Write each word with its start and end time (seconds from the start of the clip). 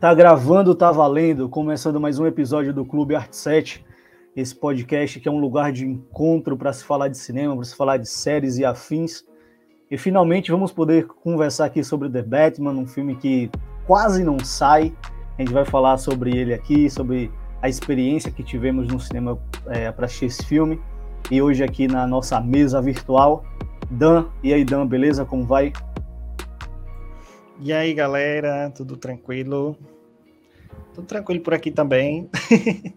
Tá 0.00 0.14
gravando, 0.14 0.76
tá 0.76 0.92
valendo, 0.92 1.48
começando 1.48 1.98
mais 1.98 2.20
um 2.20 2.26
episódio 2.26 2.72
do 2.72 2.84
Clube 2.84 3.16
Art 3.16 3.32
7, 3.32 3.84
esse 4.36 4.54
podcast 4.54 5.18
que 5.18 5.28
é 5.28 5.32
um 5.32 5.40
lugar 5.40 5.72
de 5.72 5.84
encontro 5.84 6.56
para 6.56 6.72
se 6.72 6.84
falar 6.84 7.08
de 7.08 7.18
cinema, 7.18 7.56
para 7.56 7.64
se 7.64 7.74
falar 7.74 7.96
de 7.96 8.08
séries 8.08 8.58
e 8.58 8.64
afins. 8.64 9.24
E 9.90 9.98
finalmente 9.98 10.52
vamos 10.52 10.70
poder 10.70 11.08
conversar 11.08 11.64
aqui 11.64 11.82
sobre 11.82 12.08
The 12.08 12.22
Batman, 12.22 12.74
um 12.74 12.86
filme 12.86 13.16
que 13.16 13.50
quase 13.88 14.22
não 14.22 14.38
sai. 14.38 14.94
A 15.36 15.42
gente 15.42 15.52
vai 15.52 15.64
falar 15.64 15.98
sobre 15.98 16.30
ele 16.30 16.54
aqui, 16.54 16.88
sobre 16.88 17.28
a 17.60 17.68
experiência 17.68 18.30
que 18.30 18.44
tivemos 18.44 18.86
no 18.86 19.00
cinema 19.00 19.36
é, 19.66 19.90
para 19.90 20.06
assistir 20.06 20.26
esse 20.26 20.46
filme. 20.46 20.80
E 21.28 21.42
hoje 21.42 21.64
aqui 21.64 21.88
na 21.88 22.06
nossa 22.06 22.40
mesa 22.40 22.80
virtual, 22.80 23.44
Dan. 23.90 24.26
E 24.44 24.54
aí, 24.54 24.64
Dan, 24.64 24.86
beleza? 24.86 25.24
Como 25.24 25.44
vai? 25.44 25.72
E 27.60 27.72
aí, 27.72 27.92
galera, 27.92 28.70
tudo 28.70 28.96
tranquilo? 28.96 29.76
Tudo 30.94 31.08
tranquilo 31.08 31.42
por 31.42 31.54
aqui 31.54 31.72
também. 31.72 32.30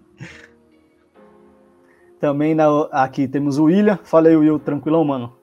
também 2.21 2.53
na, 2.53 2.67
aqui 2.91 3.27
temos 3.27 3.57
o 3.57 3.63
William. 3.63 3.97
Fala 4.03 4.27
aí, 4.27 4.35
Will, 4.35 4.59
tranquilão, 4.59 5.03
mano? 5.03 5.35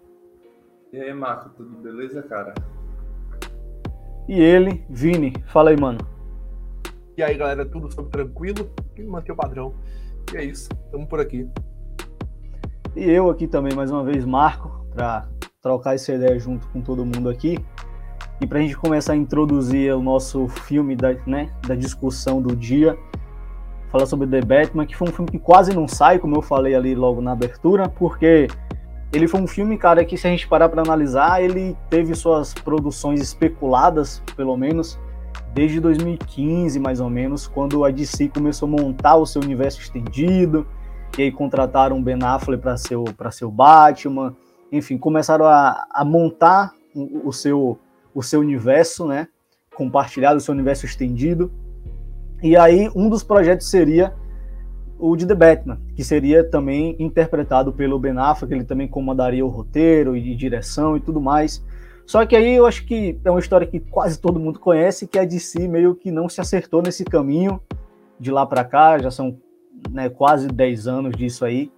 E 0.92 1.00
aí, 1.00 1.12
Marco, 1.12 1.50
tudo 1.50 1.76
beleza, 1.78 2.22
cara? 2.22 2.54
E 4.28 4.40
ele, 4.40 4.84
Vini. 4.88 5.34
Fala 5.46 5.70
aí, 5.70 5.76
mano. 5.76 5.98
E 7.16 7.22
aí, 7.22 7.36
galera, 7.36 7.66
tudo 7.66 7.92
sob 7.92 8.08
tranquilo? 8.10 8.70
E 8.96 9.02
manter 9.02 9.32
o 9.32 9.36
padrão. 9.36 9.74
E 10.32 10.36
é 10.36 10.44
isso, 10.44 10.68
estamos 10.84 11.08
por 11.08 11.18
aqui. 11.18 11.50
E 12.94 13.10
eu 13.10 13.28
aqui 13.28 13.48
também, 13.48 13.74
mais 13.74 13.90
uma 13.90 14.04
vez, 14.04 14.24
Marco, 14.24 14.86
para 14.94 15.28
trocar 15.60 15.96
essa 15.96 16.12
ideia 16.12 16.38
junto 16.38 16.68
com 16.68 16.80
todo 16.80 17.04
mundo 17.04 17.28
aqui. 17.28 17.58
E 18.40 18.46
para 18.46 18.58
a 18.58 18.62
gente 18.62 18.76
começar 18.76 19.14
a 19.14 19.16
introduzir 19.16 19.92
o 19.94 20.02
nosso 20.02 20.46
filme 20.48 20.94
da, 20.94 21.14
né, 21.26 21.50
da 21.66 21.74
discussão 21.74 22.40
do 22.40 22.54
dia, 22.54 22.96
falar 23.90 24.06
sobre 24.06 24.26
The 24.26 24.40
Batman, 24.42 24.86
que 24.86 24.96
foi 24.96 25.08
um 25.08 25.12
filme 25.12 25.30
que 25.30 25.38
quase 25.38 25.74
não 25.74 25.88
sai, 25.88 26.18
como 26.18 26.36
eu 26.36 26.42
falei 26.42 26.74
ali 26.74 26.94
logo 26.94 27.20
na 27.20 27.32
abertura, 27.32 27.88
porque 27.88 28.48
ele 29.12 29.26
foi 29.26 29.40
um 29.40 29.46
filme, 29.46 29.76
cara, 29.76 30.04
que 30.04 30.16
se 30.16 30.26
a 30.26 30.30
gente 30.30 30.46
parar 30.46 30.68
para 30.68 30.82
analisar, 30.82 31.42
ele 31.42 31.76
teve 31.88 32.14
suas 32.14 32.52
produções 32.52 33.20
especuladas, 33.20 34.22
pelo 34.36 34.56
menos, 34.56 34.98
desde 35.54 35.80
2015, 35.80 36.78
mais 36.78 37.00
ou 37.00 37.08
menos, 37.08 37.46
quando 37.46 37.84
a 37.84 37.90
DC 37.90 38.28
começou 38.28 38.68
a 38.68 38.70
montar 38.70 39.16
o 39.16 39.26
seu 39.26 39.42
universo 39.42 39.80
estendido, 39.80 40.66
e 41.16 41.22
aí 41.22 41.32
contrataram 41.32 42.02
Ben 42.02 42.22
Affleck 42.22 42.62
para 42.62 42.76
ser, 42.76 42.96
o, 42.96 43.04
ser 43.32 43.46
o 43.46 43.50
Batman, 43.50 44.36
enfim, 44.70 44.98
começaram 44.98 45.46
a, 45.46 45.86
a 45.90 46.04
montar 46.04 46.72
o, 46.94 47.28
o 47.28 47.32
seu 47.32 47.78
o 48.18 48.22
seu 48.22 48.40
universo, 48.40 49.06
né? 49.06 49.28
Compartilhado, 49.76 50.38
o 50.38 50.40
seu 50.40 50.52
universo 50.52 50.84
estendido. 50.84 51.52
E 52.42 52.56
aí, 52.56 52.90
um 52.96 53.08
dos 53.08 53.22
projetos 53.22 53.70
seria 53.70 54.12
o 54.98 55.14
de 55.14 55.24
The 55.24 55.36
Batman, 55.36 55.80
que 55.94 56.02
seria 56.02 56.42
também 56.42 56.96
interpretado 56.98 57.72
pelo 57.72 57.96
Ben 57.96 58.18
Affleck, 58.18 58.52
ele 58.52 58.64
também 58.64 58.88
comandaria 58.88 59.46
o 59.46 59.48
roteiro 59.48 60.16
e 60.16 60.34
direção 60.34 60.96
e 60.96 61.00
tudo 61.00 61.20
mais. 61.20 61.64
Só 62.04 62.26
que 62.26 62.34
aí 62.34 62.54
eu 62.54 62.66
acho 62.66 62.84
que 62.86 63.20
é 63.24 63.30
uma 63.30 63.38
história 63.38 63.64
que 63.64 63.78
quase 63.78 64.18
todo 64.18 64.40
mundo 64.40 64.58
conhece, 64.58 65.06
que 65.06 65.16
a 65.16 65.24
DC 65.24 65.68
meio 65.68 65.94
que 65.94 66.10
não 66.10 66.28
se 66.28 66.40
acertou 66.40 66.82
nesse 66.82 67.04
caminho 67.04 67.60
de 68.18 68.32
lá 68.32 68.44
para 68.44 68.64
cá, 68.64 68.98
já 68.98 69.12
são 69.12 69.38
né, 69.92 70.08
quase 70.08 70.48
10 70.48 70.88
anos 70.88 71.16
disso 71.16 71.44
aí. 71.44 71.70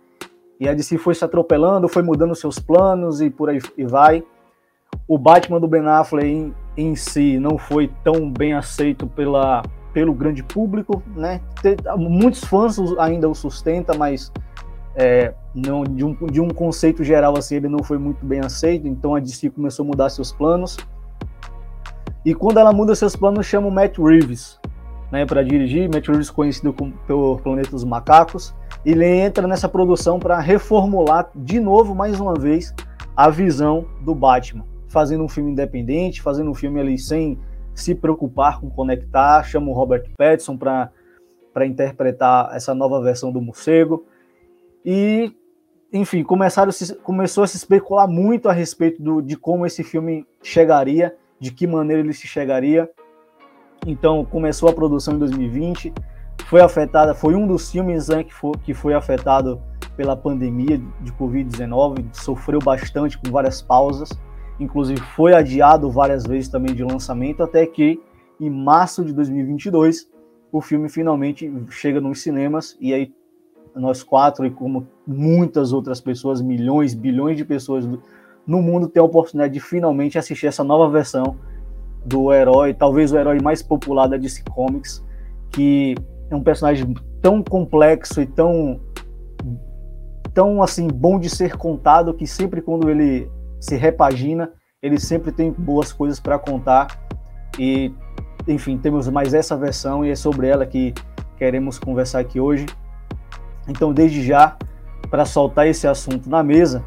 E 0.59 0.67
a 0.67 0.73
DC 0.73 0.97
foi 0.97 1.15
se 1.15 1.23
atropelando, 1.23 1.87
foi 1.87 2.03
mudando 2.03 2.35
seus 2.35 2.59
planos 2.59 3.21
e 3.21 3.29
por 3.29 3.51
aí 3.51 3.59
e 3.77 3.85
vai 3.85 4.25
o 5.11 5.19
Batman 5.19 5.59
do 5.59 5.67
Ben 5.67 5.85
Affleck 5.89 6.25
em, 6.25 6.55
em 6.77 6.95
si 6.95 7.37
não 7.37 7.59
foi 7.59 7.91
tão 8.05 8.31
bem 8.31 8.53
aceito 8.53 9.09
pela, 9.09 9.61
pelo 9.93 10.15
grande 10.15 10.41
público, 10.41 11.03
né? 11.17 11.41
Muitos 11.99 12.45
fãs 12.45 12.79
ainda 12.97 13.29
o 13.29 13.35
sustentam, 13.35 13.99
mas 13.99 14.31
é, 14.95 15.35
não, 15.53 15.83
de, 15.83 16.05
um, 16.05 16.15
de 16.15 16.41
um 16.41 16.49
conceito 16.49 17.03
geral 17.03 17.37
assim 17.37 17.57
ele 17.57 17.69
não 17.69 17.83
foi 17.83 17.99
muito 17.99 18.25
bem 18.25 18.39
aceito, 18.39 18.87
então 18.87 19.17
a 19.17 19.19
DC 19.19 19.51
começou 19.51 19.85
a 19.85 19.89
mudar 19.89 20.11
seus 20.11 20.31
planos. 20.31 20.77
E 22.25 22.33
quando 22.33 22.61
ela 22.61 22.73
muda 22.73 22.95
seus 22.95 23.17
planos, 23.17 23.45
chama 23.47 23.67
o 23.67 23.71
Matt 23.73 23.99
Reeves 23.99 24.61
né, 25.11 25.27
para 25.27 25.43
dirigir. 25.43 25.91
Matt 25.93 26.07
Reeves, 26.07 26.31
conhecido 26.31 26.73
como, 26.73 26.93
pelo 27.09 27.37
Planeta 27.39 27.71
dos 27.73 27.83
Macacos, 27.83 28.55
ele 28.87 29.05
entra 29.05 29.49
nessa 29.49 29.69
produção 29.69 30.21
para 30.21 30.39
reformular 30.39 31.29
de 31.35 31.59
novo, 31.59 31.97
mais 31.97 32.21
uma 32.21 32.35
vez, 32.35 32.73
a 33.17 33.29
visão 33.29 33.87
do 34.03 34.15
Batman 34.15 34.70
fazendo 34.91 35.23
um 35.23 35.29
filme 35.29 35.53
independente, 35.53 36.21
fazendo 36.21 36.51
um 36.51 36.55
filme 36.55 36.81
ali 36.81 36.99
sem 36.99 37.39
se 37.73 37.95
preocupar 37.95 38.61
com 38.61 38.69
conectar, 38.69 39.43
chama 39.45 39.71
o 39.71 39.73
Robert 39.73 40.05
Pattinson 40.19 40.57
para 40.57 40.91
interpretar 41.65 42.55
essa 42.55 42.75
nova 42.75 43.01
versão 43.01 43.33
do 43.33 43.41
morcego. 43.41 44.05
E, 44.85 45.33
enfim, 45.93 46.25
começaram 46.25 46.73
começou 47.05 47.45
a 47.45 47.47
se 47.47 47.57
especular 47.57 48.09
muito 48.09 48.49
a 48.49 48.53
respeito 48.53 49.01
do, 49.01 49.23
de 49.23 49.37
como 49.37 49.65
esse 49.65 49.85
filme 49.85 50.27
chegaria, 50.43 51.17
de 51.39 51.53
que 51.53 51.69
maneira 51.69 52.03
ele 52.03 52.13
se 52.13 52.27
chegaria. 52.27 52.91
Então, 53.87 54.25
começou 54.25 54.69
a 54.69 54.73
produção 54.73 55.15
em 55.15 55.19
2020, 55.19 55.95
foi 56.47 56.61
afetada, 56.61 57.15
foi 57.15 57.37
um 57.37 57.47
dos 57.47 57.71
filmes 57.71 58.09
né, 58.09 58.25
que, 58.25 58.35
foi, 58.35 58.53
que 58.65 58.75
foi 58.75 58.93
afetado 58.93 59.63
pela 59.97 60.17
pandemia 60.17 60.79
de 61.01 61.13
Covid-19, 61.13 62.07
sofreu 62.13 62.59
bastante 62.59 63.17
com 63.17 63.31
várias 63.31 63.63
pausas 63.63 64.11
inclusive 64.61 65.01
foi 65.01 65.35
adiado 65.35 65.91
várias 65.91 66.25
vezes 66.25 66.49
também 66.49 66.75
de 66.75 66.85
lançamento, 66.85 67.43
até 67.43 67.67
que 67.67 68.01
em 68.39 68.51
março 68.51 69.05
de 69.05 69.13
2022 69.13 70.09
o 70.53 70.61
filme 70.61 70.89
finalmente 70.89 71.51
chega 71.71 72.01
nos 72.01 72.23
cinemas 72.23 72.77
e 72.81 72.93
aí 72.93 73.13
nós 73.75 74.03
quatro 74.03 74.45
e 74.45 74.51
como 74.51 74.87
muitas 75.07 75.73
outras 75.73 76.01
pessoas, 76.01 76.43
milhões, 76.43 76.95
bilhões 76.95 77.37
de 77.37 77.45
pessoas 77.45 77.89
no 78.47 78.61
mundo 78.61 78.89
tem 78.89 79.01
a 79.01 79.05
oportunidade 79.05 79.55
de 79.55 79.61
finalmente 79.61 80.19
assistir 80.19 80.47
essa 80.47 80.65
nova 80.65 80.91
versão 80.91 81.37
do 82.05 82.33
herói, 82.33 82.75
talvez 82.75 83.13
o 83.13 83.19
herói 83.19 83.39
mais 83.41 83.63
popular 83.63 84.09
da 84.09 84.17
DC 84.17 84.43
Comics, 84.51 85.05
que 85.51 85.95
é 86.31 86.35
um 86.35 86.43
personagem 86.43 86.95
tão 87.21 87.43
complexo 87.43 88.21
e 88.21 88.27
tão 88.27 88.81
tão 90.33 90.63
assim 90.63 90.87
bom 90.87 91.19
de 91.19 91.29
ser 91.29 91.57
contado 91.57 92.15
que 92.15 92.27
sempre 92.27 92.63
quando 92.63 92.89
ele 92.89 93.31
se 93.61 93.77
repagina, 93.77 94.51
ele 94.83 94.99
sempre 94.99 95.31
tem 95.31 95.53
boas 95.53 95.93
coisas 95.93 96.19
para 96.19 96.39
contar 96.39 96.99
e, 97.59 97.93
enfim, 98.49 98.79
temos 98.79 99.09
mais 99.09 99.35
essa 99.35 99.57
versão 99.57 100.05
e 100.05 100.11
é 100.11 100.17
sobre 100.17 100.49
ela 100.49 100.65
que 100.65 100.95
queremos 101.37 101.79
conversar 101.79 102.21
aqui 102.21 102.41
hoje. 102.41 102.67
Então, 103.69 103.93
desde 103.93 104.23
já, 104.23 104.57
para 105.11 105.25
soltar 105.25 105.67
esse 105.67 105.87
assunto 105.87 106.29
na 106.29 106.43
mesa, 106.43 106.83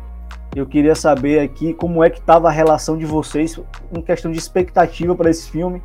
eu 0.55 0.65
queria 0.65 0.95
saber 0.95 1.39
aqui 1.39 1.73
como 1.73 2.03
é 2.03 2.09
que 2.09 2.19
estava 2.19 2.47
a 2.47 2.51
relação 2.51 2.97
de 2.97 3.05
vocês 3.05 3.59
em 3.91 4.01
questão 4.01 4.31
de 4.31 4.37
expectativa 4.37 5.15
para 5.15 5.29
esse 5.29 5.49
filme, 5.49 5.81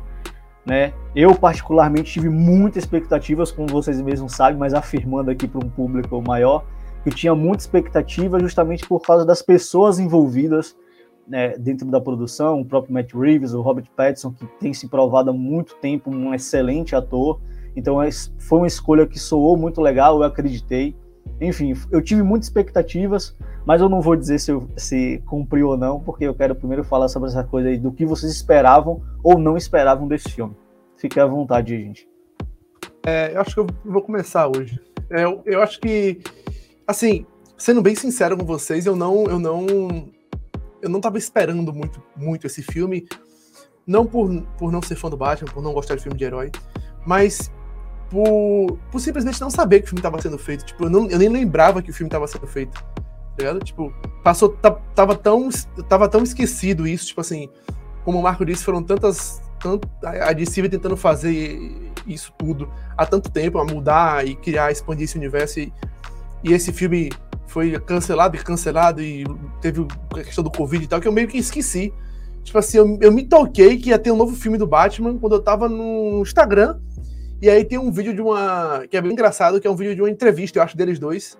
né? 0.65 0.93
Eu 1.15 1.33
particularmente 1.33 2.11
tive 2.11 2.29
muitas 2.29 2.83
expectativas, 2.83 3.51
como 3.51 3.67
vocês 3.67 3.99
mesmos 4.01 4.33
sabem, 4.33 4.59
mas 4.59 4.73
afirmando 4.73 5.31
aqui 5.31 5.47
para 5.47 5.65
um 5.65 5.69
público 5.69 6.21
maior, 6.21 6.65
eu 7.05 7.11
tinha 7.13 7.33
muita 7.33 7.63
expectativa 7.63 8.39
justamente 8.39 8.87
por 8.87 9.01
causa 9.01 9.25
das 9.25 9.41
pessoas 9.41 9.99
envolvidas 9.99 10.75
né, 11.29 11.55
dentro 11.57 11.87
da 11.89 12.01
produção, 12.01 12.59
o 12.59 12.65
próprio 12.65 12.93
Matt 12.93 13.13
Reeves, 13.13 13.53
o 13.53 13.61
Robert 13.61 13.85
Pattinson, 13.95 14.33
que 14.33 14.45
tem 14.59 14.73
se 14.73 14.87
provado 14.87 15.29
há 15.29 15.33
muito 15.33 15.75
tempo 15.75 16.09
um 16.09 16.33
excelente 16.33 16.95
ator. 16.95 17.39
Então 17.75 18.01
é, 18.01 18.09
foi 18.39 18.57
uma 18.59 18.67
escolha 18.67 19.05
que 19.05 19.19
soou 19.19 19.55
muito 19.55 19.79
legal, 19.79 20.17
eu 20.17 20.23
acreditei. 20.23 20.95
Enfim, 21.39 21.73
eu 21.91 22.01
tive 22.01 22.23
muitas 22.23 22.47
expectativas, 22.47 23.37
mas 23.65 23.79
eu 23.79 23.87
não 23.87 24.01
vou 24.01 24.15
dizer 24.15 24.39
se, 24.39 24.51
eu, 24.51 24.67
se 24.75 25.21
cumpriu 25.27 25.69
ou 25.69 25.77
não, 25.77 25.99
porque 25.99 26.25
eu 26.25 26.33
quero 26.33 26.55
primeiro 26.55 26.83
falar 26.83 27.07
sobre 27.07 27.29
essa 27.29 27.43
coisa 27.43 27.69
aí 27.69 27.77
do 27.77 27.91
que 27.91 28.05
vocês 28.05 28.31
esperavam 28.31 29.01
ou 29.23 29.37
não 29.37 29.55
esperavam 29.55 30.07
desse 30.07 30.29
filme. 30.29 30.55
Fique 30.97 31.19
à 31.19 31.25
vontade, 31.27 31.77
gente. 31.77 32.09
É, 33.05 33.35
eu 33.35 33.41
acho 33.41 33.53
que 33.53 33.59
eu 33.59 33.67
vou 33.85 34.01
começar 34.01 34.47
hoje. 34.47 34.81
É, 35.11 35.23
eu, 35.23 35.41
eu 35.45 35.61
acho 35.61 35.79
que 35.79 36.19
Assim, 36.89 37.23
sendo 37.55 37.83
bem 37.83 37.93
sincero 37.93 38.35
com 38.35 38.43
vocês, 38.43 38.87
eu 38.87 38.95
não, 38.95 39.25
eu 39.25 39.37
não, 39.37 40.09
eu 40.81 40.89
não 40.89 40.99
tava 40.99 41.19
esperando 41.19 41.71
muito, 41.71 42.01
muito 42.17 42.47
esse 42.47 42.63
filme, 42.63 43.07
não 43.85 44.07
por, 44.07 44.41
por 44.57 44.71
não 44.71 44.81
ser 44.81 44.95
fã 44.95 45.07
do 45.07 45.15
Batman, 45.15 45.51
por 45.51 45.61
não 45.61 45.71
gostar 45.71 45.93
de 45.93 46.01
filme 46.01 46.17
de 46.17 46.23
herói, 46.23 46.51
mas 47.05 47.51
por, 48.09 48.79
por 48.91 48.99
simplesmente 48.99 49.39
não 49.39 49.51
saber 49.51 49.81
que 49.81 49.85
o 49.85 49.89
filme 49.89 49.99
estava 49.99 50.19
sendo 50.19 50.39
feito. 50.39 50.65
Tipo, 50.65 50.85
eu, 50.85 50.89
não, 50.89 51.07
eu 51.07 51.19
nem 51.19 51.29
lembrava 51.29 51.79
que 51.79 51.91
o 51.91 51.93
filme 51.93 52.07
estava 52.07 52.25
sendo 52.25 52.47
feito. 52.47 52.83
Tá 52.95 53.03
ligado? 53.37 53.59
Tipo, 53.59 53.93
passou, 54.23 54.57
tava 54.95 55.15
tão, 55.15 55.47
tava 55.87 56.09
tão 56.09 56.23
esquecido 56.23 56.87
isso, 56.87 57.05
tipo 57.05 57.21
assim, 57.21 57.49
como 58.03 58.17
o 58.17 58.23
Marco 58.23 58.43
disse, 58.43 58.63
foram 58.63 58.81
tantas, 58.81 59.43
tanto, 59.59 59.87
a 60.01 60.33
DC 60.33 60.67
tentando 60.67 60.97
fazer 60.97 61.93
isso 62.07 62.33
tudo 62.35 62.67
há 62.97 63.05
tanto 63.05 63.29
tempo, 63.29 63.59
a 63.59 63.63
mudar 63.63 64.27
e 64.27 64.35
criar, 64.35 64.71
expandir 64.71 65.03
esse 65.03 65.19
universo 65.19 65.59
e 65.59 65.71
e 66.43 66.53
esse 66.53 66.71
filme 66.71 67.09
foi 67.47 67.77
cancelado 67.79 68.35
e 68.35 68.43
cancelado 68.43 69.01
e 69.01 69.25
teve 69.61 69.85
a 70.13 70.23
questão 70.23 70.43
do 70.43 70.51
Covid 70.51 70.83
e 70.83 70.87
tal, 70.87 71.01
que 71.01 71.07
eu 71.07 71.11
meio 71.11 71.27
que 71.27 71.37
esqueci. 71.37 71.93
tipo 72.43 72.57
assim, 72.57 72.77
eu, 72.77 72.97
eu 73.01 73.11
me 73.11 73.25
toquei 73.25 73.77
que 73.77 73.89
ia 73.89 73.99
ter 73.99 74.11
um 74.11 74.15
novo 74.15 74.35
filme 74.35 74.57
do 74.57 74.67
Batman 74.67 75.17
quando 75.17 75.33
eu 75.33 75.41
tava 75.41 75.67
no 75.67 76.21
Instagram. 76.21 76.79
E 77.41 77.49
aí 77.49 77.63
tem 77.63 77.77
um 77.77 77.91
vídeo 77.91 78.13
de 78.13 78.21
uma. 78.21 78.85
que 78.89 78.97
é 78.97 79.01
bem 79.01 79.13
engraçado, 79.13 79.59
que 79.61 79.67
é 79.67 79.71
um 79.71 79.75
vídeo 79.75 79.95
de 79.95 80.01
uma 80.01 80.09
entrevista, 80.09 80.59
eu 80.59 80.63
acho, 80.63 80.75
deles 80.75 80.99
dois. 80.99 81.37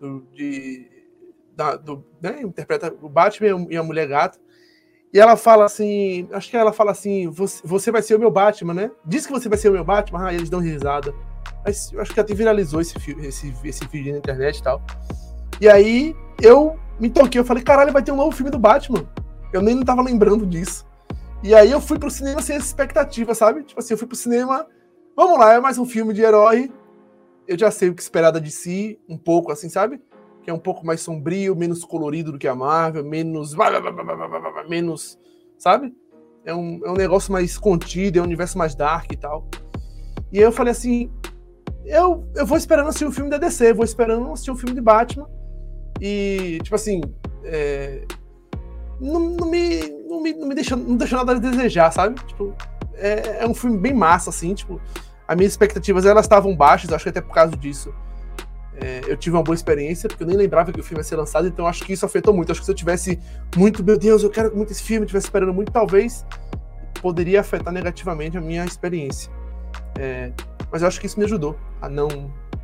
Do, 0.00 0.24
de, 0.32 0.86
da, 1.56 1.76
do, 1.76 2.04
né, 2.22 2.40
interpreta 2.42 2.94
o 3.02 3.08
Batman 3.08 3.66
e 3.68 3.76
a 3.76 3.82
Mulher 3.82 4.06
Gato. 4.06 4.38
E 5.12 5.18
ela 5.20 5.36
fala 5.36 5.64
assim, 5.64 6.28
acho 6.32 6.50
que 6.50 6.56
ela 6.56 6.72
fala 6.72 6.90
assim, 6.90 7.28
você, 7.28 7.60
você 7.64 7.92
vai 7.92 8.02
ser 8.02 8.16
o 8.16 8.18
meu 8.18 8.32
Batman, 8.32 8.74
né? 8.74 8.90
Diz 9.06 9.24
que 9.24 9.32
você 9.32 9.48
vai 9.48 9.56
ser 9.56 9.68
o 9.68 9.72
meu 9.72 9.84
Batman, 9.84 10.26
ah, 10.26 10.34
eles 10.34 10.50
dão 10.50 10.58
risada. 10.58 11.14
Mas 11.64 11.92
eu 11.92 12.00
acho 12.00 12.12
que 12.12 12.20
até 12.20 12.34
viralizou 12.34 12.80
esse, 12.80 12.94
esse, 13.20 13.54
esse 13.64 13.86
vídeo 13.86 14.12
na 14.12 14.18
internet 14.18 14.58
e 14.58 14.62
tal. 14.62 14.82
E 15.60 15.68
aí 15.68 16.14
eu 16.42 16.78
me 16.98 17.08
toquei, 17.08 17.40
eu 17.40 17.44
falei, 17.44 17.62
caralho, 17.62 17.92
vai 17.92 18.02
ter 18.02 18.12
um 18.12 18.16
novo 18.16 18.36
filme 18.36 18.50
do 18.50 18.58
Batman. 18.58 19.06
Eu 19.52 19.62
nem 19.62 19.74
não 19.74 19.84
tava 19.84 20.02
lembrando 20.02 20.46
disso. 20.46 20.86
E 21.42 21.54
aí 21.54 21.70
eu 21.70 21.80
fui 21.80 21.98
pro 21.98 22.10
cinema 22.10 22.40
sem 22.40 22.56
essa 22.56 22.66
expectativa, 22.66 23.34
sabe? 23.34 23.62
Tipo 23.64 23.80
assim, 23.80 23.94
eu 23.94 23.98
fui 23.98 24.06
pro 24.06 24.16
cinema, 24.16 24.66
vamos 25.16 25.38
lá, 25.38 25.52
é 25.54 25.60
mais 25.60 25.78
um 25.78 25.84
filme 25.84 26.12
de 26.14 26.22
herói. 26.22 26.72
Eu 27.46 27.58
já 27.58 27.70
sei 27.70 27.90
o 27.90 27.94
que 27.94 28.00
esperar 28.00 28.30
da 28.30 28.38
DC, 28.38 28.98
um 29.08 29.18
pouco 29.18 29.52
assim, 29.52 29.68
sabe? 29.68 30.00
Que 30.42 30.50
é 30.50 30.54
um 30.54 30.58
pouco 30.58 30.84
mais 30.84 31.02
sombrio, 31.02 31.54
menos 31.54 31.84
colorido 31.84 32.32
do 32.32 32.38
que 32.38 32.48
a 32.48 32.54
Marvel, 32.54 33.04
menos. 33.04 33.54
menos. 34.68 35.18
Sabe? 35.58 35.94
É 36.44 36.54
um, 36.54 36.80
é 36.84 36.90
um 36.90 36.94
negócio 36.94 37.32
mais 37.32 37.56
contido, 37.58 38.18
é 38.18 38.22
um 38.22 38.24
universo 38.24 38.58
mais 38.58 38.74
dark 38.74 39.12
e 39.12 39.16
tal. 39.16 39.46
E 40.32 40.38
aí 40.38 40.44
eu 40.44 40.52
falei 40.52 40.72
assim: 40.72 41.10
eu, 41.84 42.26
eu 42.34 42.46
vou 42.46 42.56
esperando 42.56 42.88
assistir 42.88 43.06
um 43.06 43.12
filme 43.12 43.30
da 43.30 43.38
DC, 43.38 43.72
vou 43.72 43.84
esperando 43.84 44.32
assistir 44.32 44.50
um 44.50 44.56
filme 44.56 44.74
de 44.74 44.80
Batman. 44.80 45.28
E, 46.00 46.58
tipo 46.62 46.74
assim, 46.74 47.00
é, 47.44 48.04
não, 49.00 49.20
não, 49.20 49.48
me, 49.48 49.88
não, 50.08 50.22
me, 50.22 50.32
não 50.34 50.48
me 50.48 50.54
deixou, 50.54 50.76
não 50.76 50.96
deixou 50.96 51.18
nada 51.18 51.32
a 51.32 51.38
desejar, 51.38 51.90
sabe? 51.92 52.20
Tipo, 52.26 52.54
é, 52.94 53.44
é 53.44 53.46
um 53.46 53.54
filme 53.54 53.78
bem 53.78 53.92
massa, 53.92 54.30
assim, 54.30 54.54
tipo, 54.54 54.80
as 55.26 55.36
minhas 55.36 55.52
expectativas 55.52 56.04
elas 56.04 56.24
estavam 56.24 56.56
baixas, 56.56 56.92
acho 56.92 57.04
que 57.04 57.10
até 57.10 57.20
por 57.20 57.34
causa 57.34 57.56
disso. 57.56 57.92
É, 58.76 59.02
eu 59.06 59.16
tive 59.16 59.36
uma 59.36 59.42
boa 59.42 59.54
experiência, 59.54 60.08
porque 60.08 60.24
eu 60.24 60.26
nem 60.26 60.36
lembrava 60.36 60.72
que 60.72 60.80
o 60.80 60.82
filme 60.82 60.98
ia 61.00 61.04
ser 61.04 61.16
lançado, 61.16 61.46
então 61.46 61.66
acho 61.66 61.84
que 61.84 61.92
isso 61.92 62.04
afetou 62.04 62.34
muito. 62.34 62.50
Acho 62.50 62.60
que 62.60 62.66
se 62.66 62.72
eu 62.72 62.74
tivesse 62.74 63.20
muito, 63.56 63.84
meu 63.84 63.96
Deus, 63.96 64.22
eu 64.22 64.30
quero 64.30 64.54
muito 64.56 64.72
esse 64.72 64.82
filme, 64.82 65.06
tivesse 65.06 65.26
esperando 65.26 65.54
muito, 65.54 65.70
talvez 65.70 66.26
poderia 67.00 67.40
afetar 67.40 67.72
negativamente 67.72 68.36
a 68.36 68.40
minha 68.40 68.64
experiência. 68.64 69.30
É, 69.98 70.32
mas 70.74 70.82
eu 70.82 70.88
acho 70.88 70.98
que 70.98 71.06
isso 71.06 71.16
me 71.16 71.24
ajudou 71.24 71.56
a 71.80 71.88
não. 71.88 72.08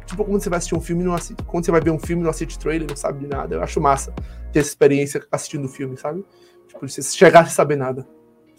Tipo, 0.04 0.24
quando 0.24 0.42
você 0.42 0.50
vai 0.50 0.56
assistir 0.56 0.74
um 0.74 0.80
filme, 0.80 1.04
não 1.04 1.14
assiste, 1.14 1.40
quando 1.44 1.64
você 1.64 1.70
vai 1.70 1.80
ver 1.80 1.92
um 1.92 1.98
filme, 2.00 2.24
não 2.24 2.30
assiste 2.30 2.58
trailer, 2.58 2.88
não 2.88 2.96
sabe 2.96 3.20
de 3.20 3.28
nada. 3.28 3.54
Eu 3.54 3.62
acho 3.62 3.80
massa 3.80 4.12
ter 4.52 4.58
essa 4.58 4.68
experiência 4.68 5.24
assistindo 5.30 5.66
o 5.66 5.68
filme, 5.68 5.96
sabe? 5.96 6.24
Tipo, 6.66 6.88
você 6.88 7.02
chegar 7.02 7.44
sem 7.44 7.54
saber 7.54 7.76
nada. 7.76 8.04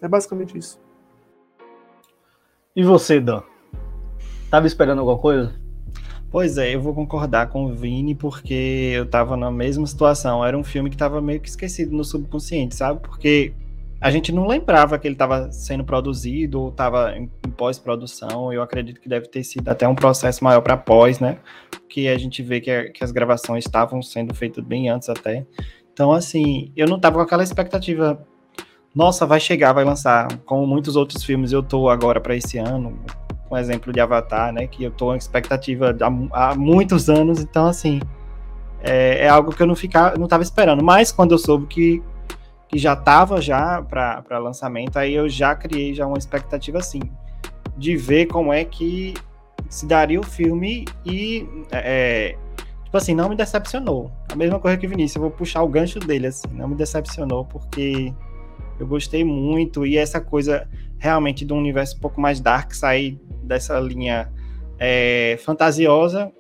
É 0.02 0.08
basicamente 0.08 0.58
isso. 0.58 0.80
E 2.74 2.82
você, 2.82 3.20
Dan? 3.20 3.42
Tava 4.50 4.68
esperando 4.68 5.00
alguma 5.00 5.20
coisa? 5.20 5.54
Pois 6.30 6.58
é, 6.58 6.74
eu 6.74 6.82
vou 6.82 6.94
concordar 6.94 7.50
com 7.50 7.66
o 7.66 7.76
Vini, 7.76 8.16
porque 8.16 8.94
eu 8.96 9.06
tava 9.06 9.36
na 9.36 9.52
mesma 9.52 9.86
situação. 9.86 10.46
Era 10.46 10.58
um 10.58 10.64
filme 10.64 10.90
que 10.90 10.96
tava 10.96 11.20
meio 11.20 11.42
que 11.42 11.50
esquecido 11.50 11.94
no 11.94 12.06
subconsciente, 12.06 12.74
sabe? 12.74 13.02
Porque 13.02 13.54
a 14.02 14.10
gente 14.10 14.32
não 14.32 14.48
lembrava 14.48 14.98
que 14.98 15.08
ele 15.08 15.14
estava 15.14 15.52
sendo 15.52 15.84
produzido 15.84 16.60
ou 16.60 16.70
estava 16.70 17.16
em, 17.16 17.30
em 17.46 17.52
pós-produção. 17.52 18.52
Eu 18.52 18.64
acredito 18.64 19.00
que 19.00 19.08
deve 19.08 19.28
ter 19.28 19.44
sido 19.44 19.70
até 19.70 19.88
um 19.88 19.94
processo 19.94 20.44
maior 20.44 20.62
para 20.62 20.76
pós, 20.76 21.20
né? 21.20 21.38
Que 21.88 22.08
a 22.08 22.18
gente 22.18 22.42
vê 22.42 22.60
que, 22.60 22.86
que 22.86 23.04
as 23.04 23.12
gravações 23.12 23.64
estavam 23.64 24.02
sendo 24.02 24.34
feitas 24.34 24.64
bem 24.66 24.90
antes 24.90 25.08
até. 25.08 25.46
Então, 25.94 26.12
assim, 26.12 26.72
eu 26.76 26.88
não 26.88 26.96
estava 26.96 27.18
com 27.18 27.22
aquela 27.22 27.44
expectativa. 27.44 28.26
Nossa, 28.96 29.24
vai 29.28 29.40
chegar, 29.40 29.72
vai 29.72 29.86
lançar. 29.86 30.28
Como 30.46 30.66
muitos 30.66 30.96
outros 30.96 31.24
filmes 31.24 31.52
eu 31.52 31.62
tô 31.62 31.88
agora 31.88 32.20
para 32.20 32.36
esse 32.36 32.58
ano, 32.58 33.00
com 33.48 33.56
exemplo 33.56 33.94
de 33.94 34.00
Avatar, 34.00 34.52
né? 34.52 34.66
Que 34.66 34.84
eu 34.84 34.90
tô 34.90 35.08
com 35.08 35.16
expectativa 35.16 35.96
há, 36.02 36.50
há 36.50 36.56
muitos 36.56 37.08
anos. 37.08 37.40
Então, 37.40 37.68
assim, 37.68 38.00
é, 38.82 39.26
é, 39.26 39.30
algo 39.30 39.54
que 39.54 39.62
eu 39.62 39.68
não 39.68 39.76
ficava, 39.76 40.18
não 40.18 40.26
estava 40.26 40.42
esperando. 40.42 40.84
Mas 40.84 41.12
quando 41.12 41.34
eu 41.34 41.38
soube 41.38 41.68
que 41.68 42.02
que 42.72 42.78
já 42.78 42.94
estava 42.94 43.42
já 43.42 43.82
para 43.82 44.40
lançamento, 44.40 44.98
aí 44.98 45.14
eu 45.14 45.28
já 45.28 45.54
criei 45.54 45.94
já 45.94 46.08
uma 46.08 46.18
expectativa 46.18 46.78
assim 46.78 47.02
de 47.78 47.98
ver 47.98 48.28
como 48.28 48.54
é 48.54 48.64
que 48.64 49.14
se 49.70 49.86
daria 49.86 50.20
o 50.20 50.24
filme 50.24 50.86
e 51.06 51.48
é, 51.72 52.38
tipo 52.84 52.96
assim 52.96 53.14
não 53.14 53.28
me 53.28 53.36
decepcionou. 53.36 54.10
A 54.32 54.36
mesma 54.36 54.60
coisa 54.60 54.78
que 54.78 54.86
o 54.86 54.90
Vinícius, 54.90 55.18
eu 55.18 55.22
vou 55.22 55.32
puxar 55.32 55.64
o 55.64 55.68
gancho 55.68 56.00
dele 56.00 56.28
assim, 56.28 56.48
não 56.54 56.70
me 56.70 56.76
decepcionou 56.76 57.44
porque 57.44 58.14
eu 58.80 58.88
gostei 58.88 59.24
muito 59.24 59.86
e 59.86 59.98
essa 59.98 60.22
coisa 60.22 60.68
realmente 60.98 61.44
do 61.44 61.56
universo 61.56 61.98
um 61.98 62.00
pouco 62.00 62.22
mais 62.22 62.40
dark 62.40 62.74
sair 62.74 63.20
dessa 63.44 63.80
linha 63.80 64.32
é, 64.80 65.38
fantasiosa 65.44 66.32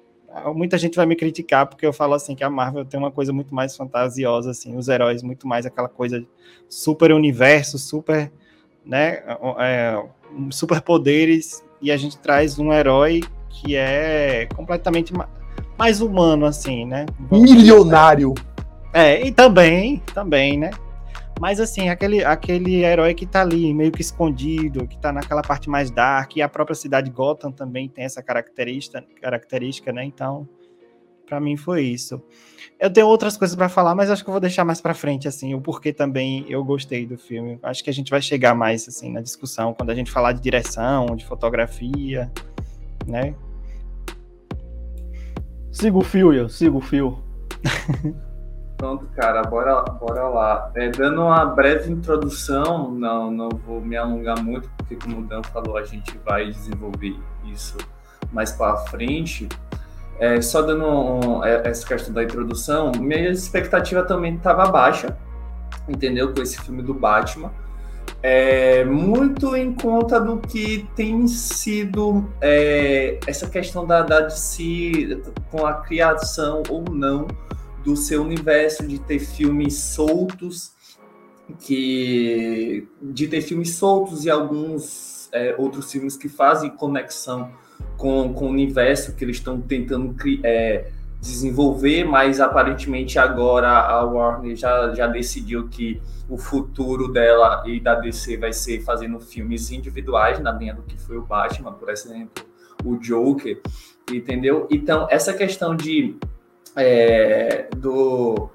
muita 0.53 0.77
gente 0.77 0.95
vai 0.95 1.05
me 1.05 1.15
criticar 1.15 1.65
porque 1.67 1.85
eu 1.85 1.93
falo 1.93 2.13
assim 2.13 2.35
que 2.35 2.43
a 2.43 2.49
Marvel 2.49 2.85
tem 2.85 2.99
uma 2.99 3.11
coisa 3.11 3.33
muito 3.33 3.53
mais 3.53 3.75
fantasiosa 3.75 4.51
assim, 4.51 4.75
os 4.77 4.87
heróis 4.87 5.21
muito 5.23 5.47
mais 5.47 5.65
aquela 5.65 5.89
coisa 5.89 6.25
super 6.69 7.11
universo, 7.11 7.77
super, 7.77 8.31
né, 8.85 9.23
é, 9.59 10.01
super 10.49 10.81
poderes 10.81 11.63
e 11.81 11.91
a 11.91 11.97
gente 11.97 12.17
traz 12.17 12.59
um 12.59 12.71
herói 12.71 13.21
que 13.49 13.75
é 13.75 14.47
completamente 14.55 15.13
mais 15.77 16.01
humano 16.01 16.45
assim, 16.45 16.85
né? 16.85 17.05
Milionário. 17.31 18.33
É, 18.93 19.25
e 19.25 19.31
também, 19.31 20.01
também, 20.13 20.57
né? 20.57 20.71
Mas 21.39 21.59
assim, 21.59 21.89
aquele, 21.89 22.23
aquele 22.23 22.83
herói 22.83 23.13
que 23.13 23.25
tá 23.25 23.41
ali, 23.41 23.73
meio 23.73 23.91
que 23.91 24.01
escondido, 24.01 24.87
que 24.87 24.97
tá 24.99 25.11
naquela 25.11 25.41
parte 25.41 25.69
mais 25.69 25.89
dark, 25.89 26.35
e 26.35 26.41
a 26.41 26.49
própria 26.49 26.75
cidade 26.75 27.09
Gotham 27.09 27.51
também 27.51 27.89
tem 27.89 28.03
essa 28.05 28.21
característica, 28.21 29.03
característica 29.19 29.91
né? 29.91 30.05
Então, 30.05 30.47
para 31.25 31.39
mim 31.39 31.55
foi 31.55 31.83
isso. 31.83 32.21
Eu 32.79 32.91
tenho 32.91 33.07
outras 33.07 33.37
coisas 33.37 33.55
para 33.55 33.69
falar, 33.69 33.95
mas 33.95 34.09
acho 34.09 34.23
que 34.23 34.29
eu 34.29 34.33
vou 34.33 34.41
deixar 34.41 34.65
mais 34.65 34.81
para 34.81 34.93
frente 34.93 35.27
assim, 35.27 35.55
o 35.55 35.61
porquê 35.61 35.93
também 35.93 36.45
eu 36.49 36.63
gostei 36.63 37.05
do 37.05 37.17
filme. 37.17 37.57
Acho 37.63 37.83
que 37.83 37.89
a 37.89 37.93
gente 37.93 38.11
vai 38.11 38.21
chegar 38.21 38.53
mais 38.53 38.87
assim 38.87 39.11
na 39.11 39.21
discussão 39.21 39.73
quando 39.73 39.91
a 39.91 39.95
gente 39.95 40.11
falar 40.11 40.33
de 40.33 40.41
direção, 40.41 41.15
de 41.15 41.25
fotografia, 41.25 42.31
né? 43.07 43.33
Siga 45.71 45.97
o 45.97 46.01
fio, 46.01 46.33
eu 46.33 46.49
siga 46.49 46.75
o 46.75 46.81
fio. 46.81 47.23
Pronto, 48.81 49.07
cara, 49.15 49.43
bora, 49.43 49.83
bora 49.83 50.27
lá. 50.27 50.71
É, 50.73 50.89
dando 50.89 51.21
uma 51.21 51.45
breve 51.45 51.91
introdução, 51.91 52.89
não, 52.89 53.29
não 53.29 53.49
vou 53.49 53.79
me 53.79 53.95
alongar 53.95 54.43
muito, 54.43 54.67
porque 54.75 54.95
como 54.95 55.19
o 55.19 55.23
Dan 55.23 55.43
falou, 55.43 55.77
a 55.77 55.83
gente 55.83 56.17
vai 56.25 56.49
desenvolver 56.49 57.15
isso 57.45 57.77
mais 58.31 58.51
para 58.51 58.75
frente. 58.77 59.47
É, 60.17 60.41
só 60.41 60.63
dando 60.63 60.87
um, 60.87 61.45
é, 61.45 61.61
essa 61.69 61.85
questão 61.85 62.11
da 62.11 62.23
introdução, 62.23 62.91
minha 62.99 63.29
expectativa 63.29 64.01
também 64.01 64.33
estava 64.33 64.65
baixa, 64.65 65.15
entendeu? 65.87 66.33
Com 66.33 66.41
esse 66.41 66.59
filme 66.59 66.81
do 66.81 66.95
Batman. 66.95 67.51
É, 68.23 68.83
muito 68.83 69.55
em 69.55 69.75
conta 69.75 70.19
do 70.19 70.37
que 70.37 70.89
tem 70.95 71.27
sido 71.27 72.27
é, 72.41 73.19
essa 73.27 73.47
questão 73.47 73.85
da, 73.85 74.01
da 74.01 74.21
DC 74.21 75.21
com 75.51 75.67
a 75.67 75.73
criação 75.73 76.63
ou 76.67 76.83
não 76.89 77.27
do 77.83 77.95
seu 77.95 78.21
universo, 78.21 78.87
de 78.87 78.99
ter 78.99 79.19
filmes 79.19 79.75
soltos, 79.75 80.73
que 81.59 82.87
de 83.01 83.27
ter 83.27 83.41
filmes 83.41 83.75
soltos 83.75 84.25
e 84.25 84.29
alguns 84.29 85.29
é, 85.33 85.55
outros 85.57 85.91
filmes 85.91 86.15
que 86.15 86.29
fazem 86.29 86.69
conexão 86.69 87.51
com, 87.97 88.33
com 88.33 88.45
o 88.45 88.49
universo 88.49 89.15
que 89.15 89.23
eles 89.23 89.37
estão 89.37 89.59
tentando 89.59 90.15
é, 90.43 90.91
desenvolver, 91.19 92.03
mas 92.03 92.39
aparentemente 92.39 93.19
agora 93.19 93.69
a 93.69 94.03
Warner 94.03 94.55
já, 94.55 94.93
já 94.93 95.07
decidiu 95.07 95.67
que 95.67 96.01
o 96.27 96.37
futuro 96.37 97.11
dela 97.11 97.63
e 97.65 97.79
da 97.79 97.95
DC 97.95 98.37
vai 98.37 98.53
ser 98.53 98.81
fazendo 98.81 99.19
filmes 99.19 99.71
individuais 99.71 100.39
na 100.39 100.51
linha 100.51 100.73
do 100.73 100.81
que 100.81 100.97
foi 100.97 101.17
o 101.17 101.21
Batman, 101.21 101.73
por 101.73 101.89
exemplo, 101.89 102.43
o 102.83 102.97
Joker, 102.97 103.61
entendeu? 104.11 104.67
Então, 104.71 105.07
essa 105.11 105.33
questão 105.33 105.75
de 105.75 106.15
é, 106.75 107.67
do, 107.75 108.49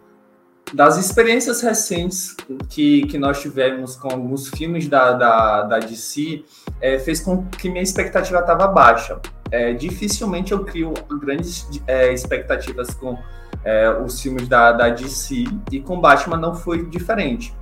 das 0.72 0.96
experiências 0.98 1.62
recentes 1.62 2.34
que, 2.68 3.06
que 3.06 3.18
nós 3.18 3.40
tivemos 3.40 3.96
com 3.96 4.08
alguns 4.08 4.48
filmes 4.48 4.88
da, 4.88 5.12
da, 5.12 5.62
da 5.62 5.78
DC 5.78 6.44
é, 6.80 6.98
fez 6.98 7.20
com 7.20 7.46
que 7.46 7.68
minha 7.68 7.82
expectativa 7.82 8.40
estava 8.40 8.66
baixa. 8.66 9.20
É, 9.50 9.72
dificilmente 9.72 10.52
eu 10.52 10.64
crio 10.64 10.92
grandes 11.20 11.68
é, 11.86 12.12
expectativas 12.12 12.92
com 12.94 13.16
é, 13.64 13.88
os 13.90 14.20
filmes 14.20 14.48
da, 14.48 14.72
da 14.72 14.88
DC 14.88 15.44
e 15.70 15.80
com 15.80 16.00
Batman 16.00 16.36
não 16.36 16.54
foi 16.54 16.84
diferente. 16.86 17.54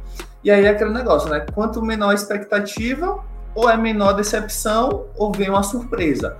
E 0.42 0.50
aí 0.50 0.64
é 0.64 0.70
aquele 0.70 0.90
negócio, 0.90 1.30
né? 1.30 1.44
Quanto 1.54 1.82
menor 1.82 2.10
a 2.10 2.14
expectativa, 2.14 3.22
ou 3.54 3.70
é 3.70 3.76
menor 3.76 4.12
decepção, 4.12 5.06
ou 5.16 5.32
vem 5.32 5.48
uma 5.48 5.62
surpresa 5.62 6.36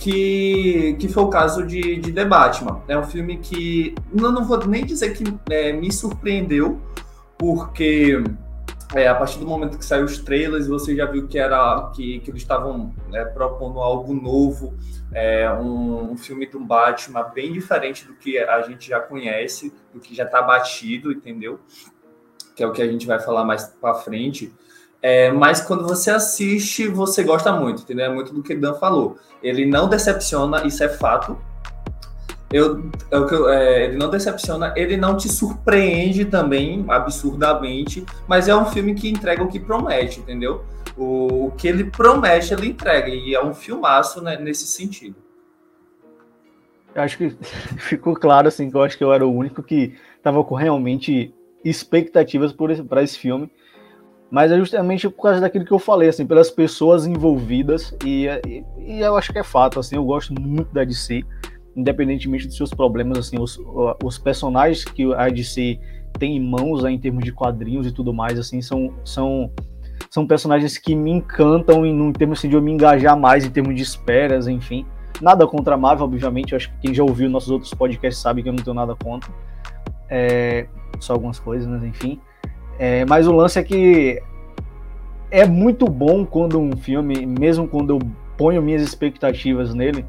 que, 0.00 0.96
que 0.98 1.08
foi 1.08 1.22
o 1.22 1.28
caso 1.28 1.64
de, 1.64 1.96
de 1.96 2.10
The 2.10 2.24
Batman. 2.24 2.82
É 2.88 2.98
um 2.98 3.04
filme 3.04 3.36
que, 3.36 3.94
não, 4.12 4.32
não 4.32 4.44
vou 4.44 4.66
nem 4.66 4.84
dizer 4.84 5.12
que 5.12 5.22
é, 5.50 5.72
me 5.74 5.92
surpreendeu, 5.92 6.80
porque 7.38 8.22
é, 8.94 9.06
a 9.06 9.14
partir 9.14 9.38
do 9.38 9.46
momento 9.46 9.76
que 9.76 9.84
saiu 9.84 10.06
os 10.06 10.18
trailers, 10.18 10.66
você 10.66 10.96
já 10.96 11.04
viu 11.04 11.28
que 11.28 11.38
era 11.38 11.92
que, 11.94 12.18
que 12.20 12.30
eles 12.30 12.40
estavam 12.40 12.94
né, 13.10 13.26
propondo 13.26 13.78
algo 13.78 14.14
novo, 14.14 14.74
é, 15.12 15.50
um, 15.52 16.12
um, 16.12 16.16
filme 16.16 16.46
do 16.46 16.58
Batman 16.58 17.24
bem 17.34 17.52
diferente 17.52 18.06
do 18.06 18.14
que 18.14 18.38
a 18.38 18.62
gente 18.62 18.88
já 18.88 19.00
conhece, 19.00 19.70
do 19.92 20.00
que 20.00 20.14
já 20.14 20.24
está 20.24 20.40
batido, 20.40 21.12
entendeu? 21.12 21.60
Que 22.56 22.62
é 22.62 22.66
o 22.66 22.72
que 22.72 22.80
a 22.80 22.90
gente 22.90 23.06
vai 23.06 23.20
falar 23.20 23.44
mais 23.44 23.64
para 23.64 23.94
frente. 23.94 24.50
É, 25.02 25.32
mas 25.32 25.60
quando 25.60 25.86
você 25.86 26.10
assiste, 26.10 26.86
você 26.86 27.22
gosta 27.22 27.52
muito, 27.52 27.82
entendeu? 27.82 28.06
É 28.06 28.08
muito 28.08 28.34
do 28.34 28.42
que 28.42 28.54
Dan 28.54 28.74
falou. 28.74 29.16
Ele 29.42 29.64
não 29.64 29.88
decepciona, 29.88 30.66
isso 30.66 30.84
é 30.84 30.88
fato 30.88 31.38
eu, 32.52 32.90
eu, 33.12 33.48
é, 33.48 33.84
ele 33.84 33.96
não 33.96 34.10
decepciona, 34.10 34.74
ele 34.76 34.96
não 34.96 35.16
te 35.16 35.28
surpreende 35.28 36.24
também 36.24 36.84
absurdamente, 36.88 38.04
mas 38.26 38.48
é 38.48 38.56
um 38.56 38.66
filme 38.66 38.92
que 38.94 39.08
entrega 39.08 39.42
o 39.42 39.48
que 39.48 39.60
promete, 39.60 40.18
entendeu? 40.18 40.64
O, 40.96 41.46
o 41.46 41.50
que 41.52 41.68
ele 41.68 41.84
promete, 41.84 42.52
ele 42.52 42.66
entrega, 42.66 43.08
e 43.08 43.34
é 43.34 43.44
um 43.44 43.54
filmaço 43.54 44.20
né, 44.20 44.36
nesse 44.36 44.66
sentido. 44.66 45.14
Eu 46.92 47.02
acho 47.02 47.16
que 47.16 47.30
ficou 47.78 48.16
claro, 48.16 48.48
assim, 48.48 48.68
que 48.68 48.76
eu 48.76 48.82
acho 48.82 48.98
que 48.98 49.04
eu 49.04 49.12
era 49.12 49.24
o 49.24 49.32
único 49.32 49.62
que 49.62 49.94
estava 50.16 50.42
com 50.42 50.56
realmente 50.56 51.32
expectativas 51.64 52.52
para 52.52 52.72
esse, 52.72 52.82
esse 53.04 53.18
filme, 53.18 53.48
mas 54.30 54.52
é 54.52 54.56
justamente 54.56 55.08
por 55.08 55.22
causa 55.22 55.40
daquilo 55.40 55.64
que 55.64 55.72
eu 55.72 55.78
falei, 55.78 56.08
assim, 56.08 56.24
pelas 56.24 56.50
pessoas 56.50 57.06
envolvidas, 57.06 57.94
e, 58.04 58.26
e, 58.46 58.64
e 58.78 59.00
eu 59.00 59.16
acho 59.16 59.32
que 59.32 59.38
é 59.38 59.42
fato, 59.42 59.80
assim, 59.80 59.96
eu 59.96 60.04
gosto 60.04 60.32
muito 60.40 60.72
da 60.72 60.84
DC, 60.84 61.24
independentemente 61.74 62.46
dos 62.46 62.56
seus 62.56 62.72
problemas, 62.72 63.18
assim, 63.18 63.38
os, 63.40 63.58
os 64.04 64.18
personagens 64.18 64.84
que 64.84 65.12
a 65.14 65.28
DC 65.28 65.78
tem 66.18 66.36
em 66.36 66.40
mãos 66.40 66.82
né, 66.82 66.92
em 66.92 66.98
termos 66.98 67.24
de 67.24 67.32
quadrinhos 67.32 67.86
e 67.86 67.92
tudo 67.92 68.12
mais, 68.12 68.38
assim, 68.38 68.62
são, 68.62 68.94
são, 69.04 69.50
são 70.08 70.26
personagens 70.26 70.78
que 70.78 70.94
me 70.94 71.10
encantam 71.10 71.84
em, 71.84 72.08
em 72.08 72.12
termos 72.12 72.38
assim, 72.38 72.48
de 72.48 72.54
eu 72.54 72.62
me 72.62 72.72
engajar 72.72 73.18
mais 73.18 73.44
em 73.44 73.50
termos 73.50 73.74
de 73.74 73.82
esperas, 73.82 74.46
enfim. 74.46 74.86
Nada 75.20 75.46
contra 75.46 75.74
a 75.74 75.78
Marvel, 75.78 76.06
obviamente, 76.06 76.52
eu 76.52 76.56
acho 76.56 76.70
que 76.70 76.78
quem 76.78 76.94
já 76.94 77.02
ouviu 77.02 77.28
nossos 77.28 77.50
outros 77.50 77.74
podcasts 77.74 78.22
sabe 78.22 78.42
que 78.42 78.48
eu 78.48 78.52
não 78.52 78.62
tenho 78.62 78.74
nada 78.74 78.94
contra. 78.94 79.30
É, 80.08 80.66
só 80.98 81.12
algumas 81.12 81.38
coisas, 81.38 81.68
mas 81.68 81.84
enfim. 81.84 82.20
É, 82.80 83.04
mas 83.04 83.26
o 83.26 83.32
lance 83.32 83.58
é 83.58 83.62
que 83.62 84.22
é 85.30 85.46
muito 85.46 85.84
bom 85.84 86.24
quando 86.24 86.58
um 86.58 86.74
filme, 86.74 87.26
mesmo 87.26 87.68
quando 87.68 87.90
eu 87.90 87.98
ponho 88.38 88.62
minhas 88.62 88.80
expectativas 88.80 89.74
nele, 89.74 90.06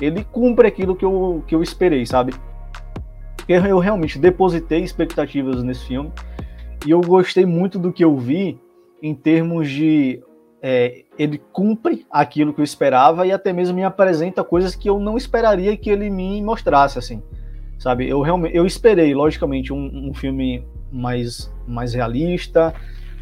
ele 0.00 0.24
cumpre 0.24 0.66
aquilo 0.66 0.96
que 0.96 1.04
eu, 1.04 1.44
que 1.46 1.54
eu 1.54 1.62
esperei, 1.62 2.04
sabe? 2.04 2.34
Eu, 3.48 3.64
eu 3.66 3.78
realmente 3.78 4.18
depositei 4.18 4.82
expectativas 4.82 5.62
nesse 5.62 5.86
filme 5.86 6.10
e 6.84 6.90
eu 6.90 7.00
gostei 7.00 7.46
muito 7.46 7.78
do 7.78 7.92
que 7.92 8.04
eu 8.04 8.16
vi 8.16 8.58
em 9.00 9.14
termos 9.14 9.70
de 9.70 10.20
é, 10.60 11.04
ele 11.16 11.40
cumpre 11.52 12.04
aquilo 12.10 12.52
que 12.52 12.60
eu 12.60 12.64
esperava 12.64 13.28
e 13.28 13.30
até 13.30 13.52
mesmo 13.52 13.76
me 13.76 13.84
apresenta 13.84 14.42
coisas 14.42 14.74
que 14.74 14.90
eu 14.90 14.98
não 14.98 15.16
esperaria 15.16 15.76
que 15.76 15.88
ele 15.88 16.10
me 16.10 16.42
mostrasse 16.42 16.98
assim 16.98 17.22
sabe 17.78 18.08
eu 18.08 18.20
realmente 18.22 18.56
eu 18.56 18.66
esperei 18.66 19.14
logicamente 19.14 19.72
um, 19.72 20.08
um 20.08 20.12
filme 20.12 20.66
mais 20.90 21.52
mais 21.66 21.94
realista 21.94 22.74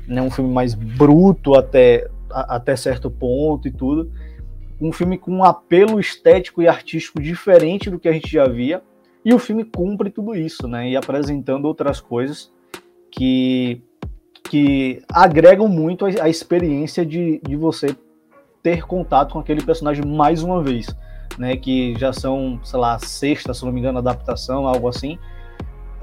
né 0.06 0.22
um 0.22 0.30
filme 0.30 0.52
mais 0.52 0.74
bruto 0.74 1.54
até 1.54 2.08
a, 2.30 2.56
até 2.56 2.76
certo 2.76 3.10
ponto 3.10 3.66
e 3.66 3.70
tudo 3.70 4.10
um 4.80 4.92
filme 4.92 5.16
com 5.16 5.32
um 5.32 5.44
apelo 5.44 5.98
estético 5.98 6.62
e 6.62 6.68
artístico 6.68 7.20
diferente 7.20 7.90
do 7.90 7.98
que 7.98 8.08
a 8.08 8.12
gente 8.12 8.30
já 8.30 8.46
via, 8.46 8.82
e 9.24 9.32
o 9.34 9.38
filme 9.38 9.64
cumpre 9.64 10.10
tudo 10.10 10.34
isso, 10.34 10.68
né? 10.68 10.90
E 10.90 10.96
apresentando 10.96 11.64
outras 11.64 12.00
coisas 12.00 12.52
que, 13.10 13.80
que 14.44 15.02
agregam 15.08 15.66
muito 15.66 16.06
a, 16.06 16.10
a 16.22 16.28
experiência 16.28 17.04
de, 17.04 17.40
de 17.42 17.56
você 17.56 17.96
ter 18.62 18.86
contato 18.86 19.32
com 19.32 19.38
aquele 19.38 19.62
personagem 19.62 20.04
mais 20.04 20.42
uma 20.42 20.62
vez, 20.62 20.86
né? 21.38 21.56
Que 21.56 21.94
já 21.98 22.12
são, 22.12 22.60
sei 22.62 22.78
lá, 22.78 22.98
sexta, 22.98 23.54
se 23.54 23.64
não 23.64 23.72
me 23.72 23.80
engano, 23.80 23.98
adaptação, 23.98 24.66
algo 24.66 24.88
assim, 24.88 25.18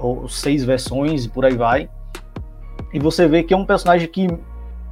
ou 0.04 0.28
seis 0.28 0.64
versões 0.64 1.24
e 1.24 1.28
por 1.28 1.44
aí 1.44 1.56
vai. 1.56 1.88
E 2.92 2.98
você 2.98 3.26
vê 3.26 3.42
que 3.42 3.54
é 3.54 3.56
um 3.56 3.64
personagem 3.64 4.06
que 4.06 4.28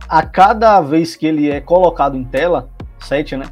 a 0.08 0.22
cada 0.22 0.80
vez 0.80 1.14
que 1.14 1.26
ele 1.26 1.50
é 1.50 1.60
colocado 1.60 2.16
em 2.16 2.24
tela, 2.24 2.68
sete, 2.98 3.36
né? 3.36 3.46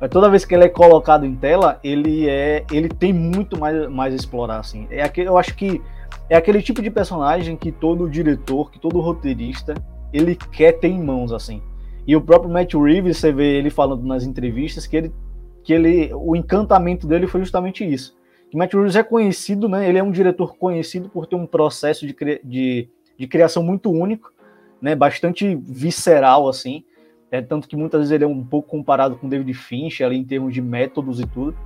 Mas 0.00 0.10
toda 0.10 0.30
vez 0.30 0.44
que 0.44 0.54
ele 0.54 0.64
é 0.64 0.68
colocado 0.68 1.26
em 1.26 1.34
tela, 1.34 1.78
ele 1.82 2.28
é, 2.28 2.64
ele 2.70 2.88
tem 2.88 3.12
muito 3.12 3.58
mais, 3.58 3.88
mais 3.88 4.12
a 4.12 4.16
explorar, 4.16 4.58
assim. 4.58 4.86
É 4.90 5.02
aquele, 5.02 5.28
eu 5.28 5.36
acho 5.36 5.54
que 5.54 5.82
é 6.28 6.36
aquele 6.36 6.62
tipo 6.62 6.80
de 6.80 6.90
personagem 6.90 7.56
que 7.56 7.70
todo 7.70 8.08
diretor, 8.08 8.70
que 8.70 8.78
todo 8.78 9.00
roteirista, 9.00 9.74
ele 10.12 10.36
quer 10.36 10.72
ter 10.72 10.88
em 10.88 11.02
mãos, 11.02 11.32
assim. 11.32 11.60
E 12.06 12.14
o 12.14 12.20
próprio 12.20 12.52
Matt 12.52 12.74
Reeves, 12.74 13.18
você 13.18 13.32
vê 13.32 13.56
ele 13.56 13.70
falando 13.70 14.04
nas 14.04 14.24
entrevistas 14.24 14.86
que 14.86 14.96
ele, 14.96 15.12
que 15.62 15.72
ele, 15.72 16.10
o 16.14 16.36
encantamento 16.36 17.06
dele 17.06 17.26
foi 17.26 17.40
justamente 17.40 17.84
isso. 17.84 18.14
Que 18.54 18.58
Matt 18.58 18.72
Reeves 18.72 18.94
é 18.94 19.02
conhecido, 19.02 19.68
né? 19.68 19.88
Ele 19.88 19.98
é 19.98 20.02
um 20.04 20.12
diretor 20.12 20.54
conhecido 20.54 21.08
por 21.08 21.26
ter 21.26 21.34
um 21.34 21.44
processo 21.44 22.06
de, 22.06 22.14
de, 22.44 22.88
de 23.18 23.26
criação 23.26 23.64
muito 23.64 23.90
único, 23.90 24.32
né? 24.80 24.94
Bastante 24.94 25.56
visceral, 25.56 26.48
assim. 26.48 26.84
É, 27.32 27.42
tanto 27.42 27.66
que 27.66 27.74
muitas 27.74 28.02
vezes 28.02 28.12
ele 28.12 28.22
é 28.22 28.28
um 28.28 28.44
pouco 28.44 28.68
comparado 28.68 29.16
com 29.16 29.28
David 29.28 29.52
Fincher 29.54 30.06
ali 30.06 30.16
em 30.16 30.22
termos 30.22 30.54
de 30.54 30.62
métodos 30.62 31.18
e 31.18 31.26
tudo. 31.26 31.56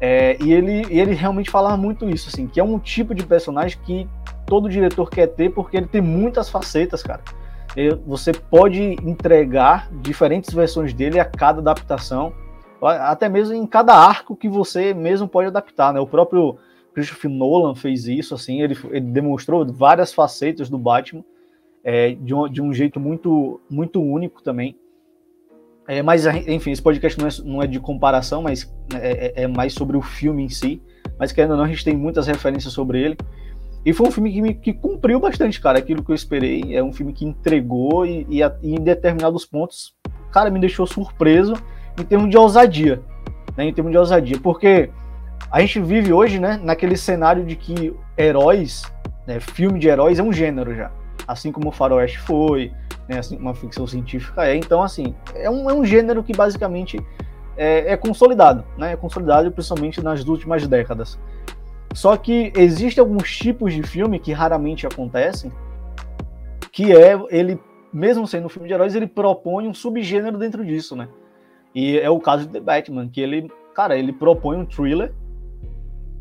É, 0.00 0.36
e 0.40 0.52
ele, 0.52 0.86
ele 0.90 1.12
realmente 1.12 1.50
falava 1.50 1.76
muito 1.76 2.08
isso, 2.08 2.28
assim, 2.28 2.46
que 2.46 2.60
é 2.60 2.62
um 2.62 2.78
tipo 2.78 3.16
de 3.16 3.26
personagem 3.26 3.76
que 3.84 4.08
todo 4.46 4.68
diretor 4.68 5.10
quer 5.10 5.26
ter 5.26 5.50
porque 5.50 5.76
ele 5.76 5.88
tem 5.88 6.00
muitas 6.00 6.48
facetas, 6.48 7.02
cara. 7.02 7.20
você 8.06 8.32
pode 8.32 8.96
entregar 9.02 9.90
diferentes 10.00 10.54
versões 10.54 10.94
dele 10.94 11.18
a 11.18 11.24
cada 11.24 11.58
adaptação, 11.58 12.32
até 12.82 13.28
mesmo 13.28 13.54
em 13.54 13.66
cada 13.66 13.94
arco 13.94 14.36
que 14.36 14.48
você 14.48 14.92
mesmo 14.92 15.28
pode 15.28 15.48
adaptar, 15.48 15.92
né? 15.92 16.00
O 16.00 16.06
próprio 16.06 16.58
Christopher 16.94 17.30
Nolan 17.30 17.74
fez 17.74 18.06
isso, 18.06 18.34
assim, 18.34 18.60
ele, 18.60 18.76
ele 18.90 19.06
demonstrou 19.06 19.66
várias 19.72 20.12
facetas 20.12 20.68
do 20.68 20.78
Batman 20.78 21.24
é, 21.84 22.10
de, 22.14 22.34
um, 22.34 22.48
de 22.48 22.62
um 22.62 22.72
jeito 22.72 23.00
muito, 23.00 23.60
muito 23.68 24.00
único 24.00 24.42
também. 24.42 24.76
É, 25.88 26.02
mas, 26.02 26.26
enfim, 26.26 26.70
esse 26.70 26.82
podcast 26.82 27.18
não 27.18 27.26
é, 27.26 27.30
não 27.44 27.62
é 27.62 27.66
de 27.66 27.80
comparação, 27.80 28.42
mas 28.42 28.72
é, 28.94 29.42
é, 29.42 29.42
é, 29.42 29.46
mais 29.46 29.72
sobre 29.72 29.96
o 29.96 30.02
filme 30.02 30.44
em 30.44 30.48
si. 30.48 30.80
Mas 31.18 31.32
querendo 31.32 31.52
ou 31.52 31.56
não, 31.56 31.64
a 31.64 31.68
gente 31.68 31.84
tem 31.84 31.96
muitas 31.96 32.26
referências 32.26 32.72
sobre 32.72 33.02
ele. 33.02 33.16
E 33.84 33.92
foi 33.92 34.06
um 34.06 34.12
filme 34.12 34.32
que, 34.32 34.40
me, 34.40 34.54
que 34.54 34.72
cumpriu 34.72 35.18
bastante, 35.18 35.60
cara, 35.60 35.78
aquilo 35.78 36.04
que 36.04 36.12
eu 36.12 36.14
esperei. 36.14 36.76
É 36.76 36.82
um 36.82 36.92
filme 36.92 37.12
que 37.12 37.24
entregou 37.24 38.06
e, 38.06 38.24
e, 38.30 38.40
e, 38.40 38.74
em 38.74 38.80
determinados 38.80 39.44
pontos, 39.44 39.92
cara, 40.30 40.50
me 40.50 40.60
deixou 40.60 40.86
surpreso 40.86 41.54
em 41.98 42.04
termos 42.04 42.30
de 42.30 42.36
ousadia. 42.36 43.02
Né, 43.56 43.64
em 43.64 43.72
termos 43.72 43.92
de 43.92 43.98
ousadia. 43.98 44.38
Porque 44.40 44.90
a 45.50 45.60
gente 45.60 45.80
vive 45.80 46.12
hoje, 46.12 46.38
né, 46.38 46.58
naquele 46.62 46.96
cenário 46.96 47.44
de 47.44 47.56
que 47.56 47.94
heróis, 48.16 48.90
né, 49.26 49.40
filme 49.40 49.78
de 49.78 49.88
heróis 49.88 50.18
é 50.18 50.22
um 50.22 50.32
gênero 50.32 50.74
já. 50.74 50.90
Assim 51.26 51.52
como 51.52 51.68
o 51.68 51.72
Faroeste 51.72 52.18
foi, 52.18 52.72
né, 53.08 53.18
assim, 53.18 53.36
uma 53.36 53.54
ficção 53.54 53.86
científica 53.86 54.46
é. 54.46 54.56
Então, 54.56 54.82
assim, 54.82 55.14
é 55.34 55.50
um, 55.50 55.68
é 55.68 55.74
um 55.74 55.84
gênero 55.84 56.22
que 56.22 56.34
basicamente 56.34 56.98
é, 57.56 57.92
é, 57.92 57.96
consolidado, 57.96 58.64
né? 58.78 58.92
É 58.92 58.96
consolidado 58.96 59.50
principalmente 59.50 60.02
nas 60.02 60.24
últimas 60.24 60.66
décadas. 60.66 61.18
Só 61.94 62.16
que 62.16 62.52
existem 62.56 63.02
alguns 63.02 63.36
tipos 63.36 63.74
de 63.74 63.82
filme 63.82 64.18
que 64.18 64.32
raramente 64.32 64.86
acontecem, 64.86 65.52
que 66.70 66.96
é 66.96 67.20
ele, 67.28 67.60
mesmo 67.92 68.26
sendo 68.26 68.46
um 68.46 68.48
filme 68.48 68.66
de 68.66 68.74
heróis, 68.74 68.94
ele 68.94 69.06
propõe 69.06 69.68
um 69.68 69.74
subgênero 69.74 70.38
dentro 70.38 70.64
disso, 70.64 70.96
né? 70.96 71.08
E 71.74 71.98
é 71.98 72.10
o 72.10 72.20
caso 72.20 72.46
de 72.46 72.52
The 72.52 72.60
Batman, 72.60 73.08
que 73.08 73.20
ele, 73.20 73.50
cara, 73.74 73.96
ele 73.96 74.12
propõe 74.12 74.56
um 74.56 74.66
thriller, 74.66 75.12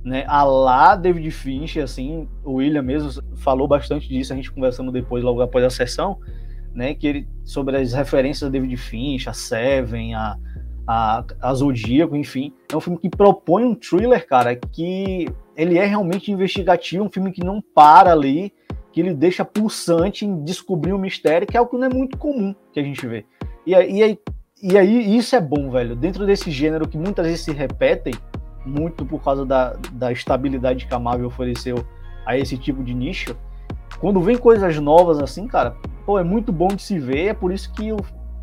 né? 0.03 0.23
A 0.27 0.43
lá 0.43 0.95
David 0.95 1.29
Fincher, 1.31 1.83
assim, 1.83 2.27
o 2.43 2.53
William 2.53 2.81
mesmo 2.81 3.21
falou 3.37 3.67
bastante 3.67 4.07
disso, 4.07 4.33
a 4.33 4.35
gente 4.35 4.51
conversando 4.51 4.91
depois, 4.91 5.23
logo 5.23 5.41
após 5.41 5.63
a 5.63 5.69
sessão, 5.69 6.17
né, 6.73 6.93
que 6.93 7.05
ele, 7.05 7.27
sobre 7.43 7.77
as 7.77 7.93
referências 7.93 8.47
a 8.47 8.51
David 8.51 8.77
Finch, 8.77 9.29
a 9.29 9.33
Seven, 9.33 10.15
a, 10.15 10.37
a, 10.87 11.23
a 11.41 11.53
Zodíaco, 11.53 12.15
enfim. 12.15 12.53
É 12.71 12.75
um 12.75 12.79
filme 12.79 12.97
que 12.97 13.09
propõe 13.09 13.65
um 13.65 13.75
thriller, 13.75 14.25
cara, 14.25 14.55
que 14.55 15.27
ele 15.55 15.77
é 15.77 15.85
realmente 15.85 16.31
investigativo, 16.31 17.03
um 17.03 17.11
filme 17.11 17.31
que 17.31 17.43
não 17.43 17.61
para 17.61 18.11
ali, 18.11 18.53
que 18.91 18.99
ele 18.99 19.13
deixa 19.13 19.45
pulsante 19.45 20.25
em 20.25 20.43
descobrir 20.43 20.93
um 20.93 20.97
mistério, 20.97 21.47
que 21.47 21.55
é 21.55 21.59
algo 21.59 21.71
que 21.71 21.77
não 21.77 21.87
é 21.87 21.93
muito 21.93 22.17
comum 22.17 22.55
que 22.73 22.79
a 22.79 22.83
gente 22.83 23.05
vê. 23.05 23.25
E, 23.65 23.71
e, 23.71 24.03
aí, 24.03 24.19
e 24.61 24.77
aí 24.77 25.17
isso 25.17 25.35
é 25.35 25.41
bom, 25.41 25.69
velho. 25.69 25.95
Dentro 25.95 26.25
desse 26.25 26.51
gênero 26.51 26.87
que 26.87 26.97
muitas 26.97 27.25
vezes 27.25 27.41
se 27.41 27.51
repetem, 27.51 28.13
muito 28.65 29.05
por 29.05 29.23
causa 29.23 29.45
da, 29.45 29.75
da 29.93 30.11
estabilidade 30.11 30.85
que 30.85 30.93
a 30.93 30.99
Marvel 30.99 31.27
ofereceu 31.27 31.85
a 32.25 32.37
esse 32.37 32.57
tipo 32.57 32.83
de 32.83 32.93
nicho, 32.93 33.35
quando 33.99 34.21
vem 34.21 34.37
coisas 34.37 34.77
novas 34.79 35.19
assim, 35.19 35.47
cara, 35.47 35.75
pô, 36.05 36.19
é 36.19 36.23
muito 36.23 36.51
bom 36.51 36.67
de 36.67 36.81
se 36.81 36.99
ver, 36.99 37.27
é 37.27 37.33
por 37.33 37.51
isso 37.51 37.71
que 37.73 37.89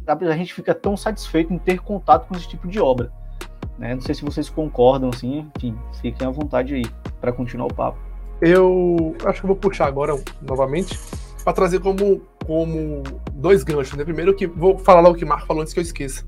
a 0.07 0.37
gente 0.37 0.53
fica 0.55 0.75
tão 0.75 0.97
satisfeito 0.97 1.53
em 1.53 1.59
ter 1.59 1.81
contato 1.81 2.27
com 2.27 2.35
esse 2.35 2.49
tipo 2.49 2.67
de 2.67 2.81
obra. 2.81 3.13
Né? 3.79 3.95
Não 3.95 4.01
sei 4.01 4.15
se 4.15 4.25
vocês 4.25 4.51
concordam, 4.51 5.11
assim, 5.11 5.47
enfim, 5.57 5.77
fiquem 6.01 6.27
à 6.27 6.31
vontade 6.31 6.75
aí 6.75 6.85
para 7.21 7.33
continuar 7.33 7.67
o 7.67 7.75
papo. 7.75 7.99
Eu 8.41 9.17
acho 9.25 9.41
que 9.41 9.47
eu 9.47 9.49
vou 9.49 9.57
puxar 9.57 9.87
agora 9.87 10.15
novamente 10.43 10.99
para 11.45 11.53
trazer 11.53 11.81
como 11.81 12.23
como 12.49 13.03
dois 13.35 13.63
ganchos, 13.63 13.93
né? 13.93 14.05
Primeiro 14.05 14.35
que 14.35 14.47
vou 14.47 14.79
falar 14.79 15.03
logo 15.03 15.15
o 15.15 15.19
que 15.19 15.25
o 15.25 15.29
Marco 15.29 15.47
falou 15.47 15.61
antes 15.61 15.75
que 15.75 15.81
eu 15.81 15.83
esqueça. 15.83 16.27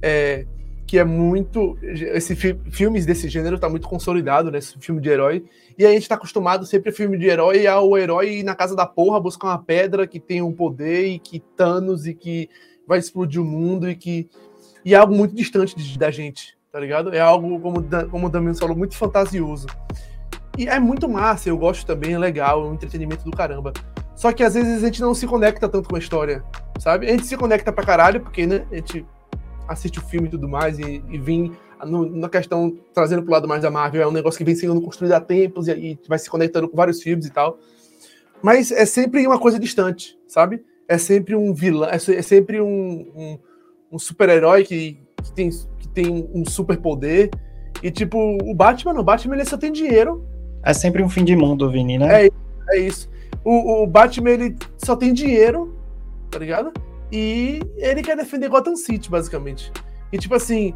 É, 0.00 0.46
que 0.86 0.96
é 0.96 1.02
muito. 1.02 1.76
Esse 1.82 2.36
fi, 2.36 2.56
filmes 2.70 3.04
desse 3.04 3.28
gênero 3.28 3.58
tá 3.58 3.68
muito 3.68 3.88
consolidado, 3.88 4.48
né? 4.48 4.58
Esse 4.58 4.78
filme 4.78 5.00
de 5.00 5.08
herói. 5.08 5.44
E 5.76 5.84
a 5.84 5.90
gente 5.90 6.08
tá 6.08 6.14
acostumado 6.14 6.64
sempre 6.64 6.92
filme 6.92 7.18
de 7.18 7.26
herói 7.26 7.66
ao 7.66 7.98
herói 7.98 8.38
ir 8.38 8.42
na 8.44 8.54
casa 8.54 8.76
da 8.76 8.86
porra 8.86 9.18
buscar 9.18 9.48
uma 9.48 9.58
pedra 9.58 10.06
que 10.06 10.20
tem 10.20 10.40
um 10.40 10.52
poder 10.52 11.08
e 11.08 11.18
que 11.18 11.40
Thanos 11.40 12.06
e 12.06 12.14
que 12.14 12.48
vai 12.86 13.00
explodir 13.00 13.42
o 13.42 13.44
mundo 13.44 13.90
e 13.90 13.96
que. 13.96 14.30
E 14.84 14.94
é 14.94 14.96
algo 14.96 15.16
muito 15.16 15.34
distante 15.34 15.74
de, 15.74 15.98
da 15.98 16.12
gente, 16.12 16.56
tá 16.70 16.78
ligado? 16.78 17.12
É 17.12 17.20
algo, 17.20 17.58
como, 17.58 17.84
como 18.08 18.28
o 18.28 18.30
Damiano 18.30 18.56
falou, 18.56 18.76
muito 18.76 18.96
fantasioso. 18.96 19.66
E 20.60 20.68
é 20.68 20.78
muito 20.78 21.08
massa, 21.08 21.48
eu 21.48 21.56
gosto 21.56 21.86
também, 21.86 22.12
é 22.12 22.18
legal, 22.18 22.62
é 22.62 22.68
um 22.68 22.74
entretenimento 22.74 23.24
do 23.24 23.30
caramba. 23.30 23.72
Só 24.14 24.30
que 24.30 24.44
às 24.44 24.52
vezes 24.52 24.82
a 24.82 24.86
gente 24.86 25.00
não 25.00 25.14
se 25.14 25.26
conecta 25.26 25.66
tanto 25.66 25.88
com 25.88 25.96
a 25.96 25.98
história, 25.98 26.44
sabe? 26.78 27.06
A 27.06 27.12
gente 27.12 27.24
se 27.24 27.34
conecta 27.34 27.72
pra 27.72 27.82
caralho, 27.82 28.20
porque, 28.20 28.46
né, 28.46 28.66
a 28.70 28.74
gente 28.74 29.06
assiste 29.66 29.98
o 29.98 30.02
filme 30.02 30.28
e 30.28 30.30
tudo 30.30 30.46
mais, 30.46 30.78
e, 30.78 31.02
e 31.08 31.52
no, 31.86 32.04
na 32.14 32.28
questão, 32.28 32.76
trazendo 32.92 33.22
pro 33.22 33.32
lado 33.32 33.48
mais 33.48 33.62
da 33.62 33.70
Marvel, 33.70 34.02
é 34.02 34.06
um 34.06 34.12
negócio 34.12 34.36
que 34.36 34.44
vem 34.44 34.54
sendo 34.54 34.82
construído 34.82 35.12
há 35.12 35.20
tempos 35.22 35.66
e, 35.66 35.72
e 35.72 35.98
vai 36.06 36.18
se 36.18 36.28
conectando 36.28 36.68
com 36.68 36.76
vários 36.76 37.02
filmes 37.02 37.24
e 37.24 37.30
tal. 37.30 37.58
Mas 38.42 38.70
é 38.70 38.84
sempre 38.84 39.26
uma 39.26 39.40
coisa 39.40 39.58
distante, 39.58 40.18
sabe? 40.28 40.62
É 40.86 40.98
sempre 40.98 41.34
um 41.34 41.54
vilão, 41.54 41.88
é, 41.88 41.94
é 41.94 42.22
sempre 42.22 42.60
um, 42.60 42.68
um, 43.16 43.38
um 43.92 43.98
super-herói 43.98 44.64
que, 44.64 44.98
que, 45.24 45.32
tem, 45.32 45.48
que 45.78 45.88
tem 45.88 46.28
um 46.34 46.44
super 46.44 46.76
poder. 46.76 47.30
E 47.82 47.90
tipo, 47.90 48.36
o 48.42 48.54
Batman, 48.54 49.00
o 49.00 49.02
Batman 49.02 49.36
ele 49.36 49.46
só 49.46 49.56
tem 49.56 49.72
dinheiro. 49.72 50.28
É 50.62 50.72
sempre 50.72 51.02
um 51.02 51.08
fim 51.08 51.24
de 51.24 51.34
mundo, 51.34 51.70
Vini, 51.70 51.98
né? 51.98 52.26
É, 52.26 52.30
é 52.70 52.78
isso. 52.78 53.08
O, 53.44 53.82
o 53.82 53.86
Batman 53.86 54.30
ele 54.30 54.56
só 54.76 54.94
tem 54.94 55.12
dinheiro, 55.12 55.74
tá 56.30 56.38
ligado? 56.38 56.72
E 57.10 57.60
ele 57.76 58.02
quer 58.02 58.16
defender 58.16 58.48
Gotham 58.48 58.76
City, 58.76 59.10
basicamente. 59.10 59.72
E 60.12 60.18
tipo 60.18 60.34
assim, 60.34 60.74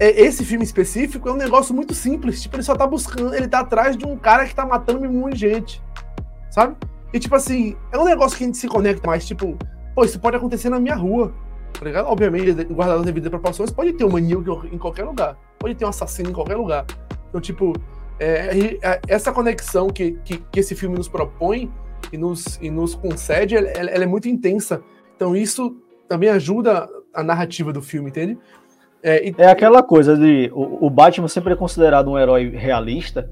é, 0.00 0.20
esse 0.22 0.44
filme 0.44 0.64
específico 0.64 1.28
é 1.28 1.32
um 1.32 1.36
negócio 1.36 1.74
muito 1.74 1.94
simples. 1.94 2.40
Tipo, 2.42 2.56
ele 2.56 2.62
só 2.62 2.74
tá 2.74 2.86
buscando, 2.86 3.34
ele 3.34 3.48
tá 3.48 3.60
atrás 3.60 3.96
de 3.96 4.06
um 4.06 4.16
cara 4.16 4.46
que 4.46 4.54
tá 4.54 4.64
matando 4.64 5.06
um 5.06 5.12
monte 5.12 5.34
de 5.34 5.40
gente. 5.40 5.82
Sabe? 6.50 6.76
E 7.12 7.18
tipo 7.18 7.34
assim, 7.34 7.76
é 7.92 7.98
um 7.98 8.04
negócio 8.04 8.36
que 8.36 8.44
a 8.44 8.46
gente 8.46 8.58
se 8.58 8.68
conecta 8.68 9.06
mais, 9.06 9.26
tipo, 9.26 9.56
pô, 9.94 10.04
isso 10.04 10.18
pode 10.18 10.36
acontecer 10.36 10.68
na 10.68 10.80
minha 10.80 10.94
rua. 10.94 11.32
Tá 11.72 11.84
ligado? 11.84 12.06
Obviamente, 12.06 12.52
guardado 12.64 13.00
as 13.00 13.06
devidas 13.06 13.28
proporções, 13.28 13.70
pode 13.70 13.92
ter 13.92 14.04
um 14.04 14.10
maníaco 14.10 14.66
em 14.72 14.78
qualquer 14.78 15.04
lugar. 15.04 15.36
Pode 15.58 15.74
ter 15.74 15.84
um 15.84 15.88
assassino 15.88 16.30
em 16.30 16.32
qualquer 16.32 16.56
lugar. 16.56 16.86
Então, 17.28 17.40
tipo, 17.40 17.72
é, 18.18 18.78
é, 18.82 19.00
essa 19.08 19.32
conexão 19.32 19.88
que, 19.88 20.12
que, 20.24 20.38
que, 20.38 20.60
esse 20.60 20.74
filme 20.74 20.96
nos 20.96 21.08
propõe 21.08 21.70
e 22.12 22.18
nos, 22.18 22.58
e 22.60 22.70
nos 22.70 22.94
concede, 22.94 23.56
ela, 23.56 23.68
ela 23.68 24.04
é 24.04 24.06
muito 24.06 24.28
intensa. 24.28 24.82
Então 25.14 25.36
isso 25.36 25.76
também 26.08 26.28
ajuda 26.28 26.88
a 27.14 27.22
narrativa 27.22 27.72
do 27.72 27.82
filme, 27.82 28.10
entende? 28.10 28.38
É, 29.02 29.28
e... 29.28 29.34
é 29.38 29.46
aquela 29.46 29.82
coisa 29.82 30.16
de 30.16 30.50
o, 30.52 30.86
o, 30.86 30.90
Batman 30.90 31.28
sempre 31.28 31.52
é 31.52 31.56
considerado 31.56 32.10
um 32.10 32.18
herói 32.18 32.48
realista 32.48 33.30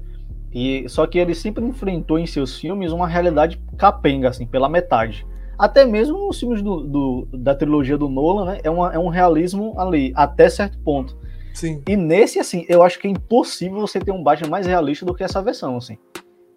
e 0.53 0.87
só 0.87 1.05
que 1.05 1.17
ele 1.17 1.35
sempre 1.35 1.65
enfrentou 1.65 2.17
em 2.17 2.25
seus 2.25 2.57
filmes 2.57 2.91
uma 2.91 3.07
realidade 3.07 3.61
capenga 3.77 4.29
assim 4.29 4.45
pela 4.45 4.69
metade. 4.69 5.27
Até 5.57 5.85
mesmo 5.85 6.27
nos 6.27 6.39
filmes 6.39 6.61
do, 6.61 6.81
do 6.83 7.27
da 7.33 7.55
trilogia 7.55 7.97
do 7.97 8.07
Nolan, 8.07 8.45
né, 8.45 8.59
é, 8.63 8.69
uma, 8.69 8.93
é 8.93 8.99
um 8.99 9.09
realismo 9.09 9.77
ali 9.79 10.13
até 10.15 10.49
certo 10.49 10.77
ponto. 10.79 11.17
Sim. 11.57 11.81
E 11.87 11.97
nesse 11.97 12.39
assim, 12.39 12.67
eu 12.69 12.83
acho 12.83 12.99
que 12.99 13.07
é 13.07 13.09
impossível 13.09 13.79
você 13.79 13.99
ter 13.99 14.11
um 14.11 14.21
Batman 14.21 14.51
mais 14.51 14.67
realista 14.67 15.03
do 15.03 15.15
que 15.15 15.23
essa 15.23 15.41
versão 15.41 15.75
assim. 15.75 15.97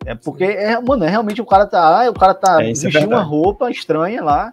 É 0.05 0.15
porque 0.15 0.45
é, 0.45 0.79
mano, 0.79 1.05
é 1.05 1.09
realmente 1.09 1.41
o 1.41 1.47
cara 1.47 1.65
tá, 1.67 2.07
o 2.11 2.13
cara 2.13 2.35
tá 2.35 2.63
é, 2.63 2.67
é 2.71 2.73
vestindo 2.75 2.97
é 2.99 3.07
uma 3.07 3.23
roupa 3.23 3.71
estranha 3.71 4.23
lá 4.23 4.53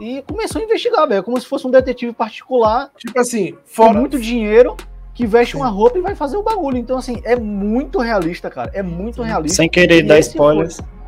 e 0.00 0.22
começou 0.22 0.62
a 0.62 0.64
investigar, 0.64 1.06
velho. 1.06 1.22
Como 1.22 1.38
se 1.38 1.46
fosse 1.46 1.66
um 1.66 1.70
detetive 1.70 2.14
particular. 2.14 2.90
Tipo 2.96 3.20
assim, 3.20 3.54
fora. 3.66 3.92
Com 3.92 4.00
muito 4.00 4.18
dinheiro, 4.18 4.78
que 5.12 5.26
veste 5.26 5.52
Sim. 5.52 5.58
uma 5.58 5.68
roupa 5.68 5.98
e 5.98 6.00
vai 6.00 6.14
fazer 6.14 6.38
o 6.38 6.42
bagulho. 6.42 6.78
Então, 6.78 6.96
assim, 6.96 7.20
é 7.22 7.36
muito 7.36 7.98
realista, 7.98 8.48
cara. 8.48 8.70
É 8.72 8.82
muito 8.82 9.20
realista. 9.20 9.56
Sem 9.56 9.68
querer 9.68 10.02
dar 10.04 10.18
spoilers. 10.20 10.76
Foi... 10.76 11.01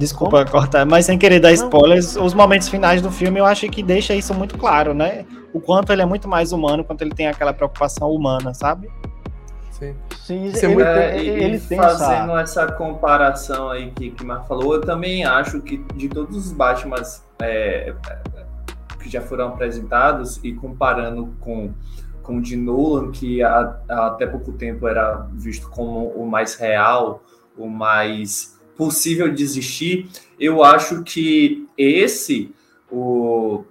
Desculpa 0.00 0.38
Como? 0.38 0.50
cortar, 0.50 0.86
mas 0.86 1.04
sem 1.04 1.18
querer 1.18 1.40
dar 1.40 1.52
spoilers, 1.52 2.16
Não. 2.16 2.24
os 2.24 2.32
momentos 2.32 2.70
finais 2.70 3.02
do 3.02 3.10
filme 3.10 3.38
eu 3.38 3.44
acho 3.44 3.68
que 3.68 3.82
deixa 3.82 4.14
isso 4.14 4.32
muito 4.32 4.56
claro, 4.56 4.94
né? 4.94 5.26
O 5.52 5.60
quanto 5.60 5.92
ele 5.92 6.00
é 6.00 6.06
muito 6.06 6.26
mais 6.26 6.52
humano, 6.52 6.82
quanto 6.82 7.02
ele 7.02 7.10
tem 7.10 7.28
aquela 7.28 7.52
preocupação 7.52 8.10
humana, 8.10 8.54
sabe? 8.54 8.90
Sim. 9.72 9.94
Sim 10.16 10.46
ele, 10.46 10.58
é 10.58 10.68
muito, 10.68 10.86
é, 10.86 11.18
ele, 11.18 11.44
ele 11.44 11.58
fazendo 11.58 12.34
essa... 12.38 12.62
essa... 12.62 12.72
comparação 12.72 13.68
aí 13.68 13.90
que, 13.90 14.10
que 14.10 14.24
o 14.24 14.26
Marco 14.26 14.46
falou, 14.46 14.72
eu 14.72 14.80
também 14.80 15.22
acho 15.26 15.60
que 15.60 15.76
de 15.94 16.08
todos 16.08 16.34
os 16.34 16.50
Batmans 16.50 17.22
é, 17.42 17.92
que 19.02 19.10
já 19.10 19.20
foram 19.20 19.48
apresentados 19.48 20.42
e 20.42 20.54
comparando 20.54 21.34
com, 21.40 21.74
com 22.22 22.38
o 22.38 22.40
de 22.40 22.56
Nolan, 22.56 23.10
que 23.10 23.42
a, 23.42 23.76
a, 23.86 24.06
até 24.06 24.26
pouco 24.26 24.52
tempo 24.52 24.88
era 24.88 25.26
visto 25.34 25.68
como 25.68 26.08
o 26.08 26.26
mais 26.26 26.54
real, 26.54 27.22
o 27.54 27.68
mais 27.68 28.58
possível 28.80 29.30
de 29.30 29.42
existir, 29.42 30.08
eu 30.38 30.64
acho 30.64 31.02
que 31.02 31.68
esse, 31.76 32.50
o, 32.90 33.62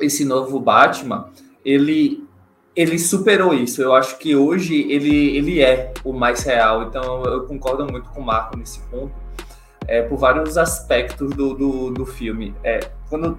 esse 0.00 0.24
novo 0.24 0.58
Batman, 0.58 1.30
ele 1.64 2.26
ele 2.74 2.98
superou 2.98 3.54
isso. 3.54 3.80
Eu 3.80 3.94
acho 3.94 4.18
que 4.18 4.34
hoje 4.34 4.86
ele, 4.90 5.36
ele 5.36 5.60
é 5.60 5.92
o 6.04 6.12
mais 6.12 6.42
real. 6.42 6.82
Então 6.82 7.22
eu 7.24 7.44
concordo 7.44 7.86
muito 7.86 8.10
com 8.10 8.20
o 8.20 8.24
Marco 8.24 8.56
nesse 8.56 8.80
ponto 8.88 9.12
é, 9.86 10.02
por 10.02 10.16
vários 10.16 10.58
aspectos 10.58 11.30
do, 11.30 11.54
do, 11.54 11.90
do 11.90 12.06
filme. 12.06 12.54
É, 12.64 12.80
quando 13.08 13.38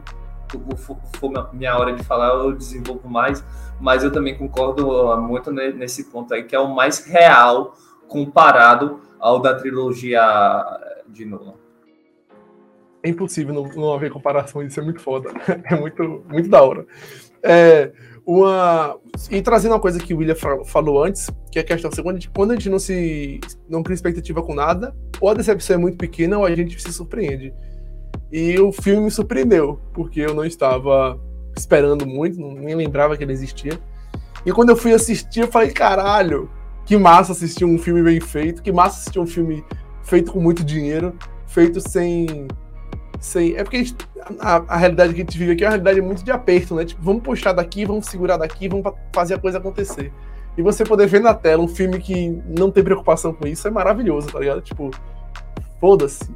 for 1.19 1.53
minha 1.53 1.77
hora 1.77 1.93
de 1.93 2.03
falar, 2.03 2.29
eu 2.35 2.53
desenvolvo 2.53 3.07
mais, 3.09 3.43
mas 3.81 4.03
eu 4.03 4.11
também 4.11 4.37
concordo 4.37 5.17
muito 5.17 5.51
nesse 5.51 6.05
ponto 6.05 6.33
aí, 6.33 6.43
que 6.43 6.55
é 6.55 6.59
o 6.59 6.73
mais 6.73 7.05
real 7.05 7.75
comparado 8.07 9.08
ao 9.19 9.41
da 9.41 9.55
trilogia 9.55 10.21
de 11.07 11.25
Nolan. 11.25 11.55
É 13.03 13.09
impossível 13.09 13.53
não, 13.53 13.63
não 13.69 13.93
haver 13.93 14.11
comparação, 14.11 14.61
isso 14.61 14.79
é 14.79 14.83
muito 14.83 15.01
foda. 15.01 15.31
É 15.71 15.75
muito, 15.79 16.23
muito 16.27 16.49
da 16.49 16.61
hora. 16.61 16.85
É, 17.41 17.91
uma 18.25 18.97
e 19.31 19.41
trazendo 19.41 19.71
uma 19.73 19.79
coisa 19.79 19.99
que 19.99 20.13
o 20.13 20.17
William 20.17 20.35
falou 20.65 21.03
antes, 21.03 21.29
que 21.51 21.57
é 21.57 21.61
a 21.61 21.65
questão 21.65 21.91
segunda, 21.91 22.19
quando 22.35 22.51
a 22.51 22.53
gente 22.55 22.69
não 22.69 22.79
se 22.79 23.39
não 23.67 23.81
cria 23.81 23.95
expectativa 23.95 24.43
com 24.43 24.53
nada, 24.53 24.95
ou 25.19 25.29
a 25.29 25.33
decepção 25.33 25.75
é 25.75 25.79
muito 25.79 25.97
pequena 25.97 26.37
ou 26.37 26.45
a 26.45 26.53
gente 26.53 26.79
se 26.81 26.93
surpreende. 26.93 27.53
E 28.31 28.59
o 28.59 28.71
filme 28.71 29.05
me 29.05 29.11
surpreendeu, 29.11 29.79
porque 29.93 30.19
eu 30.21 30.33
não 30.33 30.45
estava 30.45 31.19
esperando 31.57 32.05
muito, 32.05 32.39
nem 32.39 32.75
lembrava 32.75 33.17
que 33.17 33.23
ele 33.23 33.33
existia. 33.33 33.79
E 34.45 34.51
quando 34.51 34.69
eu 34.69 34.75
fui 34.75 34.93
assistir, 34.93 35.41
eu 35.41 35.47
falei, 35.47 35.71
caralho, 35.71 36.49
que 36.89 36.97
massa 36.97 37.33
assistir 37.33 37.65
um 37.65 37.77
filme 37.77 38.01
bem 38.01 38.19
feito, 38.19 38.63
que 38.63 38.71
massa 38.71 38.97
assistir 38.97 39.19
um 39.19 39.27
filme 39.27 39.63
feito 40.01 40.31
com 40.31 40.41
muito 40.41 40.63
dinheiro, 40.63 41.13
feito 41.45 41.79
sem 41.79 42.47
Sei. 43.19 43.55
É 43.55 43.63
porque 43.63 43.77
a, 43.77 43.83
gente, 43.83 43.95
a, 44.39 44.55
a, 44.67 44.75
realidade 44.75 45.13
que 45.13 45.21
a 45.21 45.23
gente 45.23 45.37
vive 45.37 45.51
aqui 45.51 45.63
é 45.63 45.67
uma 45.67 45.71
realidade 45.71 46.01
muito 46.01 46.23
de 46.23 46.31
aperto, 46.31 46.73
né? 46.73 46.85
Tipo, 46.85 46.99
vamos 47.03 47.21
puxar 47.21 47.53
daqui, 47.53 47.85
vamos 47.85 48.07
segurar 48.07 48.37
daqui, 48.37 48.67
vamos 48.67 48.91
fazer 49.13 49.35
a 49.35 49.37
coisa 49.37 49.59
acontecer. 49.59 50.11
E 50.57 50.63
você 50.63 50.83
poder 50.83 51.05
ver 51.05 51.21
na 51.21 51.31
tela 51.35 51.61
um 51.61 51.67
filme 51.67 51.99
que 51.99 52.29
não 52.47 52.71
tem 52.71 52.83
preocupação 52.83 53.33
com 53.33 53.45
isso 53.45 53.67
é 53.67 53.71
maravilhoso, 53.71 54.31
tá 54.31 54.39
ligado? 54.39 54.61
Tipo, 54.61 54.89
foda-se. 55.79 56.27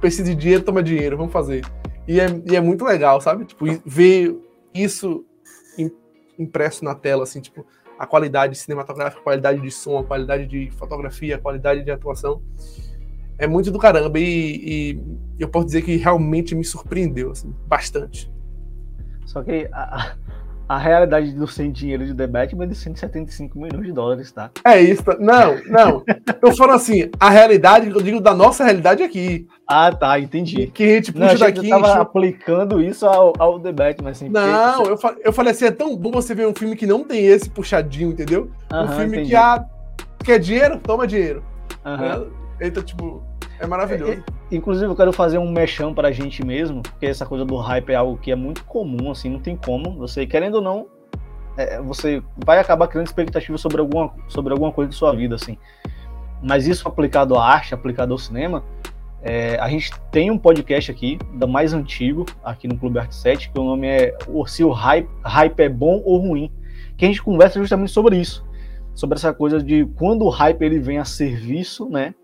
Precisa 0.00 0.30
de 0.30 0.36
dinheiro, 0.36 0.62
toma 0.62 0.84
dinheiro, 0.84 1.16
vamos 1.16 1.32
fazer. 1.32 1.64
E 2.06 2.20
é, 2.20 2.26
e 2.48 2.54
é 2.54 2.60
muito 2.60 2.84
legal, 2.84 3.20
sabe? 3.20 3.44
Tipo, 3.44 3.64
ver 3.84 4.36
isso 4.72 5.24
impresso 6.38 6.84
na 6.84 6.94
tela, 6.94 7.24
assim, 7.24 7.40
tipo, 7.40 7.66
a 7.98 8.06
qualidade 8.06 8.56
cinematográfica, 8.56 9.20
a 9.20 9.24
qualidade 9.24 9.60
de 9.60 9.70
som, 9.70 9.98
a 9.98 10.04
qualidade 10.04 10.46
de 10.46 10.70
fotografia, 10.72 11.36
a 11.36 11.38
qualidade 11.38 11.84
de 11.84 11.90
atuação 11.90 12.42
é 13.38 13.46
muito 13.46 13.70
do 13.70 13.78
caramba. 13.78 14.18
E, 14.18 14.94
e, 14.94 15.00
eu 15.38 15.48
posso 15.48 15.66
dizer 15.66 15.82
que 15.82 15.96
realmente 15.96 16.54
me 16.54 16.64
surpreendeu, 16.64 17.30
assim, 17.30 17.54
bastante. 17.66 18.32
Só 19.26 19.42
que 19.42 19.68
a, 19.72 20.16
a 20.68 20.78
realidade 20.78 21.32
do 21.32 21.46
sem 21.46 21.70
dinheiro 21.70 22.06
de 22.06 22.14
The 22.14 22.26
Batman 22.26 22.64
é 22.64 22.68
de 22.68 22.74
175 22.74 23.58
milhões 23.58 23.86
de 23.86 23.92
dólares, 23.92 24.32
tá? 24.32 24.50
É 24.64 24.80
isso. 24.80 25.02
Não, 25.20 25.56
não. 25.66 26.02
Eu 26.42 26.56
falo 26.56 26.72
assim, 26.72 27.10
a 27.20 27.30
realidade, 27.30 27.90
eu 27.90 28.02
digo 28.02 28.20
da 28.20 28.34
nossa 28.34 28.64
realidade 28.64 29.02
aqui. 29.02 29.46
Ah, 29.68 29.92
tá, 29.92 30.18
entendi. 30.18 30.66
Que 30.68 30.82
a 30.84 30.86
gente 30.86 31.12
puxa 31.12 31.32
não, 31.32 31.38
daqui. 31.38 31.68
Tava 31.68 32.00
aplicando 32.00 32.80
isso 32.80 33.06
ao, 33.06 33.32
ao 33.38 33.60
The 33.60 33.72
Batman, 33.72 34.10
assim. 34.10 34.28
Não, 34.28 34.84
eu, 34.84 34.98
eu 35.22 35.32
falei 35.32 35.52
assim, 35.52 35.66
é 35.66 35.70
tão 35.70 35.96
bom 35.96 36.10
você 36.10 36.34
ver 36.34 36.46
um 36.46 36.54
filme 36.54 36.76
que 36.76 36.86
não 36.86 37.04
tem 37.04 37.26
esse 37.26 37.50
puxadinho, 37.50 38.10
entendeu? 38.10 38.50
um 38.72 38.88
filme 38.88 39.16
entendi. 39.18 39.30
que, 39.30 39.36
ah, 39.36 39.64
quer 40.24 40.38
dinheiro? 40.38 40.78
Toma 40.78 41.06
dinheiro. 41.06 41.44
Uhum. 41.84 42.30
Então, 42.60 42.82
tipo, 42.82 43.22
é 43.58 43.66
maravilhoso. 43.66 44.12
É, 44.12 44.14
é, 44.14 44.22
inclusive, 44.56 44.90
eu 44.90 44.96
quero 44.96 45.12
fazer 45.12 45.38
um 45.38 45.50
mexão 45.50 45.94
pra 45.94 46.12
gente 46.12 46.44
mesmo, 46.44 46.82
porque 46.82 47.06
essa 47.06 47.26
coisa 47.26 47.44
do 47.44 47.56
hype 47.56 47.90
é 47.90 47.94
algo 47.94 48.18
que 48.18 48.30
é 48.30 48.34
muito 48.34 48.64
comum, 48.64 49.10
assim, 49.10 49.30
não 49.30 49.40
tem 49.40 49.56
como. 49.56 49.96
Você, 49.98 50.26
querendo 50.26 50.56
ou 50.56 50.62
não, 50.62 50.86
é, 51.56 51.80
você 51.80 52.22
vai 52.44 52.58
acabar 52.58 52.88
criando 52.88 53.06
expectativa 53.06 53.56
sobre 53.58 53.80
alguma, 53.80 54.12
sobre 54.28 54.52
alguma 54.52 54.72
coisa 54.72 54.90
de 54.90 54.96
sua 54.96 55.14
vida, 55.14 55.34
assim. 55.34 55.56
Mas 56.42 56.66
isso 56.66 56.86
aplicado 56.88 57.36
à 57.36 57.46
arte, 57.46 57.74
aplicado 57.74 58.12
ao 58.12 58.18
cinema, 58.18 58.62
É, 59.26 59.56
a 59.58 59.70
gente 59.70 59.90
tem 60.10 60.30
um 60.30 60.36
podcast 60.36 60.90
aqui, 60.90 61.18
da 61.38 61.46
mais 61.46 61.72
antigo, 61.72 62.26
aqui 62.44 62.68
no 62.68 62.76
Clube 62.76 62.98
Art 62.98 63.10
7, 63.10 63.50
que 63.50 63.58
o 63.58 63.64
nome 63.64 63.86
é 63.86 64.14
Se 64.46 64.62
o 64.62 64.70
hype, 64.70 65.08
hype 65.24 65.60
é 65.60 65.68
bom 65.70 66.02
ou 66.04 66.18
ruim, 66.18 66.52
que 66.94 67.06
a 67.06 67.08
gente 67.08 67.22
conversa 67.22 67.58
justamente 67.58 67.90
sobre 67.90 68.18
isso, 68.18 68.44
sobre 68.94 69.16
essa 69.16 69.32
coisa 69.32 69.62
de 69.62 69.86
quando 69.96 70.26
o 70.26 70.28
hype 70.28 70.60
ele 70.60 70.78
vem 70.78 70.98
a 70.98 71.06
serviço, 71.06 71.88
né, 71.88 72.14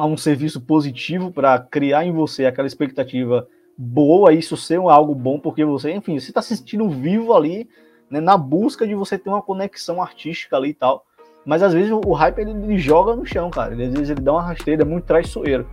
a 0.00 0.06
um 0.06 0.16
serviço 0.16 0.60
positivo 0.60 1.30
para 1.30 1.58
criar 1.58 2.04
em 2.04 2.12
você 2.12 2.46
aquela 2.46 2.66
expectativa 2.66 3.46
boa, 3.76 4.32
isso 4.32 4.56
ser 4.56 4.78
algo 4.78 5.14
bom, 5.14 5.38
porque 5.38 5.64
você, 5.64 5.92
enfim, 5.92 6.18
você 6.18 6.30
está 6.30 6.40
se 6.40 6.56
sentindo 6.56 6.88
vivo 6.88 7.34
ali, 7.34 7.68
né, 8.08 8.20
na 8.20 8.36
busca 8.36 8.86
de 8.86 8.94
você 8.94 9.18
ter 9.18 9.28
uma 9.28 9.42
conexão 9.42 10.00
artística 10.00 10.56
ali 10.56 10.70
e 10.70 10.74
tal. 10.74 11.04
Mas 11.44 11.62
às 11.62 11.74
vezes 11.74 11.90
o 11.90 12.12
hype 12.12 12.38
ele, 12.38 12.50
ele 12.52 12.78
joga 12.78 13.14
no 13.14 13.26
chão, 13.26 13.50
cara. 13.50 13.74
Ele, 13.74 13.84
às 13.84 13.92
vezes 13.92 14.10
ele 14.10 14.20
dá 14.20 14.32
uma 14.32 14.42
rasteira, 14.42 14.82
é 14.82 14.84
muito 14.84 15.04
traiçoeiro. 15.04 15.68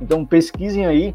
Então 0.00 0.24
pesquisem 0.24 0.84
aí, 0.86 1.14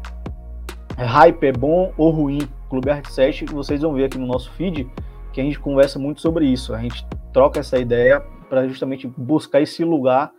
hype 0.96 1.44
é 1.44 1.52
bom 1.52 1.92
ou 1.96 2.10
ruim, 2.10 2.40
Clube 2.68 2.90
Art 2.90 3.08
7, 3.08 3.44
vocês 3.46 3.82
vão 3.82 3.92
ver 3.92 4.04
aqui 4.04 4.18
no 4.18 4.26
nosso 4.26 4.50
feed 4.52 4.90
que 5.32 5.40
a 5.40 5.44
gente 5.44 5.60
conversa 5.60 5.98
muito 5.98 6.20
sobre 6.20 6.46
isso. 6.46 6.74
A 6.74 6.80
gente 6.80 7.06
troca 7.32 7.60
essa 7.60 7.78
ideia 7.78 8.20
para 8.48 8.66
justamente 8.66 9.06
buscar 9.06 9.60
esse 9.60 9.84
lugar 9.84 10.32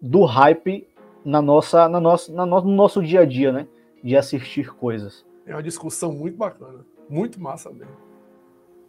do 0.00 0.24
hype 0.24 0.86
na 1.24 1.40
nossa, 1.42 1.88
na 1.88 2.00
nossa, 2.00 2.32
na 2.32 2.46
no, 2.46 2.60
no 2.60 2.72
nosso 2.72 3.02
dia 3.02 3.20
a 3.20 3.24
dia, 3.24 3.52
né? 3.52 3.66
De 4.02 4.16
assistir 4.16 4.68
coisas. 4.74 5.24
É 5.46 5.54
uma 5.54 5.62
discussão 5.62 6.12
muito 6.12 6.36
bacana, 6.36 6.84
muito 7.08 7.40
massa 7.40 7.70
mesmo. 7.70 7.96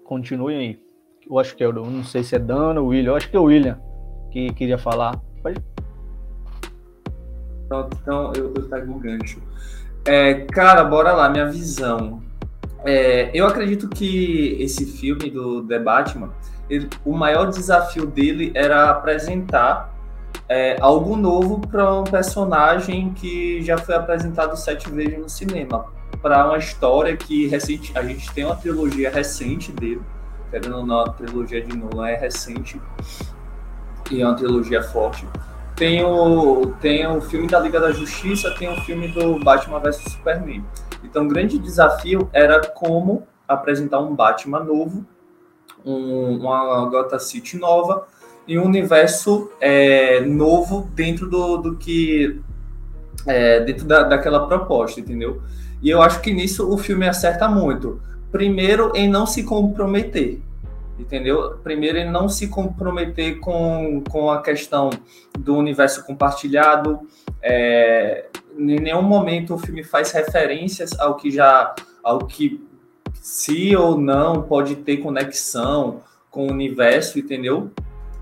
Continuem 0.04 0.58
aí. 0.58 0.80
Eu 1.30 1.40
acho 1.40 1.56
que 1.56 1.64
é, 1.64 1.68
eu 1.68 1.74
não 1.74 2.04
sei 2.04 2.24
se 2.24 2.36
é 2.36 2.40
Dana 2.40 2.82
ou 2.82 2.88
William, 2.88 3.12
eu 3.12 3.16
acho 3.16 3.30
que 3.30 3.38
é 3.38 3.40
o 3.40 3.44
William 3.44 3.80
que 4.32 4.52
queria 4.54 4.78
falar. 4.78 5.22
Pode 5.42 5.62
então 7.66 8.32
eu, 8.36 8.54
eu 8.56 8.70
pego 8.70 8.94
o 8.94 9.00
gancho. 9.00 9.42
É, 10.06 10.46
cara, 10.46 10.84
bora 10.84 11.14
lá, 11.14 11.30
minha 11.30 11.50
visão. 11.50 12.22
É, 12.84 13.32
eu 13.34 13.48
acredito 13.48 13.88
que 13.88 14.58
esse 14.60 14.86
filme 14.86 15.30
do 15.30 15.66
The 15.66 15.80
Batman, 15.80 16.32
ele, 16.70 16.90
o 17.06 17.14
maior 17.14 17.50
desafio 17.50 18.06
dele 18.06 18.52
era 18.54 18.90
apresentar 18.90 19.93
é, 20.48 20.78
algo 20.80 21.16
novo 21.16 21.60
para 21.60 21.94
um 21.94 22.04
personagem 22.04 23.14
que 23.14 23.62
já 23.64 23.78
foi 23.78 23.96
apresentado 23.96 24.56
sete 24.56 24.90
vezes 24.90 25.18
no 25.18 25.30
cinema. 25.30 25.86
Para 26.22 26.48
uma 26.48 26.58
história 26.58 27.16
que 27.18 27.48
recente, 27.48 27.92
a 27.98 28.04
gente 28.04 28.32
tem 28.34 28.46
uma 28.46 28.56
trilogia 28.56 29.10
recente 29.10 29.72
dele, 29.72 30.02
querendo 30.50 30.78
ou 30.78 30.86
não, 30.86 31.02
a 31.02 31.10
trilogia 31.10 31.62
de 31.62 31.76
Nolan 31.76 32.10
é 32.10 32.16
recente 32.16 32.80
e 34.12 34.22
é 34.22 34.26
uma 34.26 34.36
trilogia 34.36 34.82
forte 34.82 35.26
tem 35.76 36.04
o, 36.04 36.74
tem 36.80 37.06
o 37.08 37.20
filme 37.22 37.48
da 37.48 37.60
Liga 37.60 37.80
da 37.80 37.92
Justiça, 37.92 38.52
tem 38.52 38.70
o 38.70 38.76
filme 38.82 39.08
do 39.08 39.40
Batman 39.40 39.80
vs 39.80 40.04
Superman. 40.12 40.64
Então, 41.04 41.26
o 41.26 41.28
grande 41.28 41.58
desafio 41.58 42.30
era 42.32 42.66
como 42.68 43.28
apresentar 43.48 44.00
um 44.00 44.16
Batman 44.16 44.64
novo, 44.64 45.06
um, 45.86 46.38
uma 46.38 46.86
Gotham 46.86 47.20
City 47.20 47.58
nova 47.58 48.08
e 48.48 48.58
um 48.58 48.66
universo 48.66 49.52
é, 49.60 50.20
novo 50.22 50.90
dentro 50.94 51.30
do, 51.30 51.58
do 51.58 51.76
que 51.78 52.42
é, 53.28 53.62
dentro 53.62 53.86
da, 53.86 54.04
daquela 54.04 54.48
proposta, 54.48 55.00
entendeu? 55.00 55.42
E 55.82 55.90
eu 55.90 56.02
acho 56.02 56.22
que 56.22 56.34
nisso 56.34 56.72
o 56.72 56.78
filme 56.78 57.08
acerta 57.08 57.48
muito. 57.48 58.02
Primeiro, 58.32 58.92
em 58.96 59.08
não 59.08 59.26
se 59.26 59.44
comprometer 59.44 60.42
entendeu? 60.98 61.58
Primeiro, 61.64 61.98
ele 61.98 62.10
não 62.10 62.30
se 62.30 62.48
comprometer 62.48 63.40
com, 63.40 64.04
com 64.10 64.30
a 64.30 64.42
questão 64.42 64.90
do 65.38 65.56
universo 65.56 66.06
compartilhado. 66.06 67.08
É, 67.42 68.26
em 68.58 68.80
nenhum 68.80 69.02
momento 69.02 69.56
o 69.56 69.58
filme 69.58 69.84
faz 69.84 70.12
referências 70.12 70.98
ao 71.00 71.16
que 71.16 71.32
já, 71.32 71.74
ao 72.04 72.20
que 72.20 72.64
se 73.14 73.76
ou 73.76 73.98
não 73.98 74.44
pode 74.44 74.78
ter 74.78 74.98
conexão 74.98 76.02
com 76.30 76.48
o 76.48 76.52
universo, 76.52 77.20
entendeu? 77.20 77.72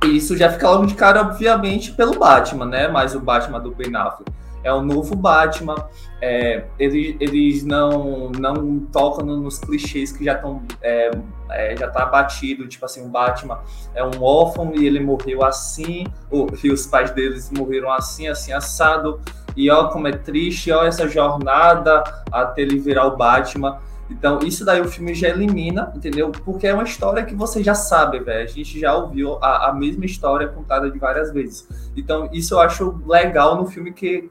Isso 0.05 0.35
já 0.35 0.49
fica 0.49 0.69
logo 0.69 0.85
de 0.85 0.95
cara, 0.95 1.21
obviamente, 1.21 1.91
pelo 1.91 2.17
Batman, 2.17 2.65
né? 2.65 2.87
Mas 2.87 3.13
o 3.13 3.19
Batman 3.19 3.59
do 3.59 3.71
Ben 3.71 3.95
Affleck 3.95 4.31
é 4.63 4.73
o 4.73 4.81
novo 4.81 5.15
Batman. 5.15 5.75
É, 6.21 6.65
eles, 6.77 7.15
eles 7.19 7.63
não, 7.63 8.29
não 8.29 8.79
tocam 8.91 9.25
nos 9.25 9.57
clichês 9.57 10.11
que 10.11 10.23
já 10.23 10.33
estão 10.33 10.61
é, 10.81 11.11
é, 11.49 11.75
já 11.75 11.89
tá 11.89 12.05
batido, 12.05 12.67
tipo 12.67 12.85
assim, 12.85 13.03
o 13.03 13.09
Batman 13.09 13.59
é 13.95 14.03
um 14.03 14.21
órfão 14.21 14.71
e 14.75 14.85
ele 14.85 14.99
morreu 14.99 15.43
assim, 15.43 16.05
ou, 16.29 16.47
e 16.63 16.71
os 16.71 16.85
pais 16.85 17.11
deles 17.11 17.49
morreram 17.49 17.91
assim, 17.91 18.27
assim, 18.27 18.53
assado, 18.53 19.19
e 19.55 19.69
ó 19.69 19.87
como 19.87 20.07
é 20.07 20.11
triste, 20.11 20.71
ó 20.71 20.83
essa 20.83 21.07
jornada 21.07 22.03
até 22.31 22.61
ele 22.61 22.77
virar 22.79 23.07
o 23.07 23.17
Batman. 23.17 23.79
Então, 24.12 24.39
isso 24.39 24.65
daí 24.65 24.82
o 24.82 24.88
filme 24.88 25.15
já 25.15 25.30
elimina, 25.30 25.91
entendeu? 25.95 26.32
Porque 26.32 26.67
é 26.67 26.74
uma 26.74 26.84
história 26.84 27.24
que 27.24 27.34
você 27.34 27.63
já 27.63 27.74
sabe, 27.74 28.19
velho. 28.19 28.43
A 28.43 28.47
gente 28.47 28.80
já 28.80 28.93
ouviu 28.93 29.38
a, 29.41 29.69
a 29.69 29.74
mesma 29.74 30.06
história 30.06 30.47
contada 30.47 30.91
de 30.91 31.00
várias 31.00 31.32
vezes. 31.32 31.67
Então, 31.95 32.30
isso 32.34 32.54
eu 32.54 32.60
acho 32.60 33.02
legal 33.08 33.56
no 33.56 33.65
filme 33.65 33.93
que 33.93 34.30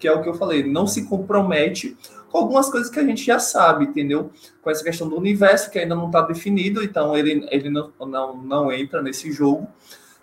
que 0.00 0.08
é 0.08 0.12
o 0.12 0.22
que 0.22 0.28
eu 0.30 0.34
falei, 0.34 0.64
não 0.64 0.86
se 0.86 1.04
compromete 1.04 1.94
com 2.30 2.38
algumas 2.38 2.70
coisas 2.70 2.90
que 2.90 2.98
a 2.98 3.04
gente 3.04 3.22
já 3.22 3.38
sabe, 3.38 3.84
entendeu? 3.84 4.30
Com 4.62 4.70
essa 4.70 4.82
questão 4.82 5.06
do 5.08 5.16
universo 5.16 5.70
que 5.70 5.78
ainda 5.78 5.94
não 5.94 6.06
está 6.06 6.22
definido, 6.22 6.82
então 6.82 7.16
ele, 7.16 7.46
ele 7.50 7.68
não, 7.68 7.92
não, 8.00 8.36
não 8.36 8.72
entra 8.72 9.02
nesse 9.02 9.30
jogo 9.30 9.68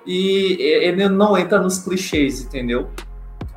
e 0.05 0.57
ele 0.59 1.07
não 1.07 1.37
entra 1.37 1.59
nos 1.59 1.77
clichês, 1.77 2.41
entendeu? 2.41 2.89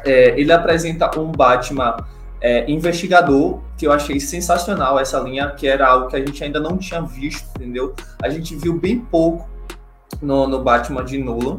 É, 0.04 0.38
ele 0.38 0.52
apresenta 0.52 1.18
um 1.18 1.32
Batman 1.32 1.96
é, 2.40 2.70
investigador, 2.70 3.60
que 3.80 3.86
eu 3.86 3.92
achei 3.92 4.20
sensacional 4.20 5.00
essa 5.00 5.18
linha, 5.20 5.52
que 5.52 5.66
era 5.66 5.88
algo 5.88 6.08
que 6.08 6.14
a 6.14 6.18
gente 6.18 6.44
ainda 6.44 6.60
não 6.60 6.76
tinha 6.76 7.00
visto, 7.00 7.48
entendeu? 7.56 7.94
A 8.22 8.28
gente 8.28 8.54
viu 8.54 8.78
bem 8.78 8.98
pouco 9.00 9.48
no, 10.20 10.46
no 10.46 10.62
Batman 10.62 11.02
de 11.02 11.16
Nolan. 11.16 11.58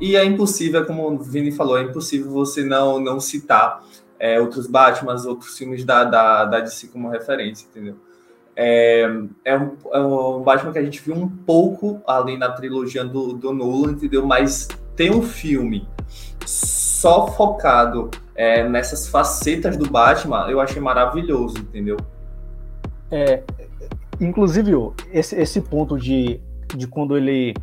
E 0.00 0.14
é 0.14 0.24
impossível, 0.24 0.86
como 0.86 1.10
o 1.10 1.18
Vini 1.18 1.50
falou, 1.50 1.76
é 1.76 1.82
impossível 1.82 2.30
você 2.30 2.62
não, 2.62 3.00
não 3.00 3.18
citar 3.18 3.84
é, 4.16 4.40
outros 4.40 4.68
Batman, 4.68 5.16
outros 5.26 5.58
filmes 5.58 5.84
da, 5.84 6.04
da, 6.04 6.44
da 6.44 6.60
DC 6.60 6.86
como 6.86 7.08
referência, 7.08 7.66
entendeu? 7.68 7.96
É, 8.54 9.10
é, 9.44 9.58
um, 9.58 9.76
é 9.90 9.98
um 9.98 10.42
Batman 10.44 10.72
que 10.72 10.78
a 10.78 10.84
gente 10.84 11.02
viu 11.02 11.16
um 11.16 11.28
pouco 11.28 12.00
ali 12.06 12.38
na 12.38 12.52
trilogia 12.52 13.04
do, 13.04 13.32
do 13.32 13.52
Nolan, 13.52 13.90
entendeu? 13.90 14.24
Mas 14.24 14.68
tem 14.94 15.10
um 15.10 15.20
filme 15.20 15.88
só 16.46 17.26
focado 17.26 18.08
é, 18.36 18.68
nessas 18.68 19.08
facetas 19.08 19.76
do 19.76 19.90
Batman, 19.90 20.46
eu 20.48 20.60
achei 20.60 20.80
maravilhoso, 20.80 21.58
entendeu? 21.58 21.96
É, 23.10 23.42
inclusive, 24.20 24.72
esse, 25.10 25.34
esse 25.36 25.60
ponto 25.60 25.98
de, 25.98 26.40
de 26.76 26.86
quando 26.86 27.16
ele 27.16 27.54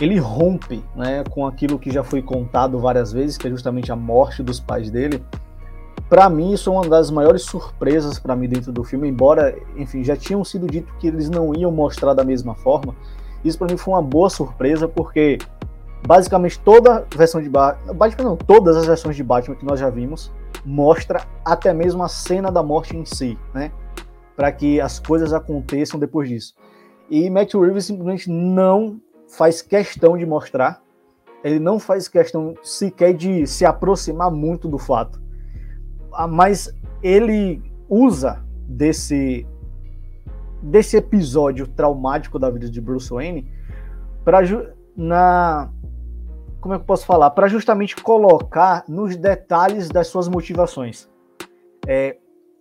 ele 0.00 0.18
rompe 0.18 0.82
né, 0.96 1.22
com 1.30 1.46
aquilo 1.46 1.78
que 1.78 1.90
já 1.90 2.02
foi 2.02 2.22
contado 2.22 2.78
várias 2.78 3.12
vezes, 3.12 3.36
que 3.36 3.46
é 3.46 3.50
justamente 3.50 3.92
a 3.92 3.96
morte 3.96 4.42
dos 4.42 4.58
pais 4.58 4.90
dele. 4.90 5.22
Para 6.08 6.28
mim, 6.28 6.52
isso 6.52 6.70
é 6.70 6.72
uma 6.72 6.88
das 6.88 7.10
maiores 7.10 7.42
surpresas 7.42 8.18
para 8.18 8.34
mim 8.34 8.48
dentro 8.48 8.72
do 8.72 8.82
filme, 8.82 9.08
embora, 9.08 9.56
enfim, 9.76 10.02
já 10.02 10.16
tinham 10.16 10.44
sido 10.44 10.66
dito 10.66 10.92
que 10.98 11.06
eles 11.06 11.28
não 11.28 11.54
iam 11.54 11.70
mostrar 11.70 12.14
da 12.14 12.24
mesma 12.24 12.54
forma. 12.54 12.94
Isso 13.44 13.58
para 13.58 13.68
mim 13.68 13.76
foi 13.76 13.94
uma 13.94 14.02
boa 14.02 14.28
surpresa, 14.28 14.88
porque 14.88 15.38
basicamente 16.06 16.58
toda 16.60 17.06
versão 17.14 17.40
de 17.40 17.48
Batman, 17.48 17.94
Batman 17.94 18.24
não, 18.30 18.36
todas 18.36 18.76
as 18.76 18.86
versões 18.86 19.16
de 19.16 19.22
Batman 19.22 19.56
que 19.56 19.64
nós 19.64 19.78
já 19.78 19.88
vimos, 19.88 20.32
mostra 20.64 21.26
até 21.44 21.72
mesmo 21.72 22.02
a 22.02 22.08
cena 22.08 22.50
da 22.50 22.62
morte 22.62 22.96
em 22.96 23.04
si, 23.04 23.38
né? 23.54 23.72
Para 24.36 24.50
que 24.50 24.80
as 24.80 24.98
coisas 24.98 25.32
aconteçam 25.32 25.98
depois 25.98 26.28
disso. 26.28 26.54
E 27.10 27.28
Matt 27.30 27.54
Reeves 27.54 27.84
simplesmente 27.84 28.30
não 28.30 29.00
faz 29.28 29.62
questão 29.62 30.16
de 30.16 30.26
mostrar, 30.26 30.82
ele 31.44 31.58
não 31.58 31.78
faz 31.78 32.08
questão 32.08 32.54
sequer 32.62 33.14
de 33.14 33.46
se 33.46 33.64
aproximar 33.64 34.30
muito 34.30 34.68
do 34.68 34.78
fato. 34.78 35.20
Ah, 36.12 36.28
mas 36.28 36.74
ele 37.02 37.62
usa 37.88 38.44
desse 38.66 39.46
desse 40.62 40.96
episódio 40.96 41.66
traumático 41.66 42.38
da 42.38 42.48
vida 42.48 42.70
de 42.70 42.80
Bruce 42.80 43.10
Wayne 43.10 43.50
para 44.24 44.38
na 44.96 45.72
como 46.62 46.74
é 46.74 46.78
que 46.78 46.82
eu 46.82 46.86
posso 46.86 47.04
falar 47.04 47.30
para 47.30 47.48
justamente 47.48 47.94
colocar 47.96 48.84
nos 48.88 49.16
detalhes 49.16 49.90
das 49.90 50.06
suas 50.06 50.28
motivações 50.28 51.06
é, 51.86 52.16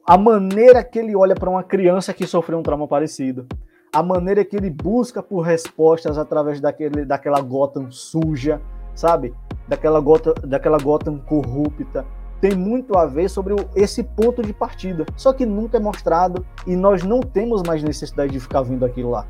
a 0.06 0.18
maneira 0.18 0.84
que 0.84 1.00
ele 1.00 1.16
olha 1.16 1.36
para 1.36 1.50
uma 1.50 1.64
criança 1.64 2.14
que 2.14 2.28
sofreu 2.28 2.60
um 2.60 2.64
trauma 2.64 2.88
parecido 2.88 3.48
a 3.94 4.02
maneira 4.02 4.46
que 4.46 4.56
ele 4.56 4.70
busca 4.70 5.22
por 5.22 5.42
respostas 5.42 6.18
através 6.18 6.62
daquele, 6.62 7.04
daquela 7.04 7.42
Gotham 7.42 7.92
suja, 7.92 8.62
sabe? 8.96 9.34
Daquela 9.68 10.00
Gotham, 10.00 10.34
daquela 10.46 10.78
Gotham 10.78 11.18
corrupta. 11.20 12.06
Tem 12.40 12.56
muito 12.56 12.98
a 12.98 13.06
ver 13.06 13.30
sobre 13.30 13.54
esse 13.76 14.02
ponto 14.02 14.42
de 14.42 14.54
partida. 14.54 15.06
Só 15.16 15.34
que 15.34 15.46
nunca 15.46 15.78
é 15.78 15.80
mostrado 15.80 16.46
e 16.66 16.76
nós 16.76 17.04
não 17.04 17.20
temos 17.20 17.62
mais 17.64 17.84
necessidade 17.84 18.32
de 18.32 18.40
ficar 18.40 18.62
vendo 18.62 18.86
aquilo 18.86 19.10
lá. 19.10 19.28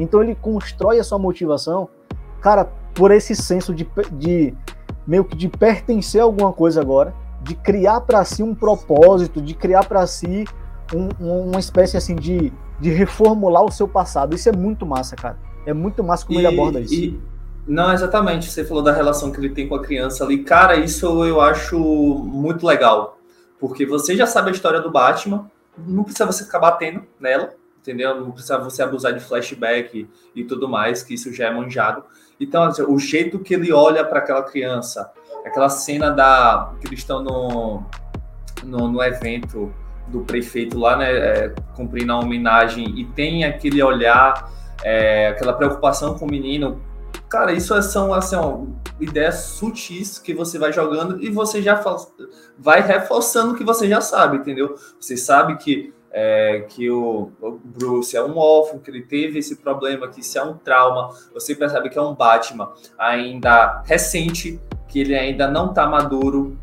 Então 0.00 0.22
ele 0.22 0.34
constrói 0.34 0.98
a 0.98 1.04
sua 1.04 1.18
motivação, 1.18 1.88
cara, 2.40 2.72
por 2.94 3.10
esse 3.10 3.34
senso 3.34 3.74
de, 3.74 3.88
de 4.12 4.54
meio 5.06 5.24
que 5.24 5.36
de 5.36 5.48
pertencer 5.48 6.20
a 6.20 6.24
alguma 6.24 6.52
coisa 6.52 6.80
agora, 6.80 7.14
de 7.42 7.54
criar 7.54 8.00
para 8.02 8.24
si 8.24 8.42
um 8.42 8.54
propósito, 8.54 9.40
de 9.40 9.54
criar 9.54 9.84
para 9.84 10.06
si 10.06 10.44
um, 10.94 11.08
um, 11.20 11.50
uma 11.50 11.58
espécie 11.58 11.96
assim 11.96 12.14
de, 12.14 12.52
de 12.80 12.90
reformular 12.90 13.64
o 13.64 13.70
seu 13.70 13.88
passado. 13.88 14.34
Isso 14.34 14.48
é 14.48 14.52
muito 14.52 14.84
massa, 14.84 15.16
cara. 15.16 15.38
É 15.64 15.72
muito 15.72 16.02
massa 16.02 16.26
como 16.26 16.38
e, 16.38 16.44
ele 16.44 16.48
aborda 16.48 16.80
isso. 16.80 16.94
E, 16.94 17.20
não, 17.66 17.92
exatamente. 17.92 18.50
Você 18.50 18.64
falou 18.64 18.82
da 18.82 18.92
relação 18.92 19.30
que 19.30 19.38
ele 19.38 19.50
tem 19.50 19.68
com 19.68 19.74
a 19.74 19.82
criança 19.82 20.24
ali. 20.24 20.42
Cara, 20.42 20.76
isso 20.76 21.24
eu 21.24 21.40
acho 21.40 21.78
muito 21.78 22.66
legal. 22.66 23.18
Porque 23.60 23.84
você 23.84 24.16
já 24.16 24.26
sabe 24.26 24.48
a 24.48 24.52
história 24.52 24.80
do 24.80 24.90
Batman, 24.90 25.50
não 25.76 26.04
precisa 26.04 26.24
você 26.24 26.44
ficar 26.44 26.60
batendo 26.60 27.02
nela, 27.20 27.54
entendeu? 27.80 28.20
Não 28.20 28.30
precisa 28.30 28.58
você 28.58 28.82
abusar 28.82 29.12
de 29.12 29.20
flashback 29.20 30.08
e 30.34 30.44
tudo 30.44 30.68
mais, 30.68 31.02
que 31.02 31.14
isso 31.14 31.32
já 31.32 31.46
é 31.46 31.50
manjado. 31.52 32.04
Então, 32.40 32.62
assim, 32.64 32.82
o 32.82 32.98
jeito 32.98 33.38
que 33.38 33.54
ele 33.54 33.72
olha 33.72 34.04
para 34.04 34.20
aquela 34.20 34.42
criança, 34.42 35.10
aquela 35.44 35.68
cena 35.68 36.10
da 36.10 36.72
que 36.80 36.86
eles 36.86 37.00
estão 37.00 37.22
no, 37.22 37.82
no, 38.64 38.88
no 38.88 39.02
evento 39.02 39.72
do 40.06 40.20
prefeito 40.20 40.78
lá, 40.78 40.96
né, 40.96 41.10
é, 41.10 41.54
cumprindo 41.74 42.12
a 42.12 42.18
homenagem 42.18 42.98
e 42.98 43.04
tem 43.04 43.44
aquele 43.44 43.82
olhar, 43.82 44.50
é, 44.82 45.28
aquela 45.28 45.52
preocupação 45.52 46.14
com 46.18 46.24
o 46.24 46.30
menino. 46.30 46.80
Cara, 47.28 47.52
isso 47.52 47.80
são 47.82 48.14
assim, 48.14 48.36
ideias 48.98 49.36
sutis 49.36 50.18
que 50.18 50.32
você 50.32 50.58
vai 50.58 50.72
jogando 50.72 51.22
e 51.22 51.28
você 51.28 51.60
já 51.60 51.82
vai 52.58 52.80
reforçando 52.80 53.52
o 53.52 53.56
que 53.56 53.64
você 53.64 53.86
já 53.86 54.00
sabe, 54.00 54.38
entendeu? 54.38 54.76
Você 54.98 55.16
sabe 55.16 55.56
que 55.56 55.92
é, 56.10 56.64
que 56.68 56.90
o, 56.90 57.30
o, 57.40 57.60
Bruce 57.62 58.16
é 58.16 58.22
um 58.22 58.36
órfão, 58.38 58.78
que 58.78 58.90
ele 58.90 59.02
teve 59.02 59.38
esse 59.38 59.56
problema, 59.56 60.08
que 60.08 60.20
isso 60.20 60.38
é 60.38 60.42
um 60.42 60.54
trauma. 60.54 61.10
Você 61.34 61.54
percebe 61.54 61.90
que 61.90 61.98
é 61.98 62.02
um 62.02 62.14
Batman 62.14 62.72
ainda 62.98 63.82
recente, 63.84 64.60
que 64.88 65.00
ele 65.00 65.14
ainda 65.14 65.48
não 65.48 65.70
está 65.70 65.86
maduro, 65.86 66.56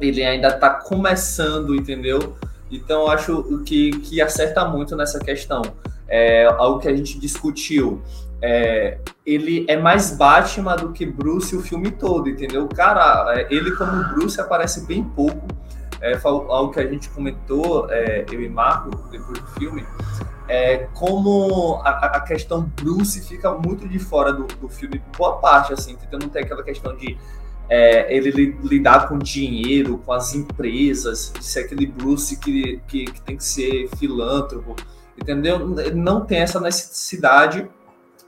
ele 0.00 0.22
ainda 0.22 0.48
está 0.48 0.70
começando, 0.70 1.74
entendeu? 1.74 2.36
Então, 2.70 3.02
eu 3.02 3.10
acho 3.10 3.62
que, 3.64 3.90
que 4.00 4.20
acerta 4.20 4.64
muito 4.64 4.96
nessa 4.96 5.18
questão. 5.18 5.62
É 6.08 6.44
algo 6.44 6.78
que 6.78 6.88
a 6.88 6.94
gente 6.94 7.18
discutiu. 7.18 8.02
É, 8.42 8.98
ele 9.24 9.64
é 9.68 9.76
mais 9.76 10.16
Batman 10.16 10.76
do 10.76 10.92
que 10.92 11.06
Bruce 11.06 11.56
o 11.56 11.62
filme 11.62 11.90
todo, 11.90 12.28
entendeu? 12.28 12.68
Cara, 12.68 13.40
é, 13.40 13.46
ele 13.50 13.72
como 13.72 14.04
Bruce 14.14 14.40
aparece 14.40 14.86
bem 14.86 15.02
pouco. 15.02 15.46
É, 16.00 16.18
algo 16.22 16.72
que 16.72 16.80
a 16.80 16.86
gente 16.86 17.08
comentou, 17.10 17.90
é, 17.90 18.26
eu 18.30 18.42
e 18.42 18.48
Marco, 18.48 18.90
depois 19.10 19.38
do 19.38 19.46
filme, 19.58 19.84
é 20.48 20.88
como 20.94 21.80
a, 21.82 21.90
a, 21.90 22.20
questão 22.20 22.70
Bruce 22.76 23.20
fica 23.22 23.50
muito 23.52 23.88
de 23.88 23.98
fora 23.98 24.32
do, 24.32 24.44
do 24.44 24.68
filme, 24.68 25.02
boa 25.16 25.38
parte, 25.38 25.72
assim, 25.72 25.92
entendeu? 25.92 26.20
Não 26.20 26.28
tem 26.28 26.42
aquela 26.42 26.62
questão 26.62 26.94
de 26.94 27.16
é, 27.68 28.14
ele 28.14 28.56
lidar 28.62 29.08
com 29.08 29.18
dinheiro, 29.18 29.98
com 29.98 30.12
as 30.12 30.34
empresas, 30.34 31.32
ser 31.40 31.60
aquele 31.60 31.86
Bruce 31.86 32.38
que, 32.38 32.80
que, 32.86 33.04
que, 33.06 33.20
tem 33.22 33.36
que 33.36 33.44
ser 33.44 33.88
filântropo, 33.96 34.76
entendeu? 35.20 35.66
Não 35.94 36.24
tem 36.24 36.38
essa 36.38 36.60
necessidade, 36.60 37.68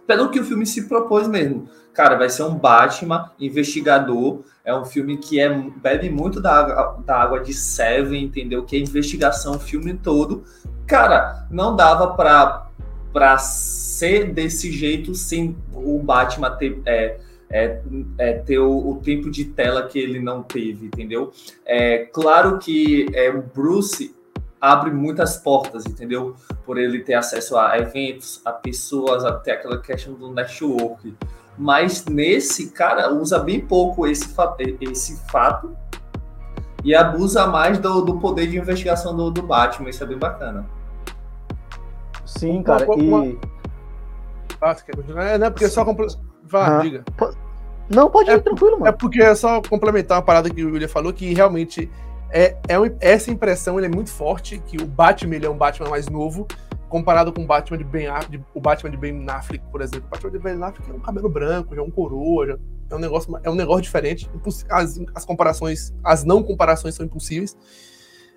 pelo 0.06 0.30
que 0.30 0.40
o 0.40 0.44
filme 0.44 0.66
se 0.66 0.88
propôs 0.88 1.28
mesmo. 1.28 1.68
Cara, 1.92 2.16
vai 2.16 2.30
ser 2.30 2.44
um 2.44 2.54
Batman 2.54 3.30
investigador, 3.38 4.42
é 4.68 4.74
um 4.74 4.84
filme 4.84 5.16
que 5.16 5.40
é, 5.40 5.48
bebe 5.48 6.10
muito 6.10 6.42
da, 6.42 6.92
da 6.98 7.22
água 7.22 7.40
de 7.40 7.54
Seven, 7.54 8.22
entendeu? 8.22 8.64
Que 8.66 8.76
é 8.76 8.78
investigação 8.78 9.56
o 9.56 9.58
filme 9.58 9.94
todo. 9.94 10.44
Cara, 10.86 11.46
não 11.50 11.74
dava 11.74 12.14
para 12.14 12.66
para 13.10 13.38
ser 13.38 14.34
desse 14.34 14.70
jeito 14.70 15.14
sem 15.14 15.56
o 15.72 15.98
Batman 16.02 16.50
ter... 16.50 16.82
É, 16.84 17.18
é, 17.50 17.80
é, 18.18 18.32
ter 18.34 18.58
o, 18.58 18.90
o, 18.90 19.00
tempo 19.02 19.30
de 19.30 19.46
tela 19.46 19.88
que 19.88 19.98
ele 19.98 20.20
não 20.20 20.42
teve, 20.42 20.84
entendeu? 20.84 21.32
É 21.64 22.04
claro 22.04 22.58
que 22.58 23.06
é, 23.14 23.30
o 23.30 23.40
Bruce 23.40 24.14
abre 24.60 24.90
muitas 24.90 25.38
portas, 25.38 25.86
entendeu? 25.86 26.36
Por 26.66 26.76
ele 26.76 26.98
ter 27.00 27.14
acesso 27.14 27.56
a 27.56 27.78
eventos, 27.78 28.42
a 28.44 28.52
pessoas, 28.52 29.24
até 29.24 29.52
aquela 29.52 29.80
questão 29.80 30.12
do 30.12 30.30
network. 30.30 31.14
Mas 31.58 32.04
nesse, 32.04 32.70
cara, 32.70 33.12
usa 33.12 33.38
bem 33.38 33.60
pouco 33.60 34.06
esse, 34.06 34.32
esse 34.80 35.16
fato 35.30 35.76
e 36.84 36.94
abusa 36.94 37.46
mais 37.46 37.78
do, 37.78 38.00
do 38.02 38.18
poder 38.18 38.46
de 38.46 38.56
investigação 38.56 39.16
do, 39.16 39.30
do 39.30 39.42
Batman. 39.42 39.90
Isso 39.90 40.02
é 40.04 40.06
bem 40.06 40.18
bacana. 40.18 40.64
Sim, 42.24 42.62
cara. 42.62 42.86
E... 42.96 43.38
Ah, 44.60 44.74
você 44.74 44.84
quer 44.84 44.96
continuar? 44.96 45.24
É, 45.24 45.38
não, 45.38 45.50
porque 45.50 45.68
só 45.68 45.84
Vá, 46.44 46.78
ah, 46.78 46.80
diga. 46.80 47.04
Não, 47.90 48.08
pode 48.08 48.30
ir 48.30 48.34
é, 48.34 48.38
tranquilo, 48.38 48.78
mano. 48.78 48.86
É 48.86 48.92
porque 48.92 49.20
é 49.20 49.34
só 49.34 49.60
complementar 49.62 50.18
uma 50.18 50.24
parada 50.24 50.48
que 50.48 50.64
o 50.64 50.72
William 50.72 50.88
falou, 50.88 51.12
que 51.12 51.34
realmente 51.34 51.90
é, 52.30 52.56
é 52.68 52.78
um, 52.78 52.84
essa 53.00 53.30
impressão 53.30 53.78
é 53.80 53.88
muito 53.88 54.10
forte, 54.10 54.58
que 54.66 54.76
o 54.82 54.86
Batman 54.86 55.36
ele 55.36 55.46
é 55.46 55.50
um 55.50 55.56
Batman 55.56 55.88
mais 55.88 56.08
novo, 56.08 56.46
comparado 56.88 57.32
com 57.32 57.42
o 57.42 57.46
Batman 57.46 57.78
de 57.78 57.84
Ben 57.84 58.06
Affleck, 58.06 58.44
o 58.54 58.60
Batman 58.60 58.90
de 58.90 58.96
Ben 58.96 59.26
Affleck, 59.28 59.64
por 59.70 59.80
exemplo. 59.80 60.06
O 60.06 60.10
Batman 60.10 60.30
de 60.30 60.38
Ben 60.38 60.62
Affleck 60.62 60.90
é 60.90 60.94
um 60.94 61.00
cabelo 61.00 61.28
branco, 61.28 61.74
já 61.74 61.80
é 61.80 61.84
um 61.84 61.90
coroa, 61.90 62.46
já 62.46 62.58
é 62.90 62.94
um 62.94 62.98
negócio, 62.98 63.40
é 63.42 63.50
um 63.50 63.54
negócio 63.54 63.82
diferente. 63.82 64.30
As, 64.70 64.98
as 65.14 65.24
comparações, 65.24 65.92
as 66.02 66.24
não 66.24 66.42
comparações 66.42 66.94
são 66.94 67.04
impossíveis. 67.04 67.56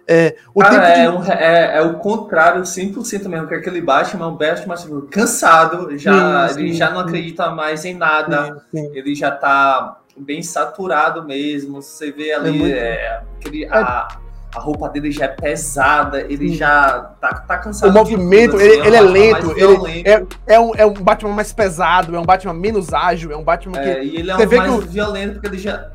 É, 0.08 0.36
o 0.54 0.60
Cara, 0.60 0.90
é, 0.90 1.02
de... 1.04 1.16
um, 1.16 1.24
é, 1.24 1.78
é, 1.78 1.82
o 1.82 2.00
contrário 2.00 2.64
100% 2.64 3.28
mesmo, 3.28 3.48
que 3.48 3.56
aquele 3.56 3.80
Batman 3.82 4.26
é 4.26 4.28
um 4.28 4.36
Batman 4.36 4.76
tipo, 4.76 5.02
cansado, 5.04 5.98
já, 5.98 6.50
sim, 6.50 6.54
sim, 6.56 6.60
ele 6.62 6.74
já 6.74 6.90
não 6.90 7.02
acredita 7.02 7.52
mais 7.52 7.86
em 7.86 7.94
nada, 7.94 8.66
sim, 8.74 8.92
ele 8.94 9.16
já 9.16 9.32
tá 9.32 10.02
bem 10.18 10.42
saturado 10.42 11.24
mesmo, 11.24 11.82
você 11.82 12.12
vê 12.12 12.34
ali 12.34 12.50
é 12.50 12.52
muito... 12.52 12.76
É, 12.76 13.24
aquele, 13.38 13.66
a, 13.68 14.08
a 14.56 14.60
roupa 14.60 14.90
dele 14.90 15.12
já 15.12 15.26
é 15.26 15.28
pesada, 15.28 16.22
ele 16.22 16.54
já 16.54 17.14
tá, 17.20 17.34
tá 17.34 17.58
cansado. 17.58 17.90
O 17.90 17.94
movimento, 17.94 18.52
tudo, 18.52 18.62
assim, 18.62 18.70
ele, 18.72 18.82
é 18.82 18.88
ele 18.88 18.96
é 18.96 19.02
lento, 19.02 19.52
ele 19.52 20.10
é, 20.10 20.26
é, 20.56 20.60
um, 20.60 20.76
é 20.76 20.86
um 20.86 20.94
Batman 20.94 21.34
mais 21.34 21.54
pesado, 21.54 22.16
é 22.16 22.20
um 22.20 22.26
Batman 22.26 22.54
menos 22.54 22.94
ágil, 22.94 23.32
é 23.32 23.38
um 23.38 23.44
Batman 23.44 23.80
que... 23.80 23.90
É, 23.90 24.04
e 24.04 24.18
ele 24.18 24.32
é 24.32 24.36
um 24.36 24.58
mais 24.58 24.74
o... 24.74 24.82
violento, 24.82 25.34
porque 25.34 25.48
ele 25.48 25.58
já... 25.58 25.90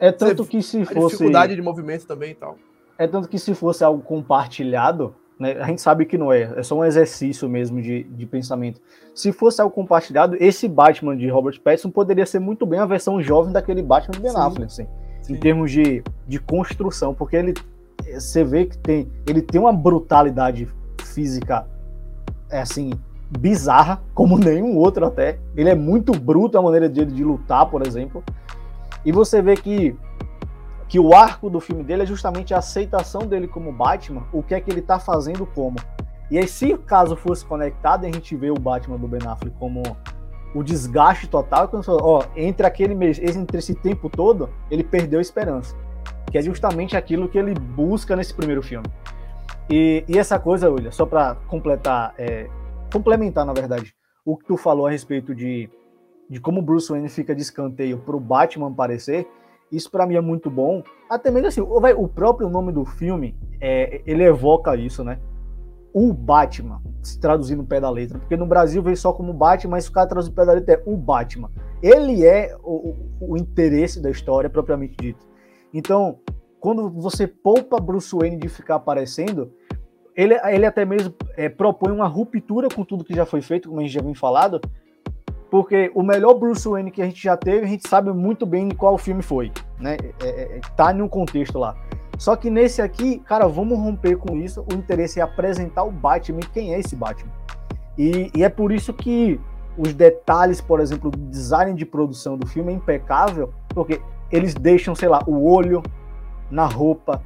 É 0.00 0.10
tanto 0.10 0.44
que 0.44 0.62
se 0.62 0.84
fosse... 0.84 1.16
dificuldade 1.16 1.54
de 1.54 1.62
movimento 1.62 2.06
também 2.06 2.30
e 2.32 2.34
tal. 2.34 2.56
É 2.98 3.06
tanto 3.06 3.28
que 3.28 3.38
se 3.38 3.54
fosse 3.54 3.84
algo 3.84 4.02
compartilhado, 4.02 5.14
né, 5.38 5.56
a 5.60 5.66
gente 5.66 5.82
sabe 5.82 6.06
que 6.06 6.16
não 6.16 6.32
é, 6.32 6.50
é 6.56 6.62
só 6.62 6.76
um 6.76 6.84
exercício 6.84 7.48
mesmo 7.48 7.80
de, 7.82 8.04
de 8.04 8.26
pensamento. 8.26 8.80
Se 9.14 9.32
fosse 9.32 9.60
algo 9.60 9.74
compartilhado, 9.74 10.36
esse 10.40 10.66
Batman 10.66 11.14
de 11.16 11.28
Robert 11.28 11.60
Pattinson 11.60 11.90
poderia 11.90 12.24
ser 12.24 12.38
muito 12.38 12.64
bem 12.64 12.80
a 12.80 12.86
versão 12.86 13.22
jovem 13.22 13.52
daquele 13.52 13.82
Batman 13.82 14.12
de 14.12 14.20
Ben 14.20 14.30
Sim. 14.30 14.38
Affleck, 14.38 14.64
assim, 14.64 14.88
Sim. 15.26 15.34
em 15.34 15.36
termos 15.36 15.70
de, 15.70 16.02
de 16.26 16.38
construção, 16.38 17.12
porque 17.12 17.36
ele 17.36 17.54
você 18.14 18.44
vê 18.44 18.66
que 18.66 18.78
tem 18.78 19.10
ele 19.26 19.42
tem 19.42 19.60
uma 19.60 19.72
brutalidade 19.72 20.68
física 21.02 21.66
é 22.48 22.60
assim 22.60 22.92
bizarra, 23.28 24.00
como 24.14 24.38
nenhum 24.38 24.76
outro 24.76 25.04
até. 25.04 25.38
Ele 25.56 25.68
é 25.68 25.74
muito 25.74 26.12
bruto 26.12 26.56
a 26.56 26.62
maneira 26.62 26.88
dele 26.88 27.10
de 27.10 27.24
lutar, 27.24 27.66
por 27.66 27.84
exemplo. 27.84 28.22
E 29.04 29.10
você 29.10 29.42
vê 29.42 29.56
que 29.56 29.96
que 30.88 31.00
o 31.00 31.12
arco 31.12 31.50
do 31.50 31.58
filme 31.58 31.82
dele 31.82 32.04
é 32.04 32.06
justamente 32.06 32.54
a 32.54 32.58
aceitação 32.58 33.22
dele 33.22 33.48
como 33.48 33.72
Batman, 33.72 34.22
o 34.32 34.40
que 34.40 34.54
é 34.54 34.60
que 34.60 34.70
ele 34.70 34.80
tá 34.80 35.00
fazendo 35.00 35.44
como. 35.44 35.76
E 36.30 36.38
aí, 36.38 36.46
se 36.46 36.76
caso 36.78 37.16
fosse 37.16 37.44
conectado, 37.44 38.04
a 38.04 38.10
gente 38.10 38.36
vê 38.36 38.52
o 38.52 38.54
Batman 38.54 38.96
do 38.96 39.08
Ben 39.08 39.26
Affleck 39.26 39.56
como 39.58 39.82
o 40.56 40.64
desgaste 40.64 41.28
total, 41.28 41.68
quando 41.68 41.84
ó, 41.88 42.24
entre 42.34 42.66
aquele 42.66 42.94
mês, 42.94 43.18
entre 43.18 43.58
esse 43.58 43.74
tempo 43.74 44.08
todo, 44.08 44.48
ele 44.70 44.82
perdeu 44.82 45.18
a 45.18 45.22
esperança. 45.22 45.76
Que 46.30 46.38
é 46.38 46.42
justamente 46.42 46.96
aquilo 46.96 47.28
que 47.28 47.38
ele 47.38 47.52
busca 47.52 48.16
nesse 48.16 48.32
primeiro 48.32 48.62
filme. 48.62 48.86
E, 49.68 50.02
e 50.08 50.18
essa 50.18 50.38
coisa, 50.38 50.70
William, 50.70 50.90
só 50.90 51.04
para 51.04 51.34
completar, 51.46 52.14
é, 52.16 52.48
complementar, 52.90 53.44
na 53.44 53.52
verdade, 53.52 53.94
o 54.24 54.34
que 54.34 54.46
tu 54.46 54.56
falou 54.56 54.86
a 54.86 54.90
respeito 54.90 55.34
de, 55.34 55.68
de 56.28 56.40
como 56.40 56.62
Bruce 56.62 56.90
Wayne 56.90 57.08
fica 57.10 57.34
de 57.34 57.42
escanteio 57.42 57.98
pro 57.98 58.18
Batman 58.18 58.68
aparecer, 58.68 59.28
isso 59.70 59.90
para 59.90 60.06
mim 60.06 60.14
é 60.14 60.20
muito 60.22 60.48
bom. 60.48 60.82
Até 61.10 61.30
mesmo 61.30 61.48
assim, 61.48 61.60
o, 61.60 61.76
o 61.76 62.08
próprio 62.08 62.48
nome 62.48 62.72
do 62.72 62.84
filme, 62.84 63.36
é, 63.60 64.00
ele 64.06 64.22
evoca 64.22 64.74
isso, 64.74 65.04
né? 65.04 65.18
O 65.98 66.12
Batman, 66.12 66.82
se 67.02 67.18
traduzir 67.18 67.56
no 67.56 67.64
pé 67.64 67.80
da 67.80 67.88
letra. 67.88 68.18
Porque 68.18 68.36
no 68.36 68.44
Brasil 68.44 68.82
veio 68.82 68.98
só 68.98 69.14
como 69.14 69.32
Batman, 69.32 69.70
mas 69.70 69.88
o 69.88 69.92
cara 69.92 70.06
traduz 70.06 70.28
no 70.28 70.34
pé 70.34 70.44
da 70.44 70.52
letra 70.52 70.74
é 70.74 70.82
o 70.84 70.94
Batman. 70.94 71.50
Ele 71.82 72.22
é 72.22 72.54
o, 72.62 72.90
o, 72.90 73.32
o 73.32 73.36
interesse 73.38 73.98
da 73.98 74.10
história, 74.10 74.50
propriamente 74.50 74.94
dito. 75.00 75.26
Então, 75.72 76.18
quando 76.60 76.90
você 76.90 77.26
poupa 77.26 77.80
Bruce 77.80 78.14
Wayne 78.14 78.36
de 78.36 78.46
ficar 78.46 78.74
aparecendo, 78.74 79.50
ele, 80.14 80.34
ele 80.44 80.66
até 80.66 80.84
mesmo 80.84 81.14
é, 81.34 81.48
propõe 81.48 81.92
uma 81.92 82.06
ruptura 82.06 82.68
com 82.68 82.84
tudo 82.84 83.02
que 83.02 83.14
já 83.14 83.24
foi 83.24 83.40
feito, 83.40 83.70
como 83.70 83.80
a 83.80 83.82
gente 83.82 83.94
já 83.94 84.02
vem 84.02 84.14
falado, 84.14 84.60
porque 85.50 85.90
o 85.94 86.02
melhor 86.02 86.34
Bruce 86.34 86.68
Wayne 86.68 86.90
que 86.90 87.00
a 87.00 87.06
gente 87.06 87.22
já 87.22 87.38
teve, 87.38 87.64
a 87.64 87.68
gente 87.68 87.88
sabe 87.88 88.12
muito 88.12 88.44
bem 88.44 88.68
qual 88.68 88.98
filme 88.98 89.22
foi, 89.22 89.50
né? 89.78 89.96
É, 90.22 90.26
é, 90.26 90.58
é 90.58 90.60
tá 90.76 90.92
num 90.92 91.08
contexto 91.08 91.58
lá. 91.58 91.74
Só 92.18 92.34
que 92.34 92.50
nesse 92.50 92.80
aqui, 92.80 93.18
cara, 93.20 93.46
vamos 93.46 93.78
romper 93.78 94.16
com 94.16 94.36
isso. 94.36 94.64
O 94.72 94.74
interesse 94.74 95.20
é 95.20 95.22
apresentar 95.22 95.84
o 95.84 95.90
Batman 95.90 96.40
quem 96.52 96.74
é 96.74 96.80
esse 96.80 96.96
Batman. 96.96 97.32
E, 97.98 98.30
e, 98.34 98.44
é 98.44 98.48
por 98.48 98.72
isso 98.72 98.92
que 98.92 99.40
os 99.76 99.94
detalhes, 99.94 100.60
por 100.60 100.80
exemplo, 100.80 101.10
do 101.10 101.18
design 101.30 101.74
de 101.74 101.84
produção 101.84 102.36
do 102.36 102.46
filme 102.46 102.72
é 102.72 102.76
impecável, 102.76 103.52
porque 103.68 104.00
eles 104.30 104.54
deixam, 104.54 104.94
sei 104.94 105.08
lá, 105.08 105.22
o 105.26 105.50
olho 105.50 105.82
na 106.50 106.66
roupa, 106.66 107.22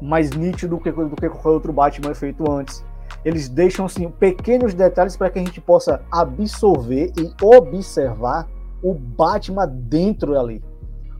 mais 0.00 0.30
nítido 0.30 0.76
do 0.76 0.82
que, 0.82 0.90
do 0.90 1.16
que 1.16 1.28
qualquer 1.28 1.48
outro 1.48 1.72
Batman 1.72 2.14
feito 2.14 2.50
antes. 2.50 2.84
Eles 3.24 3.48
deixam 3.48 3.86
assim, 3.86 4.08
pequenos 4.08 4.74
detalhes 4.74 5.16
para 5.16 5.30
que 5.30 5.38
a 5.38 5.44
gente 5.44 5.60
possa 5.60 6.02
absorver 6.10 7.12
e 7.18 7.32
observar 7.44 8.46
o 8.82 8.94
Batman 8.94 9.66
dentro 9.66 10.38
ali. 10.38 10.62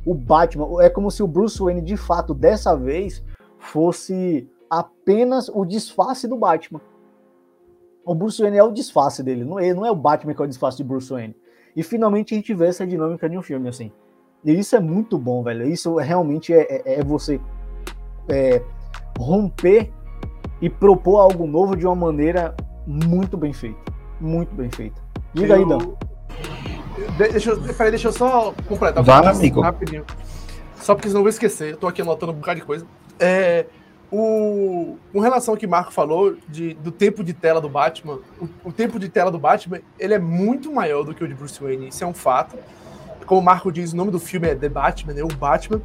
O 0.06 0.14
Batman 0.14 0.82
é 0.82 0.88
como 0.88 1.10
se 1.10 1.20
o 1.20 1.26
Bruce 1.26 1.58
Wayne 1.58 1.82
de 1.82 1.96
fato 1.96 2.32
dessa 2.32 2.76
vez 2.76 3.24
fosse 3.58 4.48
apenas 4.70 5.48
o 5.48 5.64
disfarce 5.64 6.28
do 6.28 6.36
Batman. 6.36 6.80
O 8.04 8.14
Bruce 8.14 8.40
Wayne 8.40 8.56
é 8.56 8.62
o 8.62 8.70
disfarce 8.70 9.20
dele, 9.20 9.44
não 9.44 9.58
é, 9.58 9.74
não 9.74 9.84
é 9.84 9.90
o 9.90 9.96
Batman 9.96 10.32
que 10.32 10.40
é 10.40 10.44
o 10.44 10.48
disfarce 10.48 10.76
de 10.76 10.84
Bruce 10.84 11.10
Wayne. 11.10 11.34
E 11.74 11.82
finalmente 11.82 12.34
a 12.34 12.36
gente 12.36 12.54
vê 12.54 12.68
essa 12.68 12.86
dinâmica 12.86 13.28
de 13.28 13.36
um 13.36 13.42
filme 13.42 13.68
assim. 13.68 13.90
E 14.44 14.52
isso 14.52 14.76
é 14.76 14.80
muito 14.80 15.18
bom, 15.18 15.42
velho. 15.42 15.66
Isso 15.66 15.96
realmente 15.96 16.54
é, 16.54 16.60
é, 16.70 17.00
é 17.00 17.04
você 17.04 17.40
é, 18.28 18.62
romper 19.18 19.92
e 20.62 20.70
propor 20.70 21.18
algo 21.18 21.48
novo 21.48 21.76
de 21.76 21.84
uma 21.84 21.96
maneira 21.96 22.54
muito 22.86 23.36
bem 23.36 23.52
feita. 23.52 23.92
Muito 24.20 24.54
bem 24.54 24.70
feita. 24.70 25.02
Diga 25.34 25.54
eu... 25.54 25.58
aí, 25.58 25.68
Dan. 25.68 25.94
Deixa 27.16 27.50
eu, 27.50 27.60
peraí, 27.74 27.90
deixa 27.90 28.08
eu 28.08 28.12
só 28.12 28.54
completar. 28.68 29.02
Vai, 29.02 29.26
amigo. 29.26 29.60
Rapidinho. 29.60 30.04
Só 30.80 30.94
porque 30.94 31.08
senão 31.08 31.20
eu 31.20 31.24
vou 31.24 31.30
esquecer. 31.30 31.72
Eu 31.72 31.76
tô 31.76 31.86
aqui 31.86 32.02
anotando 32.02 32.32
um 32.32 32.36
bocado 32.36 32.60
de 32.60 32.66
coisa. 32.66 32.86
É, 33.18 33.66
o, 34.10 34.98
com 35.12 35.20
relação 35.20 35.54
ao 35.54 35.58
que 35.58 35.66
o 35.66 35.68
Marco 35.68 35.92
falou 35.92 36.36
de, 36.48 36.74
do 36.74 36.92
tempo 36.92 37.24
de 37.24 37.32
tela 37.32 37.60
do 37.60 37.68
Batman, 37.68 38.20
o, 38.40 38.68
o, 38.68 38.72
tempo 38.72 38.98
de 38.98 39.08
tela 39.08 39.30
do 39.30 39.38
Batman 39.38 39.80
ele 39.98 40.14
é 40.14 40.18
muito 40.18 40.70
maior 40.72 41.02
do 41.02 41.14
que 41.14 41.24
o 41.24 41.28
de 41.28 41.34
Bruce 41.34 41.60
Wayne. 41.60 41.88
Isso 41.88 42.04
é 42.04 42.06
um 42.06 42.14
fato. 42.14 42.56
Como 43.24 43.40
o 43.40 43.44
Marco 43.44 43.72
diz, 43.72 43.92
o 43.92 43.96
nome 43.96 44.10
do 44.10 44.20
filme 44.20 44.48
é 44.48 44.54
The 44.54 44.68
Batman, 44.68 45.14
né? 45.14 45.22
O 45.24 45.28
Batman. 45.28 45.80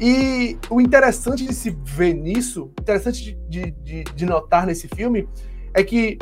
E 0.00 0.56
o 0.70 0.80
interessante 0.80 1.44
de 1.44 1.52
se 1.52 1.76
ver 1.84 2.14
nisso, 2.14 2.70
interessante 2.80 3.36
de, 3.48 3.70
de, 3.72 4.04
de 4.04 4.26
notar 4.26 4.64
nesse 4.64 4.86
filme, 4.88 5.28
é 5.74 5.82
que, 5.82 6.16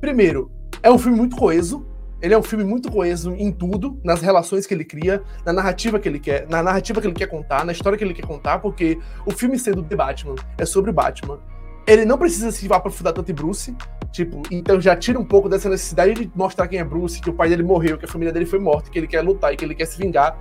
primeiro, 0.00 0.50
é 0.82 0.90
um 0.90 0.98
filme 0.98 1.16
muito 1.16 1.36
coeso, 1.36 1.86
ele 2.22 2.32
é 2.32 2.38
um 2.38 2.42
filme 2.42 2.62
muito 2.62 2.90
coeso 2.90 3.34
em 3.34 3.50
tudo, 3.50 3.98
nas 4.04 4.22
relações 4.22 4.64
que 4.64 4.72
ele 4.72 4.84
cria, 4.84 5.22
na 5.44 5.52
narrativa 5.52 5.98
que 5.98 6.08
ele 6.08 6.20
quer, 6.20 6.46
na 6.48 6.62
narrativa 6.62 7.00
que 7.00 7.06
ele 7.08 7.14
quer 7.14 7.26
contar, 7.26 7.64
na 7.64 7.72
história 7.72 7.98
que 7.98 8.04
ele 8.04 8.14
quer 8.14 8.24
contar, 8.24 8.60
porque 8.60 8.96
o 9.26 9.32
filme 9.32 9.58
sendo 9.58 9.82
The 9.82 9.96
Batman 9.96 10.36
é 10.56 10.64
sobre 10.64 10.92
o 10.92 10.94
Batman. 10.94 11.40
Ele 11.84 12.04
não 12.04 12.16
precisa 12.16 12.52
se 12.52 12.72
aprofundar 12.72 13.12
tanto 13.12 13.32
em 13.32 13.34
Bruce, 13.34 13.76
tipo, 14.12 14.40
então 14.52 14.80
já 14.80 14.94
tira 14.94 15.18
um 15.18 15.24
pouco 15.24 15.48
dessa 15.48 15.68
necessidade 15.68 16.14
de 16.14 16.30
mostrar 16.32 16.68
quem 16.68 16.78
é 16.78 16.84
Bruce, 16.84 17.20
que 17.20 17.28
o 17.28 17.34
pai 17.34 17.48
dele 17.48 17.64
morreu, 17.64 17.98
que 17.98 18.04
a 18.04 18.08
família 18.08 18.32
dele 18.32 18.46
foi 18.46 18.60
morta, 18.60 18.88
que 18.88 18.96
ele 18.96 19.08
quer 19.08 19.20
lutar 19.20 19.52
e 19.52 19.56
que 19.56 19.64
ele 19.64 19.74
quer 19.74 19.86
se 19.86 19.98
vingar, 19.98 20.38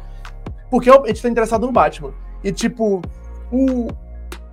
porque 0.70 0.88
a 0.88 1.08
gente 1.08 1.20
tá 1.20 1.30
interessado 1.30 1.66
no 1.66 1.72
Batman. 1.72 2.14
E, 2.44 2.52
tipo, 2.52 3.02
o, 3.52 3.88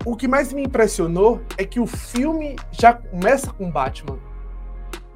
o 0.05 0.17
que 0.17 0.27
mais 0.27 0.51
me 0.51 0.62
impressionou 0.62 1.43
é 1.59 1.64
que 1.64 1.79
o 1.79 1.87
filme 1.87 2.57
já 2.73 2.95
começa 2.95 3.53
com 3.53 3.71
Batman. 3.71 4.19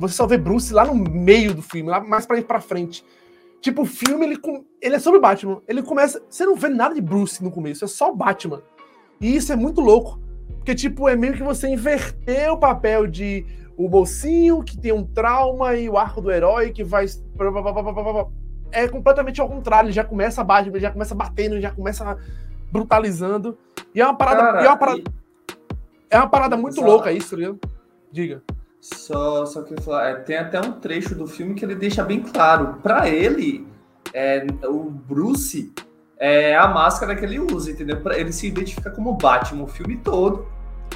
Você 0.08 0.14
só 0.14 0.26
vê 0.26 0.36
Bruce 0.36 0.72
lá 0.72 0.84
no 0.84 0.94
meio 0.94 1.54
do 1.54 1.62
filme, 1.62 1.88
lá 1.88 2.00
mais 2.00 2.26
pra 2.26 2.38
ir 2.38 2.44
pra 2.44 2.60
frente. 2.60 3.04
Tipo, 3.60 3.82
o 3.82 3.86
filme, 3.86 4.26
ele, 4.26 4.40
ele 4.80 4.96
é 4.96 4.98
sobre 4.98 5.20
Batman. 5.20 5.62
Ele 5.68 5.82
começa. 5.82 6.20
Você 6.28 6.44
não 6.44 6.56
vê 6.56 6.68
nada 6.68 6.94
de 6.94 7.00
Bruce 7.00 7.42
no 7.42 7.50
começo, 7.50 7.84
é 7.84 7.88
só 7.88 8.12
Batman. 8.12 8.60
E 9.20 9.36
isso 9.36 9.52
é 9.52 9.56
muito 9.56 9.80
louco. 9.80 10.20
Porque, 10.56 10.74
tipo, 10.74 11.08
é 11.08 11.14
meio 11.14 11.34
que 11.34 11.42
você 11.42 11.68
inverter 11.68 12.50
o 12.52 12.58
papel 12.58 13.06
de 13.06 13.46
o 13.76 13.88
mocinho 13.88 14.62
que 14.62 14.76
tem 14.76 14.92
um 14.92 15.04
trauma 15.04 15.74
e 15.76 15.88
o 15.88 15.96
arco 15.96 16.20
do 16.20 16.30
herói 16.30 16.72
que 16.72 16.82
vai. 16.82 17.06
É 18.72 18.88
completamente 18.88 19.40
ao 19.40 19.48
contrário. 19.48 19.86
Ele 19.86 19.94
já 19.94 20.04
começa 20.04 20.40
a 20.40 20.44
Batman, 20.44 20.80
já 20.80 20.90
começa 20.90 21.14
batendo, 21.14 21.60
já 21.60 21.70
começa 21.70 22.18
brutalizando. 22.72 23.56
E 23.94 24.00
é 24.00 24.04
uma 24.04 24.16
parada. 24.16 24.40
Cara, 24.40 24.64
é, 24.64 24.68
uma 24.68 24.76
parada 24.76 24.98
e... 24.98 25.04
é 26.10 26.18
uma 26.18 26.28
parada 26.28 26.56
muito 26.56 26.74
só... 26.74 26.84
louca 26.84 27.12
isso, 27.12 27.36
viu? 27.36 27.60
Diga. 28.10 28.42
Só, 28.82 29.46
só 29.46 29.62
que 29.62 29.74
é, 29.74 30.14
tem 30.14 30.36
até 30.36 30.60
um 30.60 30.72
trecho 30.72 31.14
do 31.14 31.24
filme 31.24 31.54
que 31.54 31.64
ele 31.64 31.76
deixa 31.76 32.02
bem 32.02 32.20
claro. 32.20 32.80
Para 32.82 33.08
ele, 33.08 33.64
é, 34.12 34.44
o 34.64 34.90
Bruce 34.90 35.72
é 36.18 36.56
a 36.56 36.66
máscara 36.66 37.14
que 37.14 37.24
ele 37.24 37.38
usa, 37.38 37.70
entendeu? 37.70 38.02
Ele 38.12 38.32
se 38.32 38.48
identifica 38.48 38.90
como 38.90 39.14
Batman 39.14 39.62
o 39.62 39.68
filme 39.68 39.96
todo. 39.98 40.48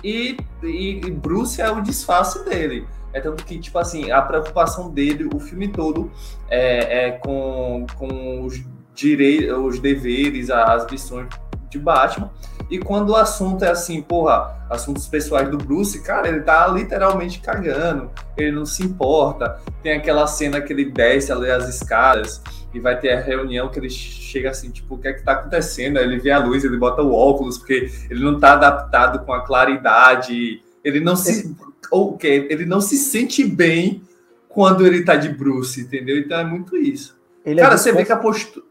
E, 0.02 0.36
e, 0.64 1.00
e 1.06 1.10
Bruce 1.12 1.62
é 1.62 1.70
o 1.70 1.80
disfarce 1.80 2.44
dele. 2.44 2.88
É 3.12 3.20
tanto 3.20 3.44
que, 3.44 3.56
tipo 3.56 3.78
assim, 3.78 4.10
a 4.10 4.20
preocupação 4.20 4.90
dele, 4.90 5.30
o 5.32 5.38
filme 5.38 5.68
todo, 5.68 6.10
é, 6.50 7.06
é 7.06 7.10
com, 7.12 7.86
com 7.96 8.44
os 8.44 8.60
direitos, 8.96 9.56
os 9.56 9.78
deveres, 9.78 10.50
as 10.50 10.90
missões 10.90 11.28
de 11.70 11.78
Batman. 11.78 12.30
E 12.70 12.78
quando 12.78 13.10
o 13.10 13.16
assunto 13.16 13.64
é 13.64 13.70
assim, 13.70 14.02
porra, 14.02 14.66
assuntos 14.68 15.06
pessoais 15.06 15.48
do 15.48 15.56
Bruce, 15.56 16.02
cara, 16.02 16.28
ele 16.28 16.40
tá 16.40 16.66
literalmente 16.66 17.40
cagando, 17.40 18.10
ele 18.36 18.50
não 18.50 18.66
se 18.66 18.82
importa. 18.82 19.60
Tem 19.82 19.92
aquela 19.92 20.26
cena 20.26 20.60
que 20.60 20.72
ele 20.72 20.86
desce 20.86 21.30
ali 21.30 21.50
as 21.50 21.68
escadas 21.68 22.42
e 22.74 22.80
vai 22.80 22.98
ter 22.98 23.12
a 23.12 23.20
reunião 23.20 23.68
que 23.68 23.78
ele 23.78 23.88
chega 23.88 24.50
assim, 24.50 24.70
tipo, 24.70 24.96
o 24.96 24.98
que 24.98 25.08
é 25.08 25.12
que 25.12 25.22
tá 25.22 25.32
acontecendo? 25.32 25.98
Aí 25.98 26.04
ele 26.04 26.18
vê 26.18 26.30
a 26.30 26.38
luz, 26.38 26.64
ele 26.64 26.76
bota 26.76 27.02
o 27.02 27.12
óculos, 27.14 27.58
porque 27.58 27.90
ele 28.10 28.22
não 28.22 28.38
tá 28.38 28.54
adaptado 28.54 29.24
com 29.24 29.32
a 29.32 29.44
claridade, 29.44 30.62
ele 30.84 31.00
não 31.00 31.16
se. 31.16 31.54
Ou 31.90 32.14
o 32.14 32.18
quê? 32.18 32.48
Ele 32.50 32.66
não 32.66 32.80
se 32.80 32.96
sente 32.96 33.44
bem 33.44 34.02
quando 34.48 34.84
ele 34.84 35.04
tá 35.04 35.14
de 35.14 35.28
Bruce, 35.28 35.80
entendeu? 35.80 36.18
Então 36.18 36.38
é 36.38 36.44
muito 36.44 36.76
isso. 36.76 37.16
Ele 37.44 37.60
é 37.60 37.62
cara, 37.62 37.76
é 37.76 37.78
você 37.78 37.92
vê 37.92 38.04
que 38.04 38.12
a 38.12 38.16
postura 38.16 38.65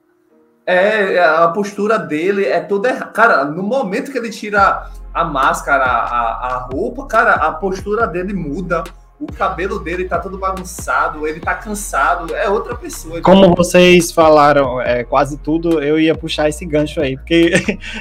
é, 0.65 1.19
a 1.19 1.47
postura 1.49 1.99
dele 1.99 2.45
é 2.45 2.60
toda 2.60 2.89
errada. 2.89 3.12
Cara, 3.12 3.45
no 3.45 3.62
momento 3.62 4.12
que 4.12 4.17
ele 4.17 4.30
tira 4.30 4.89
a 5.13 5.23
máscara, 5.23 5.86
a, 5.86 6.47
a 6.47 6.58
roupa, 6.71 7.06
cara, 7.06 7.34
a 7.34 7.51
postura 7.51 8.08
dele 8.08 8.34
muda. 8.34 8.84
O 9.17 9.32
cabelo 9.32 9.80
dele 9.80 10.10
tá 10.10 10.19
todo 10.19 10.38
bagunçado, 10.38 11.25
ele 11.25 11.39
tá 11.39 11.56
cansado, 11.56 12.36
é 12.36 12.49
outra 12.49 12.75
pessoa. 12.75 13.21
Como 13.21 13.56
vocês 13.56 14.12
falaram 14.12 14.82
é, 14.82 15.06
quase 15.06 15.38
tudo, 15.38 15.82
eu 15.82 15.97
ia 15.97 16.13
puxar 16.13 16.49
esse 16.49 16.65
gancho 16.65 16.99
aí, 16.99 17.15
porque 17.15 17.54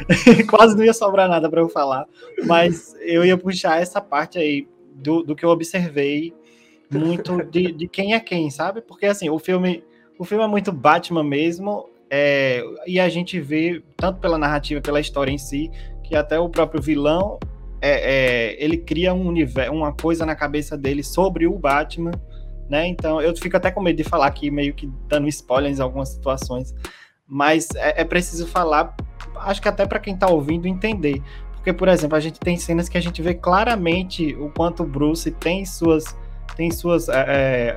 quase 0.50 0.76
não 0.76 0.82
ia 0.82 0.92
sobrar 0.92 1.28
nada 1.28 1.48
para 1.48 1.60
eu 1.60 1.68
falar, 1.68 2.04
mas 2.44 2.96
eu 3.00 3.24
ia 3.24 3.38
puxar 3.38 3.80
essa 3.80 4.00
parte 4.00 4.38
aí 4.38 4.66
do, 4.92 5.22
do 5.22 5.36
que 5.36 5.44
eu 5.44 5.50
observei 5.50 6.34
muito 6.90 7.44
de, 7.44 7.70
de 7.70 7.86
quem 7.86 8.14
é 8.14 8.18
quem, 8.18 8.50
sabe? 8.50 8.80
Porque 8.80 9.06
assim, 9.06 9.30
o 9.30 9.38
filme, 9.38 9.84
o 10.18 10.24
filme 10.24 10.42
é 10.42 10.48
muito 10.48 10.72
Batman 10.72 11.22
mesmo, 11.22 11.88
é, 12.16 12.64
e 12.86 13.00
a 13.00 13.08
gente 13.08 13.40
vê, 13.40 13.82
tanto 13.96 14.20
pela 14.20 14.38
narrativa, 14.38 14.80
pela 14.80 15.00
história 15.00 15.32
em 15.32 15.38
si, 15.38 15.68
que 16.04 16.14
até 16.14 16.38
o 16.38 16.48
próprio 16.48 16.80
vilão 16.80 17.40
é, 17.82 18.52
é, 18.52 18.64
ele 18.64 18.76
cria 18.76 19.12
um 19.12 19.26
universo, 19.26 19.72
uma 19.72 19.92
coisa 19.92 20.24
na 20.24 20.36
cabeça 20.36 20.78
dele 20.78 21.02
sobre 21.02 21.44
o 21.44 21.58
Batman, 21.58 22.12
né? 22.70 22.86
Então 22.86 23.20
eu 23.20 23.36
fico 23.36 23.56
até 23.56 23.68
com 23.72 23.82
medo 23.82 23.96
de 23.96 24.04
falar 24.04 24.26
aqui, 24.26 24.48
meio 24.48 24.74
que 24.74 24.88
dando 25.08 25.26
spoilers 25.26 25.80
em 25.80 25.82
algumas 25.82 26.10
situações, 26.10 26.72
mas 27.26 27.68
é, 27.74 28.02
é 28.02 28.04
preciso 28.04 28.46
falar, 28.46 28.94
acho 29.40 29.60
que 29.60 29.68
até 29.68 29.84
para 29.84 29.98
quem 29.98 30.14
está 30.14 30.28
ouvindo 30.28 30.68
entender. 30.68 31.20
Porque, 31.54 31.72
por 31.72 31.88
exemplo, 31.88 32.16
a 32.16 32.20
gente 32.20 32.38
tem 32.38 32.56
cenas 32.56 32.88
que 32.88 32.96
a 32.96 33.02
gente 33.02 33.20
vê 33.22 33.34
claramente 33.34 34.36
o 34.36 34.50
quanto 34.50 34.84
o 34.84 34.86
Bruce 34.86 35.32
tem 35.32 35.66
suas, 35.66 36.16
tem 36.56 36.70
suas 36.70 37.08
é, 37.08 37.24
é 37.26 37.76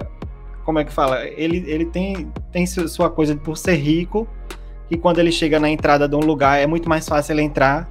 como 0.68 0.80
é 0.80 0.84
que 0.84 0.92
fala? 0.92 1.26
Ele, 1.26 1.64
ele 1.66 1.86
tem, 1.86 2.30
tem 2.52 2.66
sua 2.66 3.10
coisa 3.10 3.34
por 3.38 3.56
ser 3.56 3.76
rico, 3.76 4.28
e 4.92 4.98
quando 4.98 5.20
ele 5.20 5.32
chega 5.32 5.62
na 5.62 5.70
entrada 5.70 6.10
de 6.10 6.16
um 6.18 6.20
lugar, 6.20 6.60
é 6.60 6.68
muito 6.68 6.90
mais 6.90 7.08
fácil 7.08 7.36
ele 7.36 7.42
entrar 7.42 7.90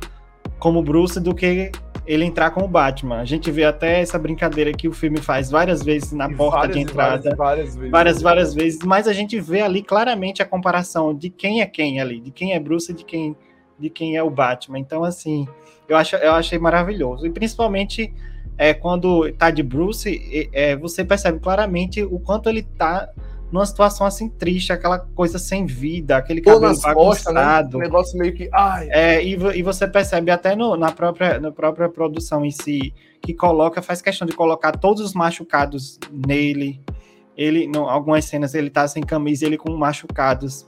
como 0.58 0.82
Bruce 0.82 1.18
do 1.18 1.34
que 1.34 1.72
ele 2.06 2.22
entrar 2.26 2.50
como 2.50 2.68
Batman. 2.68 3.16
A 3.16 3.24
gente 3.24 3.50
vê 3.50 3.64
até 3.64 4.02
essa 4.02 4.18
brincadeira 4.18 4.74
que 4.74 4.86
o 4.86 4.92
filme 4.92 5.16
faz 5.22 5.50
várias 5.50 5.82
vezes 5.82 6.12
na 6.12 6.30
e 6.30 6.34
porta 6.34 6.58
várias, 6.58 6.76
de 6.76 6.82
entrada. 6.82 7.34
Várias, 7.34 7.36
várias, 7.38 7.76
vezes. 7.76 7.90
Várias, 7.90 8.22
várias 8.22 8.54
vezes. 8.54 8.78
Mas 8.84 9.08
a 9.08 9.14
gente 9.14 9.40
vê 9.40 9.62
ali 9.62 9.82
claramente 9.82 10.42
a 10.42 10.44
comparação 10.44 11.14
de 11.14 11.30
quem 11.30 11.62
é 11.62 11.66
quem 11.66 11.98
ali, 11.98 12.20
de 12.20 12.30
quem 12.30 12.52
é 12.52 12.60
Bruce 12.60 12.92
e 12.92 12.94
de 12.94 13.06
quem, 13.06 13.34
de 13.78 13.88
quem 13.88 14.16
é 14.16 14.22
o 14.22 14.28
Batman. 14.28 14.78
Então, 14.78 15.02
assim, 15.02 15.48
eu, 15.88 15.96
acho, 15.96 16.14
eu 16.16 16.32
achei 16.32 16.58
maravilhoso. 16.58 17.26
E 17.26 17.30
principalmente 17.30 18.12
é, 18.58 18.72
quando 18.72 19.30
tá 19.32 19.50
de 19.50 19.62
Bruce, 19.62 20.48
é, 20.52 20.76
você 20.76 21.04
percebe 21.04 21.38
claramente 21.38 22.02
o 22.02 22.18
quanto 22.18 22.48
ele 22.48 22.62
tá 22.62 23.08
numa 23.50 23.64
situação 23.64 24.06
assim 24.06 24.28
triste, 24.28 24.72
aquela 24.72 24.98
coisa 24.98 25.38
sem 25.38 25.66
vida, 25.66 26.16
aquele 26.16 26.40
Tô 26.40 26.54
cabelo 26.54 26.62
bagunçado. 26.80 26.94
Costas, 26.94 27.34
né? 27.34 27.68
Um 27.74 27.78
negócio 27.78 28.18
meio 28.18 28.34
que. 28.34 28.48
Ai. 28.52 28.88
É, 28.90 29.24
e, 29.24 29.32
e 29.32 29.62
você 29.62 29.86
percebe 29.86 30.30
até 30.30 30.56
no, 30.56 30.76
na, 30.76 30.90
própria, 30.90 31.38
na 31.38 31.52
própria 31.52 31.88
produção 31.88 32.44
em 32.44 32.50
si, 32.50 32.92
que 33.22 33.34
coloca, 33.34 33.82
faz 33.82 34.02
questão 34.02 34.26
de 34.26 34.34
colocar 34.34 34.72
todos 34.72 35.02
os 35.02 35.14
machucados 35.14 35.98
nele. 36.10 36.80
Ele, 37.36 37.64
em 37.64 37.76
algumas 37.76 38.24
cenas, 38.24 38.54
ele 38.54 38.70
tá 38.70 38.88
sem 38.88 39.02
camisa, 39.02 39.44
ele 39.44 39.58
com 39.58 39.70
machucados 39.76 40.66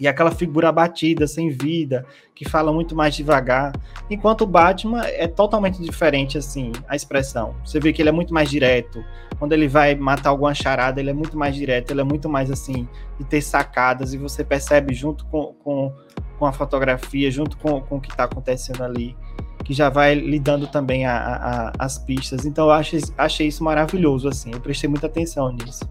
e 0.00 0.06
aquela 0.06 0.30
figura 0.30 0.68
abatida, 0.68 1.26
sem 1.26 1.48
vida, 1.48 2.06
que 2.34 2.48
fala 2.48 2.72
muito 2.72 2.94
mais 2.94 3.14
devagar. 3.14 3.72
Enquanto 4.08 4.42
o 4.42 4.46
Batman 4.46 5.02
é 5.04 5.26
totalmente 5.26 5.82
diferente, 5.82 6.38
assim, 6.38 6.72
a 6.88 6.94
expressão. 6.94 7.56
Você 7.64 7.80
vê 7.80 7.92
que 7.92 8.00
ele 8.00 8.08
é 8.08 8.12
muito 8.12 8.32
mais 8.32 8.48
direto. 8.48 9.04
Quando 9.38 9.52
ele 9.52 9.66
vai 9.66 9.94
matar 9.94 10.30
alguma 10.30 10.54
charada, 10.54 11.00
ele 11.00 11.10
é 11.10 11.12
muito 11.12 11.36
mais 11.36 11.54
direto, 11.54 11.90
ele 11.90 12.00
é 12.00 12.04
muito 12.04 12.28
mais, 12.28 12.50
assim, 12.50 12.88
de 13.18 13.24
ter 13.24 13.40
sacadas, 13.40 14.14
e 14.14 14.18
você 14.18 14.44
percebe 14.44 14.94
junto 14.94 15.24
com, 15.26 15.54
com, 15.64 15.92
com 16.38 16.46
a 16.46 16.52
fotografia, 16.52 17.30
junto 17.30 17.56
com, 17.56 17.80
com 17.80 17.96
o 17.96 18.00
que 18.00 18.10
está 18.10 18.24
acontecendo 18.24 18.84
ali, 18.84 19.16
que 19.64 19.74
já 19.74 19.88
vai 19.88 20.14
lhe 20.14 20.38
dando 20.38 20.66
também 20.66 21.06
a, 21.06 21.16
a, 21.16 21.72
as 21.78 21.98
pistas. 21.98 22.46
Então 22.46 22.66
eu 22.66 22.72
acho, 22.72 22.96
achei 23.16 23.48
isso 23.48 23.62
maravilhoso, 23.62 24.28
assim, 24.28 24.50
eu 24.52 24.60
prestei 24.60 24.88
muita 24.88 25.06
atenção 25.06 25.52
nisso. 25.52 25.84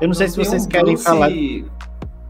Eu 0.00 0.02
não, 0.02 0.08
não 0.08 0.14
sei 0.14 0.28
se 0.28 0.36
vocês 0.36 0.64
um 0.64 0.68
querem 0.68 0.94
Bruce 0.94 1.04
falar. 1.04 1.30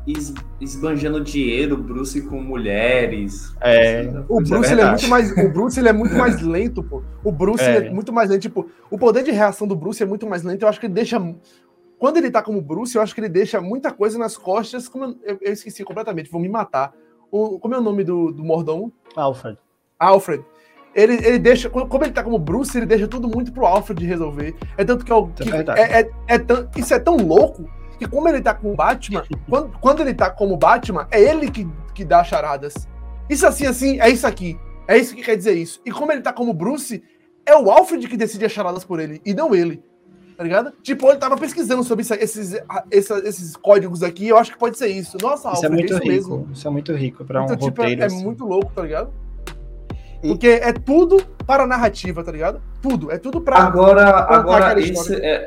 Es, 0.06 0.32
esbanjando 0.60 1.20
dinheiro, 1.20 1.76
Bruce 1.76 2.20
com 2.22 2.40
mulheres. 2.40 3.54
É. 3.60 4.08
O 4.28 4.40
Bruce, 4.40 4.72
é, 4.72 4.80
é 4.80 4.86
muito 4.88 5.08
mais, 5.08 5.32
o 5.32 5.48
Bruce 5.50 5.78
ele 5.78 5.88
é 5.88 5.92
muito 5.92 6.14
mais 6.14 6.40
lento, 6.42 6.82
pô. 6.82 7.02
O 7.22 7.30
Bruce 7.30 7.62
é. 7.62 7.86
é. 7.86 7.90
muito 7.90 8.12
mais 8.12 8.30
lento. 8.30 8.42
Tipo, 8.42 8.70
o 8.90 8.98
poder 8.98 9.22
de 9.22 9.30
reação 9.30 9.66
do 9.66 9.76
Bruce 9.76 10.02
é 10.02 10.06
muito 10.06 10.26
mais 10.26 10.42
lento. 10.42 10.62
Eu 10.62 10.68
acho 10.68 10.80
que 10.80 10.86
ele 10.86 10.94
deixa. 10.94 11.20
Quando 11.98 12.16
ele 12.16 12.30
tá 12.30 12.42
como 12.42 12.62
Bruce, 12.62 12.96
eu 12.96 13.02
acho 13.02 13.14
que 13.14 13.20
ele 13.20 13.28
deixa 13.28 13.60
muita 13.60 13.92
coisa 13.92 14.18
nas 14.18 14.36
costas. 14.36 14.88
Como 14.88 15.16
eu, 15.22 15.38
eu 15.40 15.52
esqueci 15.52 15.84
completamente, 15.84 16.30
vou 16.30 16.40
me 16.40 16.48
matar. 16.48 16.94
O, 17.30 17.58
como 17.58 17.74
é 17.74 17.78
o 17.78 17.82
nome 17.82 18.02
do, 18.02 18.32
do 18.32 18.42
mordomo? 18.42 18.92
Alfred. 19.14 19.58
Alfred. 19.98 20.44
Ele, 20.94 21.14
ele 21.24 21.38
deixa. 21.38 21.68
Como 21.68 22.02
ele 22.02 22.12
tá 22.12 22.24
como 22.24 22.38
Bruce, 22.38 22.76
ele 22.76 22.86
deixa 22.86 23.06
tudo 23.06 23.28
muito 23.28 23.52
pro 23.52 23.66
Alfred 23.66 24.04
resolver. 24.04 24.56
É 24.76 24.84
tanto 24.84 25.04
que, 25.04 25.12
eu, 25.12 25.28
que 25.28 25.48
é, 25.50 26.00
é, 26.00 26.10
é, 26.26 26.38
tão, 26.38 26.68
isso 26.76 26.94
é 26.94 26.98
tão 26.98 27.16
louco 27.16 27.68
que 28.00 28.08
como 28.08 28.26
ele 28.26 28.40
tá 28.40 28.54
com 28.54 28.72
o 28.72 28.74
Batman, 28.74 29.22
quando, 29.46 29.78
quando 29.78 30.00
ele 30.00 30.14
tá 30.14 30.30
como 30.30 30.56
Batman, 30.56 31.06
é 31.10 31.20
ele 31.20 31.50
que, 31.50 31.68
que 31.94 32.02
dá 32.02 32.24
charadas. 32.24 32.88
Isso 33.28 33.46
assim, 33.46 33.66
assim, 33.66 34.00
é 34.00 34.08
isso 34.08 34.26
aqui. 34.26 34.58
É 34.88 34.96
isso 34.96 35.14
que 35.14 35.22
quer 35.22 35.36
dizer 35.36 35.52
isso. 35.52 35.82
E 35.84 35.92
como 35.92 36.10
ele 36.10 36.22
tá 36.22 36.32
como 36.32 36.54
Bruce, 36.54 37.02
é 37.44 37.54
o 37.54 37.70
Alfred 37.70 38.08
que 38.08 38.16
decide 38.16 38.46
as 38.46 38.52
charadas 38.52 38.84
por 38.84 39.00
ele, 39.00 39.20
e 39.22 39.34
não 39.34 39.54
ele. 39.54 39.84
Tá 40.34 40.42
ligado? 40.42 40.72
Tipo, 40.82 41.10
ele 41.10 41.18
tava 41.18 41.36
pesquisando 41.36 41.84
sobre 41.84 42.00
isso, 42.00 42.14
esses, 42.14 42.58
esses, 42.90 43.24
esses 43.24 43.56
códigos 43.56 44.02
aqui, 44.02 44.28
eu 44.28 44.38
acho 44.38 44.50
que 44.50 44.58
pode 44.58 44.78
ser 44.78 44.88
isso. 44.88 45.18
Nossa, 45.20 45.52
isso 45.52 45.66
é 45.66 45.68
Alfred, 45.68 45.72
é 45.72 45.76
muito 45.76 45.92
é 45.92 45.96
isso 45.96 46.02
rico. 46.02 46.30
Mesmo. 46.30 46.52
Isso 46.54 46.66
é 46.66 46.70
muito 46.70 46.92
rico 46.94 47.24
pra 47.26 47.42
então, 47.42 47.54
um 47.54 47.58
tipo, 47.58 47.82
roteiro. 47.82 48.02
É, 48.02 48.06
assim. 48.06 48.20
é 48.20 48.24
muito 48.24 48.46
louco, 48.46 48.72
tá 48.74 48.80
ligado? 48.80 49.12
Porque 50.22 50.48
é 50.48 50.72
tudo 50.72 51.22
para 51.46 51.64
a 51.64 51.66
narrativa, 51.66 52.24
tá 52.24 52.32
ligado? 52.32 52.62
Tudo. 52.80 53.12
É 53.12 53.18
tudo 53.18 53.42
para. 53.42 53.58
Agora, 53.58 54.08
agora 54.34 54.80
esse 54.80 55.14
é, 55.16 55.44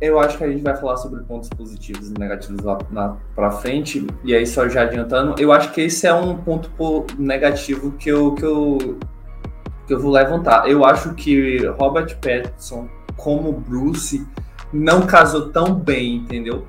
eu 0.00 0.18
acho 0.18 0.38
que 0.38 0.44
a 0.44 0.48
gente 0.48 0.62
vai 0.62 0.74
falar 0.76 0.96
sobre 0.96 1.22
pontos 1.24 1.48
positivos 1.50 2.10
e 2.10 2.14
negativos 2.18 2.62
lá 2.62 2.78
na, 2.90 3.16
pra 3.34 3.50
frente. 3.50 4.06
E 4.24 4.34
aí, 4.34 4.46
só 4.46 4.68
já 4.68 4.82
adiantando, 4.82 5.34
eu 5.38 5.52
acho 5.52 5.72
que 5.72 5.82
esse 5.82 6.06
é 6.06 6.14
um 6.14 6.36
ponto 6.36 6.70
negativo 7.18 7.92
que 7.92 8.08
eu, 8.08 8.34
que 8.34 8.44
eu, 8.44 8.98
que 9.86 9.92
eu 9.92 10.00
vou 10.00 10.10
levantar. 10.10 10.68
Eu 10.68 10.84
acho 10.84 11.14
que 11.14 11.66
Robert 11.66 12.16
Pattinson, 12.18 12.88
como 13.16 13.52
Bruce, 13.52 14.26
não 14.72 15.06
casou 15.06 15.50
tão 15.50 15.74
bem, 15.74 16.16
entendeu? 16.16 16.66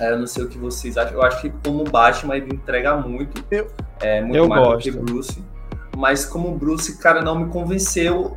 É, 0.00 0.12
eu 0.12 0.18
não 0.18 0.26
sei 0.26 0.44
o 0.44 0.48
que 0.48 0.58
vocês 0.58 0.96
acham. 0.96 1.14
Eu 1.14 1.22
acho 1.22 1.40
que 1.40 1.50
como 1.64 1.84
Batman 1.84 2.36
ele 2.36 2.54
entrega 2.54 2.96
muito. 2.96 3.44
Eu, 3.50 3.66
é, 4.00 4.20
muito 4.20 4.36
eu 4.36 4.48
mais 4.48 4.62
gosto. 4.62 4.90
do 4.90 4.98
que 4.98 5.04
Bruce 5.04 5.42
mas 5.96 6.26
como 6.26 6.54
Bruce, 6.54 6.98
cara, 6.98 7.22
não 7.22 7.38
me 7.38 7.50
convenceu. 7.50 8.36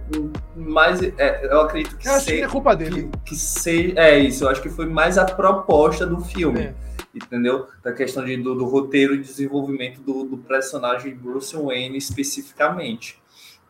Mas 0.55 1.03
é, 1.03 1.45
eu 1.45 1.59
acredito 1.59 1.97
que, 1.97 2.07
eu 2.07 2.13
acho 2.13 2.25
que 2.27 2.41
é 2.41 2.47
culpa 2.47 2.73
dele. 2.73 3.09
Que, 3.25 3.35
que 3.35 3.99
é 3.99 4.17
isso, 4.17 4.45
eu 4.45 4.49
acho 4.49 4.61
que 4.61 4.69
foi 4.69 4.85
mais 4.85 5.17
a 5.17 5.25
proposta 5.25 6.07
do 6.07 6.21
filme. 6.21 6.61
É. 6.61 6.75
Entendeu? 7.13 7.67
Da 7.83 7.91
questão 7.91 8.23
de, 8.23 8.37
do, 8.37 8.55
do 8.55 8.63
roteiro 8.63 9.13
e 9.13 9.17
desenvolvimento 9.17 9.99
do, 9.99 10.23
do 10.23 10.37
personagem 10.37 11.13
Bruce 11.13 11.53
Wayne 11.53 11.97
especificamente. 11.97 13.21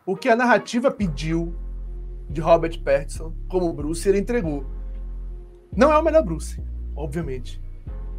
O 0.06 0.16
que 0.16 0.30
a 0.30 0.36
narrativa 0.36 0.92
pediu 0.92 1.56
de 2.30 2.42
Robert 2.42 2.80
Pattinson 2.84 3.34
como 3.48 3.74
Bruce, 3.74 4.08
ele 4.08 4.20
entregou. 4.20 4.68
Não 5.76 5.92
é 5.92 5.98
o 5.98 6.04
melhor 6.04 6.24
Bruce, 6.24 6.62
obviamente. 6.96 7.60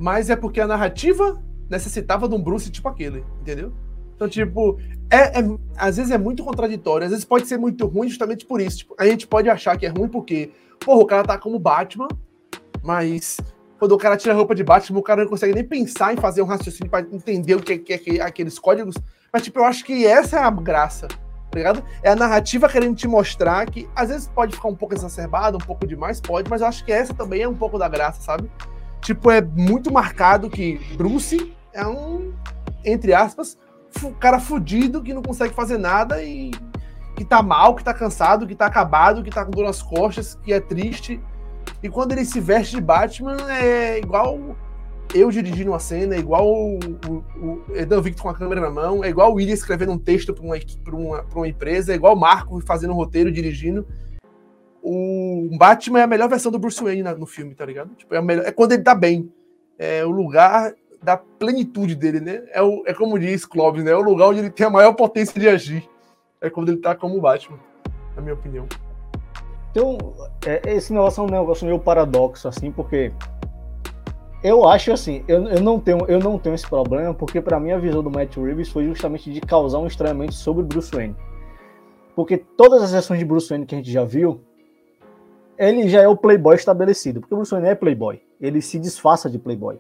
Mas 0.01 0.31
é 0.31 0.35
porque 0.35 0.61
a 0.61 0.67
narrativa 0.67 1.41
necessitava 1.69 2.29
de 2.29 2.35
um 2.35 2.43
Bruce 2.43 2.73
tipo 2.73 2.89
aquele, 2.89 3.25
entendeu? 3.41 3.73
Então, 4.21 4.29
tipo, 4.29 4.79
é, 5.11 5.41
é, 5.41 5.45
às 5.79 5.97
vezes 5.97 6.13
é 6.13 6.19
muito 6.19 6.45
contraditório, 6.45 7.07
às 7.07 7.11
vezes 7.11 7.25
pode 7.25 7.49
ser 7.49 7.57
muito 7.57 7.87
ruim 7.87 8.07
justamente 8.07 8.45
por 8.45 8.61
isso. 8.61 8.79
Tipo, 8.79 8.95
a 8.99 9.07
gente 9.07 9.27
pode 9.27 9.49
achar 9.49 9.79
que 9.79 9.87
é 9.87 9.89
ruim 9.89 10.09
porque, 10.11 10.53
porra, 10.79 11.01
o 11.01 11.07
cara 11.07 11.23
tá 11.27 11.39
como 11.39 11.59
Batman, 11.59 12.07
mas 12.83 13.39
quando 13.79 13.93
o 13.93 13.97
cara 13.97 14.19
tira 14.19 14.35
a 14.35 14.37
roupa 14.37 14.55
de 14.55 14.63
Batman, 14.63 14.99
o 14.99 15.03
cara 15.03 15.23
não 15.23 15.31
consegue 15.31 15.55
nem 15.55 15.65
pensar 15.65 16.13
em 16.13 16.19
fazer 16.19 16.43
um 16.43 16.45
raciocínio 16.45 16.91
para 16.91 17.07
entender 17.11 17.55
o 17.55 17.63
que 17.63 17.73
é, 17.73 17.79
que 17.79 18.21
é, 18.21 18.23
aqueles 18.23 18.59
códigos. 18.59 18.95
Mas, 19.33 19.43
tipo, 19.43 19.59
eu 19.59 19.65
acho 19.65 19.83
que 19.87 20.07
essa 20.07 20.37
é 20.37 20.43
a 20.43 20.51
graça, 20.51 21.09
tá 21.09 21.57
ligado? 21.57 21.83
É 22.03 22.11
a 22.11 22.17
narrativa 22.17 22.69
querendo 22.69 22.95
te 22.95 23.09
mostrar 23.09 23.65
que 23.71 23.89
às 23.97 24.11
vezes 24.11 24.29
pode 24.29 24.55
ficar 24.55 24.69
um 24.69 24.77
pouco 24.77 24.95
exacerbado, 24.95 25.57
um 25.57 25.67
pouco 25.67 25.87
demais, 25.87 26.21
pode, 26.21 26.51
mas 26.51 26.61
eu 26.61 26.67
acho 26.67 26.85
que 26.85 26.93
essa 26.93 27.15
também 27.15 27.41
é 27.41 27.49
um 27.49 27.57
pouco 27.57 27.79
da 27.79 27.89
graça, 27.89 28.21
sabe? 28.21 28.51
Tipo, 29.01 29.31
é 29.31 29.41
muito 29.41 29.91
marcado 29.91 30.51
que 30.51 30.79
Bruce 30.95 31.57
é 31.73 31.87
um, 31.87 32.35
entre 32.85 33.15
aspas, 33.15 33.57
cara 34.19 34.39
fudido 34.39 35.03
que 35.03 35.15
não 35.15 35.23
consegue 35.23 35.55
fazer 35.55 35.79
nada 35.79 36.23
e 36.23 36.51
que 37.17 37.25
tá 37.25 37.43
mal, 37.43 37.75
que 37.75 37.85
tá 37.85 37.93
cansado, 37.93 38.47
que 38.47 38.55
tá 38.55 38.67
acabado, 38.67 39.23
que 39.23 39.31
tá 39.31 39.45
com 39.45 39.51
dor 39.51 39.65
nas 39.65 39.83
costas, 39.83 40.39
que 40.43 40.53
é 40.53 40.61
triste. 40.61 41.21
E 41.83 41.89
quando 41.89 42.13
ele 42.13 42.25
se 42.25 42.41
veste 42.41 42.77
de 42.77 42.83
Batman, 42.83 43.37
é 43.51 43.99
igual 43.99 44.57
eu 45.15 45.31
dirigindo 45.31 45.71
uma 45.71 45.79
cena, 45.79 46.15
é 46.15 46.19
igual 46.19 46.47
o, 46.47 46.79
o, 47.09 47.25
o 47.69 48.03
Victor 48.03 48.23
com 48.23 48.29
a 48.29 48.35
câmera 48.35 48.61
na 48.61 48.71
mão, 48.71 49.03
é 49.03 49.09
igual 49.09 49.33
o 49.33 49.35
William 49.35 49.55
escrevendo 49.55 49.93
um 49.93 49.99
texto 49.99 50.33
para 50.33 50.45
uma, 50.45 50.57
uma, 50.93 51.27
uma 51.35 51.49
empresa, 51.49 51.93
é 51.93 51.97
igual 51.97 52.15
o 52.15 52.19
Marco 52.19 52.61
fazendo 52.61 52.93
um 52.93 52.97
roteiro, 52.97 53.33
dirigindo. 53.33 53.87
O 54.83 55.49
Batman 55.59 56.01
é 56.01 56.03
a 56.05 56.07
melhor 56.07 56.29
versão 56.29 56.51
do 56.51 56.59
Bruce 56.59 56.83
Wayne 56.83 57.03
no 57.03 57.27
filme, 57.27 57.55
tá 57.55 57.67
ligado? 57.67 57.95
Tipo, 57.97 58.15
é, 58.15 58.23
melhor, 58.23 58.47
é 58.47 58.53
quando 58.53 58.73
ele 58.73 58.83
tá 58.83 58.95
bem. 58.95 59.31
É 59.79 60.05
o 60.05 60.11
lugar 60.11 60.73
da 61.03 61.17
plenitude 61.17 61.95
dele, 61.95 62.21
né? 62.21 62.43
É, 62.53 62.63
o, 62.63 62.83
é 62.87 62.93
como 62.93 63.19
diz 63.19 63.47
Clóvis, 63.47 63.85
né? 63.85 63.91
É 63.91 63.97
o 63.97 64.03
lugar 64.03 64.29
onde 64.29 64.41
ele 64.41 64.51
tem 64.51 64.67
a 64.67 64.71
maior 64.71 64.93
potência 64.93 65.39
de 65.41 65.49
agir. 65.49 65.89
É 66.41 66.51
quando 66.51 66.71
ele 66.71 66.79
tá 66.79 66.95
como 66.95 67.21
Batman, 67.21 67.59
na 68.17 68.23
minha 68.23 68.35
opinião. 68.35 68.67
Então, 69.71 69.99
é, 70.47 70.75
esse 70.75 70.93
negócio 70.93 71.21
é 71.23 71.25
um 71.25 71.31
negócio 71.31 71.67
meio 71.67 71.79
paradoxo, 71.79 72.49
assim, 72.49 72.73
porque 72.73 73.13
eu 74.43 74.67
acho 74.67 74.93
assim, 74.93 75.23
eu, 75.29 75.47
eu, 75.49 75.61
não, 75.61 75.79
tenho, 75.79 76.05
eu 76.07 76.19
não 76.19 76.39
tenho 76.39 76.55
esse 76.55 76.67
problema, 76.67 77.15
porque 77.15 77.41
para 77.41 77.61
mim 77.61 77.71
a 77.71 77.79
visão 77.79 78.03
do 78.03 78.11
Matt 78.11 78.37
Reeves 78.37 78.71
foi 78.71 78.85
justamente 78.85 79.31
de 79.31 79.41
causar 79.41 79.79
um 79.79 79.87
estranhamento 79.87 80.35
sobre 80.35 80.65
Bruce 80.65 80.91
Wayne. 80.91 81.15
Porque 82.17 82.39
todas 82.39 82.83
as 82.83 82.91
sessões 82.91 83.19
de 83.19 83.25
Bruce 83.25 83.49
Wayne 83.49 83.67
que 83.67 83.75
a 83.75 83.79
gente 83.79 83.93
já 83.93 84.05
viu, 84.05 84.41
ele 85.59 85.89
já 85.89 86.03
é 86.03 86.09
o 86.09 86.17
playboy 86.17 86.57
estabelecido, 86.57 87.21
porque 87.21 87.35
o 87.35 87.37
Bruce 87.37 87.53
Wayne 87.53 87.69
é 87.69 87.75
playboy, 87.75 88.21
ele 88.41 88.61
se 88.61 88.79
disfarça 88.79 89.29
de 89.31 89.39
playboy. 89.39 89.79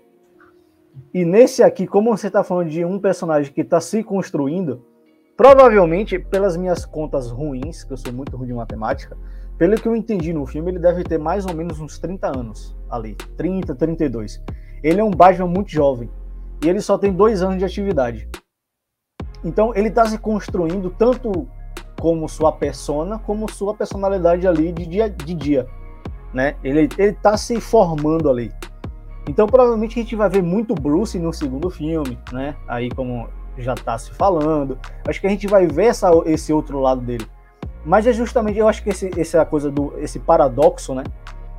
E 1.13 1.25
nesse 1.25 1.63
aqui, 1.63 1.87
como 1.87 2.17
você 2.17 2.29
está 2.29 2.45
falando 2.45 2.69
de 2.69 2.85
um 2.85 2.99
personagem 2.99 3.53
que 3.53 3.61
está 3.61 3.81
se 3.81 4.03
construindo, 4.03 4.85
provavelmente, 5.37 6.19
pelas 6.19 6.57
minhas 6.57 6.85
contas 6.85 7.31
ruins, 7.31 7.85
que 7.85 7.93
eu 7.93 7.97
sou 7.97 8.13
muito 8.13 8.37
ruim 8.37 8.49
de 8.49 8.55
matemática, 8.55 9.17
pelo 9.59 9.77
que 9.77 9.87
eu 9.87 9.97
entendi 9.97 10.33
no 10.33 10.47
filme, 10.47 10.71
ele 10.71 10.79
deve 10.79 11.03
ter 11.05 11.19
mais 11.19 11.45
ou 11.47 11.55
menos 11.55 11.81
uns 11.81 11.99
30 11.99 12.39
anos 12.39 12.77
ali. 12.91 13.15
30, 13.37 13.75
32. 13.75 14.43
Ele 14.83 15.01
é 15.01 15.05
um 15.05 15.11
Batman 15.11 15.49
muito 15.49 15.71
jovem. 15.71 16.11
E 16.65 16.69
ele 16.69 16.81
só 16.81 16.97
tem 16.97 17.13
dois 17.13 17.43
anos 17.43 17.59
de 17.59 17.65
atividade. 17.65 18.29
Então 19.45 19.73
ele 19.75 19.89
está 19.89 20.07
se 20.07 20.19
construindo 20.19 20.91
tanto 20.91 21.49
como 22.01 22.29
sua 22.29 22.53
persona, 22.53 23.19
como 23.19 23.51
sua 23.51 23.75
personalidade 23.75 24.47
ali 24.47 24.73
de 24.73 24.87
dia, 24.87 25.11
de 25.11 25.35
dia 25.35 25.67
né? 26.33 26.57
Ele 26.63 26.89
está 26.99 27.37
se 27.37 27.61
formando 27.61 28.31
ali. 28.31 28.53
Então 29.31 29.47
provavelmente 29.47 29.97
a 29.97 30.03
gente 30.03 30.17
vai 30.17 30.29
ver 30.29 30.43
muito 30.43 30.75
Bruce 30.75 31.17
no 31.17 31.33
segundo 31.33 31.71
filme, 31.71 32.19
né? 32.33 32.57
Aí 32.67 32.91
como 32.91 33.29
já 33.57 33.75
está 33.75 33.97
se 33.97 34.11
falando, 34.11 34.77
acho 35.07 35.21
que 35.21 35.27
a 35.29 35.31
gente 35.31 35.47
vai 35.47 35.69
ver 35.69 35.85
essa, 35.85 36.11
esse 36.27 36.53
outro 36.53 36.81
lado 36.81 37.01
dele. 37.01 37.25
Mas 37.85 38.09
é 38.09 38.13
justamente, 38.13 38.59
eu 38.59 38.67
acho 38.67 38.83
que 38.83 38.91
esse, 38.91 39.09
essa 39.17 39.47
coisa 39.47 39.71
do 39.71 39.97
esse 39.99 40.19
paradoxo, 40.19 40.97
né? 40.97 41.05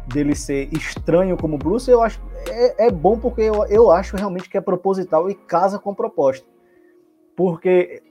Dele 0.05 0.35
ser 0.35 0.67
estranho 0.73 1.37
como 1.37 1.57
Bruce, 1.57 1.89
eu 1.89 2.03
acho 2.03 2.19
é, 2.49 2.87
é 2.87 2.91
bom 2.91 3.17
porque 3.17 3.43
eu, 3.43 3.63
eu 3.67 3.89
acho 3.89 4.17
realmente 4.17 4.49
que 4.49 4.57
é 4.57 4.61
proposital 4.61 5.29
e 5.29 5.35
casa 5.35 5.79
com 5.79 5.91
a 5.91 5.95
proposta. 5.95 6.45
Porque 7.37 8.03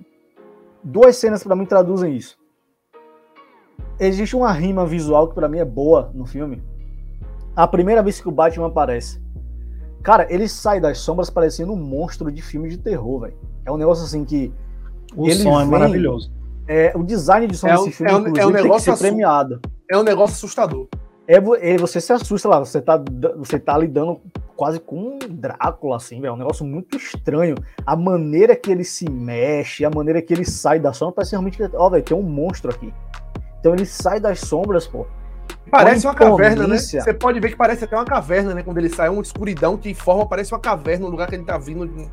duas 0.83 1.17
cenas 1.17 1.45
para 1.45 1.55
mim 1.55 1.67
traduzem 1.67 2.17
isso. 2.17 2.39
Existe 3.99 4.35
uma 4.35 4.53
rima 4.53 4.87
visual 4.87 5.29
que 5.29 5.35
para 5.35 5.51
mim 5.51 5.59
é 5.59 5.67
boa 5.67 6.11
no 6.15 6.25
filme. 6.25 6.63
A 7.55 7.67
primeira 7.67 8.03
vez 8.03 8.19
que 8.19 8.29
o 8.29 8.33
Batman 8.33 8.69
aparece, 8.69 9.21
Cara, 10.03 10.27
ele 10.31 10.49
sai 10.49 10.81
das 10.81 10.99
sombras 10.99 11.29
parecendo 11.29 11.73
um 11.73 11.77
monstro 11.77 12.31
de 12.31 12.41
filme 12.41 12.69
de 12.69 12.79
terror, 12.79 13.21
velho. 13.21 13.35
É 13.65 13.71
um 13.71 13.77
negócio 13.77 14.05
assim 14.05 14.25
que. 14.25 14.53
O 15.15 15.31
som 15.31 15.57
vem, 15.57 15.63
é 15.63 15.65
maravilhoso. 15.65 16.33
É, 16.67 16.93
o 16.97 17.03
design 17.03 17.47
de 17.47 17.57
som 17.57 17.69
é, 17.69 17.75
desse 17.75 17.91
filme, 17.93 18.13
é 18.13 18.17
um, 18.17 18.37
é 18.37 18.47
um 18.47 18.51
negócio 18.51 18.97
premiado. 18.97 19.61
É 19.91 19.99
um 19.99 20.03
negócio 20.03 20.35
assustador. 20.35 20.89
É, 21.27 21.37
é, 21.37 21.77
você 21.77 22.01
se 22.01 22.13
assusta 22.13 22.49
lá, 22.49 22.59
você 22.59 22.81
tá, 22.81 23.03
você 23.37 23.59
tá 23.59 23.77
lidando 23.77 24.21
quase 24.57 24.81
com 24.81 24.97
um 24.97 25.19
Drácula, 25.19 25.97
assim, 25.97 26.21
velho. 26.21 26.31
É 26.31 26.33
um 26.33 26.39
negócio 26.39 26.65
muito 26.65 26.97
estranho. 26.97 27.57
A 27.85 27.97
maneira 27.97 28.55
que 28.57 28.71
ele 28.71 28.85
se 28.85 29.09
mexe, 29.09 29.85
a 29.85 29.91
maneira 29.91 30.21
que 30.21 30.33
ele 30.33 30.45
sai 30.45 30.79
da 30.79 30.93
sombra, 30.93 31.17
parece 31.17 31.33
realmente 31.33 31.57
que, 31.57 31.77
ó, 31.77 31.89
velho, 31.89 32.05
tem 32.05 32.17
um 32.17 32.23
monstro 32.23 32.71
aqui. 32.71 32.93
Então 33.59 33.75
ele 33.75 33.87
sai 33.87 34.19
das 34.21 34.41
sombras, 34.41 34.87
pô. 34.87 35.07
Parece 35.71 36.07
uma 36.07 36.15
caverna, 36.15 36.67
né? 36.67 36.77
Você 36.77 37.15
pode 37.15 37.41
ver 37.41 37.51
que 37.51 37.57
parece 37.57 37.85
até 37.85 37.97
uma 37.97 38.05
caverna, 38.05 38.55
né? 38.55 38.63
Quando 38.63 38.79
ele 38.79 38.89
sai, 38.89 39.09
é 39.09 39.11
uma 39.11 39.23
escuridão 39.23 39.77
que 39.77 39.95
forma, 39.95 40.27
parece 40.27 40.53
uma 40.53 40.61
caverna 40.61 41.05
no 41.05 41.11
lugar 41.11 41.29
que 41.29 41.35
ele 41.35 41.45
tá 41.45 41.59
vindo. 41.59 42.11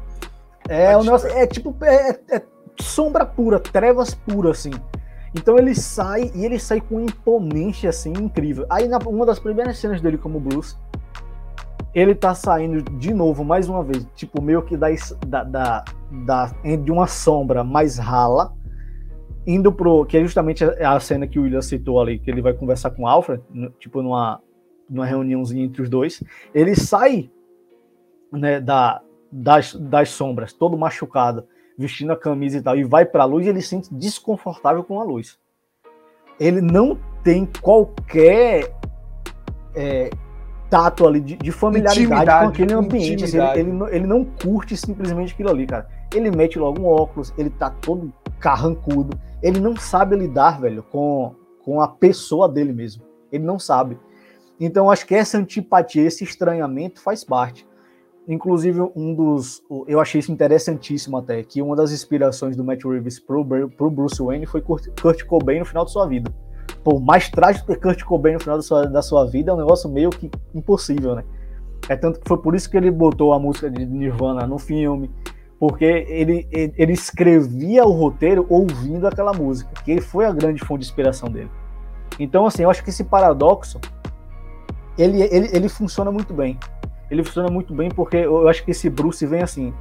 É, 0.70 0.96
o 0.98 1.04
negócio, 1.04 1.30
é 1.30 1.48
tipo, 1.48 1.76
é, 1.82 2.12
é, 2.30 2.38
é 2.38 2.42
sombra 2.80 3.26
pura, 3.26 3.60
trevas 3.60 4.14
puras, 4.14 4.60
assim. 4.60 4.72
Então 5.34 5.58
ele 5.58 5.76
sai 5.76 6.32
e 6.34 6.46
ele 6.46 6.60
sai 6.60 6.82
com 6.82 6.96
uma 6.96 7.04
imponência 7.04 7.90
assim 7.90 8.14
incrível. 8.14 8.66
Aí 8.70 8.88
na 8.88 8.98
uma 8.98 9.26
das 9.26 9.40
primeiras 9.40 9.78
cenas 9.78 10.02
dele 10.02 10.18
como 10.18 10.40
Bruce, 10.40 10.76
ele 11.94 12.16
tá 12.16 12.34
saindo 12.34 12.82
de 12.82 13.14
novo 13.14 13.44
mais 13.44 13.68
uma 13.68 13.84
vez, 13.84 14.06
tipo 14.16 14.42
meio 14.42 14.62
que 14.62 14.78
da, 14.78 14.88
da, 15.44 15.84
da 16.12 16.46
de 16.84 16.92
uma 16.92 17.08
sombra 17.08 17.64
mais 17.64 17.98
rala, 17.98 18.54
indo 19.48 19.72
pro 19.72 20.06
que 20.06 20.18
é 20.18 20.22
justamente 20.22 20.64
a 20.64 21.00
cena 21.00 21.26
que 21.26 21.40
o 21.40 21.44
William 21.44 21.62
citou 21.62 22.02
ali, 22.02 22.20
que 22.20 22.30
ele 22.30 22.42
vai 22.42 22.54
conversar 22.54 22.92
com 22.92 23.04
o 23.04 23.08
Alfred, 23.08 23.42
tipo 23.80 24.02
numa 24.02 24.42
numa 24.90 25.06
reuniãozinha 25.06 25.66
entre 25.66 25.82
os 25.82 25.90
dois. 25.90 26.24
Ele 26.54 26.76
sai 26.76 27.30
né, 28.32 28.60
da, 28.62 29.02
das, 29.32 29.74
das 29.74 30.10
sombras, 30.10 30.54
todo 30.54 30.78
machucado 30.78 31.46
vestindo 31.78 32.12
a 32.12 32.18
camisa 32.18 32.58
e 32.58 32.62
tal, 32.62 32.76
e 32.76 32.84
vai 32.84 33.06
para 33.06 33.24
a 33.24 33.26
luz 33.26 33.46
e 33.46 33.50
ele 33.50 33.62
se 33.62 33.68
sente 33.68 33.94
desconfortável 33.94 34.84
com 34.84 35.00
a 35.00 35.04
luz. 35.04 35.38
Ele 36.40 36.62
não 36.62 36.98
tem 37.24 37.48
qualquer 37.62 38.74
é, 39.76 40.10
tato 40.70 41.06
ali 41.08 41.20
de, 41.20 41.36
de 41.36 41.52
familiaridade 41.52 42.04
intimidade, 42.04 42.46
com 42.46 42.50
aquele 42.50 42.74
ambiente. 42.74 43.24
Assim, 43.26 43.38
ele, 43.38 43.60
ele, 43.60 43.72
não, 43.72 43.88
ele 43.90 44.08
não 44.08 44.26
curte 44.26 44.76
simplesmente 44.76 45.34
aquilo 45.34 45.50
ali, 45.50 45.68
cara. 45.68 45.88
Ele 46.16 46.32
mete 46.32 46.58
logo 46.58 46.82
um 46.82 46.86
óculos, 46.86 47.34
ele 47.38 47.50
tá 47.50 47.70
todo 47.70 48.12
carrancudo. 48.40 49.18
Ele 49.42 49.60
não 49.60 49.76
sabe 49.76 50.16
lidar, 50.16 50.60
velho, 50.60 50.84
com, 50.84 51.36
com 51.64 51.82
a 51.82 51.88
pessoa 51.88 52.48
dele 52.48 52.74
mesmo. 52.74 53.04
Ele 53.32 53.44
não 53.44 53.60
sabe. 53.60 53.98
Então, 54.60 54.90
acho 54.90 55.06
que 55.06 55.14
essa 55.14 55.38
antipatia, 55.38 56.04
esse 56.04 56.24
estranhamento 56.24 57.02
faz 57.02 57.24
parte. 57.24 57.68
Inclusive, 58.28 58.82
um 58.96 59.14
dos. 59.14 59.64
Eu 59.88 60.02
achei 60.02 60.20
isso 60.20 60.32
interessantíssimo 60.32 61.18
até, 61.18 61.42
que 61.44 61.62
uma 61.62 61.76
das 61.76 61.92
inspirações 61.92 62.58
do 62.58 62.64
Matt 62.64 62.84
Reeves 62.84 63.20
pro, 63.20 63.46
pro 63.70 63.90
Bruce 63.90 64.22
Wayne 64.22 64.46
foi 64.46 64.62
Kurt 64.62 65.24
Cobain 65.26 65.60
no 65.60 65.66
final 65.66 65.86
de 65.86 65.92
sua 65.92 66.06
vida. 66.06 66.30
Pô, 66.84 67.00
mais 67.00 67.30
trágico 67.30 67.68
que 67.68 67.80
Kurt 67.80 68.04
Cobain 68.04 68.34
no 68.34 68.40
final 68.40 68.58
da 68.58 68.64
sua, 68.64 68.86
da 68.86 69.02
sua 69.02 69.26
vida 69.26 69.52
é 69.52 69.54
um 69.54 69.58
negócio 69.58 69.90
meio 69.90 70.10
que 70.10 70.30
impossível, 70.54 71.16
né? 71.16 71.24
É 71.88 71.96
tanto 71.96 72.20
que 72.20 72.28
foi 72.28 72.38
por 72.38 72.54
isso 72.54 72.70
que 72.70 72.76
ele 72.76 72.92
botou 72.92 73.32
a 73.32 73.40
música 73.40 73.70
de 73.70 73.86
Nirvana 73.86 74.46
no 74.46 74.58
filme, 74.58 75.10
porque 75.60 75.86
ele, 75.86 76.48
ele, 76.52 76.74
ele 76.78 76.94
escrevia 76.94 77.86
o 77.86 77.92
roteiro 77.92 78.46
ouvindo 78.50 79.08
aquela 79.08 79.34
música, 79.34 79.72
que 79.84 80.00
foi 80.00 80.26
a 80.26 80.32
grande 80.32 80.64
fonte 80.64 80.82
de 80.82 80.88
inspiração 80.88 81.30
dele. 81.30 81.50
Então, 82.20 82.46
assim, 82.46 82.64
eu 82.64 82.70
acho 82.70 82.84
que 82.84 82.90
esse 82.90 83.04
paradoxo 83.04 83.80
ele, 84.98 85.22
ele, 85.22 85.50
ele 85.52 85.70
funciona 85.70 86.12
muito 86.12 86.34
bem 86.34 86.58
ele 87.10 87.24
funciona 87.24 87.50
muito 87.50 87.74
bem 87.74 87.90
porque 87.90 88.18
eu 88.18 88.48
acho 88.48 88.64
que 88.64 88.72
esse 88.72 88.90
Bruce 88.90 89.26
vem 89.26 89.42
assim. 89.42 89.74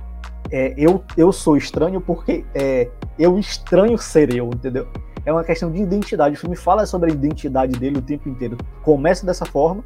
É, 0.51 0.73
eu, 0.77 1.03
eu 1.17 1.33
sou 1.33 1.57
estranho 1.57 2.01
porque 2.01 2.45
é, 2.55 2.89
eu 3.19 3.39
estranho 3.39 3.99
ser 3.99 4.33
eu, 4.33 4.47
entendeu? 4.47 4.87
É 5.25 5.33
uma 5.33 5.43
questão 5.43 5.71
de 5.73 5.83
identidade. 5.83 6.37
O 6.37 6.39
filme 6.39 6.55
fala 6.55 6.87
sobre 6.87 7.11
a 7.11 7.15
identidade 7.15 7.77
dele 7.79 7.99
o 7.99 8.03
tempo 8.03 8.29
inteiro. 8.29 8.57
Começa 8.83 9.27
dessa 9.27 9.45
forma 9.45 9.83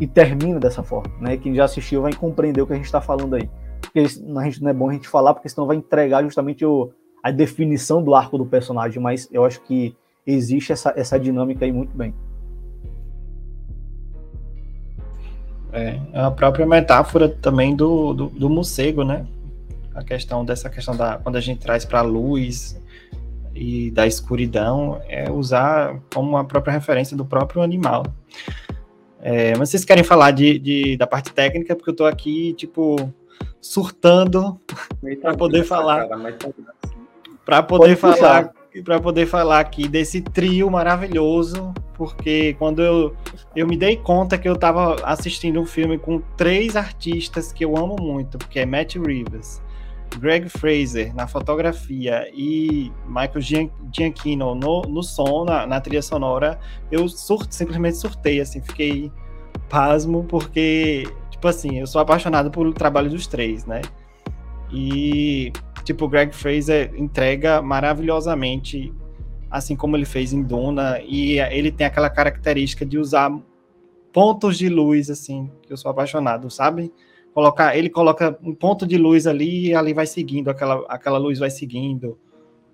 e 0.00 0.08
termina 0.08 0.58
dessa 0.58 0.82
forma. 0.82 1.12
Né? 1.20 1.36
Quem 1.36 1.54
já 1.54 1.64
assistiu 1.64 2.02
vai 2.02 2.12
compreender 2.12 2.60
o 2.60 2.66
que 2.66 2.72
a 2.72 2.76
gente 2.76 2.86
está 2.86 3.00
falando 3.00 3.36
aí. 3.36 3.48
Porque 3.80 4.00
a 4.00 4.04
gente, 4.44 4.62
não 4.62 4.70
é 4.70 4.72
bom 4.72 4.90
a 4.90 4.92
gente 4.92 5.08
falar, 5.08 5.34
porque 5.34 5.48
senão 5.48 5.66
vai 5.66 5.76
entregar 5.76 6.22
justamente 6.22 6.64
o, 6.64 6.90
a 7.22 7.30
definição 7.30 8.02
do 8.02 8.14
arco 8.14 8.38
do 8.38 8.46
personagem. 8.46 9.02
Mas 9.02 9.28
eu 9.32 9.44
acho 9.44 9.60
que 9.62 9.94
existe 10.26 10.72
essa, 10.72 10.92
essa 10.96 11.18
dinâmica 11.18 11.64
aí 11.64 11.72
muito 11.72 11.96
bem. 11.96 12.14
É, 15.72 16.00
a 16.12 16.30
própria 16.30 16.66
metáfora 16.66 17.28
também 17.28 17.76
do, 17.76 18.12
do, 18.12 18.26
do, 18.26 18.50
morcego, 18.50 19.04
né? 19.04 19.24
A 19.94 20.02
questão 20.02 20.44
dessa 20.44 20.68
questão 20.68 20.96
da 20.96 21.18
quando 21.18 21.36
a 21.36 21.40
gente 21.40 21.60
traz 21.60 21.84
para 21.84 22.00
a 22.00 22.02
luz 22.02 22.80
e 23.54 23.90
da 23.92 24.06
escuridão 24.06 25.00
é 25.08 25.30
usar 25.30 26.00
como 26.12 26.36
a 26.36 26.44
própria 26.44 26.72
referência 26.72 27.16
do 27.16 27.24
próprio 27.24 27.62
animal. 27.62 28.04
É, 29.20 29.56
mas 29.56 29.70
vocês 29.70 29.84
querem 29.84 30.02
falar 30.02 30.30
de, 30.32 30.58
de, 30.58 30.96
da 30.96 31.06
parte 31.06 31.32
técnica 31.32 31.76
porque 31.76 31.90
eu 31.90 31.92
estou 31.92 32.06
aqui 32.06 32.54
tipo 32.54 32.96
surtando 33.60 34.60
para 35.20 35.36
poder 35.36 35.64
falar. 35.64 36.06
para 37.44 37.62
poder 37.62 37.96
falar 37.96 38.52
para 38.84 39.00
poder 39.00 39.26
falar 39.26 39.58
aqui 39.58 39.88
desse 39.88 40.20
trio 40.20 40.70
maravilhoso, 40.70 41.74
porque 41.94 42.54
quando 42.54 42.80
eu, 42.80 43.16
eu 43.56 43.66
me 43.66 43.76
dei 43.76 43.96
conta 43.96 44.38
que 44.38 44.48
eu 44.48 44.54
estava 44.54 44.94
assistindo 45.02 45.60
um 45.60 45.66
filme 45.66 45.98
com 45.98 46.22
três 46.36 46.76
artistas 46.76 47.52
que 47.52 47.64
eu 47.64 47.76
amo 47.76 47.96
muito, 48.00 48.38
que 48.38 48.60
é 48.60 48.66
Matt 48.66 48.94
Reeves, 48.94 49.60
Greg 50.18 50.48
Fraser 50.48 51.14
na 51.14 51.26
fotografia 51.26 52.30
e 52.32 52.92
Michael 53.06 53.70
Giacchino 53.92 54.54
no, 54.54 54.82
no 54.82 55.02
som, 55.02 55.44
na, 55.44 55.66
na 55.66 55.80
trilha 55.80 56.02
sonora, 56.02 56.58
eu 56.90 57.08
surto, 57.08 57.54
simplesmente 57.54 57.96
surtei, 57.96 58.40
assim, 58.40 58.60
fiquei 58.60 59.10
pasmo, 59.68 60.24
porque, 60.24 61.08
tipo 61.40 61.48
assim, 61.48 61.78
eu 61.78 61.86
sou 61.86 62.02
apaixonado 62.02 62.50
pelo 62.50 62.70
trabalho 62.70 63.08
dos 63.08 63.26
três, 63.26 63.64
né? 63.64 63.80
E 64.70 65.50
tipo, 65.84 66.04
o 66.04 66.08
Greg 66.08 66.34
Fraser 66.34 66.92
entrega 66.94 67.62
maravilhosamente, 67.62 68.92
assim 69.50 69.74
como 69.74 69.96
ele 69.96 70.04
fez 70.04 70.34
em 70.34 70.42
Duna, 70.42 71.00
e 71.00 71.40
ele 71.40 71.72
tem 71.72 71.86
aquela 71.86 72.10
característica 72.10 72.84
de 72.84 72.98
usar 72.98 73.34
pontos 74.12 74.58
de 74.58 74.68
luz, 74.68 75.08
assim, 75.08 75.50
que 75.62 75.72
eu 75.72 75.78
sou 75.78 75.90
apaixonado, 75.90 76.50
sabe? 76.50 76.92
Colocar, 77.32 77.74
ele 77.74 77.88
coloca 77.88 78.38
um 78.42 78.54
ponto 78.54 78.86
de 78.86 78.98
luz 78.98 79.26
ali 79.26 79.68
e 79.68 79.74
ali 79.74 79.94
vai 79.94 80.06
seguindo, 80.06 80.50
aquela, 80.50 80.84
aquela 80.90 81.16
luz 81.16 81.38
vai 81.38 81.48
seguindo, 81.48 82.18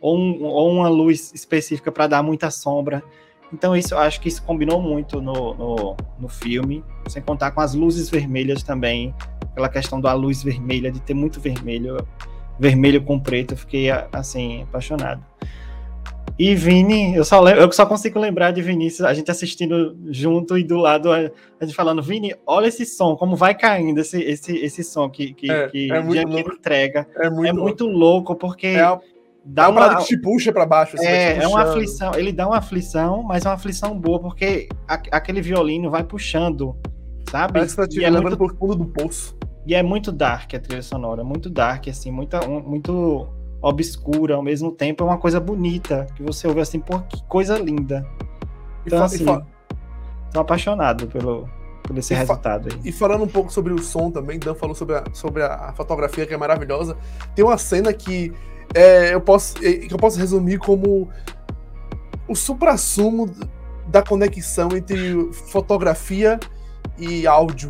ou, 0.00 0.18
um, 0.18 0.42
ou 0.42 0.72
uma 0.72 0.88
luz 0.88 1.32
específica 1.32 1.92
para 1.92 2.08
dar 2.08 2.22
muita 2.22 2.50
sombra. 2.50 3.00
Então, 3.52 3.76
isso 3.76 3.94
eu 3.94 3.98
acho 3.98 4.20
que 4.20 4.28
isso 4.28 4.42
combinou 4.42 4.80
muito 4.80 5.20
no, 5.20 5.54
no, 5.54 5.96
no 6.18 6.28
filme, 6.28 6.84
sem 7.08 7.22
contar 7.22 7.52
com 7.52 7.60
as 7.60 7.74
luzes 7.74 8.10
vermelhas 8.10 8.62
também, 8.62 9.14
aquela 9.52 9.68
questão 9.68 10.00
da 10.00 10.12
luz 10.12 10.42
vermelha, 10.42 10.90
de 10.90 11.00
ter 11.00 11.14
muito 11.14 11.40
vermelho 11.40 11.96
vermelho 12.58 13.02
com 13.02 13.20
preto, 13.20 13.52
eu 13.52 13.58
fiquei 13.58 13.90
assim, 14.12 14.62
apaixonado. 14.62 15.22
E 16.38 16.54
Vini, 16.54 17.14
eu 17.14 17.24
só, 17.24 17.40
lembro, 17.40 17.62
eu 17.62 17.72
só 17.72 17.86
consigo 17.86 18.18
lembrar 18.18 18.50
de 18.50 18.60
Vinícius, 18.60 19.06
a 19.08 19.14
gente 19.14 19.30
assistindo 19.30 19.96
junto 20.10 20.58
e 20.58 20.64
do 20.64 20.76
lado, 20.76 21.10
a, 21.10 21.30
gente 21.62 21.74
falando, 21.74 22.02
Vini, 22.02 22.34
olha 22.46 22.66
esse 22.66 22.84
som, 22.84 23.16
como 23.16 23.34
vai 23.34 23.54
caindo 23.54 24.00
esse, 24.00 24.22
esse, 24.22 24.54
esse 24.58 24.84
som 24.84 25.08
que, 25.08 25.32
que, 25.32 25.50
é, 25.50 25.68
que 25.68 25.90
é 25.90 25.98
entrega. 26.40 27.06
É 27.16 27.30
muito, 27.30 27.48
é 27.48 27.52
muito 27.54 27.86
louco, 27.86 28.36
porque 28.36 28.66
é 28.66 28.82
a, 28.82 29.00
dá 29.46 29.64
é 29.64 29.68
uma, 29.68 29.86
uma 29.88 29.96
que 29.98 30.06
te 30.06 30.16
puxa 30.16 30.52
para 30.52 30.66
baixo. 30.66 30.96
Assim, 30.96 31.06
é, 31.06 31.38
é 31.42 31.46
uma 31.46 31.62
aflição, 31.62 32.12
ele 32.14 32.32
dá 32.32 32.46
uma 32.48 32.58
aflição, 32.58 33.22
mas 33.22 33.44
é 33.44 33.48
uma 33.48 33.54
aflição 33.54 33.98
boa, 33.98 34.20
porque 34.20 34.68
a, 34.88 34.94
aquele 35.12 35.40
violino 35.40 35.90
vai 35.90 36.02
puxando, 36.02 36.76
sabe? 37.30 37.52
Parece 37.52 37.76
que 37.76 37.82
tá 37.82 37.88
te 37.88 38.00
levando 38.00 38.22
muito... 38.22 38.38
por 38.38 38.56
fundo 38.56 38.74
do 38.74 38.86
poço. 38.86 39.36
E 39.64 39.74
é 39.74 39.82
muito 39.82 40.12
dark 40.12 40.54
a 40.54 40.60
trilha 40.60 40.82
sonora, 40.82 41.24
muito 41.24 41.50
dark, 41.50 41.88
assim, 41.88 42.10
muita, 42.10 42.46
um, 42.48 42.60
muito 42.60 43.28
obscura 43.60 44.34
ao 44.34 44.42
mesmo 44.42 44.70
tempo. 44.70 45.02
É 45.02 45.06
uma 45.06 45.18
coisa 45.18 45.40
bonita, 45.40 46.06
que 46.14 46.22
você 46.22 46.46
ouve 46.46 46.60
assim, 46.60 46.78
pô, 46.78 47.00
que 47.00 47.22
coisa 47.24 47.58
linda. 47.58 48.06
Então, 48.84 49.02
assim, 49.02 49.24
tô 50.32 50.40
apaixonado 50.40 51.08
pelo, 51.08 51.48
por 51.82 51.98
esse 51.98 52.14
e 52.14 52.16
resultado 52.16 52.68
aí. 52.72 52.80
E 52.84 52.92
falando 52.92 53.24
um 53.24 53.28
pouco 53.28 53.52
sobre 53.52 53.72
o 53.72 53.78
som 53.82 54.08
também, 54.10 54.38
Dan 54.38 54.54
falou 54.54 54.74
sobre 54.74 54.96
a, 54.96 55.04
sobre 55.12 55.42
a 55.42 55.72
fotografia, 55.76 56.24
que 56.26 56.34
é 56.34 56.36
maravilhosa. 56.36 56.96
Tem 57.34 57.44
uma 57.44 57.58
cena 57.58 57.92
que 57.92 58.32
é, 58.74 59.14
eu, 59.14 59.20
posso, 59.20 59.56
é, 59.64 59.72
que 59.72 59.92
eu 59.92 59.98
posso 59.98 60.18
resumir 60.18 60.58
como 60.58 61.08
o 62.28 62.34
supra-sumo 62.34 63.30
da 63.86 64.02
conexão 64.02 64.68
entre 64.76 65.32
fotografia 65.50 66.38
e 66.98 67.26
áudio, 67.26 67.68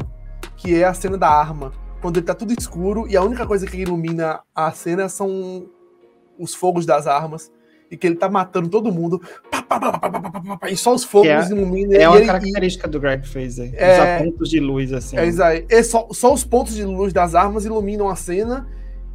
que 0.56 0.80
é 0.80 0.84
a 0.84 0.94
cena 0.94 1.18
da 1.18 1.28
arma 1.28 1.72
quando 2.00 2.18
ele 2.18 2.26
tá 2.26 2.34
tudo 2.34 2.54
escuro 2.56 3.06
e 3.08 3.16
a 3.16 3.22
única 3.22 3.46
coisa 3.46 3.66
que 3.66 3.76
ilumina 3.76 4.40
a 4.54 4.70
cena 4.70 5.08
são 5.08 5.68
os 6.38 6.54
fogos 6.54 6.86
das 6.86 7.06
armas 7.06 7.50
e 7.90 7.96
que 7.96 8.06
ele 8.06 8.16
tá 8.16 8.28
matando 8.28 8.68
todo 8.68 8.92
mundo 8.92 9.20
e 10.68 10.76
só 10.76 10.94
os 10.94 11.04
fogos 11.04 11.28
é, 11.28 11.48
iluminam. 11.48 12.00
É 12.00 12.08
uma 12.08 12.18
ele, 12.18 12.26
característica 12.26 12.86
e, 12.86 12.90
do 12.90 13.00
Greg 13.00 13.26
Fraser, 13.26 13.72
é, 13.74 13.94
usar 13.94 14.24
pontos 14.24 14.48
de 14.48 14.60
luz 14.60 14.92
assim. 14.92 15.16
É, 15.16 15.64
é 15.68 15.82
só, 15.82 16.06
só 16.12 16.32
os 16.32 16.44
pontos 16.44 16.74
de 16.74 16.84
luz 16.84 17.12
das 17.12 17.34
armas 17.34 17.64
iluminam 17.64 18.08
a 18.08 18.16
cena 18.16 18.68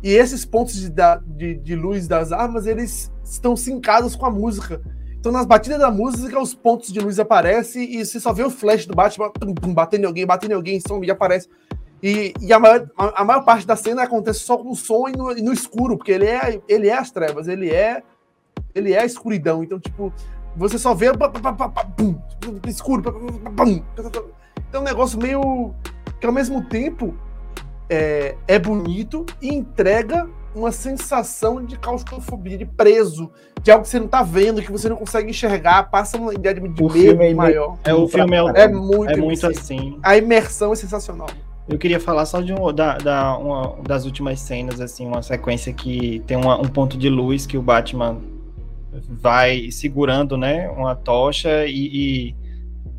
e 0.04 0.14
esses 0.14 0.46
pontos 0.46 0.76
de, 0.76 0.92
de, 1.28 1.56
de 1.56 1.76
luz 1.76 2.08
das 2.08 2.32
armas 2.32 2.66
eles 2.66 3.12
estão 3.24 3.56
sincados 3.56 4.16
com 4.16 4.26
a 4.26 4.32
música. 4.32 4.82
Então, 5.20 5.32
nas 5.32 5.46
batidas 5.46 5.80
da 5.80 5.92
música, 5.92 6.42
os 6.42 6.56
pontos 6.56 6.92
de 6.92 7.00
luz 7.00 7.20
aparecem 7.20 7.96
e 7.96 8.04
você 8.04 8.20
só 8.20 8.34
vê 8.34 8.44
o 8.44 8.50
flash 8.50 8.88
do 8.88 8.96
Batman 8.96 9.32
batendo 9.68 10.04
em 10.04 10.08
alguém, 10.08 10.26
batendo 10.26 10.52
em 10.52 10.56
alguém, 10.56 10.80
som 10.80 11.04
e 11.04 11.12
aparece. 11.12 11.48
E, 12.02 12.34
e 12.42 12.52
a, 12.52 12.58
maior, 12.58 12.90
a, 12.98 13.24
maior, 13.24 13.46
parte 13.46 13.68
da 13.68 13.76
cena 13.76 14.02
acontece 14.02 14.40
só 14.40 14.58
com 14.58 14.72
o 14.72 14.76
som 14.76 15.08
e 15.08 15.12
no, 15.12 15.38
e 15.38 15.42
no, 15.44 15.54
escuro, 15.54 15.96
porque 15.96 16.12
ele 16.12 16.26
é, 16.26 16.60
ele 16.68 16.90
é 16.90 16.98
as 16.98 17.12
trevas, 17.12 17.48
ele 17.48 17.70
é 17.70 18.02
ele 18.74 18.94
é 18.94 19.02
a 19.02 19.06
escuridão. 19.06 19.64
Então, 19.64 19.80
tipo, 19.80 20.12
você 20.56 20.80
só 20.80 20.96
vê 20.96 21.12
pum, 21.96 22.20
escuro. 22.68 23.04
Pum, 23.04 23.84
então, 23.94 24.26
é 24.74 24.80
um 24.80 24.84
negócio 24.84 25.20
meio 25.20 25.76
que 26.20 26.26
ao 26.26 26.34
mesmo 26.34 26.64
tempo 26.66 27.14
é, 27.92 28.38
é 28.48 28.58
bonito 28.58 29.26
e 29.42 29.54
entrega 29.54 30.26
uma 30.56 30.72
sensação 30.72 31.64
de 31.64 31.78
claustrofobia, 31.78 32.58
de 32.58 32.66
preso, 32.66 33.30
de 33.62 33.70
algo 33.70 33.84
que 33.84 33.90
você 33.90 34.00
não 34.00 34.08
tá 34.08 34.24
vendo, 34.24 34.62
que 34.62 34.72
você 34.72 34.88
não 34.88 34.96
consegue 34.96 35.30
enxergar, 35.30 35.84
passa 35.84 36.18
uma 36.18 36.34
ideia 36.34 36.56
de, 36.56 36.62
de 36.62 36.84
medo 36.84 37.22
é 37.22 37.34
maior. 37.34 37.78
É, 37.84 37.94
o 37.94 38.08
filme 38.08 38.36
é, 38.36 38.64
é 38.64 38.68
muito, 38.68 39.12
é 39.12 39.18
muito 39.18 39.46
assim. 39.46 39.98
A 40.02 40.18
imersão 40.18 40.72
é 40.72 40.76
sensacional. 40.76 41.28
Eu 41.70 41.78
queria 41.78 42.00
falar 42.00 42.26
só 42.26 42.42
de 42.42 42.54
um, 42.54 42.74
da, 42.74 42.98
da 42.98 43.38
uma, 43.38 43.76
das 43.84 44.06
últimas 44.06 44.40
cenas, 44.40 44.80
assim, 44.82 45.06
uma 45.06 45.22
sequência 45.22 45.72
que 45.74 46.22
tem 46.26 46.38
uma, 46.38 46.58
um 46.58 46.68
ponto 46.68 46.98
de 46.98 47.10
luz 47.10 47.46
que 47.46 47.58
o 47.58 47.62
Batman 47.62 48.18
vai 49.08 49.70
segurando, 49.70 50.38
né, 50.38 50.70
uma 50.70 50.96
tocha 50.96 51.66
e, 51.66 52.30
e 52.30 52.36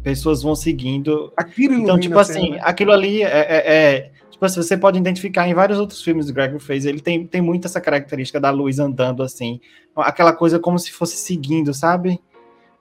pessoas 0.02 0.42
vão 0.42 0.54
seguindo. 0.54 1.32
Aquilo 1.36 1.74
então, 1.74 1.98
tipo 1.98 2.18
assim, 2.18 2.52
né? 2.52 2.60
aquilo 2.62 2.92
ali 2.92 3.22
é, 3.22 3.26
é, 3.26 4.11
é, 4.44 4.48
tipo 4.48 4.60
assim, 4.60 4.62
você 4.62 4.76
pode 4.76 4.98
identificar 4.98 5.48
em 5.48 5.54
vários 5.54 5.78
outros 5.78 6.02
filmes 6.02 6.26
do 6.26 6.32
Gregory 6.32 6.60
Fraser, 6.60 6.90
ele 6.90 7.00
tem, 7.00 7.26
tem 7.26 7.40
muito 7.40 7.66
essa 7.66 7.80
característica 7.80 8.40
da 8.40 8.50
luz 8.50 8.78
andando 8.78 9.22
assim, 9.22 9.60
aquela 9.96 10.32
coisa 10.32 10.58
como 10.58 10.78
se 10.78 10.90
fosse 10.90 11.16
seguindo, 11.16 11.72
sabe? 11.72 12.20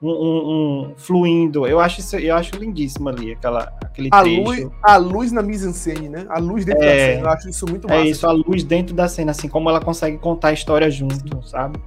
Um, 0.02 0.10
um, 0.10 0.90
um, 0.90 0.94
fluindo. 0.96 1.64
Eu 1.64 1.78
acho 1.78 2.00
isso, 2.00 2.16
eu 2.16 2.34
acho 2.34 2.56
lindíssimo 2.56 3.08
ali, 3.08 3.32
aquela, 3.32 3.72
aquele 3.80 4.08
a 4.10 4.22
trecho. 4.22 4.42
Luz, 4.42 4.70
a 4.82 4.96
luz 4.96 5.30
na 5.30 5.42
mise-en-scène, 5.42 6.08
né? 6.08 6.26
A 6.28 6.40
luz 6.40 6.64
dentro 6.64 6.82
é, 6.82 6.86
da 6.86 7.14
cena, 7.14 7.20
eu 7.20 7.30
acho 7.30 7.48
isso 7.48 7.66
muito 7.68 7.86
massa. 7.88 8.00
É 8.00 8.06
isso, 8.06 8.26
a 8.26 8.32
luz 8.32 8.64
dentro 8.64 8.96
da 8.96 9.06
cena, 9.06 9.30
assim, 9.30 9.48
como 9.48 9.70
ela 9.70 9.80
consegue 9.80 10.18
contar 10.18 10.48
a 10.48 10.52
história 10.52 10.90
junto, 10.90 11.46
sabe? 11.46 11.78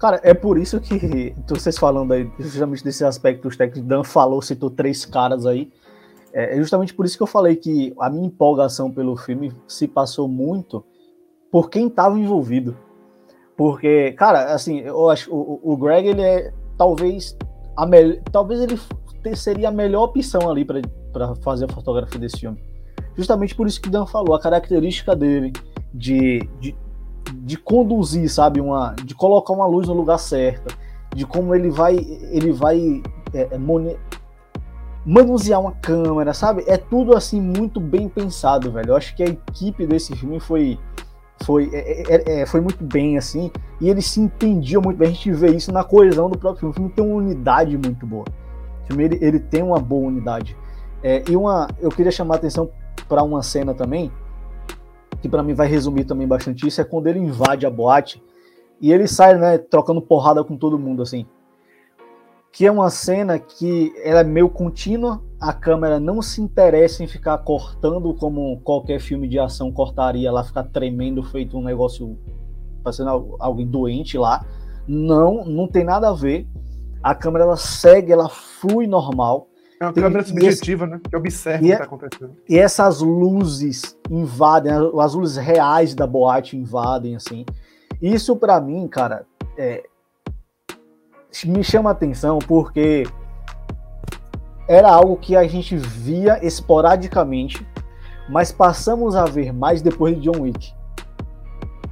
Cara, 0.00 0.18
é 0.22 0.32
por 0.32 0.56
isso 0.56 0.80
que 0.80 1.34
vocês 1.46 1.76
falando 1.76 2.12
aí, 2.12 2.26
justamente 2.38 2.82
desses 2.82 3.02
aspectos 3.02 3.54
técnicos, 3.54 3.86
Dan 3.86 4.02
falou, 4.02 4.40
citou 4.40 4.70
três 4.70 5.04
caras 5.04 5.44
aí. 5.44 5.70
É, 6.34 6.54
é 6.54 6.56
justamente 6.56 6.92
por 6.92 7.06
isso 7.06 7.16
que 7.16 7.22
eu 7.22 7.28
falei 7.28 7.54
que 7.54 7.94
a 8.00 8.10
minha 8.10 8.26
empolgação 8.26 8.90
pelo 8.90 9.16
filme 9.16 9.52
se 9.68 9.86
passou 9.86 10.26
muito 10.26 10.84
por 11.50 11.70
quem 11.70 11.86
estava 11.86 12.18
envolvido. 12.18 12.76
Porque, 13.56 14.12
cara, 14.12 14.52
assim, 14.52 14.80
eu 14.80 15.08
acho 15.08 15.32
o, 15.32 15.60
o 15.62 15.76
Greg 15.76 16.08
ele 16.08 16.22
é 16.22 16.52
talvez 16.76 17.36
a 17.76 17.86
me... 17.86 18.20
talvez 18.32 18.60
ele 18.60 18.78
seria 19.36 19.68
a 19.68 19.72
melhor 19.72 20.04
opção 20.04 20.50
ali 20.50 20.64
para 20.64 21.34
fazer 21.36 21.66
a 21.66 21.72
fotografia 21.72 22.18
desse 22.18 22.40
filme. 22.40 22.60
Justamente 23.16 23.54
por 23.54 23.66
isso 23.66 23.80
que 23.80 23.88
Dan 23.88 24.06
falou, 24.06 24.34
a 24.34 24.40
característica 24.40 25.14
dele 25.14 25.52
de, 25.92 26.48
de, 26.60 26.76
de 27.32 27.56
conduzir, 27.56 28.28
sabe, 28.28 28.60
uma, 28.60 28.94
de 29.04 29.14
colocar 29.14 29.52
uma 29.52 29.66
luz 29.66 29.86
no 29.86 29.94
lugar 29.94 30.18
certo, 30.18 30.76
de 31.14 31.24
como 31.24 31.54
ele 31.54 31.70
vai, 31.70 31.96
ele 31.96 32.52
vai 32.52 33.00
é, 33.32 33.54
é. 33.54 33.58
Manusear 35.04 35.60
uma 35.60 35.72
câmera, 35.72 36.32
sabe? 36.32 36.64
É 36.66 36.76
tudo 36.76 37.16
assim 37.16 37.40
muito 37.40 37.78
bem 37.78 38.08
pensado, 38.08 38.72
velho. 38.72 38.90
Eu 38.90 38.96
acho 38.96 39.14
que 39.14 39.22
a 39.22 39.26
equipe 39.26 39.86
desse 39.86 40.16
filme 40.16 40.40
foi 40.40 40.78
foi, 41.42 41.68
é, 41.74 42.14
é, 42.14 42.40
é, 42.40 42.46
foi 42.46 42.60
muito 42.60 42.82
bem, 42.82 43.18
assim, 43.18 43.50
e 43.80 43.90
eles 43.90 44.06
se 44.06 44.20
entendiam 44.20 44.80
muito 44.80 44.96
bem. 44.96 45.08
A 45.08 45.12
gente 45.12 45.30
vê 45.32 45.48
isso 45.48 45.70
na 45.72 45.84
coesão 45.84 46.30
do 46.30 46.38
próprio 46.38 46.60
filme. 46.60 46.70
O 46.70 46.74
filme 46.74 46.90
tem 46.90 47.04
uma 47.04 47.16
unidade 47.16 47.76
muito 47.76 48.06
boa. 48.06 48.24
O 48.82 48.86
filme 48.86 49.04
ele, 49.04 49.18
ele 49.20 49.40
tem 49.40 49.62
uma 49.62 49.78
boa 49.78 50.06
unidade. 50.06 50.56
É, 51.02 51.22
e 51.28 51.36
uma, 51.36 51.68
eu 51.80 51.90
queria 51.90 52.12
chamar 52.12 52.36
a 52.36 52.38
atenção 52.38 52.70
para 53.08 53.22
uma 53.22 53.42
cena 53.42 53.74
também, 53.74 54.10
que 55.20 55.28
para 55.28 55.42
mim 55.42 55.52
vai 55.52 55.66
resumir 55.66 56.04
também 56.04 56.26
bastante 56.26 56.66
isso, 56.66 56.80
é 56.80 56.84
quando 56.84 57.08
ele 57.08 57.18
invade 57.18 57.66
a 57.66 57.70
boate 57.70 58.22
e 58.80 58.90
ele 58.90 59.06
sai, 59.06 59.36
né, 59.36 59.58
trocando 59.58 60.00
porrada 60.00 60.42
com 60.42 60.56
todo 60.56 60.78
mundo, 60.78 61.02
assim 61.02 61.26
que 62.54 62.64
é 62.64 62.70
uma 62.70 62.88
cena 62.88 63.36
que 63.36 63.92
ela 64.04 64.20
é 64.20 64.24
meio 64.24 64.48
contínua, 64.48 65.20
a 65.40 65.52
câmera 65.52 65.98
não 65.98 66.22
se 66.22 66.40
interessa 66.40 67.02
em 67.02 67.08
ficar 67.08 67.36
cortando 67.38 68.14
como 68.14 68.60
qualquer 68.60 69.00
filme 69.00 69.26
de 69.26 69.40
ação 69.40 69.72
cortaria 69.72 70.30
lá, 70.30 70.44
ficar 70.44 70.62
tremendo, 70.62 71.20
feito 71.24 71.58
um 71.58 71.64
negócio 71.64 72.16
parecendo 72.84 73.36
alguém 73.40 73.66
doente 73.66 74.16
lá. 74.16 74.46
Não, 74.86 75.44
não 75.44 75.66
tem 75.66 75.82
nada 75.82 76.10
a 76.10 76.12
ver. 76.12 76.46
A 77.02 77.12
câmera 77.12 77.44
ela 77.44 77.56
segue, 77.56 78.12
ela 78.12 78.28
flui 78.28 78.86
normal. 78.86 79.48
É 79.80 79.86
uma 79.86 79.92
tem, 79.92 80.04
câmera 80.04 80.24
subjetiva, 80.24 80.84
esse, 80.84 80.92
né? 80.92 81.00
Que 81.10 81.16
observa 81.16 81.58
o 81.58 81.60
que 81.60 81.72
está 81.72 81.82
é 81.82 81.86
acontecendo. 81.86 82.36
E 82.48 82.56
essas 82.56 83.00
luzes 83.00 83.98
invadem, 84.08 84.72
as 85.00 85.12
luzes 85.12 85.36
reais 85.36 85.92
da 85.92 86.06
boate 86.06 86.56
invadem, 86.56 87.16
assim. 87.16 87.44
Isso 88.00 88.36
para 88.36 88.60
mim, 88.60 88.86
cara, 88.86 89.26
é, 89.58 89.82
me 91.42 91.64
chama 91.64 91.90
a 91.90 91.92
atenção 91.92 92.38
porque 92.38 93.04
era 94.68 94.90
algo 94.90 95.16
que 95.16 95.36
a 95.36 95.46
gente 95.46 95.76
via 95.76 96.44
esporadicamente, 96.44 97.66
mas 98.28 98.52
passamos 98.52 99.16
a 99.16 99.24
ver 99.24 99.52
mais 99.52 99.82
depois 99.82 100.14
de 100.14 100.30
John 100.30 100.42
Wick. 100.42 100.72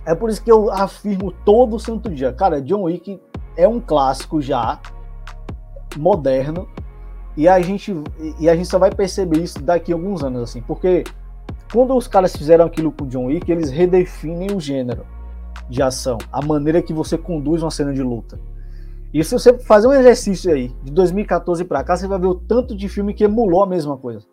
É 0.06 0.14
por 0.14 0.30
isso 0.30 0.42
que 0.42 0.50
eu 0.50 0.70
afirmo 0.70 1.32
todo 1.44 1.78
santo 1.78 2.08
dia, 2.08 2.32
cara, 2.32 2.60
John 2.60 2.82
Wick 2.82 3.20
é 3.56 3.68
um 3.68 3.80
clássico 3.80 4.40
já 4.40 4.80
moderno 5.96 6.68
e 7.36 7.46
a 7.48 7.60
gente 7.60 7.94
e 8.38 8.48
a 8.48 8.56
gente 8.56 8.68
só 8.68 8.78
vai 8.78 8.90
perceber 8.90 9.38
isso 9.42 9.62
daqui 9.62 9.92
a 9.92 9.94
alguns 9.94 10.22
anos 10.22 10.42
assim, 10.42 10.62
porque 10.62 11.04
quando 11.72 11.96
os 11.96 12.06
caras 12.06 12.34
fizeram 12.34 12.66
aquilo 12.66 12.92
com 12.92 13.06
John 13.06 13.26
Wick, 13.26 13.50
eles 13.50 13.70
redefinem 13.70 14.54
o 14.54 14.60
gênero 14.60 15.06
de 15.68 15.82
ação, 15.82 16.18
a 16.30 16.44
maneira 16.44 16.82
que 16.82 16.92
você 16.92 17.16
conduz 17.16 17.62
uma 17.62 17.70
cena 17.70 17.92
de 17.92 18.02
luta. 18.02 18.38
E 19.12 19.22
se 19.22 19.32
você 19.32 19.58
fazer 19.58 19.86
um 19.86 19.92
exercício 19.92 20.50
aí, 20.50 20.68
de 20.82 20.90
2014 20.90 21.64
para 21.64 21.84
cá, 21.84 21.96
você 21.96 22.06
vai 22.06 22.18
ver 22.18 22.28
o 22.28 22.34
tanto 22.34 22.74
de 22.74 22.88
filme 22.88 23.12
que 23.12 23.24
emulou 23.24 23.62
a 23.62 23.66
mesma 23.66 23.96
coisa. 23.96 24.26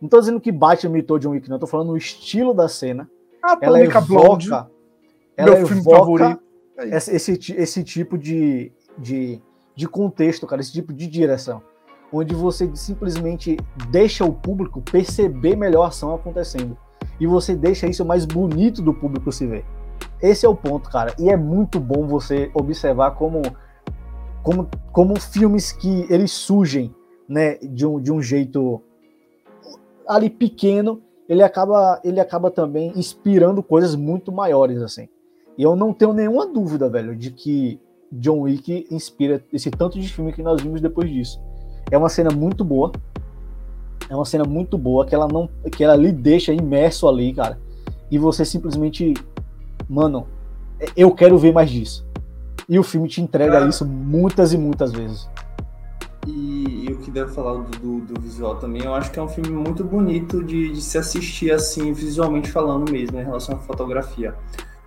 Não 0.00 0.08
tô 0.08 0.18
dizendo 0.18 0.40
que 0.40 0.50
Batman 0.50 0.90
imitou 0.90 1.18
John 1.18 1.30
Wick, 1.30 1.48
não. 1.48 1.56
Eu 1.56 1.60
tô 1.60 1.66
falando 1.66 1.88
no 1.88 1.96
estilo 1.96 2.52
da 2.52 2.68
cena. 2.68 3.08
Ah, 3.42 3.56
ela 3.60 3.80
evoca, 3.80 4.00
Blonde, 4.00 4.50
ela 5.36 5.56
meu 5.56 5.66
filme 5.66 5.82
favorito. 5.82 6.40
É 6.76 6.96
esse, 6.96 7.14
esse, 7.14 7.54
esse, 7.56 7.84
tipo 7.84 8.16
de, 8.16 8.72
de, 8.96 9.40
de 9.74 9.88
contexto, 9.88 10.46
cara, 10.46 10.60
esse 10.60 10.72
tipo 10.72 10.92
de 10.92 11.06
direção. 11.06 11.62
Onde 12.12 12.34
você 12.34 12.70
simplesmente 12.74 13.56
deixa 13.90 14.24
o 14.24 14.32
público 14.32 14.80
perceber 14.80 15.56
melhor 15.56 15.84
a 15.84 15.88
ação 15.88 16.14
acontecendo. 16.14 16.76
E 17.20 17.26
você 17.26 17.54
deixa 17.54 17.86
isso 17.86 18.04
mais 18.04 18.24
bonito 18.24 18.80
do 18.82 18.94
público 18.94 19.30
se 19.30 19.46
ver. 19.46 19.64
Esse 20.20 20.46
é 20.46 20.48
o 20.48 20.54
ponto, 20.54 20.88
cara. 20.88 21.14
E 21.18 21.28
é 21.28 21.36
muito 21.36 21.78
bom 21.78 22.06
você 22.06 22.50
observar 22.54 23.12
como 23.12 23.42
como, 24.42 24.68
como 24.92 25.20
filmes 25.20 25.72
que 25.72 26.06
eles 26.10 26.32
surgem 26.32 26.94
né, 27.28 27.56
de, 27.56 27.86
um, 27.86 28.00
de 28.00 28.12
um 28.12 28.22
jeito 28.22 28.82
ali 30.06 30.30
pequeno, 30.30 31.02
ele 31.28 31.42
acaba, 31.42 32.00
ele 32.02 32.18
acaba 32.18 32.50
também 32.50 32.92
inspirando 32.96 33.62
coisas 33.62 33.94
muito 33.94 34.32
maiores, 34.32 34.80
assim. 34.80 35.08
E 35.56 35.62
eu 35.62 35.76
não 35.76 35.92
tenho 35.92 36.12
nenhuma 36.12 36.46
dúvida, 36.46 36.88
velho, 36.88 37.14
de 37.14 37.30
que 37.30 37.78
John 38.10 38.40
Wick 38.40 38.86
inspira 38.90 39.44
esse 39.52 39.70
tanto 39.70 39.98
de 40.00 40.08
filme 40.08 40.32
que 40.32 40.42
nós 40.42 40.62
vimos 40.62 40.80
depois 40.80 41.10
disso. 41.10 41.40
É 41.90 41.98
uma 41.98 42.08
cena 42.08 42.30
muito 42.30 42.64
boa. 42.64 42.92
É 44.08 44.14
uma 44.14 44.24
cena 44.24 44.44
muito 44.44 44.78
boa 44.78 45.04
que 45.04 45.14
ela 45.14 45.28
não 45.28 45.50
que 45.70 45.84
ela 45.84 45.94
lhe 45.94 46.10
deixa 46.10 46.52
imerso 46.52 47.06
ali, 47.06 47.34
cara. 47.34 47.60
E 48.10 48.16
você 48.16 48.44
simplesmente, 48.44 49.12
mano, 49.86 50.26
eu 50.96 51.10
quero 51.10 51.36
ver 51.36 51.52
mais 51.52 51.68
disso. 51.68 52.07
E 52.68 52.78
o 52.78 52.82
filme 52.82 53.08
te 53.08 53.22
entrega 53.22 53.66
isso 53.66 53.86
muitas 53.86 54.52
e 54.52 54.58
muitas 54.58 54.92
vezes. 54.92 55.26
E, 56.26 56.84
e 56.86 56.92
o 56.92 56.98
que 56.98 57.10
deve 57.10 57.32
falar 57.32 57.54
do, 57.54 57.78
do, 57.78 58.00
do, 58.00 58.20
visual 58.20 58.56
também, 58.56 58.84
eu 58.84 58.94
acho 58.94 59.10
que 59.10 59.18
é 59.18 59.22
um 59.22 59.28
filme 59.28 59.50
muito 59.50 59.82
bonito 59.82 60.44
de, 60.44 60.72
de 60.72 60.82
se 60.82 60.98
assistir 60.98 61.50
assim, 61.50 61.94
visualmente 61.94 62.50
falando 62.50 62.90
mesmo, 62.92 63.18
em 63.18 63.24
relação 63.24 63.54
à 63.54 63.58
fotografia. 63.58 64.34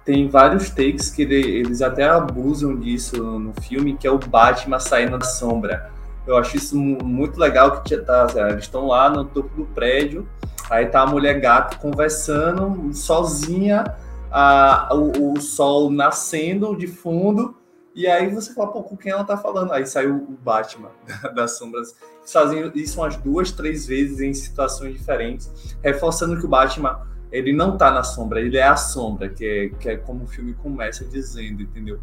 Tem 0.05 0.27
vários 0.29 0.69
takes 0.69 1.09
que 1.09 1.23
ele, 1.23 1.35
eles 1.35 1.81
até 1.81 2.07
abusam 2.07 2.75
disso 2.75 3.23
no 3.23 3.53
filme, 3.61 3.97
que 3.97 4.05
é 4.05 4.11
o 4.11 4.19
Batman 4.19 4.79
saindo 4.79 5.17
da 5.17 5.25
sombra. 5.25 5.89
Eu 6.27 6.37
acho 6.37 6.57
isso 6.57 6.77
muito 6.77 7.39
legal 7.39 7.81
que 7.81 7.97
tá, 7.97 8.27
eles 8.49 8.65
estão 8.65 8.87
lá 8.87 9.09
no 9.09 9.25
topo 9.25 9.49
do 9.55 9.65
prédio, 9.65 10.27
aí 10.69 10.85
tá 10.85 11.01
a 11.01 11.07
mulher 11.07 11.39
gato 11.39 11.79
conversando 11.79 12.93
sozinha, 12.93 13.83
a, 14.29 14.89
o, 14.93 15.33
o 15.33 15.41
sol 15.41 15.89
nascendo 15.89 16.75
de 16.75 16.85
fundo, 16.85 17.55
e 17.93 18.07
aí 18.07 18.33
você 18.33 18.53
fala, 18.53 18.71
pô, 18.71 18.83
com 18.83 18.95
quem 18.95 19.11
ela 19.11 19.23
tá 19.23 19.37
falando? 19.37 19.71
Aí 19.73 19.85
saiu 19.85 20.15
o 20.15 20.37
Batman 20.43 20.91
das 21.35 21.57
sombras. 21.57 21.95
fazendo 22.25 22.71
isso 22.77 22.99
umas 22.99 23.17
duas, 23.17 23.51
três 23.51 23.85
vezes 23.85 24.19
em 24.21 24.33
situações 24.33 24.93
diferentes, 24.93 25.75
reforçando 25.83 26.39
que 26.39 26.45
o 26.45 26.49
Batman 26.49 27.05
ele 27.31 27.53
não 27.53 27.77
tá 27.77 27.91
na 27.91 28.03
sombra, 28.03 28.41
ele 28.41 28.57
é 28.57 28.63
a 28.63 28.75
sombra, 28.75 29.29
que 29.29 29.45
é, 29.45 29.69
que 29.69 29.89
é 29.89 29.97
como 29.97 30.25
o 30.25 30.27
filme 30.27 30.53
começa 30.53 31.05
dizendo, 31.05 31.61
entendeu? 31.61 31.99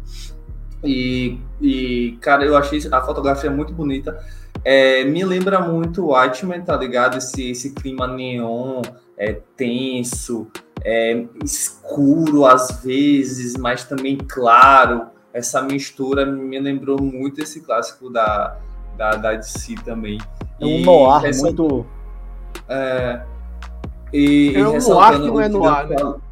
E, 0.83 1.39
e 1.61 2.17
cara, 2.21 2.43
eu 2.43 2.55
achei 2.57 2.79
a 2.91 3.01
fotografia 3.01 3.51
muito 3.51 3.73
bonita. 3.73 4.17
É, 4.63 5.03
me 5.03 5.23
lembra 5.23 5.59
muito 5.59 6.03
o 6.03 6.07
Watchmen, 6.07 6.61
tá 6.61 6.75
ligado? 6.75 7.17
Esse, 7.17 7.51
esse 7.51 7.73
clima 7.73 8.07
neon, 8.07 8.81
é, 9.17 9.33
tenso, 9.55 10.47
é, 10.83 11.25
escuro 11.43 12.45
às 12.45 12.83
vezes, 12.83 13.55
mas 13.55 13.83
também 13.83 14.17
claro 14.17 15.18
essa 15.33 15.61
mistura 15.61 16.25
me 16.25 16.59
lembrou 16.59 17.01
muito 17.01 17.41
esse 17.41 17.61
clássico 17.61 18.09
da, 18.09 18.57
da, 18.97 19.11
da 19.11 19.33
DC 19.35 19.75
também. 19.85 20.19
É 20.59 20.65
um 20.65 20.81
noir 20.81 21.25
essa, 21.25 21.43
muito. 21.43 21.85
É, 22.67 23.21
e, 24.11 24.53
é 24.55 24.67
um 24.67 24.77
noir 24.77 25.21
que 25.21 25.27
não 25.27 25.41
é 25.41 25.49
noir, 25.49 25.87
né? 25.87 25.95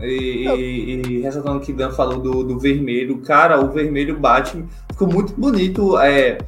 E, 0.00 0.48
e, 0.48 1.02
e 1.06 1.20
ressaltando 1.20 1.60
que 1.60 1.72
Dan 1.72 1.92
falou 1.92 2.18
do, 2.18 2.42
do 2.42 2.58
vermelho, 2.58 3.18
cara, 3.18 3.60
o 3.60 3.70
vermelho 3.70 4.18
Batman 4.18 4.66
ficou 4.90 5.06
muito 5.06 5.32
bonito. 5.34 5.96
É, 5.98 6.38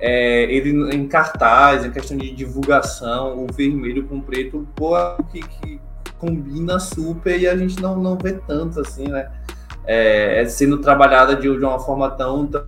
é, 0.00 0.42
ele 0.44 0.94
em 0.94 1.06
cartaz, 1.06 1.84
em 1.84 1.90
questão 1.90 2.16
de 2.16 2.30
divulgação, 2.34 3.44
o 3.44 3.46
vermelho 3.52 4.06
com 4.06 4.18
o 4.18 4.22
preto, 4.22 4.66
pô, 4.74 4.94
que, 5.30 5.40
que 5.40 5.80
combina 6.18 6.78
super 6.78 7.38
e 7.38 7.46
a 7.46 7.56
gente 7.56 7.80
não, 7.80 7.96
não 7.96 8.16
vê 8.16 8.32
tanto 8.32 8.80
assim, 8.80 9.08
né? 9.08 9.30
É, 9.86 10.42
é 10.42 10.46
sendo 10.46 10.78
trabalhada 10.78 11.36
de, 11.36 11.42
de 11.42 11.64
uma 11.64 11.78
forma 11.78 12.10
tão, 12.10 12.46
tão 12.46 12.66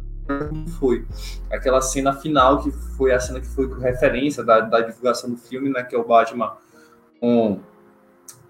foi. 0.78 1.04
Aquela 1.50 1.80
cena 1.80 2.12
final, 2.12 2.62
que 2.62 2.70
foi 2.70 3.12
a 3.12 3.20
cena 3.20 3.40
que 3.40 3.46
foi 3.46 3.68
referência 3.80 4.44
da, 4.44 4.60
da 4.60 4.80
divulgação 4.80 5.30
do 5.30 5.36
filme, 5.36 5.70
né? 5.70 5.82
Que 5.82 5.94
é 5.94 5.98
o 5.98 6.06
Batman 6.06 6.52
com, 7.20 7.60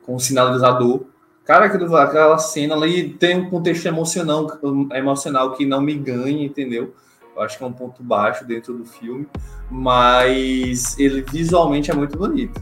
com 0.02 0.14
o 0.14 0.20
sinalizador. 0.20 1.04
Cara, 1.44 1.66
aquela 1.66 2.38
cena 2.38 2.74
ali 2.74 3.10
tem 3.10 3.38
um 3.38 3.48
contexto 3.48 3.86
emocional, 3.86 4.48
emocional 4.92 5.52
que 5.52 5.64
não 5.64 5.80
me 5.80 5.94
ganha, 5.94 6.44
entendeu? 6.44 6.92
Eu 7.36 7.42
acho 7.42 7.58
que 7.58 7.62
é 7.62 7.66
um 7.66 7.72
ponto 7.72 8.02
baixo 8.02 8.44
dentro 8.44 8.74
do 8.74 8.84
filme, 8.84 9.28
mas 9.70 10.98
ele 10.98 11.22
visualmente 11.22 11.90
é 11.90 11.94
muito 11.94 12.18
bonito. 12.18 12.60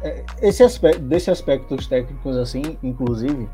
É, 0.00 0.24
esse 0.40 0.62
aspecto, 0.62 1.00
desse 1.00 1.30
aspectos 1.30 1.86
técnicos 1.86 2.36
assim, 2.36 2.78
inclusive, 2.82 3.48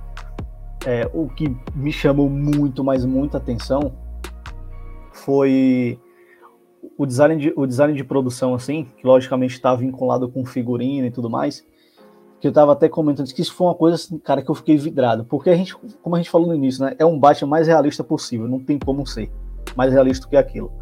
é, 0.87 1.09
o 1.13 1.29
que 1.29 1.55
me 1.75 1.93
chamou 1.93 2.29
muito, 2.29 2.83
mas 2.83 3.05
muita 3.05 3.39
atenção 3.39 3.93
foi 5.13 5.99
o 6.97 7.05
design 7.05 7.37
de, 7.37 7.53
o 7.57 7.67
design 7.67 7.95
de 7.95 8.05
produção, 8.05 8.55
assim, 8.55 8.87
que 8.97 9.07
logicamente 9.07 9.55
está 9.55 9.75
vinculado 9.75 10.29
com 10.29 10.45
figurino 10.45 11.07
e 11.07 11.11
tudo 11.11 11.29
mais, 11.29 11.67
que 12.41 12.47
eu 12.47 12.51
estava 12.51 12.73
até 12.73 12.89
comentando 12.89 13.33
que 13.33 13.43
isso 13.43 13.55
foi 13.55 13.67
uma 13.67 13.75
coisa, 13.75 13.97
assim, 13.97 14.19
cara, 14.19 14.43
que 14.43 14.51
eu 14.51 14.55
fiquei 14.55 14.77
vidrado, 14.77 15.25
porque 15.25 15.51
a 15.51 15.57
gente, 15.57 15.77
como 16.03 16.17
a 16.17 16.19
gente 16.19 16.31
falou 16.31 16.49
no 16.49 16.55
início, 16.55 16.85
né, 16.85 16.95
é 16.99 17.05
um 17.05 17.19
Batman 17.19 17.49
mais 17.51 17.67
realista 17.67 18.03
possível, 18.03 18.49
não 18.49 18.59
tem 18.59 18.79
como 18.79 19.07
ser 19.07 19.31
mais 19.77 19.93
realista 19.93 20.27
que 20.27 20.37
aquilo. 20.37 20.73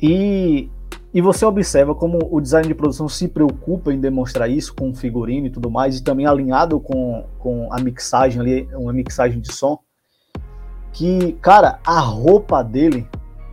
E 0.00 0.70
e 1.14 1.20
você 1.20 1.44
observa 1.44 1.94
como 1.94 2.18
o 2.30 2.40
design 2.40 2.66
de 2.66 2.74
produção 2.74 3.08
se 3.08 3.28
preocupa 3.28 3.92
em 3.92 4.00
demonstrar 4.00 4.48
isso 4.48 4.74
com 4.74 4.94
figurino 4.94 5.46
e 5.46 5.50
tudo 5.50 5.70
mais, 5.70 5.98
e 5.98 6.02
também 6.02 6.26
alinhado 6.26 6.80
com, 6.80 7.26
com 7.38 7.68
a 7.70 7.78
mixagem 7.78 8.40
ali, 8.40 8.68
uma 8.72 8.92
mixagem 8.92 9.38
de 9.38 9.52
som, 9.52 9.78
que, 10.90 11.32
cara, 11.42 11.78
a 11.86 12.00
roupa 12.00 12.62
dele 12.62 13.06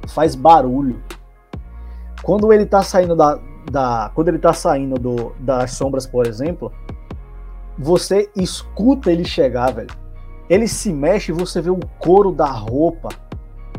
faz 0.08 0.36
barulho. 0.36 1.02
Quando 2.24 2.52
ele 2.54 2.66
tá 2.66 2.82
saindo 2.82 3.16
da, 3.16 3.40
da 3.70 4.12
quando 4.14 4.30
ele 4.30 4.40
tá 4.40 4.54
saindo 4.54 4.96
do, 4.96 5.34
das 5.40 5.72
sombras, 5.72 6.06
por 6.06 6.26
exemplo, 6.26 6.72
você 7.78 8.30
escuta 8.36 9.12
ele 9.12 9.26
chegar, 9.26 9.74
velho. 9.74 9.90
Ele 10.50 10.68
se 10.68 10.92
mexe 10.92 11.32
e 11.32 11.36
você 11.36 11.62
vê 11.62 11.70
o 11.70 11.80
couro 12.00 12.32
da 12.32 12.48
roupa 12.48 13.10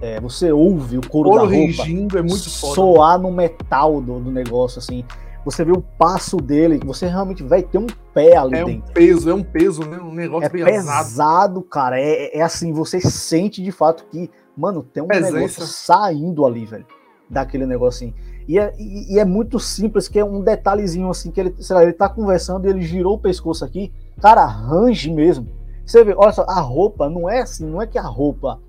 é, 0.00 0.20
você 0.20 0.50
ouve 0.50 0.96
o 0.96 1.06
couro, 1.06 1.30
couro 1.30 1.44
da 1.44 1.56
roupa 1.56 2.18
é 2.18 2.22
muito 2.22 2.50
foda. 2.50 2.74
soar 2.74 3.18
no 3.18 3.30
metal 3.30 4.00
do, 4.00 4.18
do 4.18 4.30
negócio, 4.30 4.78
assim. 4.78 5.04
Você 5.44 5.64
vê 5.64 5.72
o 5.72 5.80
passo 5.80 6.36
dele, 6.36 6.80
você 6.84 7.06
realmente 7.06 7.42
vai 7.42 7.62
ter 7.62 7.78
um 7.78 7.86
pé 8.12 8.36
ali 8.36 8.56
é 8.56 8.64
dentro. 8.64 8.88
É 8.88 8.90
um 8.90 8.92
peso, 8.92 9.30
é 9.30 9.34
um 9.34 9.42
peso, 9.42 9.84
né? 9.86 9.98
Um 9.98 10.12
negócio 10.12 10.46
é 10.46 10.48
pesado. 10.50 10.74
pesado, 10.74 11.62
cara. 11.62 12.00
É, 12.00 12.38
é 12.38 12.42
assim, 12.42 12.72
você 12.72 13.00
sente 13.00 13.62
de 13.62 13.72
fato 13.72 14.04
que, 14.10 14.30
mano, 14.56 14.82
tem 14.82 15.02
um 15.02 15.06
Presença. 15.06 15.32
negócio 15.32 15.62
saindo 15.64 16.44
ali, 16.44 16.66
velho. 16.66 16.86
Daquele 17.28 17.64
negocinho. 17.64 18.12
E 18.46 18.58
é, 18.58 18.74
e, 18.78 19.14
e 19.14 19.18
é 19.18 19.24
muito 19.24 19.58
simples, 19.58 20.08
que 20.08 20.18
é 20.18 20.24
um 20.24 20.42
detalhezinho 20.42 21.08
assim, 21.08 21.30
que 21.30 21.40
ele, 21.40 21.54
sei 21.58 21.76
lá, 21.76 21.82
ele 21.82 21.92
tá 21.92 22.08
conversando 22.08 22.66
e 22.66 22.70
ele 22.70 22.82
girou 22.82 23.14
o 23.14 23.18
pescoço 23.18 23.64
aqui, 23.64 23.92
cara, 24.20 24.44
range 24.44 25.10
mesmo. 25.10 25.48
Você 25.86 26.04
vê, 26.04 26.14
olha 26.16 26.32
só, 26.32 26.42
a 26.42 26.60
roupa 26.60 27.08
não 27.08 27.30
é 27.30 27.40
assim, 27.40 27.64
não 27.64 27.80
é 27.80 27.86
que 27.86 27.98
a 27.98 28.02
roupa 28.02 28.60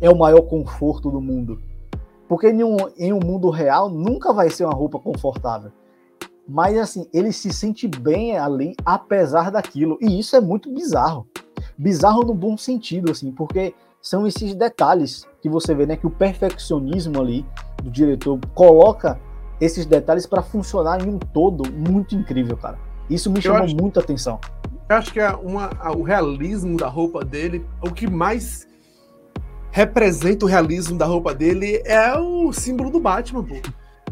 é 0.00 0.08
o 0.08 0.18
maior 0.18 0.42
conforto 0.42 1.10
do 1.10 1.20
mundo. 1.20 1.60
Porque 2.28 2.48
em 2.48 2.62
um, 2.62 2.76
em 2.96 3.12
um 3.12 3.20
mundo 3.20 3.50
real 3.50 3.90
nunca 3.90 4.32
vai 4.32 4.50
ser 4.50 4.64
uma 4.64 4.74
roupa 4.74 4.98
confortável. 4.98 5.72
Mas 6.48 6.78
assim, 6.78 7.06
ele 7.12 7.32
se 7.32 7.52
sente 7.52 7.86
bem 7.86 8.36
ali, 8.36 8.74
apesar 8.84 9.50
daquilo. 9.50 9.98
E 10.00 10.18
isso 10.18 10.34
é 10.36 10.40
muito 10.40 10.72
bizarro. 10.72 11.26
Bizarro 11.76 12.22
no 12.22 12.34
bom 12.34 12.56
sentido, 12.56 13.10
assim, 13.10 13.30
porque 13.30 13.74
são 14.00 14.26
esses 14.26 14.54
detalhes 14.54 15.26
que 15.42 15.48
você 15.48 15.74
vê, 15.74 15.86
né? 15.86 15.96
Que 15.96 16.06
o 16.06 16.10
perfeccionismo 16.10 17.20
ali 17.20 17.44
do 17.82 17.90
diretor 17.90 18.38
coloca 18.54 19.20
esses 19.60 19.84
detalhes 19.84 20.26
para 20.26 20.42
funcionar 20.42 21.06
em 21.06 21.10
um 21.10 21.18
todo 21.18 21.70
muito 21.70 22.14
incrível, 22.14 22.56
cara. 22.56 22.78
Isso 23.08 23.30
me 23.30 23.42
chamou 23.42 23.66
muita 23.74 24.00
atenção. 24.00 24.40
Eu 24.88 24.96
acho 24.96 25.12
que 25.12 25.20
é 25.20 25.30
uma, 25.30 25.70
o 25.96 26.02
realismo 26.02 26.76
da 26.76 26.88
roupa 26.88 27.24
dele, 27.24 27.64
o 27.82 27.90
que 27.90 28.08
mais 28.08 28.66
representa 29.70 30.44
o 30.44 30.48
realismo 30.48 30.96
da 30.98 31.06
roupa 31.06 31.34
dele 31.34 31.82
é 31.84 32.16
o 32.18 32.52
símbolo 32.52 32.90
do 32.90 33.00
Batman, 33.00 33.44
pô. 33.44 33.56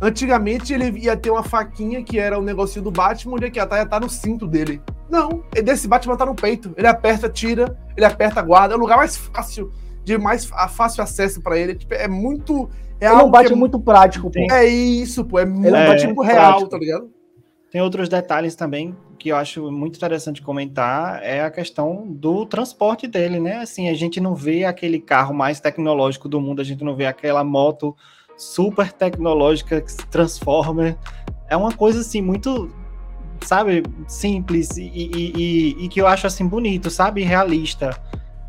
Antigamente 0.00 0.72
ele 0.72 0.96
ia 1.00 1.16
ter 1.16 1.30
uma 1.30 1.42
faquinha 1.42 2.02
que 2.04 2.18
era 2.18 2.38
o 2.38 2.40
um 2.40 2.44
negocinho 2.44 2.84
do 2.84 2.90
Batman, 2.90 3.34
onde 3.34 3.46
é 3.46 3.50
que 3.50 3.58
a 3.58 3.66
taia 3.66 3.84
tá 3.84 3.98
no 3.98 4.08
cinto 4.08 4.46
dele. 4.46 4.80
Não, 5.10 5.42
desse 5.64 5.88
Batman 5.88 6.16
tá 6.16 6.24
no 6.24 6.34
peito. 6.34 6.72
Ele 6.76 6.86
aperta, 6.86 7.28
tira, 7.28 7.76
ele 7.96 8.06
aperta, 8.06 8.40
guarda. 8.40 8.74
É 8.74 8.76
o 8.76 8.80
lugar 8.80 8.96
mais 8.96 9.16
fácil, 9.16 9.72
de 10.04 10.16
mais 10.16 10.44
fácil 10.44 11.02
acesso 11.02 11.40
para 11.40 11.58
ele. 11.58 11.74
Tipo, 11.74 11.94
é 11.94 12.06
muito. 12.06 12.70
É 13.00 13.06
ele 13.06 13.20
é 13.20 13.24
um 13.24 13.30
Batman 13.30 13.56
é, 13.56 13.58
muito 13.58 13.80
prático, 13.80 14.30
pô. 14.30 14.46
É 14.52 14.64
isso, 14.64 15.24
pô. 15.24 15.38
É 15.40 15.44
muito 15.44 15.74
é, 15.74 16.26
real, 16.26 16.50
prático. 16.52 16.70
tá 16.70 16.78
ligado? 16.78 17.10
Tem 17.72 17.80
outros 17.80 18.08
detalhes 18.08 18.54
também 18.54 18.94
que 19.18 19.30
eu 19.30 19.36
acho 19.36 19.70
muito 19.70 19.96
interessante 19.96 20.40
comentar 20.40 21.22
é 21.22 21.42
a 21.42 21.50
questão 21.50 22.06
do 22.06 22.46
transporte 22.46 23.06
dele, 23.06 23.40
né? 23.40 23.56
Assim, 23.56 23.88
a 23.88 23.94
gente 23.94 24.20
não 24.20 24.34
vê 24.34 24.64
aquele 24.64 25.00
carro 25.00 25.34
mais 25.34 25.60
tecnológico 25.60 26.28
do 26.28 26.40
mundo, 26.40 26.60
a 26.60 26.64
gente 26.64 26.84
não 26.84 26.94
vê 26.94 27.04
aquela 27.04 27.42
moto 27.42 27.96
super 28.36 28.92
tecnológica 28.92 29.80
que 29.80 29.90
se 29.90 30.06
transforma. 30.06 30.96
É 31.50 31.56
uma 31.56 31.72
coisa 31.72 32.00
assim 32.00 32.22
muito, 32.22 32.70
sabe, 33.44 33.82
simples 34.06 34.76
e, 34.76 34.84
e, 34.84 35.32
e, 35.36 35.84
e 35.84 35.88
que 35.88 36.00
eu 36.00 36.06
acho 36.06 36.26
assim 36.26 36.46
bonito, 36.46 36.88
sabe, 36.88 37.22
realista. 37.22 37.90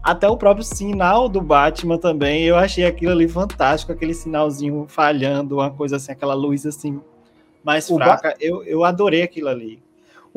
Até 0.04 0.30
o 0.30 0.38
próprio 0.38 0.64
sinal 0.64 1.28
do 1.28 1.42
Batman 1.42 1.98
também, 1.98 2.44
eu 2.44 2.56
achei 2.56 2.86
aquilo 2.86 3.12
ali 3.12 3.28
fantástico, 3.28 3.92
aquele 3.92 4.14
sinalzinho 4.14 4.86
falhando, 4.88 5.56
uma 5.56 5.72
coisa 5.72 5.98
assim, 5.98 6.12
aquela 6.12 6.34
luz 6.34 6.66
assim 6.66 7.02
mais 7.64 7.90
o 7.90 7.96
fraca. 7.96 8.36
Eu, 8.40 8.64
eu 8.64 8.84
adorei 8.86 9.24
aquilo 9.24 9.50
ali 9.50 9.82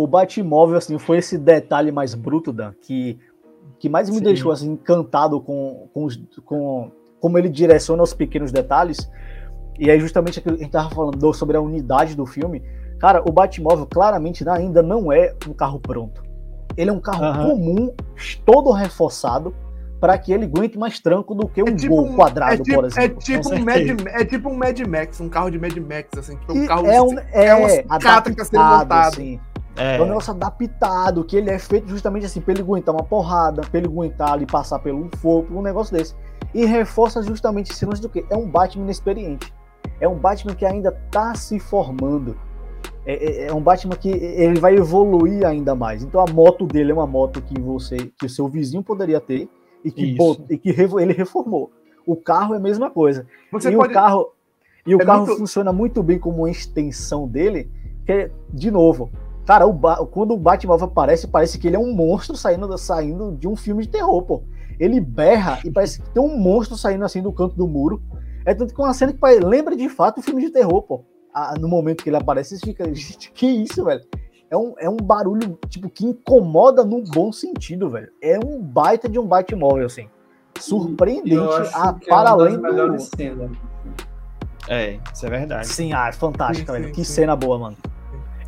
o 0.03 0.07
Batmóvel, 0.07 0.76
assim, 0.76 0.98
foi 0.98 1.18
esse 1.18 1.38
detalhe 1.38 1.92
mais 1.92 2.14
bruto, 2.14 2.53
Dan, 2.53 2.72
que, 2.80 3.18
que 3.78 3.88
mais 3.88 4.09
me 4.09 4.16
Sim. 4.16 4.24
deixou, 4.24 4.50
assim, 4.50 4.72
encantado 4.72 5.40
com, 5.40 5.88
com, 5.92 6.09
com 6.44 6.90
como 7.20 7.38
ele 7.38 7.48
direciona 7.48 8.03
os 8.03 8.12
pequenos 8.12 8.50
detalhes. 8.50 9.09
E 9.78 9.90
é 9.90 9.98
justamente 9.98 10.38
aquilo 10.38 10.57
que 10.57 10.62
a 10.62 10.64
gente 10.64 10.72
tava 10.72 10.90
falando 10.90 11.32
sobre 11.34 11.57
a 11.57 11.61
unidade 11.61 12.14
do 12.14 12.26
filme. 12.26 12.62
Cara, 12.98 13.22
o 13.26 13.32
Batmóvel 13.32 13.86
claramente 13.86 14.48
ainda 14.48 14.82
não 14.82 15.12
é 15.12 15.34
um 15.48 15.53
carro 15.53 15.78
pronto. 15.80 16.22
Ele 16.76 16.90
é 16.90 16.92
um 16.92 17.00
carro 17.00 17.24
uhum. 17.24 17.50
comum, 17.50 17.94
todo 18.44 18.70
reforçado, 18.72 19.55
para 20.00 20.18
que 20.18 20.32
ele 20.32 20.46
aguente 20.46 20.76
mais 20.76 20.98
tranco 20.98 21.32
do 21.32 21.46
que 21.46 21.62
um 21.62 21.68
é 21.68 21.74
tipo 21.76 21.94
gol 21.94 22.14
quadrado, 22.14 22.55
é 22.55 22.57
tipo, 22.57 22.74
por 22.74 22.84
exemplo. 22.86 23.18
É 23.18 23.20
tipo, 23.20 23.55
um 23.55 23.64
Mad, 23.64 24.07
é 24.07 24.24
tipo 24.24 24.48
um 24.48 24.57
Mad 24.57 24.80
Max, 24.80 25.20
um 25.20 25.28
carro 25.28 25.48
de 25.48 25.61
Mad 25.61 25.76
Max, 25.76 26.09
assim. 26.18 26.36
Tipo, 26.38 26.55
um 26.55 26.66
carro, 26.66 26.86
é, 26.86 27.00
um, 27.00 27.18
é, 27.18 27.46
é 27.46 27.55
uma 27.55 27.68
adaptado, 27.68 28.34
que 28.34 28.44
sendo 28.44 28.64
montado. 28.64 29.12
Assim. 29.12 29.40
É. 29.77 29.97
é 29.97 30.03
um 30.03 30.07
negócio 30.07 30.33
adaptado, 30.33 31.25
que 31.25 31.37
ele 31.37 31.51
é 31.51 31.59
feito 31.59 31.89
justamente 31.89 32.27
assim, 32.27 32.41
pra 32.41 32.53
ele 32.53 32.62
aguentar 32.62 32.95
uma 32.95 33.05
porrada, 33.05 33.62
pra 33.62 33.79
ele 33.79 33.89
aguentar 33.89 34.33
ali, 34.33 34.47
passar 34.47 34.79
pelo 34.79 35.09
fogo, 35.16 35.59
um 35.59 35.62
negócio 35.62 35.97
desse. 35.97 36.14
E 36.55 36.66
reforça 36.66 37.23
justamente 37.23 37.73
esse 37.73 37.87
lance 37.87 38.03
do 38.03 38.09
que? 38.09 38.25
É 38.29 38.37
um 38.37 38.49
Batman 38.49 38.85
inexperiente. 38.85 39.53
É 40.01 40.09
um 40.09 40.18
Batman 40.18 40.55
que 40.55 40.66
ainda 40.66 40.93
tá 41.11 41.35
se 41.35 41.59
formando. 41.59 42.37
É, 43.07 43.14
é, 43.14 43.47
é, 43.47 43.53
um 43.53 43.61
Batman 43.61 43.97
que 43.97 44.09
ele 44.09 44.61
vai 44.61 44.77
evoluir 44.77 45.47
ainda 45.47 45.75
mais. 45.75 46.03
Então 46.03 46.20
a 46.20 46.31
moto 46.31 46.66
dele 46.66 46.91
é 46.91 46.95
uma 46.95 47.07
moto 47.07 47.41
que 47.41 47.59
você, 47.61 47.97
que 48.18 48.27
o 48.27 48.29
seu 48.29 48.49
vizinho 48.49 48.83
poderia 48.83 49.20
ter 49.20 49.49
e 49.85 49.91
que, 49.91 50.14
bot, 50.14 50.43
e 50.49 50.57
que 50.57 50.70
ele 50.70 51.12
reformou. 51.12 51.70
O 52.07 52.16
carro 52.16 52.55
é 52.55 52.59
a 52.59 52.61
mesma 52.61 52.91
coisa. 52.91 53.27
Você 53.51 53.70
e 53.70 53.77
pode... 53.77 53.91
o 53.91 53.95
carro, 53.95 54.33
e 54.87 54.95
o 54.95 55.01
é 55.01 55.05
carro 55.05 55.27
muito... 55.27 55.39
funciona 55.39 55.73
muito 55.73 56.03
bem 56.03 56.18
como 56.18 56.39
uma 56.39 56.51
extensão 56.51 57.27
dele, 57.27 57.70
que 58.05 58.31
de 58.53 58.70
novo, 58.70 59.11
Cara, 59.45 59.66
o 59.66 59.72
ba 59.72 59.97
quando 60.07 60.34
o 60.34 60.36
Batmóvel 60.36 60.86
aparece, 60.86 61.26
parece 61.26 61.59
que 61.59 61.66
ele 61.66 61.76
é 61.76 61.78
um 61.78 61.93
monstro 61.93 62.36
saindo, 62.36 62.76
saindo 62.78 63.32
de 63.32 63.49
um 63.49 63.57
filme 63.57 63.82
de 63.82 63.88
terror, 63.88 64.22
pô. 64.22 64.43
Ele 64.78 65.01
berra 65.01 65.61
e 65.64 65.70
parece 65.70 66.01
que 66.01 66.11
tem 66.11 66.22
um 66.22 66.36
monstro 66.36 66.76
saindo 66.76 67.05
assim 67.05 67.22
do 67.22 67.32
canto 67.32 67.57
do 67.57 67.66
muro. 67.66 68.03
É 68.45 68.55
tanto 68.55 68.74
que 68.74 68.80
é 68.80 68.84
uma 68.84 68.95
cena 68.95 69.12
que 69.12 69.40
lembra 69.40 69.76
de 69.76 69.88
fato 69.88 70.20
um 70.20 70.22
filme 70.22 70.43
de 70.43 70.51
terror, 70.51 70.82
pô. 70.82 71.05
Ah, 71.34 71.55
no 71.59 71.68
momento 71.68 72.03
que 72.03 72.11
ele 72.11 72.16
aparece, 72.16 72.59
você 72.59 72.66
fica, 72.66 72.84
gente, 72.95 73.32
que 73.32 73.47
isso, 73.47 73.84
velho? 73.84 74.03
É 74.51 74.57
um, 74.57 74.74
é 74.78 74.88
um 74.88 74.97
barulho, 74.97 75.59
tipo, 75.68 75.88
que 75.88 76.05
incomoda 76.05 76.84
no 76.84 77.03
bom 77.03 77.32
sentido, 77.32 77.88
velho. 77.88 78.11
É 78.20 78.38
um 78.38 78.61
baita 78.61 79.09
de 79.09 79.18
um 79.18 79.26
Batmóvel, 79.26 79.86
assim. 79.86 80.09
Surpreendente, 80.59 81.70
a, 81.74 81.97
é 81.99 82.07
para 82.07 82.30
além 82.30 82.59
do... 82.59 82.97
É, 84.68 85.01
isso 85.12 85.26
é 85.26 85.30
verdade. 85.30 85.66
Sim, 85.66 85.93
ah, 85.95 86.09
é 86.09 86.12
fantástica, 86.12 86.72
velho. 86.72 86.93
Que 86.93 87.05
cena 87.05 87.34
boa, 87.34 87.59
mano. 87.59 87.76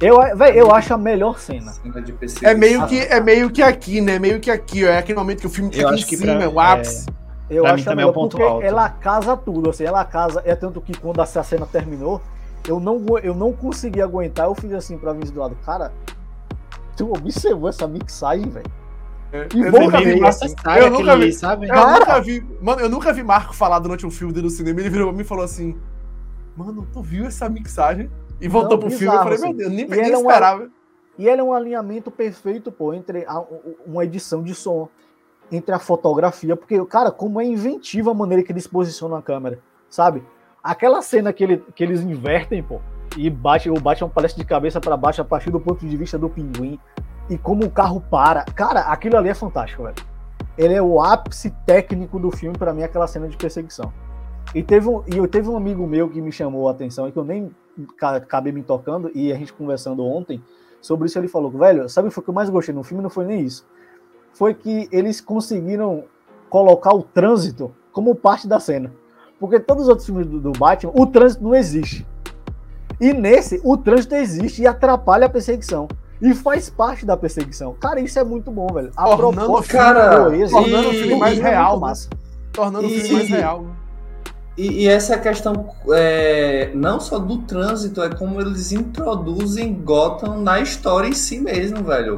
Eu, 0.01 0.37
véio, 0.37 0.57
eu 0.57 0.75
acho 0.75 0.93
a 0.93 0.99
melhor 0.99 1.39
cena. 1.39 1.73
É 2.43 2.55
meio, 2.55 2.87
que, 2.87 2.99
é 2.99 3.21
meio 3.21 3.51
que 3.51 3.63
aqui, 3.63 4.01
né? 4.01 4.19
Meio 4.19 4.41
que 4.41 4.51
aqui, 4.51 4.85
ó. 4.85 4.89
É 4.89 4.99
aquele 4.99 5.19
momento 5.19 5.41
que 5.41 5.47
o 5.47 5.51
filme 5.51 5.71
aqui 5.71 5.95
em 5.95 5.99
cima, 5.99 6.35
pra, 6.35 6.45
é 6.45 6.49
o 6.49 6.61
ápice. 6.61 7.07
É, 7.49 7.55
eu 7.59 7.63
pra 7.63 7.75
acho 7.75 7.85
também 7.85 8.05
é 8.05 8.09
o 8.09 8.13
ponto 8.13 8.37
porque 8.37 8.51
alto. 8.51 8.65
ela 8.65 8.89
casa 8.89 9.37
tudo, 9.37 9.71
assim, 9.71 9.85
ela 9.85 10.05
casa. 10.05 10.43
É 10.45 10.55
tanto 10.55 10.81
que 10.81 10.99
quando 10.99 11.21
a 11.21 11.27
cena 11.27 11.67
terminou, 11.67 12.21
eu 12.67 12.81
não, 12.81 13.03
eu 13.23 13.35
não 13.35 13.53
consegui 13.53 14.03
aguentar. 14.03 14.47
Eu 14.47 14.55
fiz 14.55 14.73
assim 14.73 14.99
pra 14.99 15.13
vir 15.13 15.31
do 15.31 15.41
lado. 15.41 15.57
Cara, 15.65 15.93
tu 16.97 17.13
observou 17.13 17.69
essa 17.69 17.87
mixagem, 17.87 18.49
velho? 18.49 18.71
É, 19.33 19.49
eu, 19.53 19.73
nunca 19.73 19.99
vi, 19.99 20.11
eu 20.81 20.91
nunca 20.91 21.17
vi, 21.17 21.33
sabe? 21.33 21.69
Eu 21.69 21.75
nunca 21.75 22.21
vi, 22.21 22.47
mano, 22.61 22.81
eu 22.81 22.89
nunca 22.89 23.13
vi 23.13 23.23
Marco 23.23 23.55
falar 23.55 23.81
durante 23.81 24.07
um 24.07 24.11
filme 24.11 24.33
dele 24.33 24.47
no 24.47 24.51
cinema. 24.51 24.81
Ele 24.81 24.91
virou 24.91 25.09
pra 25.09 25.17
mim 25.17 25.23
e 25.23 25.27
falou 25.27 25.45
assim: 25.45 25.77
Mano, 26.57 26.87
tu 26.93 27.03
viu 27.03 27.27
essa 27.27 27.49
mixagem? 27.49 28.09
E 28.41 28.49
voltou 28.49 28.73
não, 28.73 28.79
pro 28.79 28.89
bizarro, 28.89 28.99
filme. 28.99 29.17
Eu 29.17 29.23
falei, 29.23 29.35
assim. 29.37 29.47
meu 29.47 29.57
Deus, 29.57 29.73
nem, 29.73 29.87
nem 29.87 30.13
esperava. 30.13 30.63
É 30.63 30.67
um, 30.67 30.71
e 31.19 31.29
ele 31.29 31.41
é 31.41 31.45
um 31.45 31.53
alinhamento 31.53 32.11
perfeito, 32.11 32.73
pô, 32.73 32.93
entre 32.93 33.25
a, 33.27 33.43
uma 33.87 34.05
edição 34.05 34.43
de 34.43 34.55
som, 34.55 34.89
entre 35.51 35.75
a 35.75 35.79
fotografia, 35.79 36.57
porque, 36.57 36.85
cara, 36.87 37.11
como 37.11 37.41
é 37.41 37.45
inventiva 37.45 38.11
a 38.11 38.15
maneira 38.15 38.43
que 38.43 38.51
eles 38.51 38.67
posicionam 38.67 39.17
a 39.17 39.23
câmera, 39.23 39.61
sabe? 39.89 40.25
Aquela 40.63 41.03
cena 41.03 41.33
que, 41.33 41.45
ele, 41.45 41.65
que 41.75 41.85
eles 41.85 42.01
invertem, 42.01 42.63
pô, 42.63 42.81
e 43.17 43.31
bate, 43.31 43.71
o 43.71 43.75
Batman 43.75 44.09
aparece 44.09 44.37
de 44.37 44.45
cabeça 44.45 44.81
para 44.81 44.97
baixo 44.97 45.23
a 45.23 45.25
partir 45.25 45.51
do 45.51 45.61
ponto 45.61 45.87
de 45.87 45.97
vista 45.97 46.19
do 46.19 46.29
pinguim, 46.29 46.81
e 47.31 47.39
como 47.39 47.65
o 47.65 47.71
carro 47.71 48.01
para. 48.01 48.45
Cara, 48.45 48.81
aquilo 48.81 49.17
ali 49.17 49.29
é 49.29 49.35
fantástico, 49.35 49.85
velho. 49.85 49.95
Ele 50.59 50.75
é 50.75 50.83
o 50.83 51.01
ápice 51.01 51.51
técnico 51.65 52.19
do 52.19 52.31
filme, 52.31 52.57
para 52.57 52.73
mim, 52.73 52.83
aquela 52.83 53.07
cena 53.07 53.29
de 53.29 53.37
perseguição. 53.37 53.93
E 54.55 54.63
teve 54.63 54.89
um, 54.89 55.03
e 55.07 55.17
eu 55.17 55.29
teve 55.29 55.49
um 55.49 55.57
amigo 55.57 55.87
meu 55.87 56.09
que 56.09 56.21
me 56.21 56.33
chamou 56.33 56.69
a 56.69 56.73
atenção 56.73 57.09
e 57.09 57.13
que 57.13 57.19
eu 57.19 57.25
nem 57.25 57.51
acabei 58.01 58.53
me 58.53 58.63
tocando, 58.63 59.11
e 59.15 59.33
a 59.33 59.37
gente 59.37 59.53
conversando 59.53 60.05
ontem 60.05 60.43
sobre 60.81 61.07
isso, 61.07 61.19
ele 61.19 61.29
falou, 61.29 61.51
velho, 61.51 61.89
sabe 61.89 62.09
o 62.09 62.11
que 62.11 62.29
eu 62.29 62.35
mais 62.35 62.51
gostei 62.51 62.75
no 62.75 62.85
filme? 62.85 63.03
Não 63.03 63.11
foi 63.11 63.25
nem 63.25 63.41
isso. 63.41 63.67
Foi 64.33 64.53
que 64.53 64.89
eles 64.93 65.21
conseguiram 65.21 66.05
colocar 66.51 66.95
o 66.95 67.03
trânsito 67.03 67.75
como 67.91 68.15
parte 68.15 68.47
da 68.47 68.61
cena. 68.61 68.93
Porque 69.41 69.59
todos 69.59 69.85
os 69.85 69.89
outros 69.89 70.07
filmes 70.07 70.27
do, 70.27 70.39
do 70.39 70.53
Batman, 70.53 70.93
o 70.95 71.07
trânsito 71.07 71.43
não 71.43 71.55
existe. 71.55 72.07
E 73.01 73.13
nesse, 73.13 73.61
o 73.65 73.77
trânsito 73.77 74.15
existe 74.15 74.63
e 74.63 74.67
atrapalha 74.67 75.27
a 75.27 75.29
perseguição. 75.29 75.89
E 76.21 76.33
faz 76.35 76.71
parte 76.71 77.05
da 77.05 77.17
perseguição. 77.17 77.75
Cara, 77.75 78.01
isso 78.01 78.19
é 78.19 78.25
muito 78.25 78.51
bom, 78.51 78.67
velho. 78.73 78.91
A 78.97 79.17
tornando, 79.17 79.63
cara, 79.65 80.31
tornando 80.49 80.89
o 80.89 80.93
filme 80.93 81.17
mais 81.17 81.39
real. 81.39 81.81
Massa. 81.81 82.09
Tornando 82.53 82.87
o 82.87 82.91
filme 82.91 83.13
mais 83.13 83.29
real. 83.29 83.67
E, 84.57 84.85
e, 84.85 84.89
essa 84.89 85.19
questão 85.19 85.75
é, 85.93 86.71
não 86.75 87.01
só 87.01 87.19
do 87.19 87.39
trânsito, 87.39 88.01
é 88.03 88.09
como 88.09 88.41
eles 88.41 88.71
introduzem 88.71 89.75
Gotham 89.75 90.41
na 90.41 90.61
história 90.61 91.09
em 91.09 91.13
si 91.13 91.41
mesmo, 91.41 91.83
velho. 91.83 92.17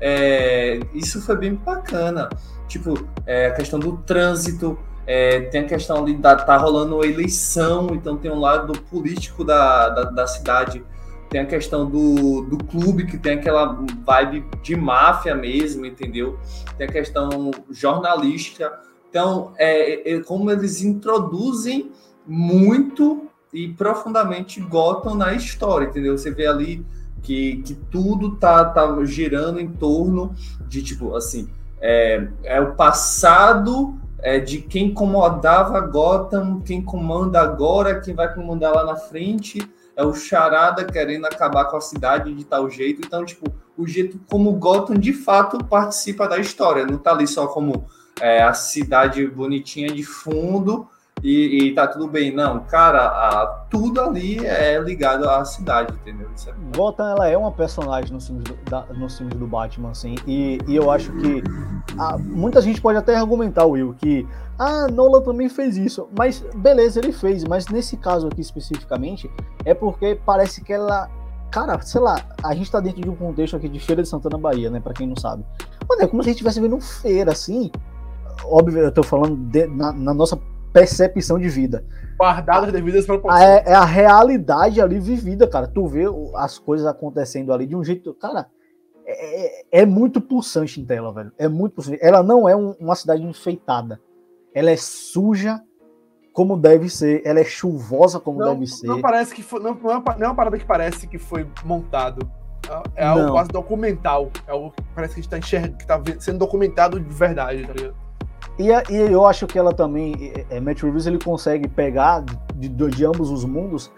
É, 0.00 0.80
isso 0.92 1.22
foi 1.22 1.36
bem 1.36 1.54
bacana. 1.54 2.28
Tipo, 2.68 3.08
é, 3.26 3.46
a 3.46 3.52
questão 3.52 3.78
do 3.78 3.96
trânsito, 3.98 4.78
é, 5.06 5.40
tem 5.40 5.62
a 5.62 5.64
questão 5.64 6.04
de 6.04 6.12
da, 6.12 6.36
tá 6.36 6.58
rolando 6.58 6.96
uma 6.96 7.06
eleição, 7.06 7.88
então 7.94 8.18
tem 8.18 8.30
um 8.30 8.38
lado 8.38 8.78
político 8.82 9.42
da, 9.42 9.88
da, 9.88 10.02
da, 10.04 10.26
cidade, 10.26 10.84
tem 11.30 11.40
a 11.40 11.46
questão 11.46 11.88
do, 11.88 12.42
do 12.42 12.58
clube, 12.58 13.06
que 13.06 13.16
tem 13.16 13.38
aquela 13.38 13.78
vibe 14.04 14.44
de 14.62 14.76
máfia 14.76 15.34
mesmo, 15.34 15.86
entendeu? 15.86 16.38
Tem 16.76 16.86
a 16.86 16.92
questão 16.92 17.50
jornalística. 17.70 18.87
Então, 19.08 19.52
é, 19.56 20.14
é 20.14 20.20
como 20.20 20.50
eles 20.50 20.82
introduzem 20.82 21.90
muito 22.26 23.28
e 23.52 23.68
profundamente 23.68 24.60
Gotham 24.60 25.14
na 25.14 25.32
história, 25.32 25.86
entendeu? 25.86 26.16
Você 26.16 26.30
vê 26.30 26.46
ali 26.46 26.84
que, 27.22 27.62
que 27.62 27.74
tudo 27.74 28.36
tá, 28.36 28.64
tá 28.64 29.04
girando 29.04 29.60
em 29.60 29.68
torno 29.68 30.34
de, 30.68 30.82
tipo, 30.82 31.16
assim, 31.16 31.48
é, 31.80 32.28
é 32.44 32.60
o 32.60 32.74
passado 32.74 33.98
é, 34.20 34.38
de 34.38 34.58
quem 34.58 34.92
comandava 34.92 35.80
Gotham, 35.80 36.60
quem 36.60 36.82
comanda 36.82 37.40
agora, 37.40 38.00
quem 38.00 38.14
vai 38.14 38.32
comandar 38.32 38.74
lá 38.74 38.84
na 38.84 38.96
frente, 38.96 39.58
é 39.96 40.04
o 40.04 40.14
Charada 40.14 40.84
querendo 40.84 41.26
acabar 41.26 41.64
com 41.64 41.76
a 41.76 41.80
cidade 41.80 42.32
de 42.34 42.44
tal 42.44 42.68
jeito. 42.70 43.02
Então, 43.04 43.24
tipo, 43.24 43.46
o 43.76 43.86
jeito 43.86 44.20
como 44.30 44.52
Gotham 44.52 44.94
de 44.94 45.12
fato 45.12 45.64
participa 45.64 46.28
da 46.28 46.38
história, 46.38 46.86
não 46.86 46.98
tá 46.98 47.12
ali 47.12 47.26
só 47.26 47.46
como 47.46 47.86
é, 48.20 48.42
a 48.42 48.52
cidade 48.54 49.26
bonitinha 49.26 49.88
de 49.88 50.02
fundo 50.02 50.88
e, 51.22 51.64
e 51.64 51.74
tá 51.74 51.86
tudo 51.86 52.06
bem. 52.06 52.32
Não, 52.34 52.60
cara, 52.60 53.06
a, 53.06 53.46
tudo 53.70 54.00
ali 54.00 54.44
é 54.44 54.78
ligado 54.78 55.28
à 55.28 55.44
cidade, 55.44 55.92
entendeu? 55.94 56.28
É 56.46 56.76
Gotham, 56.76 57.08
ela 57.08 57.28
é 57.28 57.36
uma 57.36 57.52
personagem 57.52 58.12
nos 58.12 58.26
filmes 58.26 58.44
do, 58.44 58.56
da, 58.70 58.86
nos 58.86 59.16
filmes 59.18 59.36
do 59.36 59.46
Batman, 59.46 59.90
assim, 59.90 60.14
e, 60.26 60.58
e 60.66 60.76
eu 60.76 60.90
acho 60.90 61.12
que 61.12 61.42
a, 61.98 62.16
muita 62.18 62.60
gente 62.60 62.80
pode 62.80 62.98
até 62.98 63.16
argumentar, 63.16 63.64
Will, 63.66 63.94
que 63.94 64.26
ah, 64.58 64.86
Nolan 64.88 65.22
também 65.22 65.48
fez 65.48 65.76
isso, 65.76 66.08
mas 66.16 66.44
beleza, 66.56 67.00
ele 67.00 67.12
fez, 67.12 67.44
mas 67.44 67.66
nesse 67.68 67.96
caso 67.96 68.28
aqui 68.28 68.40
especificamente, 68.40 69.30
é 69.64 69.74
porque 69.74 70.18
parece 70.24 70.62
que 70.62 70.72
ela 70.72 71.08
cara, 71.50 71.80
sei 71.80 72.00
lá, 72.00 72.22
a 72.42 72.54
gente 72.54 72.70
tá 72.70 72.78
dentro 72.78 73.00
de 73.00 73.08
um 73.08 73.16
contexto 73.16 73.56
aqui 73.56 73.68
de 73.70 73.80
Feira 73.80 74.02
de 74.02 74.08
Santana, 74.08 74.36
Bahia, 74.36 74.70
né, 74.70 74.80
pra 74.80 74.92
quem 74.92 75.06
não 75.06 75.16
sabe. 75.16 75.44
Mano, 75.88 76.02
é 76.02 76.06
como 76.06 76.22
se 76.22 76.28
a 76.28 76.32
gente 76.32 76.44
estivesse 76.44 76.60
vendo 76.60 76.78
feira, 76.78 77.32
assim, 77.32 77.70
óbvio, 78.44 78.80
eu 78.80 78.92
tô 78.92 79.02
falando 79.02 79.36
de, 79.36 79.66
na, 79.66 79.92
na, 79.92 80.14
nossa 80.14 80.38
percepção 80.72 81.38
de 81.38 81.48
vida. 81.48 81.84
Guardadas 82.18 82.72
devidas 82.72 83.06
proporções. 83.06 83.42
É, 83.42 83.70
é 83.70 83.74
a 83.74 83.84
realidade 83.84 84.80
ali 84.80 84.98
vivida, 84.98 85.46
cara. 85.46 85.66
Tu 85.66 85.86
vê 85.86 86.04
as 86.34 86.58
coisas 86.58 86.86
acontecendo 86.86 87.52
ali 87.52 87.66
de 87.66 87.76
um 87.76 87.84
jeito. 87.84 88.12
Cara, 88.14 88.48
é, 89.06 89.46
é, 89.46 89.64
é 89.82 89.86
muito 89.86 90.20
pulsante 90.20 90.80
em 90.80 90.84
tela, 90.84 91.12
velho. 91.12 91.32
É 91.38 91.48
muito 91.48 91.74
pulsante. 91.74 91.98
Ela 92.00 92.22
não 92.22 92.48
é 92.48 92.56
um, 92.56 92.74
uma 92.80 92.94
cidade 92.94 93.22
enfeitada. 93.22 94.00
Ela 94.54 94.70
é 94.70 94.76
suja 94.76 95.60
como 96.32 96.56
deve 96.56 96.88
ser. 96.88 97.22
Ela 97.24 97.40
é 97.40 97.44
chuvosa 97.44 98.20
como 98.20 98.38
não, 98.38 98.54
deve 98.54 98.66
ser. 98.66 98.86
Não 98.86 99.00
parece 99.00 99.34
que 99.34 99.42
foi, 99.42 99.60
não, 99.60 99.74
não, 99.74 99.90
é 99.90 99.96
uma, 99.96 100.16
não 100.16 100.24
é 100.24 100.28
uma 100.28 100.34
parada 100.34 100.58
que 100.58 100.64
parece 100.64 101.06
que 101.06 101.18
foi 101.18 101.46
montado. 101.64 102.28
É 102.94 103.04
algo 103.04 103.24
não. 103.24 103.32
quase 103.32 103.48
documental. 103.48 104.30
É 104.46 104.52
algo 104.52 104.70
que 104.70 104.82
parece 104.94 105.14
que 105.14 105.20
a 105.20 105.22
gente 105.22 105.30
tá 105.30 105.38
enxergando, 105.38 105.76
que 105.78 105.86
tá 105.86 106.02
sendo 106.18 106.38
documentado 106.38 107.00
de 107.00 107.14
verdade, 107.14 107.66
tá 107.66 107.72
ligado? 107.72 108.07
E, 108.58 108.70
e 108.92 109.12
eu 109.12 109.24
acho 109.24 109.46
que 109.46 109.56
ela 109.56 109.72
também, 109.72 110.32
é, 110.50 110.58
Matt 110.58 110.82
Reeves, 110.82 111.06
ele 111.06 111.18
consegue 111.18 111.68
pegar 111.68 112.24
de, 112.56 112.68
de, 112.68 112.88
de, 112.88 113.04
ambos 113.04 113.30
os 113.30 113.44
mundos. 113.44 113.90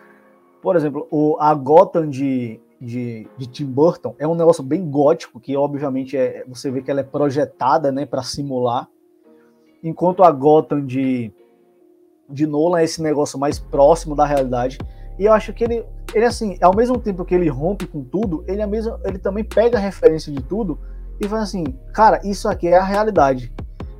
Por 0.60 0.76
exemplo, 0.76 1.08
o, 1.10 1.36
a 1.40 1.54
Gotham 1.54 2.08
de, 2.10 2.60
de, 2.78 3.26
de, 3.38 3.46
Tim 3.46 3.64
Burton 3.64 4.14
é 4.18 4.28
um 4.28 4.34
negócio 4.34 4.62
bem 4.62 4.90
gótico, 4.90 5.40
que 5.40 5.56
obviamente 5.56 6.14
é, 6.14 6.44
você 6.46 6.70
vê 6.70 6.82
que 6.82 6.90
ela 6.90 7.00
é 7.00 7.04
projetada 7.04 7.90
né, 7.90 8.04
para 8.04 8.22
simular. 8.22 8.86
Enquanto 9.82 10.22
a 10.22 10.30
Gotham 10.30 10.84
de, 10.84 11.32
de 12.28 12.46
Nolan 12.46 12.80
é 12.80 12.84
esse 12.84 13.02
negócio 13.02 13.38
mais 13.38 13.58
próximo 13.58 14.14
da 14.14 14.26
realidade. 14.26 14.76
E 15.18 15.24
eu 15.24 15.32
acho 15.32 15.54
que 15.54 15.64
ele, 15.64 15.86
ele 16.14 16.26
assim, 16.26 16.58
ao 16.60 16.76
mesmo 16.76 16.98
tempo 16.98 17.24
que 17.24 17.34
ele 17.34 17.48
rompe 17.48 17.86
com 17.86 18.04
tudo, 18.04 18.44
ele, 18.46 18.60
é 18.60 18.66
mesmo, 18.66 18.98
ele 19.04 19.18
também 19.18 19.42
pega 19.42 19.78
a 19.78 19.80
referência 19.80 20.30
de 20.30 20.42
tudo 20.42 20.78
e 21.18 21.26
faz 21.26 21.44
assim, 21.44 21.64
cara, 21.94 22.20
isso 22.24 22.46
aqui 22.46 22.68
é 22.68 22.76
a 22.76 22.84
realidade. 22.84 23.50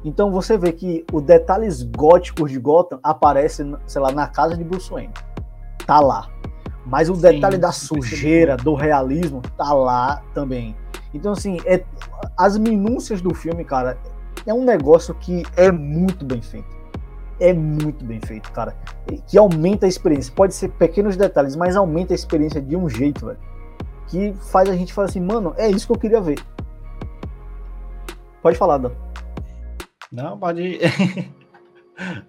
Então 0.05 0.31
você 0.31 0.57
vê 0.57 0.73
que 0.73 1.05
os 1.13 1.23
detalhes 1.23 1.83
góticos 1.83 2.51
de 2.51 2.59
Gotham 2.59 2.99
aparecem, 3.03 3.77
sei 3.87 4.01
lá, 4.01 4.11
na 4.11 4.27
casa 4.27 4.57
de 4.57 4.65
Bruce 4.65 4.91
Wayne. 4.91 5.13
Tá 5.87 6.01
lá. 6.01 6.29
Mas 6.87 7.11
o 7.11 7.15
Sim, 7.15 7.21
detalhe 7.21 7.59
da 7.59 7.73
sujeira, 7.73 8.57
do 8.57 8.75
realismo, 8.75 9.43
tá 9.57 9.73
lá 9.73 10.23
também. 10.33 10.75
Então, 11.13 11.33
assim, 11.33 11.59
é, 11.67 11.85
as 12.37 12.57
minúcias 12.57 13.21
do 13.21 13.35
filme, 13.35 13.65
cara, 13.65 13.99
é 14.47 14.55
um 14.55 14.65
negócio 14.65 15.15
que 15.15 15.43
é 15.57 15.71
muito 15.71 16.25
bem 16.25 16.41
feito. 16.41 16.81
É 17.39 17.53
muito 17.53 18.05
bem 18.05 18.21
feito, 18.21 18.51
cara. 18.53 18.77
Que 19.27 19.39
aumenta 19.39 19.87
a 19.87 19.89
experiência. 19.89 20.33
Pode 20.35 20.55
ser 20.55 20.69
pequenos 20.71 21.17
detalhes, 21.17 21.57
mas 21.57 21.77
aumenta 21.77 22.13
a 22.13 22.17
experiência 22.17 22.61
de 22.61 22.77
um 22.77 22.89
jeito, 22.89 23.27
velho. 23.27 23.39
Que 24.07 24.35
faz 24.51 24.69
a 24.69 24.75
gente 24.75 24.93
falar 24.93 25.09
assim, 25.09 25.21
mano, 25.21 25.55
é 25.57 25.69
isso 25.69 25.87
que 25.87 25.93
eu 25.93 25.99
queria 25.99 26.21
ver. 26.21 26.39
Pode 28.43 28.57
falar, 28.57 28.79
Dan. 28.79 28.93
Não, 30.11 30.39
pode 30.39 30.63
ir. 30.63 30.81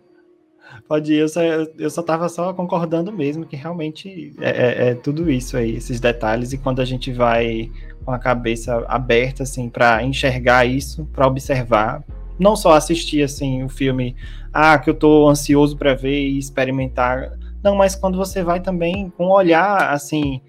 pode 0.88 1.14
ir, 1.14 1.18
eu 1.18 1.28
só, 1.28 1.42
eu 1.42 1.90
só 1.90 2.04
tava 2.04 2.30
só 2.30 2.54
concordando 2.54 3.12
mesmo 3.12 3.46
que 3.46 3.56
realmente 3.56 4.34
é, 4.40 4.50
é, 4.50 4.90
é, 4.90 4.96
tudo 4.96 5.30
isso 5.32 5.58
aí, 5.58 5.76
esses 5.76 6.00
detalhes, 6.00 6.54
e 6.54 6.58
quando 6.58 6.82
a 6.82 6.86
gente 6.86 7.12
vai 7.12 7.72
com 8.06 8.12
a 8.12 8.20
cabeça 8.20 8.86
aberta, 8.88 9.44
assim, 9.44 9.70
para 9.70 10.04
enxergar 10.04 10.66
isso, 10.66 11.06
para 11.14 11.28
observar, 11.28 12.04
não 12.40 12.56
só 12.56 12.74
assistir, 12.74 13.24
assim, 13.24 13.64
o 13.64 13.70
filme, 13.70 14.16
ah, 14.54 14.78
que 14.78 14.90
eu 14.90 14.94
tô 14.94 15.28
ansioso 15.28 15.78
para 15.78 15.94
ver 15.94 16.20
e 16.20 16.38
experimentar, 16.38 17.38
não, 17.64 17.76
mas 17.76 17.96
quando 17.96 18.18
você 18.18 18.44
vai 18.44 18.60
também 18.60 19.10
com 19.12 19.28
um 19.28 19.32
olhar, 19.32 19.92
assim, 19.92 20.42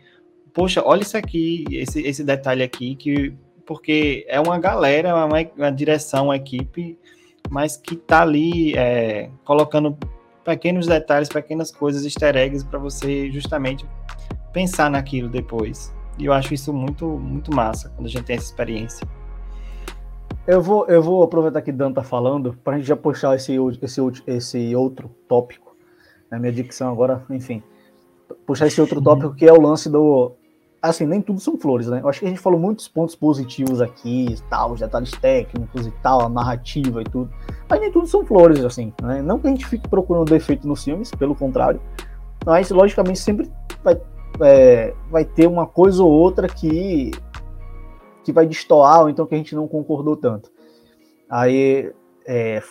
poxa, 0.52 0.82
olha 0.84 1.02
isso 1.02 1.16
aqui, 1.16 1.64
esse, 1.70 2.00
esse 2.02 2.24
detalhe 2.24 2.62
aqui, 2.62 2.94
que 2.94 3.34
porque 3.64 4.26
é 4.28 4.40
uma 4.40 4.58
galera, 4.58 5.14
uma, 5.14 5.38
uma 5.56 5.70
direção, 5.70 6.26
uma 6.26 6.36
equipe 6.36 6.98
mas 7.52 7.76
que 7.76 7.94
tá 7.96 8.22
ali 8.22 8.74
é, 8.74 9.28
colocando 9.44 9.94
pequenos 10.42 10.86
detalhes, 10.86 11.28
pequenas 11.28 11.70
coisas, 11.70 12.02
easter 12.02 12.34
eggs 12.34 12.64
para 12.64 12.78
você 12.78 13.30
justamente 13.30 13.86
pensar 14.54 14.90
naquilo 14.90 15.28
depois. 15.28 15.94
E 16.18 16.24
eu 16.24 16.32
acho 16.32 16.54
isso 16.54 16.72
muito, 16.72 17.06
muito 17.06 17.54
massa 17.54 17.90
quando 17.90 18.06
a 18.06 18.08
gente 18.08 18.24
tem 18.24 18.36
essa 18.36 18.46
experiência. 18.46 19.06
Eu 20.46 20.62
vou, 20.62 20.86
eu 20.86 21.02
vou 21.02 21.22
aproveitar 21.22 21.60
que 21.60 21.70
Dan 21.70 21.92
tá 21.92 22.02
falando 22.02 22.58
para 22.64 22.76
a 22.76 22.78
gente 22.78 22.88
já 22.88 22.96
puxar 22.96 23.36
esse, 23.36 23.54
esse, 23.82 24.00
esse 24.26 24.74
outro 24.74 25.10
tópico. 25.28 25.76
Na 26.30 26.38
minha 26.38 26.52
dicção 26.52 26.90
agora, 26.90 27.22
enfim. 27.28 27.62
Puxar 28.46 28.66
esse 28.66 28.80
outro 28.80 29.00
tópico 29.02 29.34
que 29.34 29.46
é 29.46 29.52
o 29.52 29.60
lance 29.60 29.90
do. 29.90 30.32
Assim, 30.82 31.06
nem 31.06 31.22
tudo 31.22 31.38
são 31.38 31.56
flores, 31.56 31.86
né? 31.86 32.00
Eu 32.02 32.08
acho 32.08 32.18
que 32.18 32.26
a 32.26 32.28
gente 32.28 32.40
falou 32.40 32.58
muitos 32.58 32.88
pontos 32.88 33.14
positivos 33.14 33.80
aqui, 33.80 34.34
tal, 34.50 34.72
os 34.72 34.80
detalhes 34.80 35.12
técnicos 35.12 35.86
e 35.86 35.92
tal, 36.02 36.22
a 36.22 36.28
narrativa 36.28 37.00
e 37.00 37.04
tudo. 37.04 37.30
Mas 37.68 37.80
nem 37.80 37.92
tudo 37.92 38.08
são 38.08 38.26
flores, 38.26 38.64
assim, 38.64 38.92
né? 39.00 39.22
Não 39.22 39.38
que 39.38 39.46
a 39.46 39.50
gente 39.50 39.64
fique 39.64 39.88
procurando 39.88 40.28
defeito 40.28 40.66
nos 40.66 40.82
filmes, 40.82 41.12
pelo 41.12 41.36
contrário. 41.36 41.80
Mas, 42.44 42.68
logicamente, 42.70 43.20
sempre 43.20 43.48
vai, 43.84 44.00
é, 44.40 44.92
vai 45.08 45.24
ter 45.24 45.46
uma 45.46 45.68
coisa 45.68 46.02
ou 46.02 46.10
outra 46.10 46.48
que 46.48 47.12
que 48.24 48.32
vai 48.32 48.46
destoar, 48.46 49.02
ou 49.02 49.08
então 49.08 49.26
que 49.26 49.34
a 49.34 49.38
gente 49.38 49.54
não 49.54 49.66
concordou 49.66 50.16
tanto. 50.16 50.50
Aí, 51.28 51.92
é, 52.26 52.62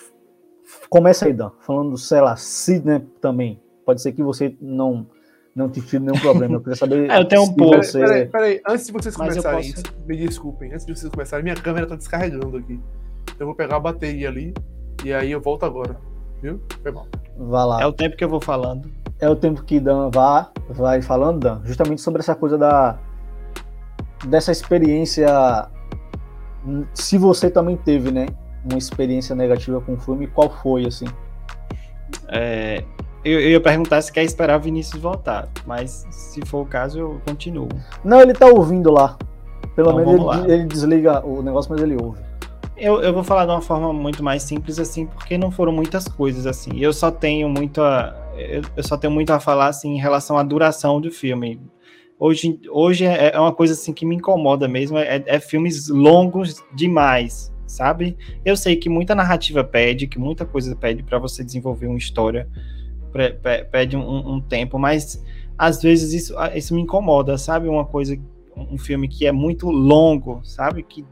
começa 0.90 1.26
aí, 1.26 1.34
Dan, 1.34 1.52
falando, 1.60 1.98
sei 1.98 2.22
lá, 2.22 2.36
Sidney 2.36 3.00
também. 3.20 3.62
Pode 3.86 4.02
ser 4.02 4.12
que 4.12 4.24
você 4.24 4.56
não 4.62 5.08
não 5.56 5.70
te 5.70 5.82
tire 5.82 6.04
nenhum 6.04 6.20
problema. 6.20 6.56
Eu 6.56 6.62
queria 6.62 6.76
saber. 6.76 7.10
é, 7.10 7.20
eu 7.20 7.28
tenho 7.28 7.44
um 7.44 7.54
pouco. 7.54 7.78
Você... 7.78 8.00
Peraí, 8.00 8.26
peraí, 8.28 8.62
antes 8.68 8.86
de 8.86 8.92
vocês 8.92 9.16
começarem, 9.16 9.74
posso... 9.74 9.84
me 10.06 10.18
desculpem, 10.18 10.74
antes 10.74 10.86
de 10.86 10.96
vocês 10.96 11.12
começarem, 11.12 11.44
minha 11.44 11.56
câmera 11.56 11.88
tá 11.88 11.96
descarregando 11.96 12.58
aqui. 12.58 12.80
Eu 13.40 13.46
vou 13.46 13.56
pegar 13.56 13.78
a 13.78 13.80
bateria 13.80 14.30
ali 14.30 14.54
e 15.04 15.14
aí 15.14 15.32
eu 15.32 15.42
volto 15.42 15.66
agora. 15.66 15.98
Viu? 16.42 16.60
Foi 16.82 16.92
mal. 16.92 17.08
Vá 17.38 17.66
lá. 17.66 17.82
É 17.82 17.86
o 17.86 17.94
tempo 17.94 18.16
que 18.16 18.24
eu 18.24 18.30
vou 18.30 18.42
falando. 18.42 18.90
É 19.20 19.30
o 19.30 19.36
tempo 19.36 19.64
que 19.64 19.80
Dan 19.80 20.10
vá, 20.10 20.52
vai 20.70 21.02
falando, 21.02 21.40
Dan, 21.40 21.62
justamente 21.64 22.02
sobre 22.02 22.22
essa 22.22 22.34
coisa 22.34 22.58
da 22.58 22.98
dessa 24.26 24.52
experiência, 24.52 25.68
se 26.94 27.18
você 27.18 27.50
também 27.50 27.76
teve, 27.76 28.12
né, 28.12 28.28
uma 28.64 28.78
experiência 28.78 29.36
negativa 29.36 29.82
com 29.82 29.94
o 29.94 29.98
filme, 29.98 30.28
qual 30.28 30.50
foi, 30.50 30.86
assim? 30.86 31.06
É, 32.28 32.84
eu, 33.24 33.40
eu, 33.40 33.50
ia 33.52 33.62
perguntar 33.62 34.02
se 34.02 34.12
quer 34.12 34.24
esperar 34.24 34.60
o 34.60 34.62
Vinícius 34.62 35.02
voltar, 35.02 35.50
mas 35.66 36.06
se 36.12 36.46
for 36.46 36.62
o 36.62 36.66
caso, 36.66 37.00
eu 37.00 37.22
continuo. 37.26 37.70
Não, 38.04 38.22
ele 38.22 38.34
tá 38.34 38.48
ouvindo 38.48 38.92
lá. 38.92 39.18
Pelo 39.76 39.92
então, 40.02 40.14
menos 40.14 40.46
ele, 40.46 40.54
ele, 40.54 40.66
desliga 40.66 41.26
o 41.26 41.42
negócio, 41.42 41.72
mas 41.72 41.82
ele 41.82 41.96
ouve. 41.96 42.20
Eu, 42.76 43.02
eu 43.02 43.14
vou 43.14 43.24
falar 43.24 43.46
de 43.46 43.52
uma 43.52 43.62
forma 43.62 43.94
muito 43.94 44.24
mais 44.24 44.44
simples, 44.44 44.80
assim, 44.80 45.06
porque 45.06 45.38
não 45.38 45.52
foram 45.52 45.72
muitas 45.72 46.08
coisas, 46.08 46.48
assim. 46.48 46.80
Eu 46.80 46.92
só 46.92 47.12
tenho 47.12 47.48
muito 47.48 47.82
a, 47.82 48.16
eu, 48.36 48.62
eu 48.76 48.84
só 48.84 48.98
tenho 48.98 49.14
muito 49.14 49.32
a 49.32 49.40
falar, 49.40 49.68
assim, 49.68 49.96
em 49.96 50.00
relação 50.00 50.38
à 50.38 50.44
duração 50.44 51.00
do 51.00 51.12
filme 51.12 51.62
hoje, 52.22 52.60
hoje 52.70 53.04
é, 53.04 53.32
é 53.34 53.40
uma 53.40 53.52
coisa 53.52 53.74
assim 53.74 53.92
que 53.92 54.06
me 54.06 54.16
incomoda 54.16 54.68
mesmo, 54.68 54.96
é, 54.96 55.24
é 55.26 55.40
filmes 55.40 55.88
longos 55.88 56.64
demais, 56.72 57.52
sabe? 57.66 58.16
Eu 58.46 58.56
sei 58.56 58.76
que 58.76 58.88
muita 58.88 59.16
narrativa 59.16 59.64
pede, 59.64 60.06
que 60.06 60.20
muita 60.20 60.46
coisa 60.46 60.76
pede 60.76 61.02
para 61.02 61.18
você 61.18 61.44
desenvolver 61.44 61.88
uma 61.88 61.98
história, 61.98 62.48
pede 63.72 63.96
um, 63.96 64.36
um, 64.36 64.42
tempo, 64.42 64.80
mas 64.80 65.24
às 65.58 65.82
vezes 65.82 66.14
isso, 66.14 66.36
isso 66.56 66.74
me 66.74 66.82
incomoda, 66.82 67.38
sabe? 67.38 67.68
Uma 67.68 67.86
coisa, 67.86 68.18
um 68.56 68.78
filme 68.78 69.08
que 69.08 69.26
é 69.26 69.32
muito 69.32 69.70
longo, 69.70 70.42
sabe? 70.44 70.84
Que 70.84 71.06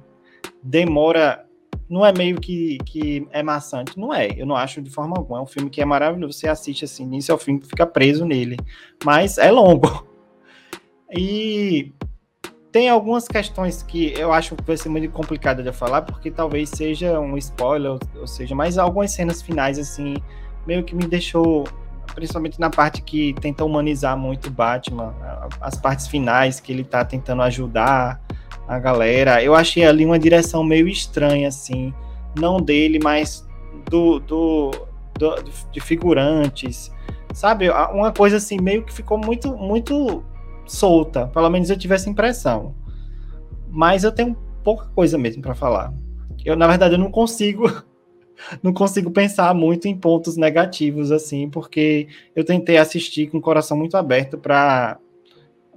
demora 0.64 1.46
não 1.90 2.06
é 2.06 2.14
meio 2.14 2.40
que, 2.40 2.78
que 2.86 3.28
é 3.32 3.42
maçante, 3.42 3.98
não 3.98 4.14
é, 4.14 4.30
eu 4.38 4.46
não 4.46 4.56
acho 4.56 4.80
de 4.80 4.92
forma 4.92 5.18
alguma, 5.18 5.40
é 5.40 5.42
um 5.42 5.48
filme 5.48 5.72
que 5.72 5.82
é 5.82 5.86
maravilhoso, 5.86 6.38
você 6.38 6.48
assiste 6.48 6.86
assim, 6.86 7.04
início 7.04 7.34
ao 7.34 7.40
fim, 7.40 7.60
fica 7.60 7.86
preso 7.86 8.26
nele, 8.26 8.58
mas 9.04 9.40
é 9.40 9.50
longo, 9.50 10.08
e 11.12 11.92
tem 12.72 12.88
algumas 12.88 13.28
questões 13.28 13.82
que 13.82 14.14
eu 14.18 14.32
acho 14.32 14.56
que 14.56 14.64
vai 14.64 14.78
ser 14.78 14.90
muito 14.90 15.10
complicada 15.10 15.64
de 15.64 15.72
falar, 15.72 16.04
porque 16.04 16.30
talvez 16.30 16.70
seja 16.70 17.20
um 17.20 17.36
spoiler, 17.38 17.98
ou 18.16 18.28
seja, 18.28 18.54
mas 18.54 18.78
algumas 18.78 19.12
cenas 19.12 19.42
finais, 19.42 19.80
assim, 19.80 20.16
meio 20.68 20.84
que 20.84 20.96
me 20.96 21.08
deixou, 21.08 21.64
principalmente 22.14 22.60
na 22.60 22.70
parte 22.70 23.02
que 23.02 23.34
tenta 23.42 23.64
humanizar 23.64 24.18
muito 24.18 24.50
Batman, 24.50 25.14
as 25.62 25.76
partes 25.78 26.08
finais 26.08 26.60
que 26.60 26.72
ele 26.72 26.84
tá 26.84 27.04
tentando 27.06 27.42
ajudar 27.44 28.22
a 28.68 28.78
galera. 28.80 29.44
Eu 29.44 29.56
achei 29.56 29.86
ali 29.86 30.06
uma 30.06 30.20
direção 30.20 30.64
meio 30.64 30.88
estranha, 30.88 31.48
assim, 31.48 31.94
não 32.40 32.62
dele, 32.62 33.00
mas 33.02 33.48
do, 33.90 34.20
do, 34.20 34.72
do 35.18 35.36
de 35.72 35.80
figurantes, 35.80 36.92
sabe? 37.34 37.70
Uma 37.70 38.12
coisa 38.12 38.38
assim, 38.38 38.60
meio 38.60 38.84
que 38.84 38.94
ficou 38.94 39.18
muito, 39.18 39.56
muito 39.56 40.24
solta. 40.66 41.28
Pelo 41.28 41.50
menos 41.50 41.70
eu 41.70 41.78
tive 41.78 41.96
essa 41.96 42.10
impressão. 42.10 42.76
Mas 43.70 44.04
eu 44.04 44.12
tenho 44.12 44.36
pouca 44.64 44.86
coisa 44.96 45.18
mesmo 45.18 45.42
para 45.42 45.56
falar. 45.56 45.94
Eu, 46.46 46.56
na 46.56 46.68
verdade, 46.68 46.94
eu 46.94 47.00
não 47.00 47.12
consigo 47.12 47.72
não 48.62 48.74
consigo 48.74 49.12
pensar 49.12 49.54
muito 49.54 49.88
em 49.88 49.98
pontos 49.98 50.38
negativos 50.38 51.12
assim, 51.12 51.50
porque 51.50 52.08
eu 52.36 52.44
tentei 52.44 52.78
assistir 52.78 53.30
com 53.30 53.38
o 53.38 53.42
coração 53.42 53.78
muito 53.78 53.96
aberto 53.98 54.38
para 54.38 54.98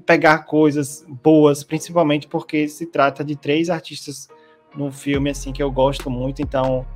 pegar 0.05 0.39
coisas 0.41 1.05
boas, 1.23 1.63
principalmente 1.63 2.27
porque 2.27 2.69
se 2.69 2.87
trata 2.87 3.25
de 3.25 3.37
três 3.37 3.71
artistas 3.71 4.29
no 4.77 4.91
filme 4.91 5.31
assim 5.31 5.53
que 5.53 5.63
eu 5.63 5.71
gosto 5.71 6.11
muito, 6.11 6.43
então 6.43 6.87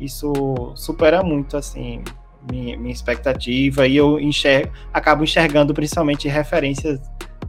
isso 0.00 0.32
supera 0.74 1.22
muito 1.22 1.56
assim 1.56 2.02
minha, 2.50 2.76
minha 2.76 2.92
expectativa 2.92 3.86
e 3.86 3.96
eu 3.96 4.18
enxergo, 4.18 4.72
acabo 4.92 5.24
enxergando 5.24 5.74
principalmente 5.74 6.28
referências 6.28 7.00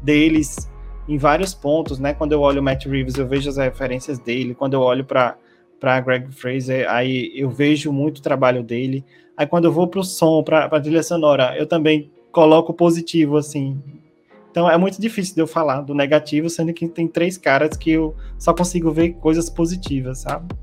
deles 0.01 0.69
em 1.07 1.17
vários 1.17 1.53
pontos, 1.53 1.99
né? 1.99 2.13
Quando 2.13 2.33
eu 2.33 2.41
olho 2.41 2.59
o 2.59 2.63
Matt 2.63 2.85
Reeves, 2.85 3.15
eu 3.15 3.27
vejo 3.27 3.49
as 3.49 3.57
referências 3.57 4.19
dele. 4.19 4.53
Quando 4.53 4.73
eu 4.73 4.81
olho 4.81 5.05
para 5.05 5.37
para 5.79 5.99
Greg 6.01 6.31
Fraser, 6.31 6.89
aí 6.89 7.31
eu 7.35 7.49
vejo 7.49 7.91
muito 7.91 8.19
o 8.19 8.21
trabalho 8.21 8.63
dele. 8.63 9.05
Aí 9.35 9.45
quando 9.45 9.65
eu 9.65 9.71
vou 9.71 9.87
para 9.87 9.99
o 9.99 10.03
som, 10.03 10.43
para 10.43 10.65
a 10.65 10.79
trilha 10.79 11.03
sonora, 11.03 11.55
eu 11.57 11.67
também 11.67 12.11
coloco 12.31 12.73
positivo, 12.73 13.37
assim. 13.37 13.81
Então 14.49 14.69
é 14.69 14.77
muito 14.77 14.99
difícil 14.99 15.35
de 15.35 15.41
eu 15.41 15.47
falar 15.47 15.81
do 15.81 15.93
negativo, 15.93 16.49
sendo 16.49 16.73
que 16.73 16.87
tem 16.87 17.07
três 17.07 17.37
caras 17.37 17.77
que 17.77 17.91
eu 17.91 18.15
só 18.37 18.53
consigo 18.53 18.91
ver 18.91 19.13
coisas 19.13 19.49
positivas, 19.49 20.19
sabe? 20.19 20.55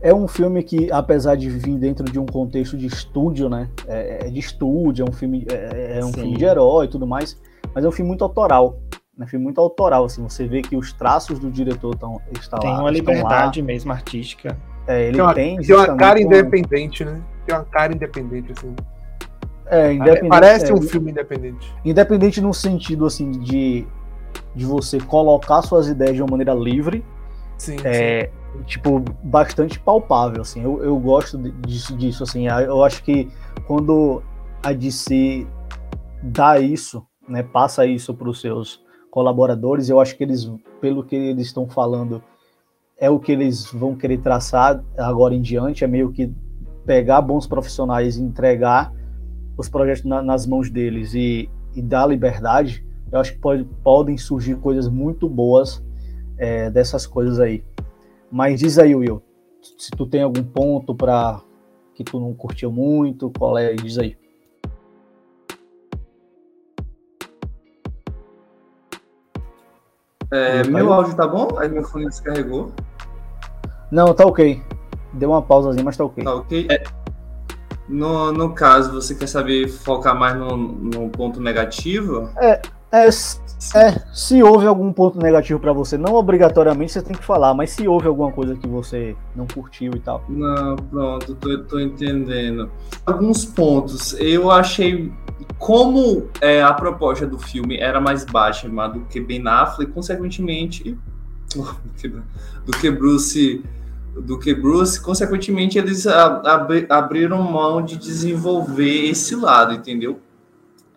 É 0.00 0.12
um 0.12 0.26
filme 0.26 0.62
que, 0.62 0.90
apesar 0.90 1.36
de 1.36 1.48
vir 1.48 1.78
dentro 1.78 2.04
de 2.04 2.18
um 2.18 2.26
contexto 2.26 2.76
de 2.76 2.86
estúdio, 2.86 3.48
né? 3.48 3.70
É, 3.86 4.26
é 4.26 4.30
de 4.30 4.38
estúdio, 4.38 5.06
é 5.06 5.08
um 5.08 5.12
filme, 5.12 5.46
é, 5.48 6.00
é 6.00 6.04
um 6.04 6.12
filme 6.12 6.36
de 6.36 6.44
herói 6.44 6.86
e 6.86 6.88
tudo 6.88 7.06
mais 7.06 7.40
mas 7.74 7.84
é 7.84 7.88
um 7.88 7.92
filme 7.92 8.08
muito 8.08 8.24
autoral. 8.24 8.78
É 9.18 9.24
um 9.24 9.26
filme 9.26 9.44
muito 9.44 9.60
autoral, 9.60 10.04
assim, 10.04 10.22
você 10.22 10.46
vê 10.46 10.62
que 10.62 10.74
os 10.74 10.92
traços 10.92 11.38
do 11.38 11.50
diretor 11.50 11.94
estão 11.94 12.20
estão 12.32 12.58
Tem 12.58 12.70
uma 12.70 12.90
liberdade 12.90 13.60
lá. 13.60 13.66
mesmo 13.66 13.92
artística. 13.92 14.56
É, 14.86 15.04
ele 15.04 15.12
tem, 15.12 15.22
uma, 15.22 15.34
tem, 15.34 15.56
tem 15.58 15.76
uma 15.76 15.96
cara 15.96 16.20
independente, 16.20 17.04
né? 17.04 17.22
Tem 17.46 17.54
uma 17.54 17.64
cara 17.64 17.94
independente, 17.94 18.52
assim. 18.52 18.74
É, 19.66 19.92
independente. 19.92 20.28
Parece 20.28 20.70
é, 20.70 20.74
um 20.74 20.80
filme 20.80 21.10
independente. 21.10 21.74
Independente 21.84 22.40
no 22.40 22.54
sentido, 22.54 23.04
assim, 23.04 23.30
de, 23.30 23.86
de 24.54 24.64
você 24.64 24.98
colocar 24.98 25.62
suas 25.62 25.88
ideias 25.88 26.16
de 26.16 26.22
uma 26.22 26.30
maneira 26.30 26.54
livre. 26.54 27.04
Sim, 27.58 27.76
é, 27.84 28.30
sim. 28.52 28.62
Tipo, 28.64 29.00
bastante 29.22 29.78
palpável, 29.78 30.40
assim. 30.40 30.62
Eu, 30.62 30.82
eu 30.82 30.98
gosto 30.98 31.38
disso, 31.38 31.96
disso, 31.96 32.22
assim. 32.22 32.48
Eu 32.48 32.82
acho 32.82 33.02
que 33.04 33.30
quando 33.66 34.22
a 34.62 34.72
DC 34.72 35.46
dá 36.22 36.58
isso 36.58 37.06
né, 37.28 37.42
passa 37.42 37.86
isso 37.86 38.14
para 38.14 38.28
os 38.28 38.40
seus 38.40 38.82
colaboradores. 39.12 39.90
Eu 39.90 40.00
acho 40.00 40.16
que 40.16 40.24
eles, 40.24 40.50
pelo 40.80 41.04
que 41.04 41.14
eles 41.14 41.48
estão 41.48 41.68
falando, 41.68 42.22
é 42.98 43.10
o 43.10 43.20
que 43.20 43.30
eles 43.30 43.70
vão 43.70 43.94
querer 43.94 44.18
traçar 44.18 44.82
agora 44.96 45.34
em 45.34 45.42
diante. 45.42 45.84
É 45.84 45.86
meio 45.86 46.10
que 46.10 46.32
pegar 46.86 47.20
bons 47.20 47.46
profissionais 47.46 48.16
e 48.16 48.22
entregar 48.22 48.90
os 49.56 49.68
projetos 49.68 50.04
na, 50.04 50.22
nas 50.22 50.46
mãos 50.46 50.70
deles 50.70 51.12
e, 51.12 51.48
e, 51.74 51.82
dar 51.82 52.06
liberdade. 52.06 52.84
Eu 53.12 53.20
acho 53.20 53.34
que 53.34 53.38
pode, 53.38 53.64
podem 53.84 54.16
surgir 54.16 54.56
coisas 54.56 54.88
muito 54.88 55.28
boas 55.28 55.84
é, 56.38 56.70
dessas 56.70 57.06
coisas 57.06 57.38
aí. 57.38 57.62
Mas 58.30 58.60
diz 58.60 58.78
aí, 58.78 58.94
Will, 58.94 59.22
se 59.76 59.90
tu 59.90 60.06
tem 60.06 60.22
algum 60.22 60.42
ponto 60.42 60.94
para 60.94 61.42
que 61.94 62.02
tu 62.02 62.18
não 62.18 62.32
curtiu 62.32 62.72
muito, 62.72 63.30
qual 63.38 63.58
é? 63.58 63.74
Diz 63.74 63.98
aí. 63.98 64.16
É, 70.32 70.64
meu 70.64 70.90
áudio 70.92 71.14
tá 71.14 71.26
bom? 71.26 71.58
Aí 71.58 71.68
meu 71.68 71.84
fone 71.84 72.06
descarregou. 72.06 72.72
Não, 73.90 74.14
tá 74.14 74.24
ok. 74.24 74.62
Deu 75.12 75.30
uma 75.30 75.42
pausazinha, 75.42 75.84
mas 75.84 75.96
tá 75.96 76.04
ok. 76.04 76.24
Tá 76.24 76.34
ok. 76.34 76.66
É, 76.70 76.82
no, 77.86 78.32
no 78.32 78.54
caso, 78.54 78.92
você 78.92 79.14
quer 79.14 79.26
saber 79.26 79.68
focar 79.68 80.18
mais 80.18 80.34
no, 80.34 80.56
no 80.56 81.10
ponto 81.10 81.38
negativo? 81.38 82.30
É, 82.40 82.62
é, 82.92 83.08
é, 83.08 84.02
se 84.12 84.42
houve 84.42 84.66
algum 84.66 84.92
ponto 84.92 85.18
negativo 85.18 85.58
para 85.58 85.72
você, 85.72 85.96
não 85.96 86.14
obrigatoriamente 86.14 86.92
você 86.92 87.00
tem 87.00 87.16
que 87.16 87.24
falar, 87.24 87.54
mas 87.54 87.70
se 87.70 87.88
houve 87.88 88.06
alguma 88.06 88.30
coisa 88.30 88.54
que 88.54 88.68
você 88.68 89.16
não 89.34 89.46
curtiu 89.46 89.92
e 89.94 90.00
tal. 90.00 90.22
Não, 90.28 90.76
pronto, 90.76 91.34
tô, 91.36 91.58
tô 91.60 91.80
entendendo. 91.80 92.70
Alguns 93.06 93.44
pontos. 93.44 94.14
Eu 94.20 94.50
achei 94.50 95.10
como 95.58 96.28
é, 96.40 96.62
a 96.62 96.72
proposta 96.74 97.26
do 97.26 97.38
filme 97.38 97.78
era 97.78 98.00
mais 98.00 98.24
baixa 98.24 98.68
do 98.68 99.00
que 99.06 99.20
Ben 99.20 99.46
Affleck, 99.46 99.90
consequentemente, 99.92 100.98
do 101.54 102.72
que 102.78 102.90
Bruce, 102.90 103.64
do 104.14 104.38
que 104.38 104.54
Bruce, 104.54 105.00
consequentemente 105.00 105.78
eles 105.78 106.06
ab 106.06 106.86
abriram 106.90 107.42
mão 107.42 107.82
de 107.82 107.96
desenvolver 107.96 109.06
esse 109.08 109.34
lado, 109.34 109.72
entendeu? 109.72 110.20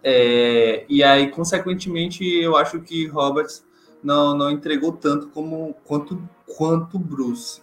É, 0.08 0.86
e 0.88 1.03
aí, 1.03 1.32
consequentemente, 1.32 2.24
eu 2.24 2.56
acho 2.56 2.80
que 2.80 3.08
Roberts 3.08 3.66
não, 4.03 4.38
não 4.38 4.51
entregou 4.51 4.91
tanto 4.91 5.30
como 5.30 5.76
quanto 5.84 6.22
quanto 6.56 6.99
Bruce, 6.99 7.60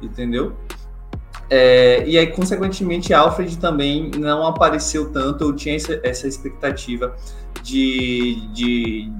entendeu? 0.00 0.56
É, 1.50 2.02
e 2.08 2.16
aí, 2.16 2.28
consequentemente, 2.28 3.12
Alfred 3.12 3.58
também 3.58 4.10
não 4.16 4.46
apareceu 4.46 5.12
tanto. 5.12 5.44
Eu 5.44 5.54
tinha 5.54 5.76
essa, 5.76 6.26
expectativa 6.26 7.14
de, 7.62 8.48
de, 8.54 9.12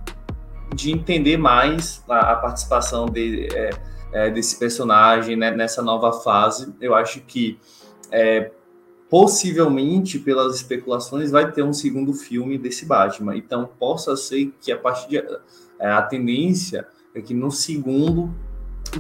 de, 0.75 0.91
entender 0.93 1.37
mais 1.37 2.03
a, 2.09 2.33
a 2.33 2.37
participação 2.37 3.05
de, 3.05 3.49
é, 3.55 3.71
é, 4.13 4.31
desse 4.31 4.59
personagem 4.59 5.37
né, 5.37 5.51
nessa 5.51 5.83
nova 5.83 6.11
fase. 6.11 6.75
Eu 6.81 6.95
acho 6.95 7.21
que 7.21 7.61
é, 8.11 8.51
possivelmente, 9.17 10.19
pelas 10.19 10.57
especulações, 10.57 11.31
vai 11.31 11.51
ter 11.51 11.63
um 11.63 11.73
segundo 11.73 12.13
filme 12.13 12.59
desse 12.59 12.85
Batman. 12.85 13.35
Então, 13.35 13.67
possa 13.79 14.15
ser 14.15 14.53
que 14.61 14.71
a 14.71 14.77
partir 14.77 15.09
de, 15.09 15.17
é, 15.81 15.91
a 15.91 16.03
tendência 16.03 16.87
é 17.15 17.23
que 17.23 17.33
no 17.33 17.51
segundo 17.51 18.31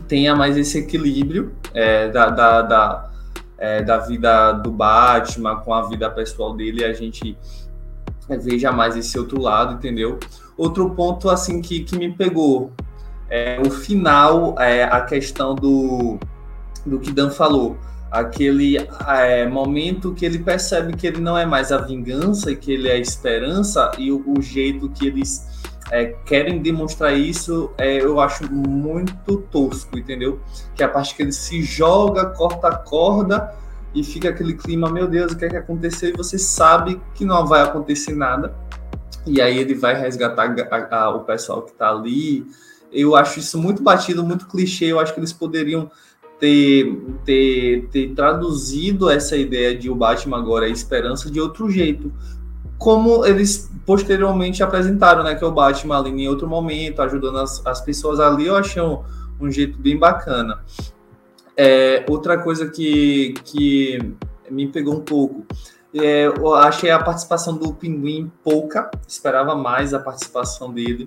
tenha 0.08 0.34
mais 0.34 0.56
esse 0.56 0.78
equilíbrio 0.78 1.54
é, 1.74 2.08
da, 2.08 2.30
da, 2.30 2.62
da 2.62 3.10
é, 3.58 3.82
da 3.82 3.98
vida 3.98 4.52
do 4.52 4.70
Batman 4.70 5.56
com 5.56 5.74
a 5.74 5.86
vida 5.86 6.08
pessoal 6.10 6.54
dele, 6.56 6.82
a 6.82 6.94
gente 6.94 7.36
veja 8.40 8.72
mais 8.72 8.96
esse 8.96 9.18
outro 9.18 9.38
lado, 9.38 9.74
entendeu? 9.74 10.18
Outro 10.56 10.94
ponto 10.94 11.28
assim 11.28 11.60
que, 11.60 11.80
que 11.80 11.98
me 11.98 12.10
pegou 12.10 12.72
é 13.28 13.60
o 13.60 13.70
final, 13.70 14.58
é, 14.58 14.82
a 14.84 15.02
questão 15.02 15.54
do, 15.54 16.18
do 16.86 16.98
que 16.98 17.12
Dan 17.12 17.30
falou, 17.30 17.76
aquele 18.18 18.76
é, 19.08 19.46
momento 19.46 20.14
que 20.14 20.24
ele 20.24 20.38
percebe 20.38 20.96
que 20.96 21.06
ele 21.06 21.20
não 21.20 21.36
é 21.36 21.44
mais 21.44 21.70
a 21.70 21.78
vingança 21.78 22.50
e 22.50 22.56
que 22.56 22.72
ele 22.72 22.88
é 22.88 22.92
a 22.92 22.98
esperança 22.98 23.90
e 23.98 24.10
o, 24.10 24.22
o 24.26 24.40
jeito 24.40 24.88
que 24.88 25.06
eles 25.06 25.46
é, 25.90 26.06
querem 26.24 26.60
demonstrar 26.60 27.16
isso, 27.16 27.70
é, 27.78 28.00
eu 28.02 28.20
acho 28.20 28.50
muito 28.52 29.36
tosco, 29.50 29.98
entendeu? 29.98 30.40
Que 30.74 30.82
é 30.82 30.86
a 30.86 30.88
parte 30.88 31.14
que 31.14 31.22
ele 31.22 31.32
se 31.32 31.62
joga, 31.62 32.26
corta 32.26 32.68
a 32.68 32.76
corda 32.76 33.54
e 33.94 34.02
fica 34.02 34.28
aquele 34.28 34.54
clima, 34.54 34.90
meu 34.90 35.06
Deus, 35.06 35.32
o 35.32 35.36
que 35.36 35.44
é 35.44 35.48
que 35.48 35.56
aconteceu? 35.56 36.10
E 36.10 36.12
você 36.12 36.38
sabe 36.38 37.00
que 37.14 37.24
não 37.24 37.46
vai 37.46 37.62
acontecer 37.62 38.14
nada. 38.14 38.54
E 39.26 39.40
aí 39.40 39.58
ele 39.58 39.74
vai 39.74 39.98
resgatar 39.98 40.54
a, 40.70 40.96
a, 40.96 41.10
o 41.10 41.20
pessoal 41.20 41.62
que 41.62 41.72
tá 41.72 41.90
ali. 41.90 42.46
Eu 42.92 43.16
acho 43.16 43.38
isso 43.38 43.58
muito 43.58 43.82
batido, 43.82 44.22
muito 44.22 44.46
clichê. 44.46 44.86
Eu 44.86 45.00
acho 45.00 45.14
que 45.14 45.20
eles 45.20 45.32
poderiam 45.32 45.90
ter, 46.38 47.02
ter, 47.24 47.88
ter 47.90 48.14
traduzido 48.14 49.10
essa 49.10 49.36
ideia 49.36 49.76
de 49.76 49.90
o 49.90 49.94
Batman 49.94 50.38
agora 50.38 50.66
é 50.66 50.70
esperança 50.70 51.30
de 51.30 51.40
outro 51.40 51.70
jeito 51.70 52.12
como 52.78 53.24
eles 53.24 53.70
posteriormente 53.84 54.62
apresentaram, 54.62 55.22
né? 55.22 55.34
Que 55.34 55.44
é 55.44 55.46
o 55.46 55.52
Batman 55.52 55.98
ali 55.98 56.10
em 56.10 56.28
outro 56.28 56.48
momento, 56.48 57.00
ajudando 57.02 57.38
as, 57.38 57.64
as 57.66 57.80
pessoas 57.80 58.20
ali, 58.20 58.46
eu 58.46 58.56
achei 58.56 58.82
um, 58.82 59.02
um 59.40 59.50
jeito 59.50 59.78
bem 59.78 59.96
bacana. 59.98 60.62
É, 61.56 62.04
outra 62.08 62.38
coisa 62.38 62.68
que, 62.68 63.34
que 63.44 63.98
me 64.50 64.66
pegou 64.68 64.94
um 64.94 65.00
pouco, 65.00 65.46
é, 65.94 66.26
eu 66.26 66.54
achei 66.54 66.90
a 66.90 66.98
participação 66.98 67.56
do 67.56 67.72
Pinguim 67.72 68.30
pouca, 68.44 68.90
esperava 69.08 69.54
mais 69.54 69.94
a 69.94 69.98
participação 69.98 70.72
dele. 70.72 71.06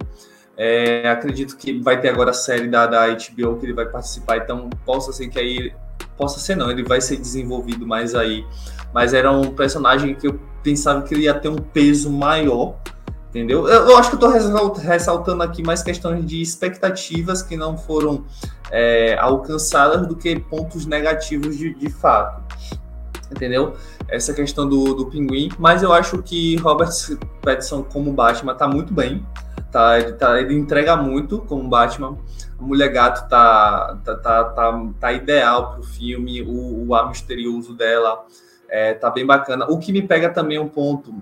É, 0.62 1.10
acredito 1.10 1.56
que 1.56 1.80
vai 1.80 2.02
ter 2.02 2.10
agora 2.10 2.32
a 2.32 2.34
série 2.34 2.68
da, 2.68 2.86
da 2.86 3.08
HBO 3.08 3.56
que 3.58 3.66
ele 3.66 3.74
vai 3.74 3.86
participar, 3.86 4.40
então 4.40 4.70
possa 4.86 5.14
ser 5.14 5.30
que 5.30 5.40
aí. 5.40 5.74
Possa 6.18 6.38
ser 6.38 6.56
não, 6.56 6.70
ele 6.70 6.84
vai 6.84 7.00
ser 7.00 7.16
desenvolvido 7.16 7.88
mais 7.88 8.14
aí. 8.14 8.46
Mas 8.94 9.14
era 9.14 9.32
um 9.32 9.54
personagem 9.54 10.14
que 10.16 10.28
eu 10.28 10.38
pensava 10.62 11.02
que 11.04 11.14
ele 11.14 11.24
ia 11.24 11.34
ter 11.34 11.48
um 11.48 11.56
peso 11.56 12.12
maior, 12.12 12.76
entendeu? 13.30 13.70
Eu, 13.70 13.88
eu 13.88 13.98
acho 13.98 14.10
que 14.10 14.22
eu 14.22 14.30
estou 14.30 14.74
ressaltando 14.74 15.42
aqui 15.44 15.64
mais 15.64 15.82
questões 15.82 16.26
de 16.26 16.42
expectativas 16.42 17.42
que 17.42 17.56
não 17.56 17.78
foram 17.78 18.26
é, 18.70 19.18
alcançadas 19.18 20.06
do 20.06 20.16
que 20.18 20.38
pontos 20.42 20.86
negativos 20.86 21.58
de, 21.58 21.74
de 21.74 21.90
fato, 21.90 22.44
entendeu? 23.32 23.76
Essa 24.10 24.34
questão 24.34 24.68
do, 24.68 24.94
do 24.94 25.06
pinguim, 25.06 25.50
mas 25.58 25.84
eu 25.84 25.94
acho 25.94 26.22
que 26.22 26.58
Robert 26.58 26.92
Pattinson 27.42 27.82
como 27.82 28.12
Batman 28.12 28.56
tá 28.56 28.68
muito 28.68 28.94
bem, 28.94 29.26
tá? 29.72 30.00
Ele, 30.00 30.14
tá, 30.14 30.40
ele 30.40 30.54
entrega 30.54 30.96
muito 30.96 31.40
como 31.40 31.68
Batman. 31.68 32.18
A 32.60 32.64
Mulher 32.64 32.90
Gato 32.90 33.30
tá, 33.30 33.98
tá, 34.04 34.16
tá, 34.16 34.44
tá, 34.44 34.88
tá 35.00 35.14
ideal 35.14 35.74
pro 35.74 35.84
filme, 35.84 36.42
o, 36.42 36.88
o 36.88 36.96
ar 36.96 37.08
misterioso 37.10 37.74
dela 37.74 38.26
é, 38.70 38.94
tá 38.94 39.10
bem 39.10 39.26
bacana. 39.26 39.66
O 39.70 39.80
que 39.80 39.92
me 39.92 40.02
pega 40.02 40.30
também 40.30 40.58
é 40.58 40.62
um 40.62 40.68
ponto. 40.68 41.14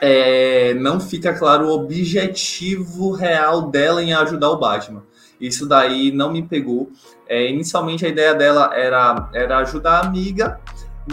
É, 0.00 0.74
não 0.74 0.98
fica 0.98 1.32
claro 1.32 1.68
o 1.68 1.72
objetivo 1.72 3.12
real 3.12 3.70
dela 3.70 4.02
em 4.02 4.12
ajudar 4.12 4.50
o 4.50 4.58
Batman. 4.58 5.04
Isso 5.40 5.66
daí 5.66 6.10
não 6.10 6.32
me 6.32 6.42
pegou. 6.42 6.90
É, 7.28 7.48
inicialmente 7.48 8.04
a 8.04 8.08
ideia 8.08 8.34
dela 8.34 8.70
era, 8.74 9.28
era 9.32 9.58
ajudar 9.58 9.98
a 9.98 10.06
amiga, 10.06 10.60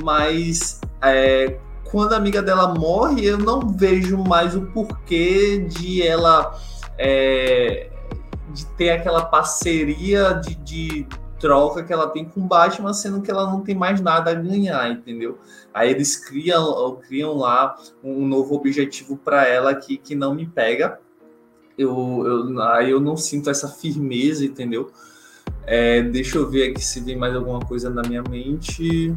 mas 0.04 0.82
é, 1.02 1.58
quando 1.92 2.14
a 2.14 2.18
amiga 2.18 2.42
dela 2.42 2.74
morre, 2.74 3.26
eu 3.26 3.38
não 3.38 3.70
vejo 3.70 4.18
mais 4.18 4.56
o 4.56 4.62
porquê 4.68 5.60
de 5.60 6.06
ela 6.06 6.58
é, 6.98 7.90
de 8.54 8.66
ter 8.78 8.92
aquela 8.92 9.26
parceria 9.26 10.34
de, 10.34 10.56
de 10.56 11.08
troca 11.40 11.84
que 11.84 11.94
ela 11.94 12.10
tem 12.10 12.26
com 12.26 12.46
Batman, 12.46 12.94
sendo 12.94 13.22
que 13.22 13.32
ela 13.32 13.50
não 13.50 13.62
tem 13.62 13.74
mais 13.74 14.02
nada 14.02 14.32
a 14.32 14.34
ganhar, 14.34 14.92
entendeu? 14.92 15.40
Aí 15.74 15.90
eles 15.90 16.18
criam, 16.18 16.96
criam 17.08 17.36
lá 17.36 17.78
um 18.04 18.28
novo 18.28 18.56
objetivo 18.56 19.18
para 19.18 19.48
ela 19.48 19.74
que, 19.74 19.98
que 19.98 20.14
não 20.14 20.36
me 20.36 20.46
pega. 20.46 21.00
Eu, 21.78 22.24
eu, 22.26 22.62
aí 22.62 22.92
eu 22.92 23.00
não 23.00 23.16
sinto 23.16 23.50
essa 23.50 23.70
firmeza, 23.70 24.44
entendeu? 24.44 24.92
É, 25.66 26.02
deixa 26.02 26.38
eu 26.38 26.50
ver 26.50 26.72
aqui 26.72 26.84
se 26.84 27.00
vem 27.00 27.16
mais 27.16 27.34
alguma 27.34 27.60
coisa 27.60 27.90
na 27.90 28.02
minha 28.02 28.22
mente. 28.24 29.16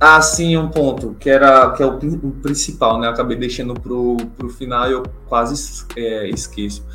Ah, 0.00 0.22
sim, 0.22 0.56
um 0.56 0.68
ponto, 0.68 1.16
que 1.18 1.28
era 1.28 1.72
que 1.72 1.82
é 1.82 1.86
o, 1.86 1.96
o 1.96 2.30
principal, 2.40 3.00
né? 3.00 3.08
Eu 3.08 3.10
acabei 3.10 3.36
deixando 3.36 3.74
pro, 3.74 4.16
pro 4.36 4.48
final 4.48 4.88
e 4.88 4.92
eu 4.92 5.02
quase 5.26 5.84
é, 5.96 6.28
esqueço. 6.28 6.86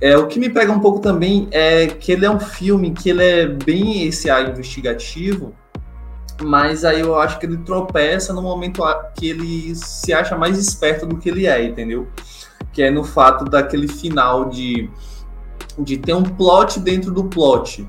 É, 0.00 0.16
o 0.16 0.26
que 0.26 0.38
me 0.38 0.50
pega 0.50 0.70
um 0.70 0.78
pouco 0.78 1.00
também 1.00 1.48
é 1.50 1.86
que 1.86 2.12
ele 2.12 2.26
é 2.26 2.30
um 2.30 2.38
filme 2.38 2.92
que 2.92 3.10
ele 3.10 3.24
é 3.24 3.46
bem 3.46 4.06
esse 4.06 4.30
ar 4.30 4.48
investigativo, 4.48 5.54
mas 6.42 6.84
aí 6.84 7.00
eu 7.00 7.18
acho 7.18 7.38
que 7.38 7.46
ele 7.46 7.58
tropeça 7.58 8.32
no 8.32 8.42
momento 8.42 8.82
que 9.16 9.30
ele 9.30 9.74
se 9.74 10.12
acha 10.12 10.36
mais 10.36 10.58
esperto 10.58 11.06
do 11.06 11.16
que 11.16 11.28
ele 11.28 11.46
é, 11.46 11.64
entendeu? 11.64 12.06
Que 12.72 12.82
é 12.82 12.90
no 12.90 13.02
fato 13.02 13.44
daquele 13.44 13.88
final 13.88 14.48
de, 14.48 14.90
de 15.78 15.96
ter 15.96 16.14
um 16.14 16.22
plot 16.22 16.80
dentro 16.80 17.10
do 17.10 17.24
plot, 17.24 17.88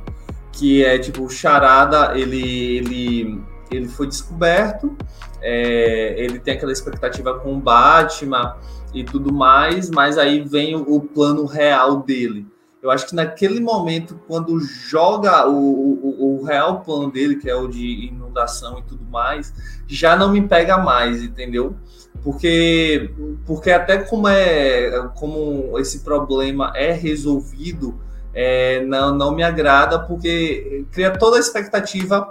que 0.51 0.83
é 0.83 0.97
tipo, 0.97 1.23
o 1.23 1.29
Charada, 1.29 2.17
ele, 2.17 2.77
ele, 2.77 3.41
ele 3.71 3.87
foi 3.87 4.07
descoberto, 4.07 4.95
é, 5.41 6.15
ele 6.17 6.39
tem 6.39 6.53
aquela 6.55 6.71
expectativa 6.71 7.39
com 7.39 7.55
o 7.55 7.59
Batman, 7.59 8.55
e 8.95 9.03
tudo 9.03 9.31
mais, 9.33 9.89
mas 9.89 10.17
aí 10.17 10.39
vem 10.39 10.73
o, 10.75 10.95
o, 10.95 11.01
plano 11.01 11.45
real 11.45 11.97
dele. 12.01 12.47
Eu 12.81 12.89
acho 12.89 13.07
que 13.07 13.15
naquele 13.15 13.59
momento, 13.59 14.17
quando 14.25 14.57
joga 14.59 15.47
o, 15.47 15.53
o, 15.53 16.39
o, 16.39 16.43
real 16.43 16.79
plano 16.79 17.11
dele, 17.11 17.35
que 17.35 17.49
é 17.49 17.55
o 17.55 17.67
de 17.67 18.07
inundação 18.07 18.79
e 18.79 18.83
tudo 18.83 19.03
mais, 19.03 19.53
já 19.85 20.15
não 20.15 20.31
me 20.31 20.41
pega 20.47 20.77
mais, 20.77 21.21
entendeu? 21.21 21.75
Porque, 22.23 23.11
porque 23.45 23.69
até 23.69 23.97
como 23.97 24.27
é 24.27 25.09
como 25.15 25.77
esse 25.77 25.99
problema 25.99 26.71
é 26.75 26.93
resolvido, 26.93 27.99
é, 28.33 28.83
não, 28.85 29.13
não 29.13 29.35
me 29.35 29.43
agrada, 29.43 29.99
porque 29.99 30.85
cria 30.91 31.11
toda 31.11 31.37
a 31.37 31.39
expectativa 31.39 32.21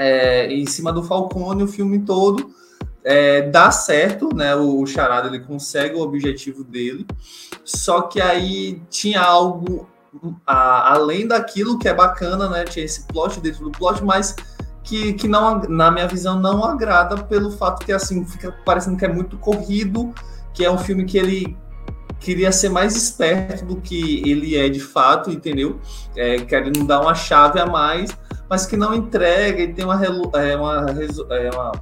é, 0.00 0.50
em 0.50 0.64
cima 0.64 0.90
do 0.90 1.02
Falcone 1.02 1.62
o 1.62 1.68
filme 1.68 1.98
todo 1.98 2.50
é, 3.04 3.42
dá 3.42 3.70
certo, 3.70 4.34
né? 4.34 4.56
O, 4.56 4.80
o 4.80 4.86
Charada 4.86 5.28
ele 5.28 5.40
consegue 5.40 5.94
o 5.94 6.00
objetivo 6.00 6.64
dele, 6.64 7.06
só 7.64 8.02
que 8.02 8.20
aí 8.20 8.80
tinha 8.88 9.20
algo 9.20 9.88
a, 10.46 10.92
além 10.92 11.26
daquilo 11.26 11.78
que 11.78 11.88
é 11.88 11.94
bacana, 11.94 12.48
né? 12.48 12.64
Tinha 12.64 12.84
esse 12.84 13.06
plot 13.06 13.40
dentro 13.40 13.64
do 13.64 13.70
plot, 13.70 14.02
mas 14.02 14.34
que, 14.82 15.12
que 15.12 15.28
não, 15.28 15.60
na 15.60 15.90
minha 15.90 16.08
visão, 16.08 16.38
não 16.38 16.64
agrada 16.64 17.22
pelo 17.24 17.50
fato 17.50 17.84
que 17.84 17.92
assim 17.92 18.24
fica 18.24 18.52
parecendo 18.64 18.96
que 18.96 19.04
é 19.04 19.08
muito 19.08 19.36
corrido, 19.36 20.14
que 20.54 20.64
é 20.64 20.70
um 20.70 20.78
filme 20.78 21.04
que 21.04 21.18
ele 21.18 21.56
queria 22.18 22.52
ser 22.52 22.68
mais 22.68 22.96
esperto 22.96 23.64
do 23.64 23.76
que 23.76 24.22
ele 24.28 24.56
é 24.56 24.68
de 24.68 24.80
fato, 24.80 25.30
entendeu? 25.30 25.80
É, 26.16 26.38
querendo 26.38 26.84
dar 26.84 27.00
uma 27.00 27.14
chave 27.14 27.58
a 27.58 27.66
mais, 27.66 28.10
mas 28.50 28.66
que 28.66 28.76
não 28.76 28.92
entrega 28.92 29.62
e 29.62 29.72
tem 29.72 29.84
uma, 29.84 30.04
é, 30.04 30.10
uma, 30.56 30.86
é, 31.30 31.50
uma 31.50 31.72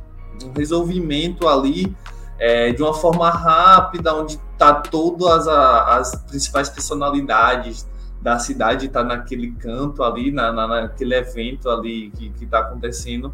um 0.44 0.52
resolvimento 0.52 1.48
ali 1.48 1.96
é, 2.38 2.70
de 2.72 2.82
uma 2.82 2.92
forma 2.92 3.30
rápida, 3.30 4.14
onde 4.14 4.38
tá 4.58 4.74
todas 4.74 5.48
as, 5.48 6.12
as 6.12 6.22
principais 6.24 6.68
personalidades 6.68 7.88
da 8.20 8.38
cidade 8.38 8.88
tá 8.88 9.02
naquele 9.02 9.52
canto 9.52 10.02
ali, 10.02 10.30
na, 10.30 10.52
na, 10.52 10.66
naquele 10.66 11.14
evento 11.14 11.70
ali 11.70 12.10
que, 12.10 12.30
que 12.30 12.46
tá 12.46 12.58
acontecendo 12.58 13.32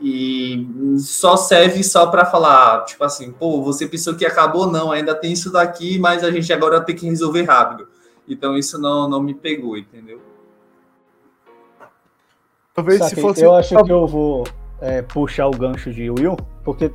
e 0.00 0.96
só 0.98 1.36
serve 1.36 1.82
só 1.82 2.06
para 2.06 2.24
falar, 2.24 2.84
tipo 2.84 3.02
assim, 3.02 3.32
pô, 3.32 3.62
você 3.62 3.86
pensou 3.86 4.14
que 4.14 4.24
acabou, 4.24 4.70
não, 4.70 4.92
ainda 4.92 5.14
tem 5.14 5.32
isso 5.32 5.50
daqui, 5.50 5.98
mas 5.98 6.22
a 6.22 6.30
gente 6.30 6.52
agora 6.52 6.80
tem 6.80 6.94
que 6.94 7.08
resolver 7.08 7.42
rápido. 7.42 7.88
Então 8.28 8.56
isso 8.56 8.78
não, 8.78 9.08
não 9.08 9.20
me 9.20 9.34
pegou, 9.34 9.76
entendeu? 9.76 10.20
Talvez 12.78 13.04
se 13.06 13.16
fosse. 13.16 13.42
Eu 13.42 13.54
acho 13.54 13.74
que 13.84 13.92
eu 13.92 14.06
vou 14.06 14.44
é, 14.80 15.02
puxar 15.02 15.48
o 15.48 15.50
gancho 15.50 15.92
de 15.92 16.08
Will, 16.08 16.36
porque 16.64 16.92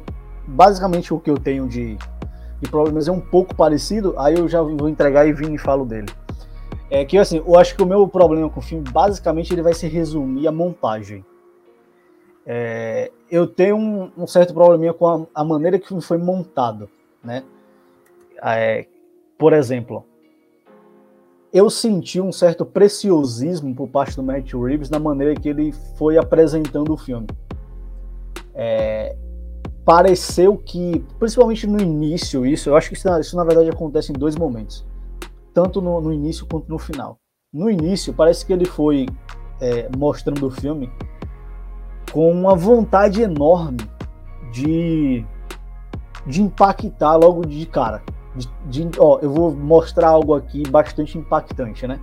basicamente 0.47 1.13
o 1.13 1.19
que 1.19 1.29
eu 1.29 1.37
tenho 1.37 1.67
de, 1.67 1.97
de 2.61 2.69
problemas 2.69 3.07
é 3.09 3.11
um 3.11 3.19
pouco 3.19 3.53
parecido, 3.53 4.15
aí 4.17 4.35
eu 4.35 4.47
já 4.47 4.61
vou 4.61 4.87
entregar 4.87 5.27
e 5.27 5.33
vim 5.33 5.53
e 5.53 5.57
falo 5.57 5.85
dele. 5.85 6.07
É 6.89 7.03
que 7.03 7.17
assim, 7.17 7.43
eu 7.45 7.57
acho 7.57 7.75
que 7.75 7.83
o 7.83 7.85
meu 7.85 8.07
problema 8.07 8.49
com 8.49 8.59
o 8.59 8.63
filme, 8.63 8.89
basicamente, 8.89 9.53
ele 9.53 9.61
vai 9.61 9.73
se 9.73 9.87
resumir 9.87 10.47
à 10.47 10.51
montagem. 10.51 11.25
É, 12.45 13.11
eu 13.29 13.45
tenho 13.45 13.75
um, 13.75 14.11
um, 14.17 14.27
certo 14.27 14.53
probleminha 14.53 14.93
com 14.93 15.07
a, 15.07 15.25
a, 15.33 15.43
maneira 15.43 15.79
que 15.79 16.01
foi 16.01 16.17
montado, 16.17 16.89
né? 17.23 17.43
É, 18.41 18.85
por 19.37 19.53
exemplo, 19.53 20.05
eu 21.53 21.69
senti 21.69 22.19
um 22.19 22.31
certo 22.31 22.65
preciosismo 22.65 23.75
por 23.75 23.87
parte 23.87 24.15
do 24.15 24.23
Matt 24.23 24.53
Reeves 24.53 24.89
na 24.89 24.97
maneira 24.97 25.35
que 25.35 25.47
ele 25.47 25.71
foi 25.95 26.17
apresentando 26.17 26.91
o 26.91 26.97
filme. 26.97 27.27
É, 28.55 29.15
pareceu 29.85 30.57
que, 30.57 31.05
principalmente 31.19 31.67
no 31.67 31.79
início, 31.79 32.43
isso, 32.43 32.69
eu 32.69 32.75
acho 32.75 32.89
que 32.89 32.95
isso, 32.95 33.07
isso 33.19 33.37
na 33.37 33.43
verdade 33.43 33.69
acontece 33.69 34.11
em 34.11 34.15
dois 34.15 34.35
momentos, 34.35 34.83
tanto 35.53 35.79
no, 35.79 36.01
no 36.01 36.11
início 36.11 36.47
quanto 36.47 36.67
no 36.67 36.79
final. 36.79 37.19
No 37.53 37.69
início, 37.69 38.15
parece 38.15 38.43
que 38.43 38.51
ele 38.51 38.65
foi 38.65 39.05
é, 39.61 39.87
mostrando 39.95 40.47
o 40.47 40.51
filme 40.51 40.91
com 42.11 42.31
uma 42.31 42.55
vontade 42.55 43.21
enorme 43.21 43.77
de, 44.51 45.23
de 46.25 46.41
impactar 46.41 47.15
logo 47.15 47.45
de 47.45 47.63
cara. 47.67 48.01
De, 48.35 48.49
de, 48.85 48.99
ó, 48.99 49.19
eu 49.21 49.29
vou 49.31 49.53
mostrar 49.53 50.09
algo 50.09 50.33
aqui 50.33 50.63
bastante 50.67 51.17
impactante, 51.17 51.87
né? 51.87 51.99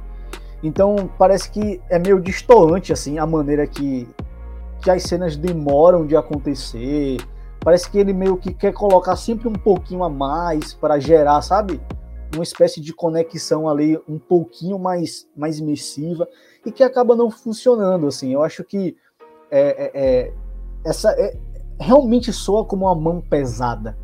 Então 0.62 1.10
parece 1.18 1.50
que 1.50 1.80
é 1.88 1.98
meio 1.98 2.20
distoante 2.20 2.92
assim 2.92 3.18
a 3.18 3.26
maneira 3.26 3.66
que, 3.66 4.08
que 4.82 4.90
as 4.90 5.02
cenas 5.02 5.36
demoram 5.36 6.06
de 6.06 6.16
acontecer. 6.16 7.18
Parece 7.60 7.90
que 7.90 7.98
ele 7.98 8.12
meio 8.12 8.36
que 8.36 8.54
quer 8.54 8.72
colocar 8.72 9.16
sempre 9.16 9.48
um 9.48 9.52
pouquinho 9.52 10.02
a 10.02 10.08
mais 10.08 10.72
para 10.72 10.98
gerar, 10.98 11.42
sabe? 11.42 11.80
Uma 12.34 12.44
espécie 12.44 12.80
de 12.80 12.92
conexão 12.92 13.68
ali 13.68 13.98
um 14.08 14.18
pouquinho 14.18 14.78
mais, 14.78 15.28
mais 15.36 15.58
imersiva 15.58 16.28
e 16.64 16.70
que 16.70 16.82
acaba 16.82 17.16
não 17.16 17.30
funcionando 17.30 18.06
assim. 18.06 18.32
Eu 18.32 18.42
acho 18.42 18.62
que 18.62 18.96
é, 19.50 19.60
é, 19.60 19.90
é, 19.94 20.34
essa 20.84 21.10
é, 21.12 21.36
realmente 21.78 22.32
soa 22.32 22.64
como 22.64 22.86
uma 22.86 22.94
mão 22.94 23.20
pesada. 23.20 23.96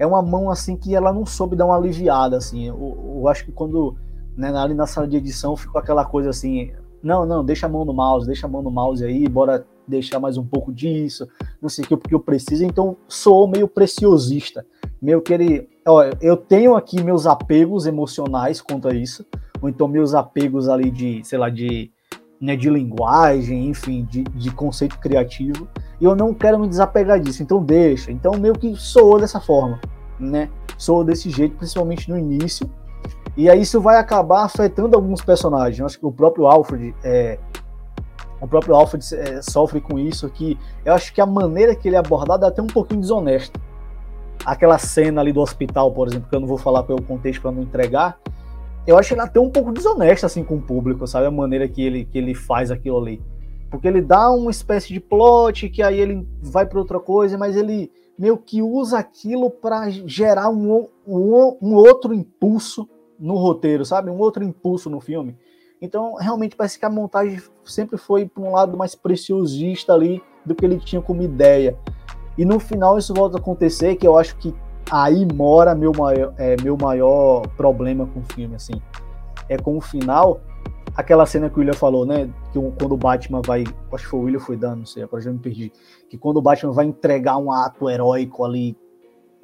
É 0.00 0.06
uma 0.06 0.22
mão 0.22 0.50
assim 0.50 0.78
que 0.78 0.94
ela 0.94 1.12
não 1.12 1.26
soube 1.26 1.54
dar 1.54 1.66
uma 1.66 1.76
aliviada 1.76 2.38
assim. 2.38 2.66
Eu, 2.66 3.18
eu 3.18 3.28
acho 3.28 3.44
que 3.44 3.52
quando 3.52 3.94
né, 4.34 4.50
ali 4.56 4.72
na 4.72 4.86
sala 4.86 5.06
de 5.06 5.18
edição 5.18 5.54
ficou 5.54 5.78
aquela 5.78 6.06
coisa 6.06 6.30
assim, 6.30 6.72
não, 7.02 7.26
não, 7.26 7.44
deixa 7.44 7.66
a 7.66 7.68
mão 7.68 7.84
no 7.84 7.92
mouse, 7.92 8.26
deixa 8.26 8.46
a 8.46 8.50
mão 8.50 8.62
no 8.62 8.70
mouse 8.70 9.04
aí, 9.04 9.28
bora 9.28 9.66
deixar 9.86 10.18
mais 10.18 10.38
um 10.38 10.44
pouco 10.44 10.72
disso, 10.72 11.28
não 11.60 11.68
sei 11.68 11.84
o 11.84 11.88
que, 11.88 11.96
porque 11.98 12.14
eu 12.14 12.20
preciso. 12.20 12.64
Então 12.64 12.96
soou 13.06 13.46
meio 13.46 13.68
preciosista, 13.68 14.64
meio 15.02 15.20
que 15.20 15.34
ele, 15.34 15.68
ó, 15.86 16.02
eu 16.22 16.34
tenho 16.34 16.76
aqui 16.76 17.02
meus 17.02 17.26
apegos 17.26 17.84
emocionais 17.84 18.62
quanto 18.62 18.88
a 18.88 18.94
isso, 18.94 19.26
ou 19.60 19.68
então 19.68 19.86
meus 19.86 20.14
apegos 20.14 20.66
ali 20.66 20.90
de, 20.90 21.22
sei 21.24 21.38
lá, 21.38 21.50
de 21.50 21.92
né, 22.40 22.56
de 22.56 22.70
linguagem, 22.70 23.68
enfim, 23.68 24.06
de, 24.08 24.22
de 24.22 24.50
conceito 24.50 24.98
criativo, 24.98 25.68
e 26.00 26.04
eu 26.04 26.16
não 26.16 26.32
quero 26.32 26.58
me 26.58 26.68
desapegar 26.68 27.20
disso, 27.20 27.42
então 27.42 27.62
deixa. 27.62 28.10
Então 28.10 28.32
meio 28.38 28.54
que 28.54 28.74
soou 28.76 29.20
dessa 29.20 29.40
forma, 29.40 29.78
né? 30.18 30.48
Soou 30.78 31.04
desse 31.04 31.28
jeito, 31.28 31.56
principalmente 31.56 32.08
no 32.08 32.16
início, 32.16 32.70
e 33.36 33.50
aí 33.50 33.60
isso 33.60 33.80
vai 33.80 33.96
acabar 33.96 34.44
afetando 34.44 34.96
alguns 34.96 35.22
personagens. 35.22 35.78
Eu 35.78 35.86
acho 35.86 35.98
que 35.98 36.06
o 36.06 36.12
próprio 36.12 36.46
Alfred 36.46 36.94
é, 37.04 37.38
o 38.40 38.48
próprio 38.48 38.74
Alfred 38.74 39.04
é, 39.14 39.42
sofre 39.42 39.80
com 39.80 39.98
isso 39.98 40.26
aqui. 40.26 40.58
Eu 40.84 40.94
acho 40.94 41.12
que 41.12 41.20
a 41.20 41.26
maneira 41.26 41.74
que 41.74 41.88
ele 41.88 41.96
é 41.96 41.98
abordado 41.98 42.44
é 42.44 42.48
até 42.48 42.62
um 42.62 42.66
pouquinho 42.66 43.00
desonesta. 43.00 43.60
Aquela 44.44 44.78
cena 44.78 45.20
ali 45.20 45.32
do 45.32 45.40
hospital, 45.40 45.92
por 45.92 46.08
exemplo, 46.08 46.28
que 46.28 46.34
eu 46.34 46.40
não 46.40 46.48
vou 46.48 46.56
falar 46.56 46.82
pelo 46.84 47.02
contexto 47.02 47.42
para 47.42 47.52
não 47.52 47.62
entregar, 47.62 48.18
eu 48.90 48.98
acho 48.98 49.14
ele 49.14 49.20
até 49.20 49.38
um 49.38 49.50
pouco 49.50 49.72
desonesto 49.72 50.26
assim 50.26 50.42
com 50.42 50.56
o 50.56 50.60
público, 50.60 51.06
sabe? 51.06 51.26
A 51.26 51.30
maneira 51.30 51.68
que 51.68 51.80
ele, 51.80 52.04
que 52.04 52.18
ele 52.18 52.34
faz 52.34 52.70
aquilo 52.70 52.98
ali. 52.98 53.22
Porque 53.70 53.86
ele 53.86 54.00
dá 54.00 54.30
uma 54.30 54.50
espécie 54.50 54.92
de 54.92 54.98
plot 54.98 55.68
que 55.68 55.80
aí 55.80 56.00
ele 56.00 56.26
vai 56.42 56.66
para 56.66 56.78
outra 56.78 56.98
coisa, 56.98 57.38
mas 57.38 57.56
ele 57.56 57.90
meio 58.18 58.36
que 58.36 58.60
usa 58.60 58.98
aquilo 58.98 59.48
para 59.48 59.88
gerar 59.90 60.50
um, 60.50 60.88
um, 61.06 61.56
um, 61.62 61.74
outro 61.74 62.12
impulso 62.12 62.88
no 63.18 63.36
roteiro, 63.36 63.84
sabe? 63.84 64.10
Um 64.10 64.18
outro 64.18 64.42
impulso 64.42 64.90
no 64.90 65.00
filme. 65.00 65.36
Então, 65.80 66.14
realmente 66.14 66.56
parece 66.56 66.78
que 66.78 66.84
a 66.84 66.90
montagem 66.90 67.40
sempre 67.64 67.96
foi 67.96 68.26
para 68.26 68.42
um 68.42 68.52
lado 68.52 68.76
mais 68.76 68.94
preciosista 68.94 69.94
ali 69.94 70.20
do 70.44 70.54
que 70.54 70.64
ele 70.64 70.78
tinha 70.78 71.00
como 71.00 71.22
ideia. 71.22 71.78
E 72.36 72.44
no 72.44 72.58
final 72.58 72.98
isso 72.98 73.14
volta 73.14 73.38
a 73.38 73.40
acontecer, 73.40 73.94
que 73.96 74.06
eu 74.06 74.18
acho 74.18 74.36
que 74.36 74.54
aí 74.90 75.26
mora 75.34 75.74
meu 75.74 75.92
maior, 75.96 76.32
é, 76.38 76.56
meu 76.62 76.76
maior 76.76 77.46
problema 77.56 78.06
com 78.06 78.20
o 78.20 78.24
filme, 78.32 78.54
assim. 78.54 78.80
É 79.48 79.56
com 79.56 79.76
o 79.76 79.80
final, 79.80 80.40
aquela 80.94 81.26
cena 81.26 81.48
que 81.48 81.56
o 81.56 81.58
William 81.60 81.74
falou, 81.74 82.06
né? 82.06 82.30
Que 82.52 82.58
quando 82.78 82.92
o 82.92 82.96
Batman 82.96 83.40
vai. 83.44 83.64
Acho 83.92 84.04
que 84.04 84.10
foi 84.10 84.20
o 84.20 84.22
William 84.22 84.40
foi 84.40 84.56
dando, 84.56 84.78
não 84.78 84.86
sei, 84.86 85.02
agora 85.02 85.22
já 85.22 85.32
me 85.32 85.38
perdi. 85.38 85.72
Que 86.08 86.16
quando 86.16 86.36
o 86.36 86.42
Batman 86.42 86.72
vai 86.72 86.86
entregar 86.86 87.36
um 87.36 87.52
ato 87.52 87.88
heróico 87.88 88.44
ali 88.44 88.76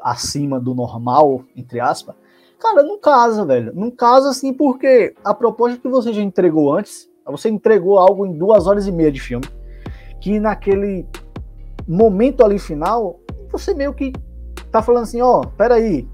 acima 0.01 0.61
do 0.61 0.75
normal, 0.75 1.43
entre 1.57 1.81
aspas, 1.81 2.15
cara, 2.59 2.83
não 2.83 2.99
casa, 2.99 3.45
velho. 3.45 3.73
Não 3.75 3.91
casa 3.91 4.31
assim 4.31 4.53
porque 4.53 5.15
a 5.25 5.35
proposta 5.35 5.79
que 5.79 5.89
você 5.89 6.13
já 6.13 6.23
entregou 6.23 6.73
antes, 6.73 7.09
você 7.27 7.49
entregou 7.49 7.99
algo 7.99 8.25
em 8.27 8.33
duas 8.33 8.67
horas 8.67 8.87
e 8.87 8.93
meia 8.93 9.11
de 9.11 9.21
filme, 9.21 9.47
que 10.21 10.39
naquele 10.39 11.07
momento 11.87 12.45
ali 12.45 12.59
final, 12.59 13.21
você 13.51 13.75
meio 13.75 13.95
que 13.95 14.13
tá 14.71 14.83
falando 14.83 15.05
assim, 15.05 15.21
ó, 15.21 15.41
oh, 15.41 15.47
peraí, 15.47 16.09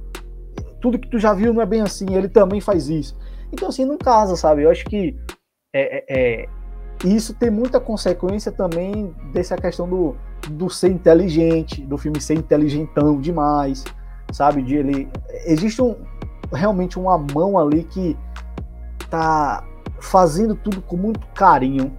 tudo 0.81 0.99
que 0.99 1.09
tu 1.09 1.19
já 1.19 1.33
viu 1.33 1.53
não 1.55 1.63
é 1.63 1.67
bem 1.67 1.81
assim, 1.81 2.07
ele 2.15 2.29
também 2.29 2.61
faz 2.61 2.89
isso. 2.89 3.17
Então, 3.53 3.69
assim, 3.69 3.85
não 3.85 3.99
casa, 3.99 4.35
sabe? 4.37 4.63
Eu 4.63 4.71
acho 4.71 4.85
que 4.85 5.17
é, 5.75 5.99
é, 5.99 6.05
é, 6.09 6.49
isso 7.05 7.35
tem 7.35 7.51
muita 7.51 7.81
consequência 7.81 8.51
também 8.51 9.15
dessa 9.33 9.57
questão 9.57 9.89
do, 9.89 10.17
do 10.51 10.71
ser 10.71 10.91
inteligente, 10.91 11.83
do 11.83 11.99
filme 11.99 12.21
ser 12.21 12.35
inteligentão 12.35 13.21
demais, 13.21 13.85
sabe? 14.33 14.63
De 14.63 14.77
ele. 14.77 15.09
Existe 15.47 15.83
um, 15.83 15.97
realmente 16.53 16.99
uma 16.99 17.19
mão 17.19 17.59
ali 17.59 17.85
que 17.85 18.17
tá 19.11 19.65
fazendo 20.01 20.55
tudo 20.55 20.81
com 20.83 20.97
muito 20.97 21.21
carinho, 21.29 21.93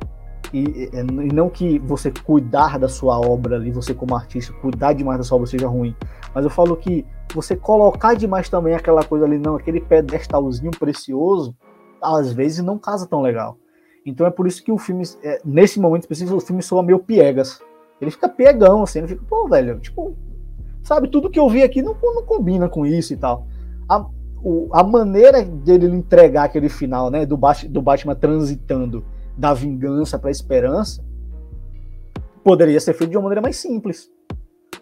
e, 0.54 0.90
e, 0.94 1.34
não 1.34 1.50
que 1.50 1.80
você 1.80 2.12
cuidar 2.12 2.78
da 2.78 2.88
sua 2.88 3.20
obra 3.20 3.56
ali, 3.56 3.72
você 3.72 3.94
como 3.94 4.16
artista, 4.16 4.54
cuidar 4.54 4.94
demais 4.94 5.18
da 5.18 5.24
sua 5.24 5.38
obra 5.38 5.48
seja 5.48 5.68
ruim, 5.68 5.96
mas 6.34 6.44
eu 6.44 6.50
falo 6.50 6.78
que 6.78 7.04
você 7.34 7.56
colocar 7.56 8.14
demais 8.14 8.48
também 8.48 8.76
aquela 8.76 9.04
coisa 9.04 9.26
ali, 9.26 9.40
não, 9.40 9.56
aquele 9.56 9.82
pedestalzinho 9.82 10.72
precioso, 10.72 11.56
às 12.00 12.32
vezes 12.32 12.64
não 12.64 12.78
casa 12.78 13.08
tão 13.08 13.22
legal. 13.22 13.58
Então 14.06 14.28
é 14.28 14.30
por 14.30 14.46
isso 14.46 14.64
que 14.64 14.72
o 14.72 14.78
filme, 14.78 15.04
é, 15.24 15.42
nesse 15.44 15.80
momento 15.80 16.04
específico, 16.04 16.38
o 16.38 16.42
filme 16.42 16.62
soa 16.62 16.84
meio 16.84 17.00
piegas. 17.00 17.60
Ele 18.00 18.12
fica 18.12 18.30
piegão, 18.30 18.84
assim, 18.84 19.00
ele 19.00 19.08
fica, 19.08 19.24
pô, 19.28 19.48
velho, 19.48 19.80
tipo, 19.80 20.16
sabe, 20.84 21.08
tudo 21.08 21.30
que 21.30 21.40
eu 21.40 21.50
vi 21.50 21.64
aqui 21.64 21.82
não, 21.82 21.96
não 22.00 22.24
combina 22.24 22.70
com 22.70 22.86
isso 22.86 23.14
e 23.14 23.18
tal. 23.18 23.48
A, 23.90 24.06
o, 24.44 24.70
a 24.72 24.84
maneira 24.84 25.42
dele 25.44 25.88
entregar 25.88 26.44
aquele 26.44 26.70
final, 26.70 27.10
né, 27.10 27.26
do, 27.26 27.40
do 27.70 27.82
Batman 27.82 28.14
transitando 28.14 29.04
da 29.38 29.54
vingança 29.54 30.18
para 30.20 30.30
a 30.30 30.32
esperança, 30.32 31.04
poderia 32.44 32.80
ser 32.80 32.94
feito 32.94 33.12
de 33.12 33.18
uma 33.18 33.24
maneira 33.24 33.42
mais 33.42 33.58
simples. 33.58 34.12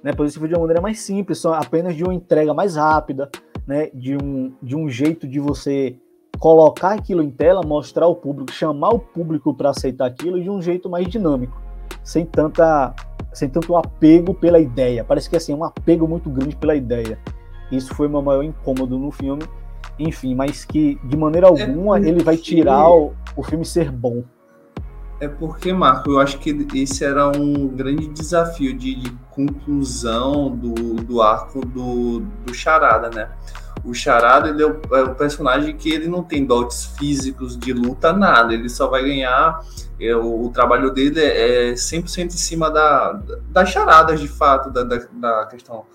Né? 0.03 0.11
Poderia 0.11 0.31
ser 0.31 0.39
feito 0.39 0.49
de 0.49 0.55
uma 0.55 0.61
maneira 0.61 0.81
mais 0.81 0.99
simples, 0.99 1.37
só 1.37 1.53
apenas 1.53 1.95
de 1.95 2.03
uma 2.03 2.13
entrega 2.13 2.53
mais 2.53 2.75
rápida, 2.75 3.29
né? 3.67 3.89
de, 3.93 4.15
um, 4.17 4.53
de 4.61 4.75
um 4.75 4.89
jeito 4.89 5.27
de 5.27 5.39
você 5.39 5.95
colocar 6.39 6.93
aquilo 6.93 7.21
em 7.21 7.29
tela, 7.29 7.61
mostrar 7.63 8.05
ao 8.05 8.15
público, 8.15 8.51
chamar 8.51 8.89
o 8.89 8.99
público 8.99 9.53
para 9.53 9.69
aceitar 9.69 10.07
aquilo 10.07 10.41
de 10.41 10.49
um 10.49 10.61
jeito 10.61 10.89
mais 10.89 11.07
dinâmico, 11.07 11.61
sem 12.03 12.25
tanta 12.25 12.93
sem 13.31 13.47
tanto 13.47 13.75
apego 13.77 14.33
pela 14.33 14.59
ideia. 14.59 15.05
Parece 15.05 15.29
que 15.29 15.37
assim, 15.37 15.53
é 15.53 15.55
um 15.55 15.63
apego 15.63 16.07
muito 16.07 16.29
grande 16.29 16.55
pela 16.55 16.75
ideia. 16.75 17.17
Isso 17.71 17.93
foi 17.95 18.07
o 18.07 18.09
meu 18.09 18.21
maior 18.21 18.43
incômodo 18.43 18.97
no 18.97 19.09
filme. 19.09 19.43
Enfim, 19.97 20.35
mas 20.35 20.65
que 20.65 20.99
de 21.03 21.15
maneira 21.15 21.47
é 21.47 21.49
alguma 21.49 21.97
é 21.97 22.01
ele 22.01 22.23
vai 22.23 22.35
tirar 22.35 22.89
o, 22.89 23.13
o 23.35 23.43
filme 23.43 23.63
ser 23.63 23.89
bom. 23.89 24.23
É 25.21 25.27
porque, 25.27 25.71
Marco, 25.71 26.09
eu 26.09 26.19
acho 26.19 26.39
que 26.39 26.67
esse 26.73 27.05
era 27.05 27.27
um 27.27 27.67
grande 27.67 28.07
desafio 28.07 28.75
de, 28.75 28.95
de 28.95 29.11
conclusão 29.29 30.49
do, 30.49 30.95
do 30.95 31.21
arco 31.21 31.63
do, 31.63 32.21
do 32.43 32.51
Charada, 32.55 33.07
né? 33.11 33.29
O 33.85 33.93
Charada 33.93 34.49
ele 34.49 34.63
é 34.63 34.65
o, 34.65 34.81
é 34.95 35.03
o, 35.03 35.13
personagem 35.13 35.77
que 35.77 35.91
ele 35.91 36.07
não 36.07 36.23
tem 36.23 36.43
dotes 36.43 36.85
físicos 36.97 37.55
de 37.55 37.71
luta, 37.71 38.11
nada. 38.11 38.51
Ele 38.51 38.67
só 38.67 38.87
vai 38.87 39.03
ganhar. 39.03 39.63
É, 39.99 40.15
o, 40.15 40.45
o, 40.45 40.49
trabalho 40.49 40.91
dele 40.91 41.19
é, 41.19 41.69
é 41.69 41.73
100% 41.73 42.25
em 42.25 42.29
cima 42.31 42.71
da, 42.71 43.21
das 43.49 43.69
charadas, 43.69 44.19
de 44.19 44.27
fato, 44.27 44.71
da, 44.71 44.83
da, 44.83 45.01
da 45.13 45.45
questão 45.45 45.85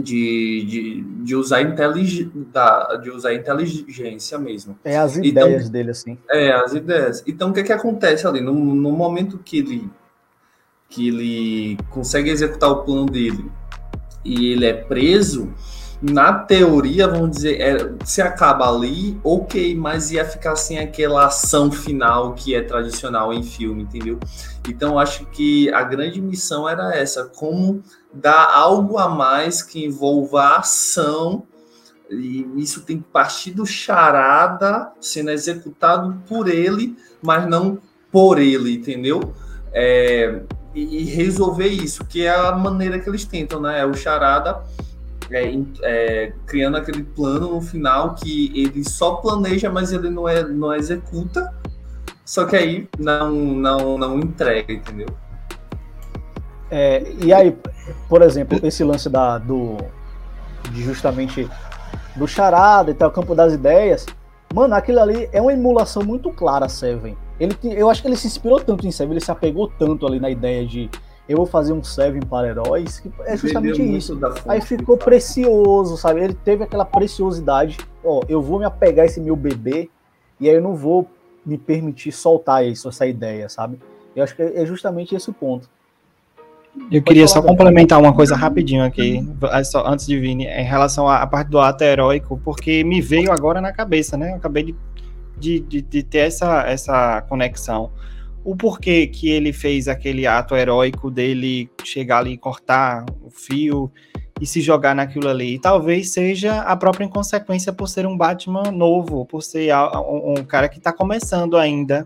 de, 0.00 0.64
de, 0.64 1.00
de, 1.24 1.36
usar 1.36 1.62
intelig, 1.62 2.30
da, 2.52 2.96
de 2.96 3.10
usar 3.10 3.34
inteligência 3.34 4.38
mesmo. 4.38 4.78
É 4.84 4.96
as 4.96 5.16
então, 5.16 5.28
ideias 5.28 5.62
então, 5.62 5.72
dele, 5.72 5.90
assim. 5.90 6.18
É, 6.30 6.52
as 6.52 6.74
ideias. 6.74 7.22
Então, 7.26 7.50
o 7.50 7.52
que, 7.52 7.60
é 7.60 7.62
que 7.62 7.72
acontece 7.72 8.26
ali? 8.26 8.40
No, 8.40 8.52
no 8.52 8.92
momento 8.92 9.38
que 9.38 9.58
ele, 9.58 9.90
que 10.88 11.08
ele 11.08 11.78
consegue 11.90 12.30
executar 12.30 12.70
o 12.70 12.84
plano 12.84 13.06
dele 13.06 13.50
e 14.24 14.52
ele 14.52 14.66
é 14.66 14.72
preso, 14.72 15.52
na 16.10 16.34
teoria, 16.34 17.08
vamos 17.08 17.30
dizer, 17.30 17.60
é, 17.60 17.94
se 18.04 18.20
acaba 18.20 18.68
ali, 18.68 19.18
ok, 19.24 19.74
mas 19.74 20.10
ia 20.10 20.24
ficar 20.24 20.54
sem 20.54 20.78
aquela 20.78 21.26
ação 21.26 21.72
final 21.72 22.34
que 22.34 22.54
é 22.54 22.60
tradicional 22.60 23.32
em 23.32 23.42
filme, 23.42 23.84
entendeu? 23.84 24.20
Então, 24.68 24.98
acho 24.98 25.24
que 25.26 25.72
a 25.72 25.82
grande 25.82 26.20
missão 26.20 26.68
era 26.68 26.94
essa, 26.94 27.24
como 27.24 27.82
dar 28.12 28.52
algo 28.52 28.98
a 28.98 29.08
mais 29.08 29.62
que 29.62 29.82
envolva 29.82 30.42
a 30.42 30.58
ação, 30.58 31.44
e 32.10 32.46
isso 32.56 32.82
tem 32.82 32.98
que 32.98 33.04
partir 33.04 33.52
do 33.52 33.64
charada 33.64 34.92
sendo 35.00 35.30
executado 35.30 36.22
por 36.28 36.48
ele, 36.48 36.94
mas 37.22 37.48
não 37.48 37.78
por 38.12 38.38
ele, 38.38 38.74
entendeu? 38.74 39.32
É, 39.72 40.42
e 40.74 41.04
resolver 41.04 41.68
isso, 41.68 42.04
que 42.04 42.26
é 42.26 42.30
a 42.30 42.52
maneira 42.52 42.98
que 42.98 43.08
eles 43.08 43.24
tentam, 43.24 43.58
né? 43.60 43.80
É 43.80 43.86
o 43.86 43.94
charada 43.94 44.62
é, 45.30 45.54
é, 45.82 46.32
criando 46.46 46.76
aquele 46.76 47.02
plano 47.02 47.54
no 47.54 47.60
final 47.60 48.14
que 48.14 48.52
ele 48.54 48.88
só 48.88 49.16
planeja, 49.16 49.70
mas 49.70 49.92
ele 49.92 50.10
não, 50.10 50.28
é, 50.28 50.42
não 50.42 50.74
executa, 50.74 51.52
só 52.24 52.44
que 52.44 52.56
aí 52.56 52.88
não, 52.98 53.32
não, 53.32 53.98
não 53.98 54.18
entrega, 54.18 54.72
entendeu? 54.72 55.08
É, 56.70 57.04
e 57.22 57.32
aí, 57.32 57.56
por 58.08 58.22
exemplo, 58.22 58.58
esse 58.62 58.82
lance 58.82 59.08
da, 59.08 59.38
do, 59.38 59.76
de 60.70 60.82
justamente 60.82 61.48
do 62.16 62.26
charada 62.26 62.90
e 62.90 62.94
tal, 62.94 63.10
campo 63.10 63.34
das 63.34 63.52
ideias, 63.52 64.06
mano, 64.52 64.74
aquilo 64.74 65.00
ali 65.00 65.28
é 65.32 65.40
uma 65.40 65.52
emulação 65.52 66.02
muito 66.02 66.30
clara, 66.30 66.68
Seven. 66.68 67.16
Ele, 67.38 67.56
eu 67.62 67.90
acho 67.90 68.00
que 68.00 68.08
ele 68.08 68.16
se 68.16 68.26
inspirou 68.26 68.60
tanto 68.60 68.86
em 68.86 68.90
Seven, 68.90 69.12
ele 69.12 69.24
se 69.24 69.30
apegou 69.30 69.68
tanto 69.78 70.06
ali 70.06 70.18
na 70.18 70.30
ideia 70.30 70.66
de 70.66 70.90
eu 71.28 71.36
vou 71.38 71.46
fazer 71.46 71.72
um 71.72 71.82
Seven 71.82 72.20
para 72.22 72.48
heróis, 72.48 73.00
que 73.00 73.10
é 73.20 73.36
justamente 73.36 73.82
isso. 73.82 74.18
Aí 74.46 74.60
ficou 74.60 74.96
precioso, 74.96 75.96
sabe? 75.96 76.22
Ele 76.22 76.34
teve 76.34 76.64
aquela 76.64 76.84
preciosidade, 76.84 77.78
ó, 78.04 78.20
eu 78.28 78.42
vou 78.42 78.58
me 78.58 78.64
apegar 78.64 79.04
a 79.04 79.06
esse 79.06 79.20
meu 79.20 79.34
bebê 79.34 79.88
e 80.38 80.48
aí 80.48 80.56
eu 80.56 80.62
não 80.62 80.74
vou 80.74 81.08
me 81.44 81.56
permitir 81.56 82.12
soltar 82.12 82.66
isso, 82.66 82.88
essa 82.88 83.06
ideia, 83.06 83.48
sabe? 83.48 83.78
Eu 84.14 84.22
acho 84.22 84.36
que 84.36 84.42
é 84.42 84.64
justamente 84.66 85.14
esse 85.14 85.30
o 85.30 85.32
ponto. 85.32 85.68
Eu 86.90 87.02
queria 87.02 87.26
só 87.28 87.40
complementar 87.40 88.00
uma 88.00 88.12
coisa 88.12 88.34
rapidinho 88.34 88.84
aqui, 88.84 89.24
só 89.64 89.86
antes 89.86 90.06
de 90.06 90.18
vir, 90.18 90.30
em 90.30 90.64
relação 90.64 91.08
à 91.08 91.24
parte 91.26 91.48
do 91.48 91.58
ato 91.58 91.84
heróico, 91.84 92.40
porque 92.44 92.82
me 92.82 93.00
veio 93.00 93.30
agora 93.30 93.60
na 93.60 93.72
cabeça, 93.72 94.16
né? 94.16 94.32
Eu 94.32 94.36
acabei 94.36 94.64
de, 94.64 94.74
de, 95.38 95.60
de, 95.60 95.82
de 95.82 96.02
ter 96.02 96.18
essa, 96.18 96.62
essa 96.62 97.22
conexão 97.22 97.90
o 98.44 98.54
porquê 98.54 99.06
que 99.06 99.30
ele 99.30 99.52
fez 99.52 99.88
aquele 99.88 100.26
ato 100.26 100.54
heróico 100.54 101.10
dele 101.10 101.70
chegar 101.82 102.18
ali 102.18 102.34
e 102.34 102.38
cortar 102.38 103.06
o 103.22 103.30
fio 103.30 103.90
e 104.38 104.46
se 104.46 104.60
jogar 104.60 104.94
naquilo 104.94 105.28
ali. 105.28 105.54
E 105.54 105.58
talvez 105.58 106.10
seja 106.10 106.60
a 106.60 106.76
própria 106.76 107.06
inconsequência 107.06 107.72
por 107.72 107.88
ser 107.88 108.06
um 108.06 108.16
Batman 108.16 108.70
novo, 108.70 109.24
por 109.24 109.42
ser 109.42 109.70
um, 109.74 110.44
cara 110.44 110.68
que 110.68 110.76
está 110.76 110.92
começando 110.92 111.56
ainda, 111.56 112.04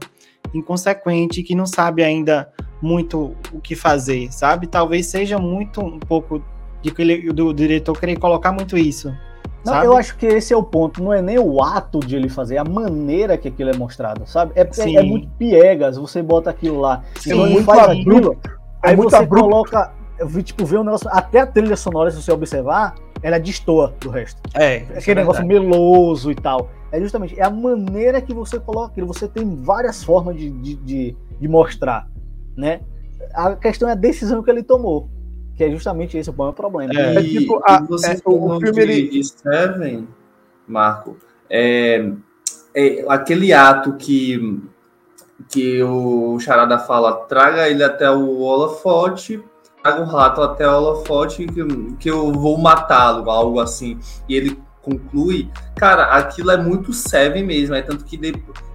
inconsequente, 0.55 1.43
que 1.43 1.57
não 1.57 1.67
sabe 1.67 2.05
ainda 2.05 2.49
muito 2.81 3.37
o 3.53 3.61
que 3.61 3.75
fazer, 3.75 4.33
sabe? 4.33 4.69
Talvez 4.69 5.07
seja 5.07 5.39
muito 5.39 5.81
um 5.81 5.99
pouco 5.99 6.43
de 6.81 6.93
do, 7.33 7.33
do 7.33 7.55
diretor 7.55 7.99
querer 7.99 8.17
colocar 8.17 8.53
muito 8.53 8.79
isso. 8.79 9.13
Não, 9.69 9.75
sabe? 9.75 9.87
eu 9.87 9.97
acho 9.97 10.17
que 10.17 10.27
esse 10.27 10.53
é 10.53 10.57
o 10.57 10.63
ponto. 10.63 11.03
Não 11.03 11.13
é 11.13 11.21
nem 11.21 11.39
o 11.39 11.63
ato 11.63 12.01
de 12.01 12.17
ele 12.17 12.29
fazer, 12.29 12.57
é 12.57 12.59
a 12.59 12.65
maneira 12.65 13.37
que 13.37 13.49
aquilo 13.49 13.71
é 13.71 13.77
mostrado, 13.77 14.27
sabe? 14.27 14.53
É, 14.55 14.63
é, 14.63 14.95
é 14.95 15.03
muito 15.03 15.29
piegas. 15.39 15.97
Você 15.97 16.23
bota 16.23 16.51
aquilo 16.51 16.81
lá, 16.81 17.03
Sim, 17.17 17.35
você 17.35 17.63
faz 17.63 17.89
aquilo, 17.89 18.37
é 18.83 18.91
aí 18.91 18.97
você 18.97 19.17
abrupto. 19.17 19.45
coloca, 19.45 19.93
tipo, 20.43 20.65
vê 20.65 20.79
um 20.79 20.85
negócio. 20.85 21.09
Até 21.11 21.41
a 21.41 21.47
trilha 21.47 21.77
sonora, 21.77 22.11
se 22.11 22.23
você 22.23 22.33
observar, 22.33 22.95
ela 23.23 23.39
destoa 23.39 23.95
do 24.01 24.11
resto. 24.11 24.41
É. 24.55 24.77
Aquele 24.97 25.21
é 25.21 25.23
negócio 25.23 25.47
meloso 25.47 26.31
e 26.31 26.35
tal. 26.35 26.71
É 26.91 26.99
justamente 27.01 27.39
é 27.39 27.45
a 27.45 27.51
maneira 27.51 28.21
que 28.21 28.33
você 28.33 28.59
coloca 28.59 28.93
aquilo. 28.93 29.07
Você 29.07 29.29
tem 29.29 29.57
várias 29.57 30.03
formas 30.03 30.37
de, 30.37 30.51
de, 30.51 30.75
de, 30.77 31.17
de 31.39 31.49
mostrar, 31.49 32.09
né? 32.57 32.81
A 33.35 33.55
questão 33.57 33.89
é 33.89 33.93
a 33.93 33.95
decisão 33.95 34.43
que 34.43 34.51
ele 34.51 34.63
tomou 34.63 35.09
que 35.59 35.65
é 35.65 35.71
justamente 35.73 36.17
esse 36.17 36.31
o 36.31 36.33
maior 36.33 36.53
problema. 36.53 36.95
É, 36.95 37.17
é 37.17 37.23
tipo, 37.23 37.61
a, 37.65 37.83
você 37.83 38.13
é, 38.13 38.19
o 38.25 38.61
filme 38.61 38.87
de, 38.87 39.09
de 39.09 39.25
Seven, 39.25 40.07
Marco, 40.69 41.17
é, 41.51 42.13
é, 42.73 43.05
aquele 43.09 43.53
ato 43.53 43.95
que 43.95 44.63
que 45.49 45.83
o 45.83 46.39
Charada 46.41 46.79
fala, 46.79 47.13
traga 47.27 47.69
ele 47.69 47.83
até 47.83 48.11
o 48.11 48.41
holofote, 48.41 49.43
traga 49.83 50.03
o 50.03 50.05
rato 50.05 50.43
até 50.43 50.69
o 50.69 50.77
holofote 50.77 51.47
que, 51.47 51.65
que 51.99 52.11
eu 52.11 52.33
vou 52.33 52.59
matá-lo, 52.59 53.31
algo 53.31 53.61
assim. 53.61 53.99
E 54.29 54.35
ele 54.35 54.61
conclui, 54.83 55.49
cara, 55.77 56.05
aquilo 56.17 56.51
é 56.51 56.57
muito 56.57 56.93
Seven 56.93 57.45
mesmo, 57.45 57.75
é 57.75 57.83
tanto 57.83 58.05
que, 58.05 58.17
de, 58.17 58.33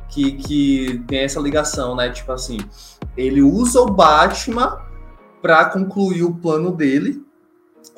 que, 0.10 0.31
que 0.34 1.03
tem 1.05 1.19
essa 1.19 1.39
ligação, 1.39 1.95
né? 1.95 2.10
Tipo 2.10 2.31
assim, 2.31 2.57
ele 3.18 3.41
usa 3.41 3.81
o 3.81 3.88
Batman 3.88 4.80
para 5.44 5.65
concluir 5.65 6.24
o 6.24 6.34
plano 6.34 6.72
dele. 6.72 7.22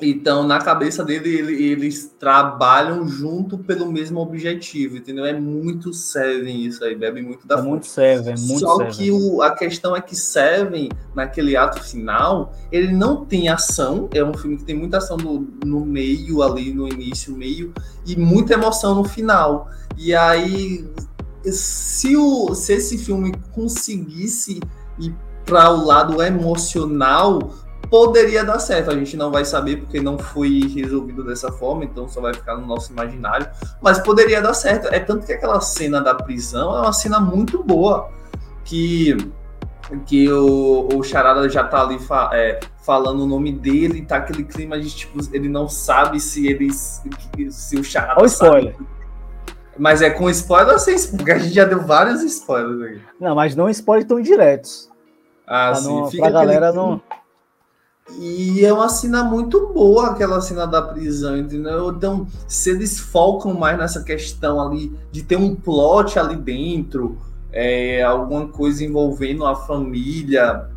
Então, 0.02 0.42
na 0.42 0.58
cabeça 0.58 1.04
dele, 1.04 1.32
ele, 1.32 1.62
eles 1.62 2.12
trabalham 2.18 3.06
junto 3.06 3.56
pelo 3.56 3.90
mesmo 3.90 4.18
objetivo, 4.18 4.96
entendeu? 4.96 5.24
É 5.24 5.32
muito 5.32 5.92
Seven 5.92 6.66
isso 6.66 6.84
aí, 6.84 6.96
bebe 6.96 7.22
muito 7.22 7.46
da 7.46 7.58
é 7.58 7.62
Muito 7.62 7.86
Seven, 7.86 8.34
muito 8.36 8.58
Só 8.58 8.76
seven. 8.78 8.92
que 8.92 9.10
o, 9.12 9.40
a 9.40 9.52
questão 9.52 9.94
é 9.94 10.00
que 10.00 10.16
Seven, 10.16 10.88
naquele 11.14 11.56
ato 11.56 11.80
final, 11.84 12.52
ele 12.72 12.92
não 12.92 13.24
tem 13.24 13.48
ação. 13.48 14.10
É 14.12 14.24
um 14.24 14.34
filme 14.34 14.56
que 14.56 14.64
tem 14.64 14.76
muita 14.76 14.98
ação 14.98 15.16
no, 15.16 15.48
no 15.64 15.86
meio, 15.86 16.42
ali 16.42 16.74
no 16.74 16.88
início, 16.88 17.34
meio, 17.34 17.72
e 18.04 18.16
muita 18.16 18.54
emoção 18.54 18.96
no 18.96 19.04
final. 19.04 19.70
E 19.96 20.12
aí, 20.12 20.84
se, 21.44 22.16
o, 22.16 22.56
se 22.56 22.72
esse 22.72 22.98
filme 22.98 23.32
conseguisse 23.52 24.58
ir 24.98 25.14
para 25.46 25.70
o 25.70 25.86
lado 25.86 26.20
emocional, 26.22 27.38
poderia 27.88 28.44
dar 28.44 28.58
certo. 28.58 28.90
A 28.90 28.94
gente 28.94 29.16
não 29.16 29.30
vai 29.30 29.44
saber 29.44 29.76
porque 29.76 30.00
não 30.00 30.18
foi 30.18 30.60
resolvido 30.74 31.24
dessa 31.24 31.50
forma, 31.52 31.84
então 31.84 32.08
só 32.08 32.20
vai 32.20 32.34
ficar 32.34 32.56
no 32.56 32.66
nosso 32.66 32.92
imaginário. 32.92 33.48
Mas 33.80 33.98
poderia 34.00 34.42
dar 34.42 34.54
certo. 34.54 34.88
É 34.88 34.98
tanto 34.98 35.24
que 35.24 35.32
aquela 35.32 35.60
cena 35.60 36.00
da 36.00 36.14
prisão 36.14 36.76
é 36.76 36.80
uma 36.80 36.92
cena 36.92 37.20
muito 37.20 37.62
boa. 37.62 38.10
Que, 38.64 39.16
que 40.06 40.28
o, 40.28 40.88
o 40.92 41.02
Charada 41.04 41.48
já 41.48 41.62
tá 41.62 41.82
ali 41.82 42.00
fa, 42.00 42.30
é, 42.32 42.58
falando 42.84 43.22
o 43.22 43.26
nome 43.26 43.52
dele, 43.52 44.04
tá 44.04 44.16
aquele 44.16 44.42
clima 44.42 44.78
de 44.80 44.90
tipo, 44.90 45.20
ele 45.32 45.48
não 45.48 45.68
sabe 45.68 46.18
se 46.18 46.48
ele 46.48 46.72
se 46.72 47.76
o 47.76 47.84
Charada. 47.84 48.14
Olha 48.16 48.24
o 48.24 48.26
spoiler. 48.26 48.76
Mas 49.78 50.02
é 50.02 50.10
com 50.10 50.28
spoiler 50.30 50.72
ou 50.72 50.78
sem 50.78 50.96
spoiler? 50.96 51.18
Porque 51.18 51.32
a 51.32 51.38
gente 51.38 51.54
já 51.54 51.64
deu 51.64 51.80
vários 51.80 52.22
spoilers 52.22 52.82
aí. 52.82 53.00
Não, 53.20 53.34
mas 53.36 53.54
não 53.54 53.68
spoilers 53.68 54.08
tão 54.08 54.20
diretos. 54.20 54.90
Ah, 55.46 55.70
pra 55.70 55.74
sim. 55.76 55.88
Não, 55.88 56.10
Fica 56.10 56.22
pra 56.22 56.32
galera 56.32 56.72
não. 56.72 57.00
E 58.18 58.64
é 58.64 58.72
uma 58.72 58.88
cena 58.88 59.24
muito 59.24 59.68
boa 59.72 60.10
aquela 60.10 60.40
cena 60.40 60.64
da 60.64 60.80
prisão, 60.80 61.36
entendeu? 61.36 61.90
Então, 61.90 62.26
se 62.46 62.70
eles 62.70 63.00
focam 63.00 63.52
mais 63.52 63.76
nessa 63.76 64.02
questão 64.02 64.60
ali 64.60 64.92
de 65.10 65.24
ter 65.24 65.36
um 65.36 65.56
plot 65.56 66.16
ali 66.18 66.36
dentro, 66.36 67.18
é, 67.52 68.02
alguma 68.02 68.46
coisa 68.46 68.84
envolvendo 68.84 69.44
a 69.44 69.56
família 69.56 70.68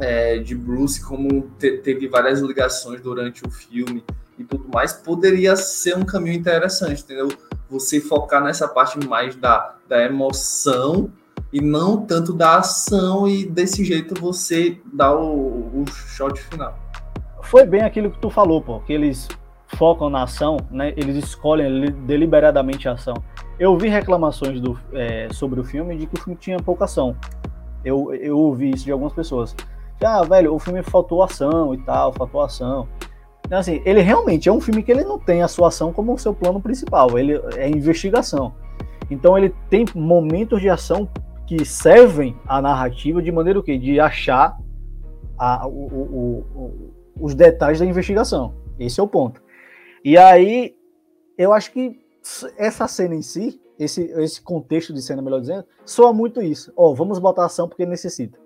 é, 0.00 0.38
de 0.38 0.54
Bruce, 0.54 1.00
como 1.02 1.48
te, 1.58 1.78
teve 1.78 2.08
várias 2.08 2.40
ligações 2.40 3.00
durante 3.00 3.46
o 3.46 3.50
filme 3.50 4.02
e 4.36 4.42
tudo 4.42 4.68
mais, 4.68 4.92
poderia 4.92 5.54
ser 5.54 5.96
um 5.96 6.04
caminho 6.04 6.34
interessante, 6.36 7.02
entendeu? 7.02 7.28
Você 7.70 8.00
focar 8.00 8.42
nessa 8.42 8.66
parte 8.66 8.98
mais 9.06 9.36
da, 9.36 9.76
da 9.88 10.02
emoção 10.02 11.08
e 11.54 11.60
não 11.60 12.04
tanto 12.04 12.32
da 12.32 12.56
ação 12.56 13.28
e 13.28 13.46
desse 13.46 13.84
jeito 13.84 14.20
você 14.20 14.76
dá 14.92 15.14
o, 15.14 15.70
o 15.72 15.84
shot 15.86 16.36
final. 16.40 16.76
Foi 17.42 17.64
bem 17.64 17.82
aquilo 17.82 18.10
que 18.10 18.18
tu 18.18 18.28
falou, 18.28 18.60
pô, 18.60 18.80
que 18.80 18.92
eles 18.92 19.28
focam 19.76 20.10
na 20.10 20.24
ação, 20.24 20.56
né? 20.68 20.92
Eles 20.96 21.14
escolhem 21.14 21.92
deliberadamente 22.06 22.88
a 22.88 22.94
ação. 22.94 23.14
Eu 23.56 23.78
vi 23.78 23.88
reclamações 23.88 24.60
do, 24.60 24.76
é, 24.92 25.28
sobre 25.30 25.60
o 25.60 25.64
filme 25.64 25.96
de 25.96 26.06
que 26.08 26.16
o 26.16 26.20
filme 26.24 26.36
tinha 26.36 26.58
pouca 26.58 26.86
ação. 26.86 27.14
Eu, 27.84 28.12
eu 28.14 28.36
ouvi 28.36 28.70
isso 28.70 28.84
de 28.84 28.90
algumas 28.90 29.12
pessoas. 29.12 29.54
Ah, 30.02 30.22
velho, 30.24 30.52
o 30.52 30.58
filme 30.58 30.82
faltou 30.82 31.22
ação 31.22 31.72
e 31.72 31.78
tal, 31.78 32.12
faltou 32.12 32.42
ação. 32.42 32.88
Então, 33.46 33.60
assim, 33.60 33.80
ele 33.84 34.00
realmente 34.00 34.48
é 34.48 34.52
um 34.52 34.60
filme 34.60 34.82
que 34.82 34.90
ele 34.90 35.04
não 35.04 35.20
tem 35.20 35.40
a 35.40 35.46
sua 35.46 35.68
ação 35.68 35.92
como 35.92 36.14
o 36.14 36.18
seu 36.18 36.34
plano 36.34 36.60
principal, 36.60 37.16
ele 37.16 37.40
é 37.56 37.68
investigação. 37.68 38.52
Então 39.08 39.38
ele 39.38 39.54
tem 39.70 39.84
momentos 39.94 40.60
de 40.60 40.68
ação 40.68 41.08
que 41.46 41.64
servem 41.64 42.36
à 42.46 42.60
narrativa 42.60 43.22
de 43.22 43.30
maneira 43.30 43.58
o 43.58 43.62
quê? 43.62 43.78
De 43.78 44.00
achar 44.00 44.56
a, 45.38 45.66
o, 45.66 45.70
o, 45.70 46.38
o, 46.54 46.94
os 47.20 47.34
detalhes 47.34 47.78
da 47.78 47.86
investigação. 47.86 48.54
Esse 48.78 49.00
é 49.00 49.02
o 49.02 49.08
ponto. 49.08 49.42
E 50.04 50.16
aí, 50.16 50.74
eu 51.36 51.52
acho 51.52 51.72
que 51.72 51.98
essa 52.56 52.88
cena 52.88 53.14
em 53.14 53.22
si, 53.22 53.60
esse, 53.78 54.02
esse 54.02 54.40
contexto 54.40 54.92
de 54.92 55.02
cena, 55.02 55.20
melhor 55.20 55.40
dizendo, 55.40 55.64
soa 55.84 56.12
muito 56.12 56.40
isso. 56.40 56.72
Ó, 56.76 56.90
oh, 56.90 56.94
vamos 56.94 57.18
botar 57.18 57.44
ação 57.44 57.68
porque 57.68 57.84
necessita. 57.84 58.38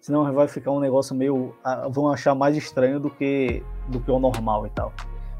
Senão 0.00 0.32
vai 0.32 0.48
ficar 0.48 0.70
um 0.70 0.80
negócio 0.80 1.14
meio. 1.14 1.54
vão 1.90 2.10
achar 2.10 2.34
mais 2.34 2.56
estranho 2.56 2.98
do 2.98 3.10
que, 3.10 3.62
do 3.88 4.00
que 4.00 4.10
o 4.10 4.18
normal 4.18 4.66
e 4.66 4.70
tal. 4.70 4.92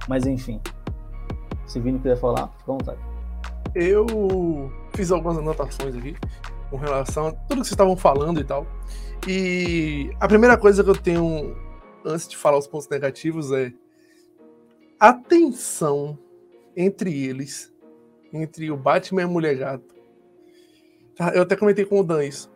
Mas 0.06 0.26
enfim. 0.26 0.60
Se 1.66 1.80
Vini 1.80 1.98
quiser 1.98 2.16
falar, 2.16 2.48
fica 2.58 2.72
à 2.72 2.74
vontade. 2.74 3.00
Eu 3.74 4.06
fiz 4.92 5.10
algumas 5.10 5.38
anotações 5.38 5.94
aqui 5.96 6.16
com 6.70 6.76
relação 6.76 7.26
a 7.26 7.32
tudo 7.32 7.48
que 7.48 7.54
vocês 7.56 7.72
estavam 7.72 7.96
falando 7.96 8.40
e 8.40 8.44
tal. 8.44 8.66
E 9.26 10.10
a 10.18 10.26
primeira 10.26 10.56
coisa 10.56 10.82
que 10.82 10.90
eu 10.90 10.96
tenho, 10.96 11.54
antes 12.04 12.26
de 12.26 12.36
falar 12.36 12.56
os 12.56 12.66
pontos 12.66 12.88
negativos, 12.88 13.52
é 13.52 13.72
a 14.98 15.12
tensão 15.12 16.18
entre 16.76 17.24
eles, 17.24 17.72
entre 18.32 18.70
o 18.70 18.76
Batman 18.76 19.22
e 19.22 19.24
a 19.24 19.28
Mulher 19.28 19.56
Gato. 19.56 19.94
Tá, 21.16 21.32
eu 21.34 21.42
até 21.42 21.56
comentei 21.56 21.84
com 21.84 22.00
o 22.00 22.04
Dan 22.04 22.24
isso. 22.24 22.50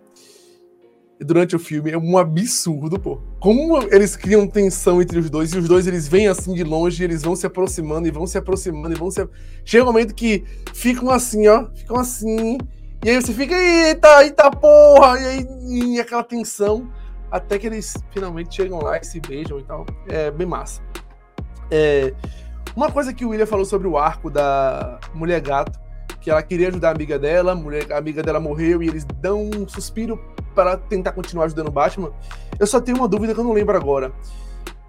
Durante 1.20 1.54
o 1.54 1.58
filme 1.58 1.90
é 1.90 1.98
um 1.98 2.18
absurdo, 2.18 2.98
pô. 2.98 3.20
Como 3.40 3.82
eles 3.84 4.16
criam 4.16 4.46
tensão 4.48 5.00
entre 5.00 5.18
os 5.18 5.30
dois 5.30 5.52
e 5.52 5.58
os 5.58 5.68
dois 5.68 5.86
eles 5.86 6.08
vêm 6.08 6.28
assim 6.28 6.54
de 6.54 6.64
longe, 6.64 7.02
eles 7.02 7.22
vão 7.22 7.36
se 7.36 7.46
aproximando 7.46 8.08
e 8.08 8.10
vão 8.10 8.26
se 8.26 8.36
aproximando 8.36 8.94
e 8.94 8.98
vão 8.98 9.10
se. 9.10 9.26
Chega 9.64 9.84
um 9.84 9.86
momento 9.86 10.14
que 10.14 10.44
ficam 10.72 11.10
assim, 11.10 11.46
ó, 11.46 11.70
ficam 11.74 11.96
assim. 11.96 12.58
E 13.04 13.10
aí 13.10 13.20
você 13.20 13.34
fica, 13.34 13.54
eita, 13.54 14.24
eita 14.24 14.50
porra! 14.50 15.20
E 15.20 15.26
aí 15.26 15.46
e 15.68 16.00
aquela 16.00 16.24
tensão 16.24 16.90
até 17.30 17.58
que 17.58 17.66
eles 17.66 17.94
finalmente 18.10 18.54
chegam 18.54 18.80
lá 18.80 18.96
e 18.96 19.04
se 19.04 19.20
beijam 19.20 19.58
e 19.58 19.62
tal. 19.62 19.84
É 20.08 20.30
bem 20.30 20.46
massa. 20.46 20.80
É, 21.70 22.14
uma 22.74 22.90
coisa 22.90 23.12
que 23.12 23.22
o 23.22 23.28
William 23.28 23.44
falou 23.44 23.66
sobre 23.66 23.86
o 23.86 23.98
arco 23.98 24.30
da 24.30 24.98
Mulher 25.12 25.42
Gato, 25.42 25.78
que 26.18 26.30
ela 26.30 26.42
queria 26.42 26.68
ajudar 26.68 26.88
a 26.88 26.92
amiga 26.92 27.18
dela, 27.18 27.52
a, 27.52 27.54
mulher, 27.54 27.92
a 27.92 27.98
amiga 27.98 28.22
dela 28.22 28.40
morreu 28.40 28.82
e 28.82 28.88
eles 28.88 29.04
dão 29.20 29.50
um 29.54 29.68
suspiro 29.68 30.18
para 30.54 30.78
tentar 30.78 31.12
continuar 31.12 31.44
ajudando 31.44 31.68
o 31.68 31.72
Batman. 31.72 32.10
Eu 32.58 32.66
só 32.66 32.80
tenho 32.80 32.96
uma 32.96 33.08
dúvida 33.08 33.34
que 33.34 33.40
eu 33.40 33.44
não 33.44 33.52
lembro 33.52 33.76
agora. 33.76 34.12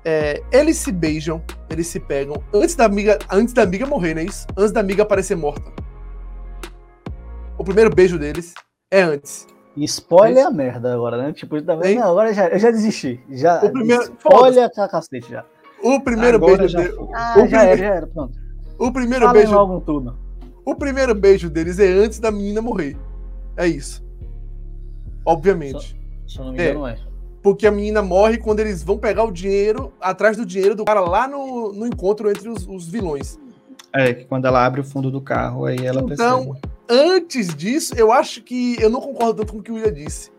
É, 0.06 0.42
eles 0.54 0.78
se 0.78 0.92
beijam, 0.92 1.44
eles 1.70 1.88
se 1.88 2.00
pegam 2.00 2.42
antes 2.54 2.76
da 2.76 2.86
amiga, 2.86 3.20
antes 3.30 3.54
da 3.54 3.64
amiga 3.64 3.86
morrer, 3.86 4.14
não 4.14 4.22
é 4.22 4.26
isso? 4.26 4.48
Antes 4.56 4.72
da 4.72 4.80
amiga 4.80 5.04
aparecer 5.04 5.36
morta. 5.36 5.84
O 7.58 7.64
primeiro 7.64 7.94
beijo 7.94 8.18
deles 8.20 8.54
é 8.92 9.02
antes. 9.02 9.48
spoiler 9.78 10.44
é 10.44 10.48
a 10.48 10.52
merda 10.52 10.94
agora, 10.94 11.18
né? 11.18 11.34
Tipo, 11.34 11.62
tá 11.62 11.76
vendo? 11.76 12.00
Não, 12.00 12.12
agora 12.12 12.34
já, 12.34 12.48
eu 12.48 12.60
já 12.60 12.72
desisti. 12.72 13.20
Já, 13.30 13.64
o 13.64 13.72
primeiro, 13.72 14.04
spoiler 14.04 14.70
a 14.78 14.88
cacete 14.90 15.30
já. 15.32 15.46
O 15.84 16.00
primeiro 16.02 16.38
Agora 16.38 16.58
beijo 16.58 16.74
já 16.74 16.80
dele. 16.82 16.94
foi. 16.96 17.08
Ah, 17.14 17.34
o 17.38 17.40
já 17.40 17.46
primeiro- 17.60 17.68
era, 17.72 17.78
já 17.78 17.86
era, 17.86 18.08
pronto. 18.08 18.34
O 18.80 18.92
primeiro 18.92 19.26
Falem 19.26 19.42
beijo. 19.44 19.56
logo 19.58 19.82
tudo. 19.82 20.18
O 20.66 20.76
primeiro 20.76 21.14
beijo 21.16 21.50
deles 21.50 21.80
é 21.80 21.88
antes 21.88 22.20
da 22.20 22.32
menina 22.32 22.62
morrer. 22.62 22.98
É 23.56 23.68
isso. 23.68 24.04
Obviamente. 25.26 25.96
Se 26.28 26.40
eu 26.40 26.46
não 26.46 26.52
me 26.54 26.60
É. 26.60 26.70
engano, 26.72 26.88
é. 26.88 26.98
Porque 27.44 27.68
a 27.68 27.72
menina 27.72 28.02
morre 28.02 28.38
quando 28.40 28.60
eles 28.60 28.82
vão 28.84 28.98
pegar 28.98 29.24
o 29.24 29.32
dinheiro, 29.32 29.94
atrás 30.02 30.36
do 30.36 30.46
dinheiro 30.46 30.76
do 30.76 30.84
cara 30.84 31.02
lá 31.02 31.28
no, 31.28 31.72
no 31.72 31.86
encontro 31.86 32.30
entre 32.30 32.50
os, 32.50 32.68
os 32.68 32.88
vilões. 32.88 33.38
É, 33.94 34.14
que 34.14 34.26
quando 34.26 34.46
ela 34.46 34.66
abre 34.66 34.82
o 34.82 34.84
fundo 34.84 35.12
do 35.12 35.22
carro, 35.22 35.66
aí 35.66 35.78
ela 35.86 36.02
Então, 36.02 36.46
percebe. 36.48 36.75
Antes 36.90 37.54
disso, 37.56 37.94
eu 37.98 38.12
acho 38.12 38.42
que. 38.42 38.76
Eu 38.82 38.90
não 38.90 39.02
concordo 39.02 39.36
tanto 39.36 39.54
com 39.54 39.60
o 39.60 39.64
que 39.64 39.72
o 39.72 39.76
William 39.76 39.94
disse. 39.94 40.32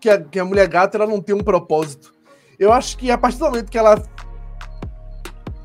Que 0.00 0.10
a, 0.10 0.20
que 0.20 0.38
a 0.38 0.44
mulher 0.44 0.68
gata 0.68 0.96
ela 0.98 1.06
não 1.06 1.20
tem 1.20 1.34
um 1.34 1.42
propósito. 1.42 2.12
Eu 2.58 2.72
acho 2.72 2.96
que 2.98 3.10
a 3.10 3.16
partir 3.18 3.38
do 3.38 3.46
momento 3.46 3.70
que 3.70 3.78
ela 3.78 4.00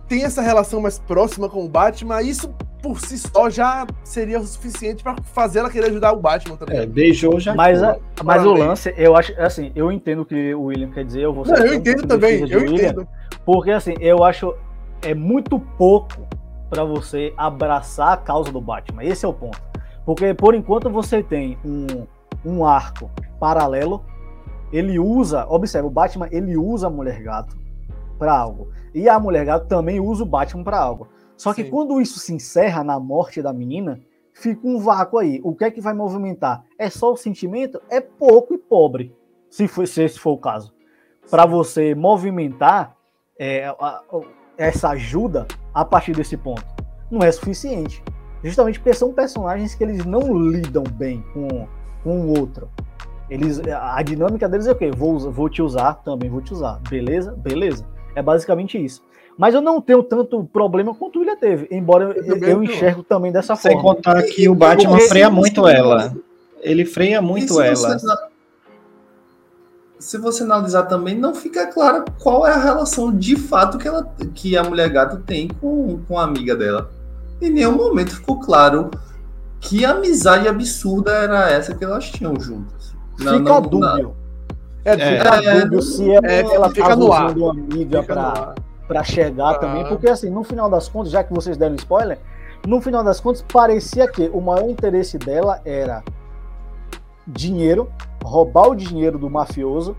tem 0.07 0.23
essa 0.23 0.41
relação 0.41 0.81
mais 0.81 0.97
próxima 0.97 1.47
com 1.49 1.63
o 1.65 1.69
Batman, 1.69 2.21
isso 2.21 2.49
por 2.81 2.99
si 3.01 3.17
só 3.17 3.49
já 3.49 3.85
seria 4.03 4.39
o 4.39 4.47
suficiente 4.47 5.03
pra 5.03 5.15
fazer 5.21 5.59
ela 5.59 5.69
querer 5.69 5.87
ajudar 5.89 6.13
o 6.13 6.19
Batman 6.19 6.55
também. 6.55 6.77
É, 6.77 6.85
beijou 6.85 7.39
já. 7.39 7.53
Mas, 7.53 7.83
a- 7.83 7.97
mas 8.23 8.43
o 8.45 8.53
lance, 8.53 8.93
eu 8.97 9.15
acho, 9.15 9.33
assim, 9.39 9.71
eu 9.75 9.91
entendo 9.91 10.21
o 10.21 10.25
que 10.25 10.53
o 10.55 10.63
William 10.63 10.89
quer 10.89 11.03
dizer, 11.05 11.21
eu 11.23 11.33
vou 11.33 11.45
Não, 11.45 11.55
ser 11.55 11.67
eu 11.67 11.73
entendo 11.73 12.07
também, 12.07 12.39
eu 12.49 12.61
William, 12.61 12.73
entendo. 12.75 13.07
Porque, 13.45 13.71
assim, 13.71 13.93
eu 13.99 14.23
acho 14.23 14.55
é 15.01 15.13
muito 15.13 15.59
pouco 15.59 16.27
pra 16.69 16.83
você 16.83 17.33
abraçar 17.37 18.13
a 18.13 18.17
causa 18.17 18.51
do 18.51 18.61
Batman. 18.61 19.03
Esse 19.03 19.25
é 19.25 19.27
o 19.27 19.33
ponto. 19.33 19.61
Porque, 20.09 20.33
por 20.33 20.55
enquanto, 20.55 20.89
você 20.89 21.21
tem 21.21 21.55
um, 21.63 22.07
um 22.43 22.65
arco 22.65 23.11
paralelo. 23.39 24.03
Ele 24.73 24.97
usa, 24.97 25.45
observa, 25.47 25.87
o 25.87 25.91
Batman, 25.91 26.27
ele 26.31 26.57
usa 26.57 26.87
a 26.87 26.89
Mulher 26.89 27.21
Gato 27.21 27.55
pra 28.17 28.35
algo. 28.35 28.69
E 28.91 29.07
a 29.07 29.19
Mulher 29.19 29.45
Gato 29.45 29.67
também 29.67 29.99
usa 29.99 30.23
o 30.23 30.25
Batman 30.25 30.63
pra 30.63 30.79
algo. 30.79 31.09
Só 31.37 31.53
que 31.53 31.63
Sim. 31.63 31.69
quando 31.69 32.01
isso 32.01 32.17
se 32.17 32.33
encerra 32.33 32.83
na 32.83 32.99
morte 32.99 33.39
da 33.39 33.53
menina, 33.53 33.99
fica 34.33 34.67
um 34.67 34.79
vácuo 34.79 35.19
aí. 35.19 35.39
O 35.43 35.53
que 35.55 35.65
é 35.65 35.69
que 35.69 35.79
vai 35.79 35.93
movimentar? 35.93 36.63
É 36.79 36.89
só 36.89 37.13
o 37.13 37.15
sentimento? 37.15 37.79
É 37.87 38.01
pouco 38.01 38.55
e 38.55 38.57
pobre, 38.57 39.15
se, 39.47 39.67
for, 39.67 39.87
se 39.87 40.01
esse 40.01 40.17
for 40.19 40.31
o 40.31 40.39
caso. 40.39 40.73
Para 41.29 41.45
você 41.45 41.93
movimentar 41.93 42.95
é, 43.39 43.67
a- 43.67 43.75
a- 43.79 44.01
essa 44.57 44.89
ajuda 44.89 45.45
a 45.71 45.85
partir 45.85 46.13
desse 46.13 46.35
ponto. 46.35 46.65
Não 47.11 47.21
é 47.21 47.31
suficiente. 47.31 48.03
Justamente 48.43 48.79
porque 48.79 48.93
são 48.93 49.11
personagens 49.13 49.75
que 49.75 49.83
eles 49.83 50.05
não 50.05 50.21
lidam 50.49 50.83
bem 50.83 51.23
com, 51.33 51.67
com 52.03 52.21
o 52.21 52.39
outro. 52.39 52.69
Eles, 53.29 53.61
a 53.67 54.01
dinâmica 54.01 54.47
deles 54.49 54.65
é 54.67 54.71
o 54.71 54.75
quê? 54.75 54.89
Vou, 54.91 55.13
usar- 55.13 55.29
vou 55.29 55.49
te 55.49 55.61
usar, 55.61 55.95
também 56.03 56.29
vou 56.29 56.41
te 56.41 56.53
usar. 56.53 56.79
Beleza? 56.89 57.31
Beleza. 57.37 57.85
É 58.15 58.21
basicamente 58.21 58.83
isso. 58.83 59.03
Mas 59.37 59.53
eu 59.53 59.61
não 59.61 59.79
tenho 59.79 60.01
tanto 60.03 60.43
problema 60.45 60.93
quanto 60.95 61.17
o 61.17 61.19
William 61.19 61.37
teve, 61.37 61.67
embora 61.71 62.05
eu, 62.05 62.11
Eu 62.23 62.33
também 62.33 62.49
eu 62.49 62.63
enxergo 62.63 63.03
também 63.03 63.31
dessa 63.31 63.55
Sem 63.55 63.73
forma. 63.73 63.95
contar 63.95 64.23
que 64.23 64.49
o 64.49 64.55
Batman 64.55 64.91
Porque- 64.93 65.07
freia 65.07 65.29
muito 65.29 65.67
ela. 65.67 66.13
Ele 66.61 66.83
freia 66.85 67.21
muito 67.21 67.53
se 67.53 67.61
ela. 67.61 67.75
você 67.99 68.17
Se 69.99 70.17
você 70.17 70.43
analisar 70.43 70.83
também, 70.83 71.15
não 71.17 71.35
fica 71.35 71.67
claro 71.67 72.05
qual 72.21 72.47
é 72.47 72.51
a 72.53 72.57
relação 72.57 73.15
de 73.15 73.35
fato 73.37 73.77
que, 73.77 73.87
ela, 73.87 74.09
que 74.33 74.57
a 74.57 74.63
mulher 74.63 74.89
gato 74.89 75.17
tem 75.23 75.47
com, 75.47 75.99
com 76.07 76.17
a 76.17 76.23
amiga 76.23 76.55
dela. 76.55 76.89
Em 77.41 77.49
nenhum 77.49 77.75
momento 77.77 78.15
ficou 78.15 78.39
claro 78.39 78.89
que 79.59 79.85
amizade 79.85 80.47
absurda 80.47 81.11
era 81.11 81.49
essa 81.51 81.73
que 81.75 81.83
elas 81.83 82.09
tinham 82.09 82.39
juntas. 82.39 82.93
Não, 83.19 83.37
Fica 83.37 83.49
não- 83.49 83.61
dúbio. 83.61 84.15
É, 84.85 84.91
É. 84.93 85.17
fica- 85.17 85.37
Fica 85.37 85.59
dúbio 85.65 85.81
se 85.81 86.09
ela, 86.11 86.27
é, 86.27 86.39
ela 86.41 86.69
fica 86.69 86.87
tá 86.89 86.95
no 86.95 87.11
ar. 87.11 87.25
usando 87.25 87.41
uma 87.43 87.51
amiga 87.51 88.01
fica 88.01 88.15
no 88.15 88.21
pra, 88.31 88.41
ar. 88.43 88.55
pra 88.87 89.03
chegar 89.03 89.51
Ah. 89.51 89.55
também, 89.59 89.85
porque 89.87 90.09
assim, 90.09 90.29
no 90.29 90.43
final 90.43 90.69
das 90.69 90.87
contas, 90.87 91.11
já 91.11 91.23
que 91.23 91.33
vocês 91.33 91.57
deram 91.57 91.75
spoiler, 91.75 92.17
no 92.65 92.79
final 92.81 93.03
das 93.03 93.19
contas 93.19 93.43
parecia 93.51 94.07
que 94.07 94.29
o 94.33 94.39
maior 94.41 94.69
interesse 94.69 95.17
dela 95.17 95.59
era 95.65 96.01
dinheiro, 97.27 97.89
roubar 98.23 98.69
o 98.69 98.75
dinheiro 98.75 99.17
do 99.17 99.29
mafioso 99.29 99.95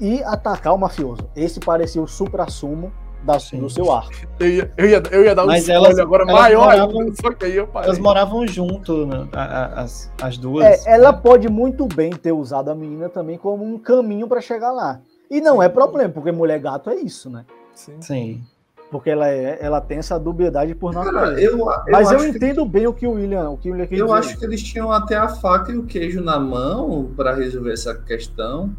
e 0.00 0.22
atacar 0.24 0.74
o 0.74 0.78
mafioso. 0.78 1.22
Esse 1.34 1.60
parecia 1.60 2.02
o 2.02 2.06
supra-sumo 2.06 2.92
da- 3.24 3.38
Sim. 3.38 3.60
do 3.60 3.70
seu 3.70 3.90
arco. 3.92 4.12
Eu 4.38 4.46
ia, 4.48 4.72
eu 4.76 4.86
ia, 4.88 5.02
eu 5.10 5.24
ia 5.24 5.34
dar 5.34 5.44
um 5.44 5.46
Mas 5.46 5.62
spoiler 5.62 5.86
elas- 5.86 5.98
agora 5.98 6.22
elas 6.24 6.34
maior 6.34 6.64
moravam- 6.66 7.00
ainda, 7.00 7.14
só 7.20 7.32
que 7.32 7.44
aí 7.44 7.56
eu 7.56 7.66
parei. 7.66 7.88
Elas 7.88 7.98
moravam 7.98 8.46
junto, 8.46 9.06
né, 9.06 9.26
a- 9.32 9.42
a- 9.42 9.80
as, 9.82 10.12
as 10.22 10.36
duas. 10.38 10.64
É, 10.64 10.92
ela 10.94 11.12
pode 11.12 11.48
muito 11.48 11.86
bem 11.86 12.10
ter 12.10 12.32
usado 12.32 12.70
a 12.70 12.74
menina 12.74 13.08
também 13.08 13.38
como 13.38 13.64
um 13.64 13.78
caminho 13.78 14.28
para 14.28 14.40
chegar 14.40 14.70
lá. 14.72 15.00
E 15.30 15.40
não 15.40 15.62
é 15.62 15.68
problema, 15.68 16.10
porque 16.12 16.30
mulher 16.30 16.58
gato 16.60 16.90
é 16.90 16.96
isso, 16.96 17.30
né? 17.30 17.44
Sim. 17.72 17.96
Sim. 18.00 18.42
Porque 18.90 19.10
ela, 19.10 19.28
é, 19.28 19.58
ela 19.60 19.80
tem 19.80 19.98
essa 19.98 20.18
dubiedade 20.20 20.72
por 20.74 20.92
Cara, 20.92 21.10
natureza. 21.10 21.40
eu, 21.40 21.58
eu 21.58 21.66
Mas 21.90 22.12
eu, 22.12 22.18
acho 22.18 22.30
que- 22.30 22.36
entendo 22.36 22.64
bem 22.64 22.86
o 22.86 22.92
que 22.92 23.06
o 23.06 23.12
William, 23.12 23.50
o 23.50 23.56
que 23.56 23.68
o 23.68 23.72
William 23.72 23.88
Eu 23.90 24.06
dizer. 24.06 24.12
acho 24.18 24.38
que 24.38 24.44
eles 24.44 24.62
tinham 24.62 24.92
até 24.92 25.16
a 25.16 25.26
faca 25.28 25.72
e 25.72 25.76
o 25.76 25.84
queijo 25.84 26.20
na 26.22 26.38
mão 26.38 27.10
para 27.16 27.34
resolver 27.34 27.72
essa 27.72 27.92
questão, 27.94 28.70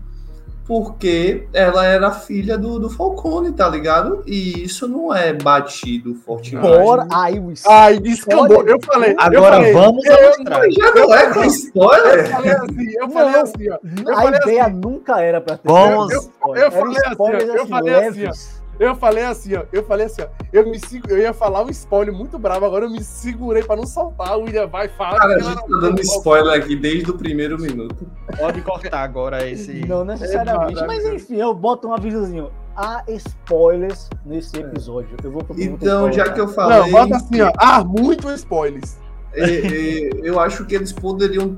porque 0.66 1.48
ela 1.54 1.86
era 1.86 2.12
filha 2.12 2.58
do, 2.58 2.80
do 2.80 2.90
Falcone, 2.90 3.52
tá 3.52 3.70
ligado? 3.70 4.24
E 4.26 4.64
isso 4.64 4.88
não 4.88 5.14
é 5.14 5.32
batido 5.32 6.16
fortemente. 6.16 6.68
Bora, 6.68 7.08
aí 7.14 7.40
o 7.40 7.54
Ai, 7.68 8.00
descambou. 8.00 8.64
Eu 8.68 8.80
falei. 8.84 9.12
eu 9.12 9.16
Agora 9.20 9.56
falei, 9.58 9.74
vamos 9.74 10.04
eu, 10.06 10.28
mostrar. 10.30 10.72
Já 10.72 10.92
não 10.96 11.14
é 11.14 11.34
com 11.34 11.40
eu 11.42 11.46
spoiler? 11.46 12.30
falei 12.32 12.52
assim, 12.52 12.94
eu 13.00 13.10
falei 13.10 13.32
Não. 13.34 13.42
assim, 13.42 13.70
ó. 13.70 13.78
Eu 14.08 14.14
a 14.18 14.22
falei 14.22 14.40
ideia 14.42 14.66
assim, 14.66 14.74
nunca 14.76 15.22
era 15.22 15.40
pra 15.42 15.58
ter 15.58 15.68
Vamos- 15.68 16.14
spoiler. 16.14 16.62
eu 16.64 16.68
Era 16.68 16.72
falei 16.72 16.98
assim, 16.98 17.56
eu 17.58 17.68
falei 17.68 17.96
assim, 17.96 18.26
ó. 18.28 18.65
Eu 18.80 18.96
falei 18.96 19.24
assim, 19.24 19.56
ó. 19.56 19.64
Eu 19.72 19.84
falei 19.86 20.06
assim, 20.06 20.22
ó. 20.22 20.28
Eu, 20.52 20.70
me, 20.70 20.80
eu 21.08 21.18
ia 21.18 21.34
falar 21.34 21.64
um 21.64 21.70
spoiler 21.70 22.14
muito 22.14 22.38
bravo, 22.38 22.66
agora 22.66 22.86
eu 22.86 22.90
me 22.90 23.04
segurei 23.04 23.64
pra 23.64 23.76
não 23.76 23.86
soltar. 23.86 24.38
O 24.38 24.44
William 24.44 24.68
vai 24.68 24.88
falar. 24.90 25.20
Cara, 25.20 25.36
a 25.36 25.40
gente 25.40 25.56
tá 25.56 25.78
dando 25.80 26.02
spoiler 26.02 26.62
aqui 26.62 26.76
desde 26.76 27.12
o 27.12 27.18
primeiro 27.18 27.60
minuto. 27.60 28.08
Pode 28.38 28.62
cortar 28.62 29.04
agora 29.04 29.48
esse. 29.48 29.86
Não 29.86 30.04
necessariamente, 30.04 30.84
é 30.84 30.88
mas 30.88 31.06
enfim, 31.06 31.38
eu 31.38 31.54
boto 31.54 31.88
um 31.88 31.94
avisozinho. 31.94 32.52
Há 32.76 33.04
spoilers 33.08 34.10
nesse 34.26 34.58
episódio. 34.58 35.16
Eu 35.24 35.32
vou 35.32 35.46
então, 35.58 36.12
já 36.12 36.30
que 36.30 36.42
eu 36.42 36.48
falei. 36.50 36.80
Não, 36.80 36.92
bota 36.92 37.16
assim, 37.16 37.42
ó. 37.42 37.52
Há 37.58 37.84
muito 37.84 38.30
spoilers. 38.32 38.98
É, 39.34 39.44
é, 39.44 40.10
eu 40.24 40.40
acho 40.40 40.66
que 40.66 40.76
eles 40.76 40.92
poderiam 40.92 41.58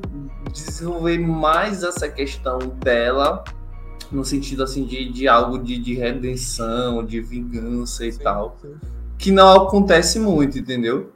desenvolver 0.51 1.17
mais 1.19 1.83
essa 1.83 2.07
questão 2.07 2.59
dela 2.59 3.43
no 4.11 4.23
sentido 4.23 4.63
assim 4.63 4.85
de, 4.85 5.11
de 5.11 5.27
algo 5.27 5.59
de, 5.59 5.77
de 5.77 5.95
redenção, 5.95 7.03
de 7.05 7.19
vingança 7.21 8.05
e 8.05 8.11
sim, 8.11 8.23
tal, 8.23 8.57
sim. 8.61 8.75
que 9.17 9.31
não 9.31 9.63
acontece 9.63 10.19
muito, 10.19 10.57
entendeu? 10.57 11.11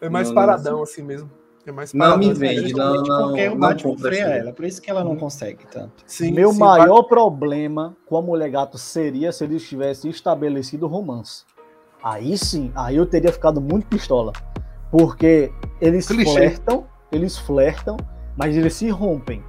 É 0.00 0.08
mais 0.08 0.28
não, 0.28 0.34
paradão 0.34 0.76
não, 0.76 0.82
assim 0.82 1.02
mesmo. 1.02 1.30
É 1.66 1.72
mais 1.72 1.92
não 1.92 2.16
me 2.16 2.32
vende, 2.32 2.72
não, 2.72 3.02
não, 3.02 3.28
porque 3.28 3.48
o 3.48 3.56
Batman 3.56 3.98
freia 3.98 4.24
ela, 4.24 4.52
por 4.52 4.64
isso 4.64 4.80
que 4.80 4.90
ela 4.90 5.04
não 5.04 5.14
consegue 5.14 5.66
tanto. 5.70 6.02
Sim, 6.06 6.32
Meu 6.32 6.52
sim, 6.52 6.58
maior 6.58 7.02
problema 7.02 7.94
com 8.06 8.16
a 8.16 8.22
Mulher 8.22 8.50
Gato 8.50 8.78
seria 8.78 9.30
se 9.30 9.44
eles 9.44 9.68
tivessem 9.68 10.10
estabelecido 10.10 10.86
romance. 10.86 11.44
Aí 12.02 12.36
sim, 12.38 12.72
aí 12.74 12.96
eu 12.96 13.04
teria 13.04 13.30
ficado 13.30 13.60
muito 13.60 13.86
pistola. 13.86 14.32
Porque 14.90 15.52
eles 15.80 16.08
Clichê. 16.08 16.32
flertam, 16.32 16.86
eles 17.12 17.36
flertam, 17.36 17.96
mas 18.36 18.56
eles 18.56 18.74
se 18.74 18.88
rompem. 18.88 19.44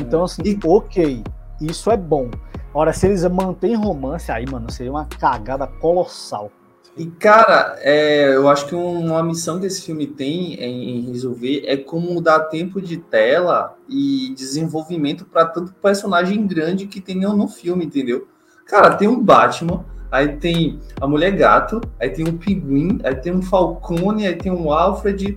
Então, 0.00 0.24
assim, 0.24 0.42
e... 0.44 0.58
ok, 0.64 1.22
isso 1.60 1.90
é 1.90 1.96
bom. 1.96 2.30
Ora, 2.72 2.92
se 2.92 3.06
eles 3.06 3.24
mantêm 3.24 3.76
romance, 3.76 4.32
aí, 4.32 4.44
mano, 4.50 4.70
seria 4.70 4.90
uma 4.90 5.04
cagada 5.06 5.66
colossal. 5.66 6.50
E, 6.96 7.06
cara, 7.06 7.76
é, 7.80 8.34
eu 8.34 8.48
acho 8.48 8.66
que 8.66 8.74
uma 8.74 9.22
missão 9.22 9.58
que 9.58 9.66
esse 9.66 9.82
filme 9.82 10.06
tem 10.06 10.54
em, 10.54 11.00
resolver 11.10 11.64
é 11.66 11.76
como 11.76 12.20
dar 12.20 12.38
tempo 12.44 12.80
de 12.80 12.96
tela 12.96 13.76
e 13.88 14.32
desenvolvimento 14.36 15.24
para 15.24 15.46
tanto 15.46 15.72
personagem 15.74 16.46
grande 16.46 16.86
que 16.86 17.00
tem 17.00 17.16
no 17.16 17.48
filme, 17.48 17.84
entendeu? 17.84 18.28
Cara, 18.64 18.94
tem 18.94 19.08
um 19.08 19.20
Batman, 19.20 19.84
aí 20.10 20.36
tem 20.36 20.78
a 21.00 21.06
Mulher 21.06 21.32
Gato, 21.32 21.80
aí 22.00 22.10
tem 22.10 22.28
um 22.28 22.38
Pinguim, 22.38 23.00
aí 23.02 23.16
tem 23.16 23.32
um 23.32 23.42
Falcone, 23.42 24.26
aí 24.28 24.36
tem 24.36 24.52
um 24.52 24.72
Alfred, 24.72 25.36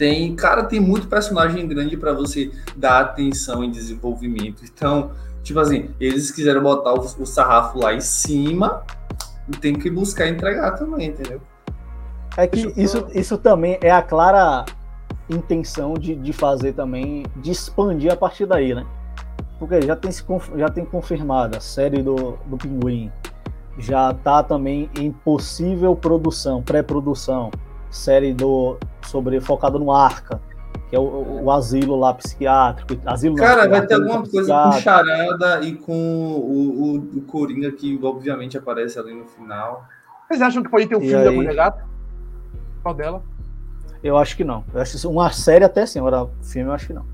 tem, 0.00 0.34
cara, 0.34 0.64
tem 0.64 0.80
muito 0.80 1.06
personagem 1.08 1.68
grande 1.68 1.94
para 1.94 2.14
você 2.14 2.50
dar 2.74 3.02
atenção 3.02 3.62
e 3.62 3.70
desenvolvimento. 3.70 4.64
Então, 4.64 5.10
tipo 5.42 5.60
assim, 5.60 5.90
eles 6.00 6.30
quiseram 6.30 6.62
botar 6.62 6.94
o, 6.94 7.00
o 7.00 7.26
sarrafo 7.26 7.78
lá 7.78 7.92
em 7.92 8.00
cima 8.00 8.82
e 9.46 9.58
tem 9.58 9.74
que 9.74 9.90
buscar 9.90 10.26
entregar 10.26 10.70
também, 10.70 11.08
entendeu? 11.08 11.42
É 12.34 12.46
que 12.46 12.72
isso, 12.78 13.08
isso 13.12 13.36
também 13.36 13.78
é 13.82 13.90
a 13.90 14.00
clara 14.00 14.64
intenção 15.28 15.92
de, 15.92 16.14
de 16.14 16.32
fazer 16.32 16.72
também, 16.72 17.26
de 17.36 17.50
expandir 17.50 18.10
a 18.10 18.16
partir 18.16 18.46
daí, 18.46 18.74
né? 18.74 18.86
Porque 19.58 19.82
já 19.82 19.94
tem, 19.94 20.10
se, 20.10 20.24
já 20.56 20.70
tem 20.70 20.86
confirmado 20.86 21.58
a 21.58 21.60
série 21.60 22.02
do, 22.02 22.38
do 22.46 22.56
Pinguim, 22.56 23.12
já 23.76 24.14
tá 24.14 24.42
também 24.42 24.88
em 24.98 25.12
possível 25.12 25.94
produção, 25.94 26.62
pré-produção 26.62 27.50
série 27.90 28.32
do 28.32 28.78
sobre 29.02 29.40
focada 29.40 29.78
no 29.78 29.92
Arca, 29.92 30.40
que 30.88 30.96
é 30.96 30.98
o, 30.98 31.42
o 31.42 31.50
asilo 31.50 31.98
lá 31.98 32.14
psiquiátrico. 32.14 33.00
Asilo 33.04 33.36
Cara, 33.36 33.68
vai 33.68 33.86
ter 33.86 33.94
alguma 33.94 34.22
coisa 34.26 34.62
com 34.64 34.72
Charada 34.72 35.60
e 35.62 35.74
com 35.74 35.92
o, 35.92 36.82
o, 36.82 37.18
o, 37.18 37.22
Coringa 37.22 37.70
que 37.72 37.98
obviamente 38.02 38.56
aparece 38.56 38.98
ali 38.98 39.14
no 39.14 39.24
final. 39.26 39.84
Vocês 40.28 40.40
acham 40.40 40.62
que 40.62 40.70
pode 40.70 40.86
ter 40.86 40.96
um 40.96 41.00
filme 41.00 41.16
aí... 41.16 41.24
da 41.24 41.32
Mulher 41.32 41.54
Gata? 41.54 41.84
Qual 42.82 42.94
dela? 42.94 43.22
Eu 44.02 44.16
acho 44.16 44.36
que 44.36 44.44
não. 44.44 44.64
Eu 44.72 44.80
acho 44.80 45.08
uma 45.08 45.30
série 45.30 45.64
até 45.64 45.84
sim, 45.84 45.98
agora 45.98 46.30
filme 46.42 46.70
eu 46.70 46.74
acho 46.74 46.86
que 46.86 46.92
não. 46.92 47.04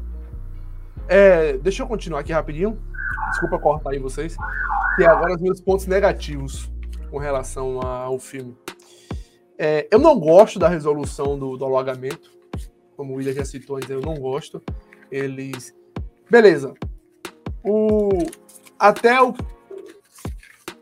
É, 1.08 1.56
deixa 1.58 1.82
eu 1.82 1.86
continuar 1.86 2.20
aqui 2.20 2.32
rapidinho. 2.32 2.78
Desculpa 3.30 3.58
cortar 3.58 3.90
aí 3.90 3.98
vocês. 3.98 4.36
E 4.98 5.04
agora 5.04 5.34
os 5.34 5.40
meus 5.40 5.60
pontos 5.60 5.86
negativos 5.86 6.70
com 7.10 7.18
relação 7.18 7.80
ao 7.80 8.18
filme. 8.18 8.56
É, 9.58 9.88
eu 9.90 9.98
não 9.98 10.18
gosto 10.18 10.58
da 10.58 10.68
resolução 10.68 11.38
do, 11.38 11.56
do 11.56 11.64
alagamento, 11.64 12.30
como 12.96 13.12
o 13.12 13.16
William 13.16 13.32
já 13.32 13.44
citou, 13.44 13.78
eu 13.88 14.00
não 14.00 14.14
gosto. 14.14 14.62
Eles. 15.10 15.74
Beleza. 16.30 16.74
O... 17.62 18.08
Até 18.78 19.20
o. 19.22 19.34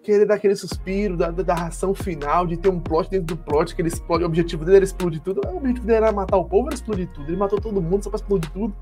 Querer 0.03 0.27
dar 0.27 0.35
aquele 0.35 0.55
suspiro 0.55 1.17
da, 1.17 1.31
da, 1.31 1.55
ração 1.55 1.95
final, 1.95 2.47
de 2.47 2.59
ter 2.59 2.69
um 2.69 2.79
plot 2.79 3.09
dentro 3.11 3.35
do 3.35 3.43
plot, 3.43 3.75
que 3.75 3.81
ele 3.81 3.89
explode, 3.89 4.23
o 4.23 4.27
objetivo 4.27 4.63
dele 4.63 4.77
era 4.77 4.85
explodir 4.85 5.21
tudo. 5.23 5.41
O 5.49 5.57
objetivo 5.57 5.87
dele 5.87 5.97
era 5.97 6.13
matar 6.13 6.37
o 6.37 6.45
povo, 6.45 6.69
era 6.69 6.75
explodir 6.75 7.09
tudo. 7.09 7.29
Ele 7.29 7.37
matou 7.37 7.61
todo 7.61 7.81
mundo 7.81 8.05
só 8.05 8.11
pra 8.11 8.19
explodir 8.19 8.51
tudo. 8.51 8.77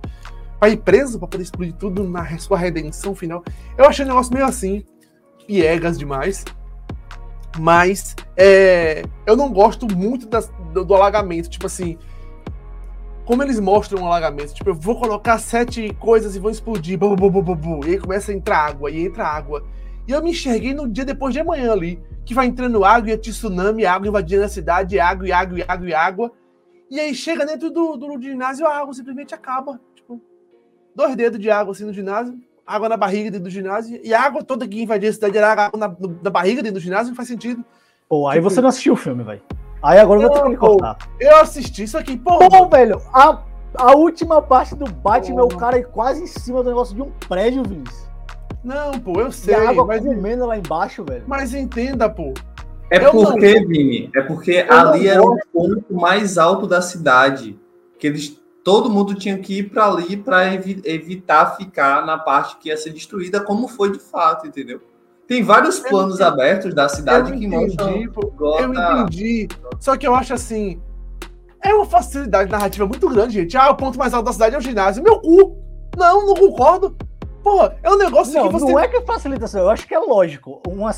Pra 0.58 0.68
ir 0.68 0.78
preso, 0.78 1.18
pra 1.18 1.28
poder 1.28 1.44
explodir 1.44 1.74
tudo 1.74 2.04
na 2.04 2.38
sua 2.38 2.58
redenção 2.58 3.14
final. 3.14 3.42
Eu 3.78 3.84
achei 3.84 4.04
o 4.04 4.08
negócio 4.08 4.34
meio 4.34 4.46
assim, 4.46 4.84
piegas 5.46 5.96
demais. 5.96 6.44
Mas 7.58 8.16
é, 8.36 9.04
eu 9.26 9.36
não 9.36 9.52
gosto 9.52 9.86
muito 9.94 10.26
das, 10.26 10.50
do, 10.72 10.84
do, 10.84 10.94
alagamento. 10.94 11.50
Tipo 11.50 11.66
assim, 11.66 11.98
como 13.24 13.42
eles 13.42 13.60
mostram 13.60 14.02
o 14.02 14.06
alagamento. 14.06 14.54
Tipo, 14.54 14.70
eu 14.70 14.74
vou 14.74 14.98
colocar 14.98 15.38
sete 15.38 15.92
coisas 15.94 16.34
e 16.34 16.38
vou 16.38 16.50
explodir. 16.50 16.98
Bu, 16.98 17.14
bu, 17.14 17.30
bu, 17.30 17.54
bu, 17.54 17.86
e 17.86 17.90
aí 17.90 17.98
começa 17.98 18.32
a 18.32 18.34
entrar 18.34 18.58
água, 18.58 18.90
e 18.90 19.04
entra 19.04 19.26
água. 19.26 19.64
E 20.06 20.12
eu 20.12 20.22
me 20.22 20.30
enxerguei 20.30 20.74
no 20.74 20.88
dia 20.88 21.04
depois 21.04 21.32
de 21.32 21.40
amanhã 21.40 21.72
ali, 21.72 22.02
que 22.24 22.34
vai 22.34 22.46
entrando 22.46 22.84
água 22.84 23.10
e 23.10 23.16
tsunami, 23.16 23.84
água 23.84 24.08
invadindo 24.08 24.44
a 24.44 24.48
cidade, 24.48 24.98
água, 24.98 25.28
e 25.28 25.32
água, 25.32 25.58
e 25.58 25.62
água, 25.62 25.88
e 25.88 25.94
água. 25.94 26.32
E 26.90 27.00
aí 27.00 27.14
chega 27.14 27.46
dentro 27.46 27.70
do, 27.70 27.96
do, 27.96 28.18
do 28.18 28.22
ginásio, 28.22 28.66
a 28.66 28.78
água 28.78 28.92
simplesmente 28.92 29.34
acaba. 29.34 29.80
Tipo, 29.94 30.20
dois 30.94 31.14
dedos 31.14 31.38
de 31.38 31.50
água 31.50 31.72
assim 31.72 31.84
no 31.84 31.92
ginásio, 31.92 32.38
água 32.66 32.88
na 32.88 32.96
barriga 32.96 33.30
dentro 33.30 33.44
do 33.44 33.50
ginásio, 33.50 34.00
e 34.02 34.14
a 34.14 34.22
água 34.22 34.42
toda 34.42 34.66
que 34.66 34.82
invadia 34.82 35.10
a 35.10 35.12
cidade 35.12 35.38
era 35.38 35.52
água 35.52 35.78
na, 35.78 35.94
na 36.22 36.30
barriga 36.30 36.62
dentro 36.62 36.80
do 36.80 36.82
ginásio, 36.82 37.08
não 37.08 37.16
faz 37.16 37.28
sentido. 37.28 37.64
Pô, 38.08 38.28
aí 38.28 38.38
tipo, 38.38 38.50
você 38.50 38.60
não 38.60 38.68
assistiu 38.68 38.94
o 38.94 38.96
filme, 38.96 39.22
velho. 39.24 39.42
Aí 39.82 39.98
agora 39.98 40.20
eu 40.20 40.28
vou 40.28 40.36
ter 40.36 40.42
que 40.44 40.48
me 40.50 40.56
contar. 40.56 40.96
Eu 41.18 41.36
assisti 41.36 41.82
isso 41.82 41.98
aqui, 41.98 42.16
pô. 42.16 42.38
Pô, 42.38 42.68
velho, 42.68 43.00
a, 43.12 43.42
a 43.74 43.96
última 43.96 44.40
parte 44.40 44.74
do 44.74 44.84
Batman 44.84 45.40
é 45.40 45.44
o 45.44 45.48
cara 45.48 45.82
quase 45.82 46.22
em 46.22 46.26
cima 46.26 46.62
do 46.62 46.68
negócio 46.68 46.94
de 46.94 47.02
um 47.02 47.10
prédio, 47.28 47.62
Vinícius. 47.64 48.08
Não, 48.62 48.92
pô, 48.92 49.20
eu 49.20 49.32
sei. 49.32 49.54
E 49.54 49.56
a 49.56 49.70
água 49.70 49.84
mas... 49.84 50.04
comendo 50.04 50.46
lá 50.46 50.56
embaixo, 50.56 51.04
velho. 51.04 51.24
Mas 51.26 51.52
entenda, 51.52 52.08
pô. 52.08 52.32
É 52.90 53.04
eu 53.04 53.10
porque, 53.10 53.58
não... 53.58 53.68
Vini, 53.68 54.10
é 54.14 54.20
porque 54.20 54.66
eu 54.68 54.72
ali 54.72 55.08
era 55.08 55.22
o 55.22 55.36
ponto 55.52 55.94
mais 55.94 56.38
alto 56.38 56.66
da 56.66 56.80
cidade. 56.80 57.58
Que 57.98 58.06
eles 58.06 58.41
todo 58.64 58.90
mundo 58.90 59.14
tinha 59.14 59.38
que 59.38 59.58
ir 59.58 59.70
para 59.70 59.86
ali 59.86 60.16
para 60.16 60.52
evi 60.54 60.80
evitar 60.84 61.56
ficar 61.56 62.04
na 62.06 62.18
parte 62.18 62.56
que 62.58 62.68
ia 62.68 62.76
ser 62.76 62.90
destruída, 62.90 63.40
como 63.40 63.68
foi 63.68 63.92
de 63.92 63.98
fato, 63.98 64.46
entendeu? 64.46 64.80
Tem 65.26 65.42
vários 65.42 65.78
planos 65.78 66.20
eu, 66.20 66.26
abertos 66.26 66.74
da 66.74 66.88
cidade 66.88 67.32
que 67.32 67.46
mostram. 67.46 67.90
Eu 67.90 68.74
entendi. 68.74 69.48
Só 69.80 69.96
que 69.96 70.06
eu 70.06 70.14
acho 70.14 70.34
assim. 70.34 70.80
É 71.64 71.72
uma 71.72 71.86
facilidade 71.86 72.50
narrativa 72.50 72.86
muito 72.86 73.08
grande, 73.08 73.34
gente. 73.34 73.56
Ah, 73.56 73.70
o 73.70 73.76
ponto 73.76 73.98
mais 73.98 74.12
alto 74.12 74.26
da 74.26 74.32
cidade 74.32 74.56
é 74.56 74.58
o 74.58 74.62
ginásio. 74.62 75.02
Meu 75.02 75.20
cu! 75.20 75.56
Não, 75.96 76.26
não 76.26 76.34
concordo. 76.34 76.96
Pô, 77.42 77.70
é 77.82 77.90
um 77.90 77.96
negócio 77.96 78.34
não, 78.34 78.46
que 78.46 78.52
você. 78.52 78.72
Não 78.72 78.78
é 78.78 78.88
que 78.88 79.00
facilita, 79.02 79.46
eu 79.56 79.70
acho 79.70 79.86
que 79.86 79.94
é 79.94 79.98
lógico. 79.98 80.60
Uma, 80.66 80.90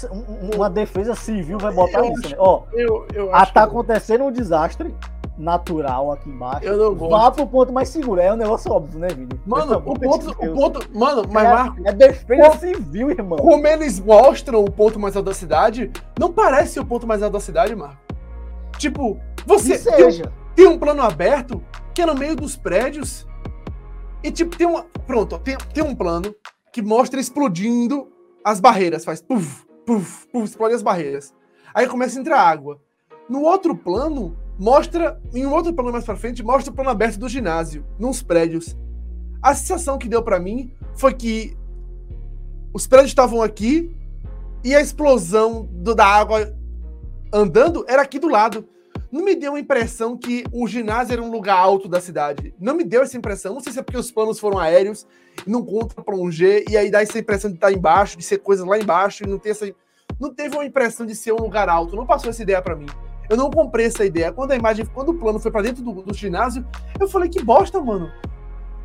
uma 0.54 0.68
defesa 0.68 1.14
civil 1.14 1.58
vai 1.58 1.72
botar 1.72 1.98
eu 1.98 2.12
isso, 2.12 2.26
acho, 2.26 2.30
né? 2.30 2.36
Ó, 2.38 2.62
eu, 2.72 3.06
eu 3.14 3.34
acho 3.34 3.52
tá 3.52 3.62
que... 3.62 3.68
acontecendo 3.68 4.24
um 4.24 4.32
desastre 4.32 4.94
natural 5.36 6.12
aqui 6.12 6.28
embaixo. 6.28 6.64
Eu 6.64 6.76
não 6.76 6.94
gosto. 6.94 7.10
Vá 7.10 7.30
pro 7.30 7.46
ponto 7.46 7.72
mais 7.72 7.88
seguro. 7.88 8.20
É 8.20 8.32
um 8.32 8.36
negócio 8.36 8.70
óbvio, 8.72 8.98
né, 8.98 9.08
Vini? 9.08 9.28
Mano, 9.46 9.78
o 9.78 9.98
ponto, 9.98 10.30
o 10.30 10.54
ponto. 10.54 10.96
Mano, 10.96 11.22
mas 11.30 11.44
é, 11.44 11.52
Marco. 11.52 11.76
É 11.84 11.92
defesa 11.92 12.58
civil, 12.58 13.10
irmão. 13.10 13.38
Como 13.38 13.66
eles 13.66 13.98
mostram 14.00 14.64
o 14.64 14.70
ponto 14.70 14.98
mais 14.98 15.16
alto 15.16 15.26
da 15.26 15.34
cidade, 15.34 15.90
não 16.18 16.32
parece 16.32 16.78
o 16.78 16.84
ponto 16.84 17.06
mais 17.06 17.22
alto 17.22 17.32
da 17.32 17.40
cidade, 17.40 17.74
Marco. 17.74 17.98
Tipo, 18.78 19.18
você. 19.46 19.78
Tem, 19.78 20.22
tem, 20.54 20.66
um 20.66 20.78
plano 20.78 21.02
aberto 21.02 21.62
que 21.92 22.02
é 22.02 22.06
no 22.06 22.14
meio 22.14 22.36
dos 22.36 22.56
prédios. 22.56 23.26
E, 24.22 24.30
tipo, 24.30 24.56
tem 24.56 24.66
uma. 24.66 24.84
Pronto, 25.06 25.38
tem, 25.38 25.56
tem 25.72 25.82
um 25.84 25.94
plano 25.94 26.34
que 26.72 26.80
mostra 26.80 27.20
explodindo 27.20 28.08
as 28.44 28.60
barreiras. 28.60 29.04
Faz 29.04 29.20
puf, 29.20 29.64
puf, 29.86 30.26
puf, 30.28 30.44
explode 30.44 30.74
as 30.74 30.82
barreiras. 30.82 31.34
Aí 31.74 31.86
começa 31.88 32.18
a 32.18 32.20
entrar 32.20 32.40
água. 32.40 32.80
No 33.28 33.42
outro 33.42 33.74
plano, 33.74 34.36
mostra, 34.58 35.20
em 35.32 35.46
um 35.46 35.52
outro 35.52 35.72
plano 35.72 35.92
mais 35.92 36.04
pra 36.04 36.16
frente, 36.16 36.42
mostra 36.42 36.72
o 36.72 36.74
plano 36.74 36.90
aberto 36.90 37.18
do 37.18 37.28
ginásio, 37.28 37.84
nos 37.98 38.22
prédios. 38.22 38.76
A 39.42 39.54
sensação 39.54 39.98
que 39.98 40.08
deu 40.08 40.22
para 40.22 40.40
mim 40.40 40.72
foi 40.94 41.14
que 41.14 41.56
os 42.72 42.86
prédios 42.86 43.10
estavam 43.10 43.42
aqui 43.42 43.94
e 44.64 44.74
a 44.74 44.80
explosão 44.80 45.68
do, 45.70 45.94
da 45.94 46.06
água 46.06 46.54
andando 47.32 47.84
era 47.88 48.02
aqui 48.02 48.18
do 48.18 48.28
lado. 48.28 48.66
Não 49.12 49.24
me 49.24 49.36
deu 49.36 49.54
a 49.54 49.60
impressão 49.60 50.16
que 50.16 50.44
o 50.50 50.66
ginásio 50.66 51.12
era 51.12 51.22
um 51.22 51.30
lugar 51.30 51.56
alto 51.56 51.88
da 51.88 52.00
cidade. 52.00 52.54
Não 52.58 52.74
me 52.74 52.82
deu 52.82 53.02
essa 53.02 53.16
impressão. 53.16 53.54
Não 53.54 53.60
sei 53.60 53.72
se 53.72 53.78
é 53.78 53.82
porque 53.82 53.98
os 53.98 54.10
planos 54.10 54.40
foram 54.40 54.58
aéreos, 54.58 55.06
não 55.46 55.64
conta 55.64 56.02
plonger, 56.02 56.64
e 56.68 56.76
aí 56.76 56.90
dá 56.90 57.02
essa 57.02 57.18
impressão 57.18 57.50
de 57.50 57.56
estar 57.56 57.70
embaixo, 57.70 58.16
de 58.16 58.24
ser 58.24 58.38
coisas 58.38 58.66
lá 58.66 58.78
embaixo, 58.78 59.22
e 59.22 59.28
não 59.28 59.38
ter 59.38 59.50
essa. 59.50 59.72
não 60.18 60.34
teve 60.34 60.56
uma 60.56 60.64
impressão 60.64 61.06
de 61.06 61.14
ser 61.14 61.32
um 61.32 61.42
lugar 61.42 61.68
alto, 61.68 61.94
não 61.94 62.06
passou 62.06 62.30
essa 62.30 62.42
ideia 62.42 62.60
para 62.60 62.74
mim. 62.74 62.86
Eu 63.28 63.36
não 63.36 63.50
comprei 63.50 63.86
essa 63.86 64.04
ideia. 64.04 64.32
Quando 64.32 64.52
a 64.52 64.56
imagem, 64.56 64.84
quando 64.86 65.10
o 65.10 65.14
plano 65.14 65.38
foi 65.38 65.50
para 65.50 65.62
dentro 65.62 65.82
do, 65.82 66.02
do, 66.02 66.14
ginásio, 66.14 66.66
eu 66.98 67.08
falei, 67.08 67.28
que 67.28 67.42
bosta, 67.42 67.80
mano. 67.80 68.10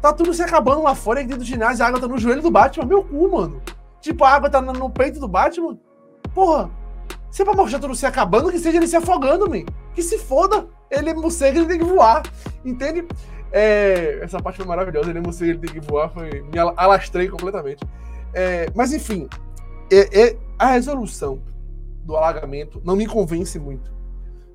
Tá 0.01 0.13
tudo 0.13 0.33
se 0.33 0.41
acabando 0.41 0.81
lá 0.81 0.95
fora, 0.95 1.21
dentro 1.21 1.39
do 1.39 1.43
ginásio, 1.43 1.83
a 1.83 1.87
água 1.87 1.99
tá 1.99 2.07
no 2.07 2.17
joelho 2.17 2.41
do 2.41 2.49
Batman. 2.49 2.85
Meu 2.85 3.03
cu, 3.03 3.29
mano. 3.29 3.61
Tipo, 4.01 4.23
a 4.23 4.29
água 4.29 4.49
tá 4.49 4.61
no, 4.61 4.71
no 4.71 4.89
peito 4.89 5.19
do 5.19 5.27
Batman. 5.27 5.77
Porra, 6.33 6.69
se 7.29 7.41
é 7.41 7.45
pra 7.45 7.53
mostrar 7.53 7.79
tudo 7.79 7.95
se 7.95 8.05
acabando, 8.05 8.51
que 8.51 8.59
seja 8.59 8.77
ele 8.77 8.87
se 8.87 8.95
afogando, 8.95 9.49
man. 9.49 9.65
Que 9.93 10.01
se 10.01 10.17
foda. 10.17 10.67
Ele 10.89 11.09
é 11.09 11.13
morcego, 11.13 11.59
ele 11.59 11.67
tem 11.67 11.79
que 11.79 11.85
voar. 11.85 12.23
Entende? 12.63 13.05
É, 13.51 14.19
essa 14.21 14.41
parte 14.41 14.57
foi 14.57 14.65
maravilhosa. 14.65 15.09
Ele 15.09 15.19
é 15.19 15.21
morcego, 15.21 15.51
ele 15.51 15.59
tem 15.59 15.69
que 15.69 15.79
voar. 15.79 16.09
Foi, 16.09 16.41
me 16.41 16.57
alastrei 16.57 17.27
completamente. 17.27 17.85
É, 18.33 18.67
mas 18.75 18.93
enfim, 18.93 19.27
é, 19.91 20.21
é, 20.21 20.37
a 20.57 20.67
resolução 20.67 21.41
do 22.03 22.15
alagamento 22.15 22.81
não 22.83 22.95
me 22.95 23.05
convence 23.05 23.59
muito. 23.59 23.98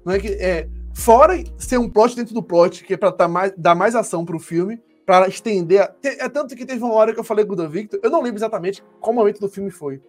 Não 0.04 0.12
é 0.12 0.18
que 0.18 0.28
é 0.28 0.68
fora 0.92 1.42
ser 1.58 1.78
um 1.78 1.88
plot 1.88 2.14
dentro 2.14 2.34
do 2.34 2.42
plot, 2.42 2.84
que 2.84 2.94
é 2.94 2.96
para 2.96 3.10
dar 3.10 3.28
mais, 3.28 3.52
dar 3.56 3.74
mais 3.74 3.94
ação 3.94 4.24
pro 4.24 4.38
filme, 4.38 4.80
para 5.04 5.28
estender. 5.28 5.94
É 6.02 6.28
tanto 6.28 6.54
que 6.54 6.64
teve 6.64 6.82
uma 6.82 6.94
hora 6.94 7.12
que 7.12 7.20
eu 7.20 7.24
falei 7.24 7.44
com 7.44 7.52
o 7.52 7.56
Dan 7.56 7.68
Victor, 7.68 8.00
eu 8.02 8.10
não 8.10 8.22
lembro 8.22 8.38
exatamente 8.38 8.82
qual 9.00 9.14
momento 9.14 9.40
do 9.40 9.48
filme 9.48 9.70
foi. 9.70 10.00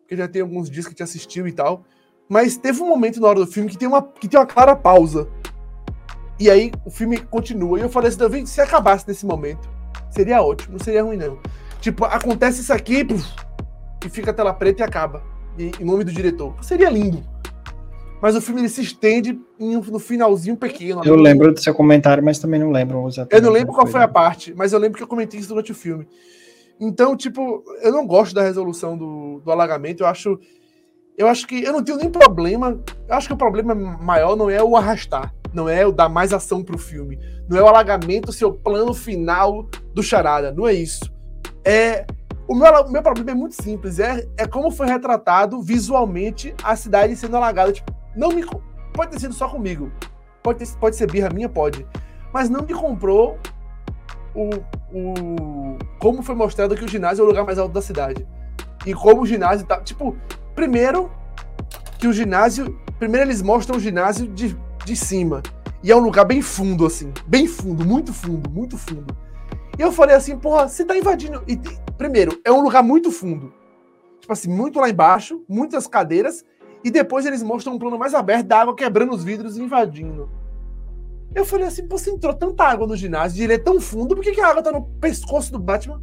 Porque 0.00 0.16
já 0.16 0.28
tem 0.28 0.42
alguns 0.42 0.68
dias 0.68 0.84
que 0.86 0.90
a 0.90 0.92
gente 0.92 1.02
assistiu 1.02 1.46
e 1.48 1.52
tal. 1.52 1.84
Mas 2.28 2.56
teve 2.56 2.82
um 2.82 2.88
momento 2.88 3.20
na 3.20 3.28
hora 3.28 3.40
do 3.40 3.46
filme 3.46 3.70
que 3.70 3.78
tem 3.78 3.88
uma, 3.88 4.02
que 4.02 4.28
tem 4.28 4.38
uma 4.38 4.46
clara 4.46 4.74
pausa. 4.74 5.28
E 6.38 6.50
aí 6.50 6.72
o 6.84 6.90
filme 6.90 7.18
continua. 7.18 7.78
E 7.78 7.82
eu 7.82 7.88
falei 7.88 8.08
assim, 8.08 8.18
Davi, 8.18 8.46
se 8.46 8.60
acabasse 8.60 9.06
nesse 9.06 9.24
momento, 9.24 9.68
seria 10.10 10.42
ótimo, 10.42 10.76
não 10.76 10.84
seria 10.84 11.02
ruim, 11.02 11.16
não. 11.16 11.38
Tipo, 11.80 12.04
acontece 12.06 12.60
isso 12.60 12.72
aqui, 12.72 13.04
puf, 13.04 13.24
e 14.04 14.08
fica 14.08 14.30
a 14.30 14.34
tela 14.34 14.52
preta 14.52 14.82
e 14.82 14.84
acaba. 14.84 15.22
E, 15.58 15.70
em 15.80 15.84
nome 15.84 16.04
do 16.04 16.12
diretor. 16.12 16.54
Seria 16.62 16.90
lindo. 16.90 17.33
Mas 18.24 18.34
o 18.34 18.40
filme 18.40 18.62
ele 18.62 18.70
se 18.70 18.80
estende 18.80 19.38
em, 19.60 19.76
no 19.76 19.98
finalzinho 19.98 20.56
pequeno. 20.56 21.02
Eu 21.04 21.14
lembro 21.14 21.52
do 21.52 21.60
seu 21.60 21.74
comentário, 21.74 22.24
mas 22.24 22.38
também 22.38 22.58
não 22.58 22.70
lembro 22.70 23.06
exatamente. 23.06 23.34
Eu 23.34 23.42
não 23.42 23.52
lembro 23.52 23.74
qual 23.74 23.86
foi 23.86 24.00
a 24.00 24.08
parte, 24.08 24.54
mas 24.56 24.72
eu 24.72 24.78
lembro 24.78 24.96
que 24.96 25.02
eu 25.02 25.06
comentei 25.06 25.38
isso 25.38 25.50
durante 25.50 25.72
o 25.72 25.74
filme. 25.74 26.08
Então, 26.80 27.14
tipo, 27.14 27.62
eu 27.82 27.92
não 27.92 28.06
gosto 28.06 28.34
da 28.34 28.40
resolução 28.40 28.96
do, 28.96 29.42
do 29.44 29.52
alagamento. 29.52 30.04
Eu 30.04 30.06
acho. 30.06 30.40
Eu 31.18 31.28
acho 31.28 31.46
que 31.46 31.62
eu 31.62 31.70
não 31.70 31.84
tenho 31.84 31.98
nem 31.98 32.08
problema. 32.08 32.82
Eu 33.06 33.14
acho 33.14 33.28
que 33.28 33.34
o 33.34 33.36
problema 33.36 33.74
maior 33.74 34.34
não 34.34 34.48
é 34.48 34.62
o 34.62 34.74
arrastar, 34.74 35.34
não 35.52 35.68
é 35.68 35.86
o 35.86 35.92
dar 35.92 36.08
mais 36.08 36.32
ação 36.32 36.64
pro 36.64 36.78
filme, 36.78 37.18
não 37.46 37.58
é 37.58 37.62
o 37.62 37.68
alagamento 37.68 38.32
ser 38.32 38.46
o 38.46 38.54
plano 38.54 38.94
final 38.94 39.68
do 39.92 40.02
charada, 40.02 40.50
não 40.50 40.66
é 40.66 40.72
isso. 40.72 41.12
É 41.62 42.06
o 42.48 42.54
meu, 42.54 42.72
o 42.72 42.90
meu 42.90 43.02
problema 43.02 43.32
é 43.32 43.34
muito 43.34 43.62
simples, 43.62 43.98
é, 43.98 44.26
é 44.38 44.46
como 44.46 44.70
foi 44.70 44.86
retratado 44.86 45.60
visualmente 45.60 46.54
a 46.62 46.74
cidade 46.74 47.14
sendo 47.16 47.36
alagada. 47.36 47.70
Tipo, 47.70 48.03
não 48.16 48.30
me 48.30 48.44
pode 48.92 49.10
ter 49.12 49.20
sido 49.20 49.34
só 49.34 49.48
comigo, 49.48 49.90
pode 50.42 50.58
ter, 50.58 50.76
pode 50.78 50.96
ser 50.96 51.10
birra 51.10 51.30
minha, 51.30 51.48
pode, 51.48 51.86
mas 52.32 52.48
não 52.48 52.62
me 52.62 52.74
comprou 52.74 53.38
o, 54.34 54.50
o 54.92 55.78
como 55.98 56.22
foi 56.22 56.34
mostrado 56.34 56.74
que 56.74 56.84
o 56.84 56.88
ginásio 56.88 57.22
é 57.22 57.24
o 57.24 57.28
lugar 57.28 57.44
mais 57.44 57.58
alto 57.58 57.72
da 57.72 57.80
cidade. 57.80 58.26
E 58.84 58.92
como 58.92 59.22
o 59.22 59.26
ginásio 59.26 59.66
tá. 59.66 59.80
Tipo, 59.80 60.16
primeiro 60.54 61.10
que 61.98 62.06
o 62.06 62.12
ginásio. 62.12 62.78
Primeiro 62.98 63.26
eles 63.28 63.42
mostram 63.42 63.76
o 63.76 63.80
ginásio 63.80 64.26
de, 64.28 64.56
de 64.84 64.96
cima. 64.96 65.42
E 65.82 65.90
é 65.90 65.96
um 65.96 66.00
lugar 66.00 66.24
bem 66.24 66.40
fundo, 66.40 66.86
assim. 66.86 67.12
Bem 67.26 67.46
fundo, 67.46 67.84
muito 67.84 68.12
fundo, 68.12 68.50
muito 68.50 68.76
fundo. 68.78 69.16
E 69.78 69.82
eu 69.82 69.92
falei 69.92 70.14
assim, 70.14 70.38
porra, 70.38 70.68
você 70.68 70.84
tá 70.84 70.96
invadindo. 70.96 71.42
E, 71.46 71.56
primeiro, 71.98 72.40
é 72.44 72.52
um 72.52 72.62
lugar 72.62 72.82
muito 72.82 73.10
fundo. 73.10 73.52
Tipo 74.20 74.32
assim, 74.32 74.48
muito 74.48 74.80
lá 74.80 74.88
embaixo, 74.88 75.44
muitas 75.48 75.86
cadeiras. 75.86 76.44
E 76.84 76.90
depois 76.90 77.24
eles 77.24 77.42
mostram 77.42 77.74
um 77.74 77.78
plano 77.78 77.98
mais 77.98 78.12
aberto 78.12 78.46
da 78.46 78.60
água 78.60 78.76
quebrando 78.76 79.14
os 79.14 79.24
vidros 79.24 79.56
e 79.56 79.62
invadindo. 79.62 80.28
Eu 81.34 81.44
falei 81.44 81.66
assim, 81.66 81.88
você 81.88 82.10
entrou 82.10 82.34
tanta 82.34 82.62
água 82.62 82.86
no 82.86 82.94
ginásio, 82.94 83.42
ele 83.42 83.54
é 83.54 83.58
tão 83.58 83.80
fundo, 83.80 84.14
por 84.14 84.22
que, 84.22 84.32
que 84.32 84.40
a 84.40 84.48
água 84.48 84.62
tá 84.62 84.70
no 84.70 84.82
pescoço 85.00 85.50
do 85.50 85.58
Batman? 85.58 86.00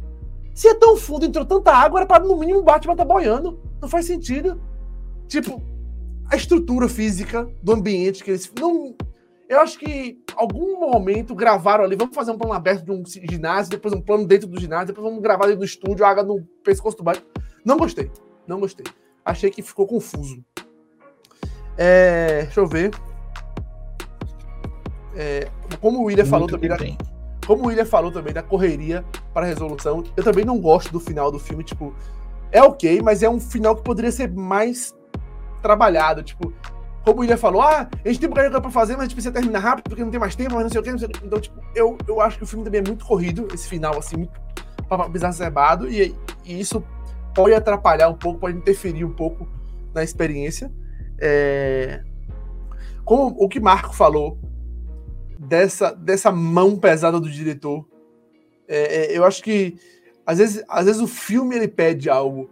Se 0.54 0.68
é 0.68 0.74
tão 0.74 0.96
fundo, 0.96 1.24
entrou 1.24 1.44
tanta 1.46 1.72
água, 1.72 2.00
era 2.00 2.06
para 2.06 2.24
no 2.24 2.36
mínimo 2.36 2.58
o 2.58 2.64
Batman 2.64 2.96
tá 2.96 3.04
boiando. 3.04 3.58
Não 3.80 3.88
faz 3.88 4.04
sentido. 4.04 4.60
Tipo, 5.26 5.62
a 6.30 6.36
estrutura 6.36 6.88
física 6.88 7.48
do 7.62 7.72
ambiente 7.72 8.22
que 8.22 8.30
eles. 8.30 8.52
Não, 8.58 8.94
eu 9.48 9.60
acho 9.60 9.78
que 9.78 10.18
algum 10.36 10.78
momento 10.80 11.34
gravaram 11.34 11.84
ali, 11.84 11.96
vamos 11.96 12.14
fazer 12.14 12.32
um 12.32 12.38
plano 12.38 12.52
aberto 12.52 12.84
de 12.84 12.90
um 12.90 13.02
ginásio, 13.06 13.70
depois 13.70 13.94
um 13.94 14.00
plano 14.00 14.26
dentro 14.26 14.46
do 14.46 14.60
ginásio, 14.60 14.88
depois 14.88 15.06
vamos 15.06 15.22
gravar 15.22 15.44
dentro 15.46 15.60
do 15.60 15.64
estúdio, 15.64 16.04
água 16.04 16.22
no 16.22 16.42
pescoço 16.62 16.98
do 16.98 17.02
Batman. 17.02 17.26
Não 17.64 17.78
gostei. 17.78 18.10
Não 18.46 18.60
gostei. 18.60 18.84
Achei 19.24 19.50
que 19.50 19.62
ficou 19.62 19.86
confuso. 19.86 20.44
É, 21.76 22.42
deixa 22.42 22.60
eu 22.60 22.66
ver. 22.66 22.90
É, 25.14 25.48
como 25.80 26.00
o 26.00 26.04
William 26.04 26.24
falou 26.24 26.46
também, 26.46 26.68
da, 26.68 26.76
como 27.46 27.64
o 27.64 27.66
William 27.66 27.84
falou 27.84 28.10
também 28.10 28.32
da 28.32 28.42
correria 28.42 29.04
para 29.32 29.46
resolução, 29.46 30.02
eu 30.16 30.24
também 30.24 30.44
não 30.44 30.58
gosto 30.58 30.90
do 30.90 31.00
final 31.00 31.30
do 31.30 31.38
filme, 31.38 31.62
tipo, 31.64 31.94
é 32.50 32.62
ok, 32.62 33.00
mas 33.02 33.22
é 33.22 33.28
um 33.28 33.40
final 33.40 33.76
que 33.76 33.82
poderia 33.82 34.12
ser 34.12 34.30
mais 34.30 34.94
trabalhado, 35.60 36.22
tipo, 36.22 36.52
como 37.04 37.18
o 37.18 37.20
William 37.20 37.36
falou, 37.36 37.62
ah, 37.62 37.88
a 38.04 38.08
gente 38.08 38.20
tem 38.20 38.28
um 38.28 38.32
bocado 38.32 38.62
pra 38.62 38.70
fazer, 38.70 38.92
mas 38.92 39.00
a 39.00 39.04
gente 39.04 39.14
precisa 39.14 39.32
terminar 39.32 39.58
rápido 39.58 39.88
porque 39.88 40.04
não 40.04 40.10
tem 40.10 40.20
mais 40.20 40.36
tempo, 40.36 40.54
mas 40.54 40.64
não 40.64 40.70
sei 40.70 40.80
o 40.80 40.84
que, 40.84 40.90
não 40.92 40.98
sei 40.98 41.08
o 41.08 41.10
que. 41.10 41.26
Então, 41.26 41.40
tipo, 41.40 41.60
eu, 41.74 41.98
eu 42.06 42.20
acho 42.20 42.38
que 42.38 42.44
o 42.44 42.46
filme 42.46 42.64
também 42.64 42.80
é 42.80 42.84
muito 42.84 43.04
corrido, 43.04 43.48
esse 43.52 43.68
final, 43.68 43.98
assim, 43.98 44.16
muito 44.16 44.32
exacerbado, 45.16 45.88
e, 45.88 46.14
e 46.44 46.60
isso 46.60 46.82
pode 47.34 47.54
atrapalhar 47.54 48.08
um 48.08 48.14
pouco, 48.14 48.38
pode 48.40 48.56
interferir 48.56 49.04
um 49.04 49.12
pouco 49.12 49.48
na 49.92 50.04
experiência. 50.04 50.70
É... 51.22 52.02
Como 53.04 53.36
o 53.38 53.48
que 53.48 53.60
Marco 53.60 53.94
falou 53.94 54.38
dessa, 55.38 55.92
dessa 55.92 56.30
mão 56.30 56.76
pesada 56.76 57.18
do 57.20 57.30
diretor. 57.30 57.86
É, 58.68 59.12
é, 59.12 59.18
eu 59.18 59.24
acho 59.24 59.42
que 59.42 59.76
às 60.24 60.38
vezes, 60.38 60.62
às 60.68 60.86
vezes 60.86 61.00
o 61.00 61.06
filme 61.06 61.56
ele 61.56 61.68
pede 61.68 62.08
algo, 62.08 62.48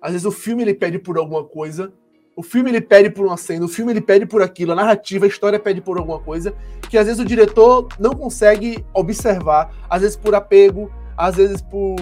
às 0.00 0.12
vezes 0.12 0.26
o 0.26 0.30
filme 0.30 0.62
ele 0.62 0.74
pede 0.74 0.98
por 0.98 1.16
alguma 1.16 1.42
coisa, 1.44 1.92
o 2.36 2.42
filme 2.42 2.70
ele 2.70 2.80
pede 2.80 3.08
por 3.08 3.26
uma 3.26 3.38
cena, 3.38 3.64
o 3.64 3.68
filme 3.68 3.92
ele 3.92 4.02
pede 4.02 4.26
por 4.26 4.42
aquilo, 4.42 4.72
a 4.72 4.74
narrativa, 4.74 5.24
a 5.24 5.28
história 5.28 5.58
pede 5.58 5.80
por 5.80 5.96
alguma 5.96 6.20
coisa, 6.20 6.54
que 6.90 6.98
às 6.98 7.06
vezes 7.06 7.20
o 7.20 7.24
diretor 7.24 7.88
não 7.98 8.12
consegue 8.12 8.84
observar, 8.92 9.74
às 9.88 10.02
vezes 10.02 10.16
por 10.16 10.34
apego, 10.34 10.92
às 11.16 11.36
vezes 11.36 11.62
por, 11.62 11.96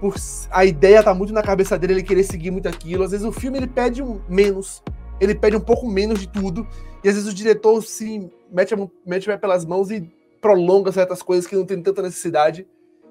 por 0.00 0.14
a 0.50 0.64
ideia 0.64 1.02
tá 1.02 1.12
muito 1.12 1.34
na 1.34 1.42
cabeça 1.42 1.78
dele, 1.78 1.92
ele 1.92 2.02
querer 2.02 2.24
seguir 2.24 2.50
muito 2.50 2.66
aquilo, 2.66 3.04
às 3.04 3.10
vezes 3.10 3.26
o 3.26 3.32
filme 3.32 3.58
ele 3.58 3.66
pede 3.66 4.02
um 4.02 4.18
menos, 4.26 4.82
ele 5.20 5.34
pede 5.34 5.56
um 5.56 5.60
pouco 5.60 5.86
menos 5.86 6.20
de 6.20 6.28
tudo, 6.28 6.66
e 7.02 7.08
às 7.08 7.14
vezes 7.14 7.30
o 7.30 7.34
diretor 7.34 7.82
se 7.82 8.30
mete, 8.50 8.74
mete 9.06 9.38
pelas 9.38 9.64
mãos 9.64 9.90
e 9.90 10.10
prolonga 10.40 10.92
certas 10.92 11.22
coisas 11.22 11.46
que 11.46 11.56
não 11.56 11.64
tem 11.64 11.82
tanta 11.82 12.02
necessidade. 12.02 12.66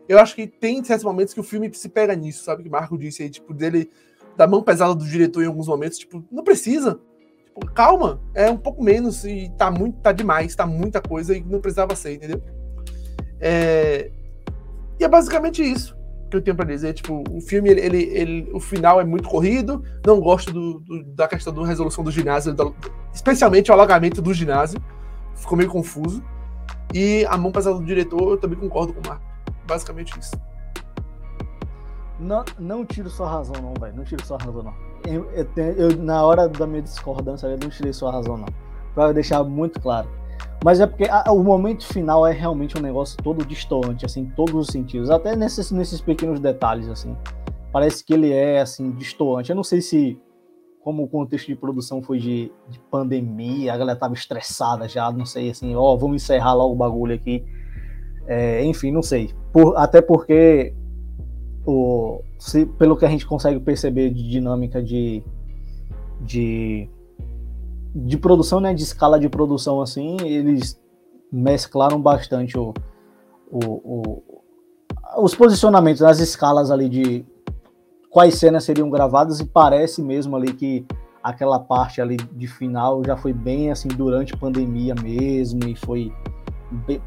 Eu 0.07 0.19
acho 0.19 0.35
que 0.35 0.47
tem 0.47 0.84
certos 0.84 1.03
momentos 1.03 1.34
que 1.34 1.39
o 1.39 1.43
filme 1.43 1.73
se 1.73 1.89
pega 1.89 2.15
nisso, 2.15 2.43
sabe? 2.43 2.63
Que 2.63 2.69
Marco 2.69 2.97
disse 2.97 3.23
aí, 3.23 3.29
tipo, 3.29 3.53
dele, 3.53 3.89
da 4.38 4.47
mão 4.47 4.63
pesada 4.63 4.95
do 4.95 5.05
diretor 5.05 5.43
em 5.43 5.47
alguns 5.47 5.67
momentos, 5.67 5.97
tipo, 5.97 6.23
não 6.31 6.43
precisa. 6.43 6.99
Tipo, 7.45 7.65
calma, 7.73 8.21
é 8.34 8.49
um 8.49 8.57
pouco 8.57 8.81
menos 8.81 9.25
e 9.25 9.51
tá 9.57 9.69
muito, 9.69 9.99
tá 9.99 10.11
demais, 10.13 10.55
tá 10.55 10.65
muita 10.65 11.01
coisa 11.01 11.35
e 11.35 11.43
não 11.43 11.59
precisava 11.59 11.95
ser, 11.95 12.13
entendeu? 12.13 12.41
É... 13.39 14.11
E 14.99 15.03
é 15.03 15.07
basicamente 15.07 15.61
isso 15.61 15.97
que 16.29 16.37
eu 16.37 16.41
tenho 16.41 16.55
para 16.55 16.65
dizer. 16.65 16.93
Tipo, 16.93 17.23
o 17.29 17.41
filme, 17.41 17.69
ele, 17.69 17.81
ele, 17.81 18.03
ele, 18.03 18.49
o 18.53 18.59
final 18.59 18.99
é 18.99 19.05
muito 19.05 19.27
corrido. 19.27 19.83
Não 20.05 20.19
gosto 20.19 20.51
do, 20.51 20.79
do, 20.79 21.03
da 21.03 21.27
questão 21.27 21.53
da 21.53 21.65
resolução 21.65 22.03
do 22.03 22.11
ginásio, 22.11 22.55
especialmente 23.13 23.71
o 23.71 23.73
alagamento 23.73 24.21
do 24.21 24.33
ginásio. 24.33 24.81
Ficou 25.35 25.57
meio 25.57 25.69
confuso. 25.69 26.23
E 26.93 27.25
a 27.25 27.37
mão 27.37 27.51
pesada 27.51 27.77
do 27.77 27.85
diretor, 27.85 28.31
eu 28.31 28.37
também 28.37 28.57
concordo 28.57 28.93
com 28.93 29.01
o 29.01 29.07
Marco. 29.07 29.23
Basicamente 29.65 30.17
isso. 30.19 30.35
Não, 32.19 32.43
não 32.57 32.85
tiro 32.85 33.09
sua 33.09 33.29
razão, 33.29 33.55
não, 33.61 33.73
velho. 33.79 33.95
Não 33.95 34.03
tiro 34.03 34.25
sua 34.25 34.37
razão, 34.37 34.63
não. 34.63 34.73
Eu, 35.05 35.29
eu, 35.31 35.47
eu, 35.55 35.97
na 35.97 36.23
hora 36.23 36.47
da 36.47 36.65
minha 36.65 36.81
discordância, 36.81 37.47
eu 37.47 37.57
não 37.61 37.69
tirei 37.69 37.93
sua 37.93 38.11
razão, 38.11 38.37
não. 38.37 38.47
Pra 38.95 39.11
deixar 39.11 39.43
muito 39.43 39.79
claro. 39.79 40.09
Mas 40.64 40.80
é 40.80 40.88
porque 40.88 41.05
a, 41.05 41.31
o 41.31 41.43
momento 41.43 41.85
final 41.85 42.26
é 42.26 42.31
realmente 42.31 42.77
um 42.77 42.81
negócio 42.81 43.18
todo 43.23 43.45
distoante, 43.45 44.05
assim, 44.05 44.22
em 44.22 44.26
todos 44.26 44.55
os 44.55 44.68
sentidos. 44.68 45.09
Até 45.09 45.35
nesses, 45.35 45.72
nesses 45.72 46.01
pequenos 46.01 46.39
detalhes, 46.39 46.89
assim. 46.89 47.15
Parece 47.72 48.03
que 48.03 48.14
ele 48.14 48.31
é, 48.31 48.59
assim, 48.59 48.91
distoante. 48.91 49.49
Eu 49.49 49.55
não 49.55 49.64
sei 49.64 49.81
se, 49.81 50.19
como 50.81 51.03
o 51.03 51.07
contexto 51.07 51.47
de 51.47 51.55
produção 51.55 52.01
foi 52.01 52.18
de, 52.18 52.51
de 52.69 52.80
pandemia, 52.91 53.73
a 53.73 53.77
galera 53.77 53.99
tava 53.99 54.14
estressada 54.14 54.88
já, 54.88 55.11
não 55.11 55.26
sei, 55.26 55.51
assim, 55.51 55.76
ó, 55.76 55.93
oh, 55.93 55.97
vamos 55.97 56.23
encerrar 56.23 56.53
logo 56.53 56.73
o 56.73 56.77
bagulho 56.77 57.14
aqui. 57.14 57.45
É, 58.26 58.64
enfim, 58.65 58.91
não 58.91 59.03
sei. 59.03 59.31
Por, 59.53 59.77
até 59.77 60.01
porque, 60.01 60.73
o, 61.65 62.22
se, 62.39 62.65
pelo 62.65 62.97
que 62.97 63.05
a 63.05 63.09
gente 63.09 63.27
consegue 63.27 63.59
perceber 63.59 64.09
de 64.09 64.27
dinâmica 64.27 64.81
de, 64.81 65.23
de 66.22 66.89
de 68.06 68.18
produção, 68.18 68.60
né, 68.60 68.74
de 68.74 68.84
escala 68.84 69.19
de 69.19 69.28
produção 69.28 69.82
assim, 69.82 70.18
eles 70.22 70.80
mesclaram 71.32 71.99
bastante 71.99 72.57
o, 72.57 72.74
o, 73.52 73.60
o 73.60 74.24
os 75.18 75.34
posicionamentos, 75.34 76.03
as 76.03 76.19
escalas 76.19 76.69
ali 76.69 76.90
de 76.90 77.26
quais 78.10 78.36
cenas 78.36 78.64
seriam 78.64 78.90
gravadas 78.90 79.40
e 79.40 79.45
parece 79.45 80.02
mesmo 80.02 80.36
ali 80.36 80.53
que 80.53 80.86
aquela 81.24 81.60
parte 81.60 82.02
ali 82.02 82.18
de 82.18 82.48
final 82.48 83.02
já 83.03 83.18
foi 83.18 83.34
bem 83.34 83.72
assim 83.72 83.88
durante 83.88 84.38
pandemia 84.38 84.94
mesmo 84.95 85.68
e 85.68 85.76
foi 85.76 86.14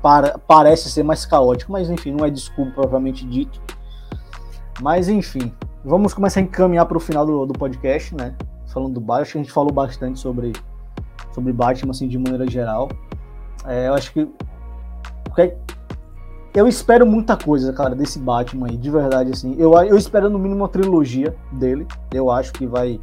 para, 0.02 0.38
parece 0.38 0.90
ser 0.90 1.02
mais 1.02 1.24
caótico, 1.26 1.72
mas 1.72 1.90
enfim, 1.90 2.12
não 2.12 2.24
é 2.24 2.30
desculpa 2.30 2.72
propriamente 2.72 3.26
dito. 3.26 3.60
Mas 4.80 5.08
enfim, 5.08 5.52
vamos 5.84 6.14
começar 6.14 6.40
a 6.40 6.42
encaminhar 6.42 6.86
para 6.86 6.96
o 6.96 7.00
final 7.00 7.26
do, 7.26 7.46
do 7.46 7.52
podcast, 7.52 8.14
né? 8.14 8.34
Falando 8.68 9.00
do 9.00 9.04
que 9.04 9.12
a 9.12 9.24
gente 9.24 9.52
falou 9.52 9.72
bastante 9.72 10.18
sobre, 10.18 10.52
sobre 11.32 11.52
Batman, 11.52 11.90
assim, 11.90 12.08
de 12.08 12.18
maneira 12.18 12.48
geral. 12.48 12.88
É, 13.66 13.88
eu 13.88 13.94
acho 13.94 14.12
que. 14.12 14.28
Eu 16.52 16.66
espero 16.66 17.06
muita 17.06 17.36
coisa, 17.36 17.72
cara, 17.72 17.94
desse 17.94 18.18
Batman 18.18 18.68
aí, 18.68 18.76
de 18.76 18.90
verdade, 18.90 19.30
assim. 19.30 19.54
Eu, 19.56 19.72
eu 19.84 19.96
espero 19.96 20.28
no 20.28 20.38
mínimo 20.38 20.62
uma 20.62 20.68
trilogia 20.68 21.34
dele. 21.52 21.86
Eu 22.12 22.30
acho 22.30 22.52
que 22.52 22.66
vai. 22.66 23.00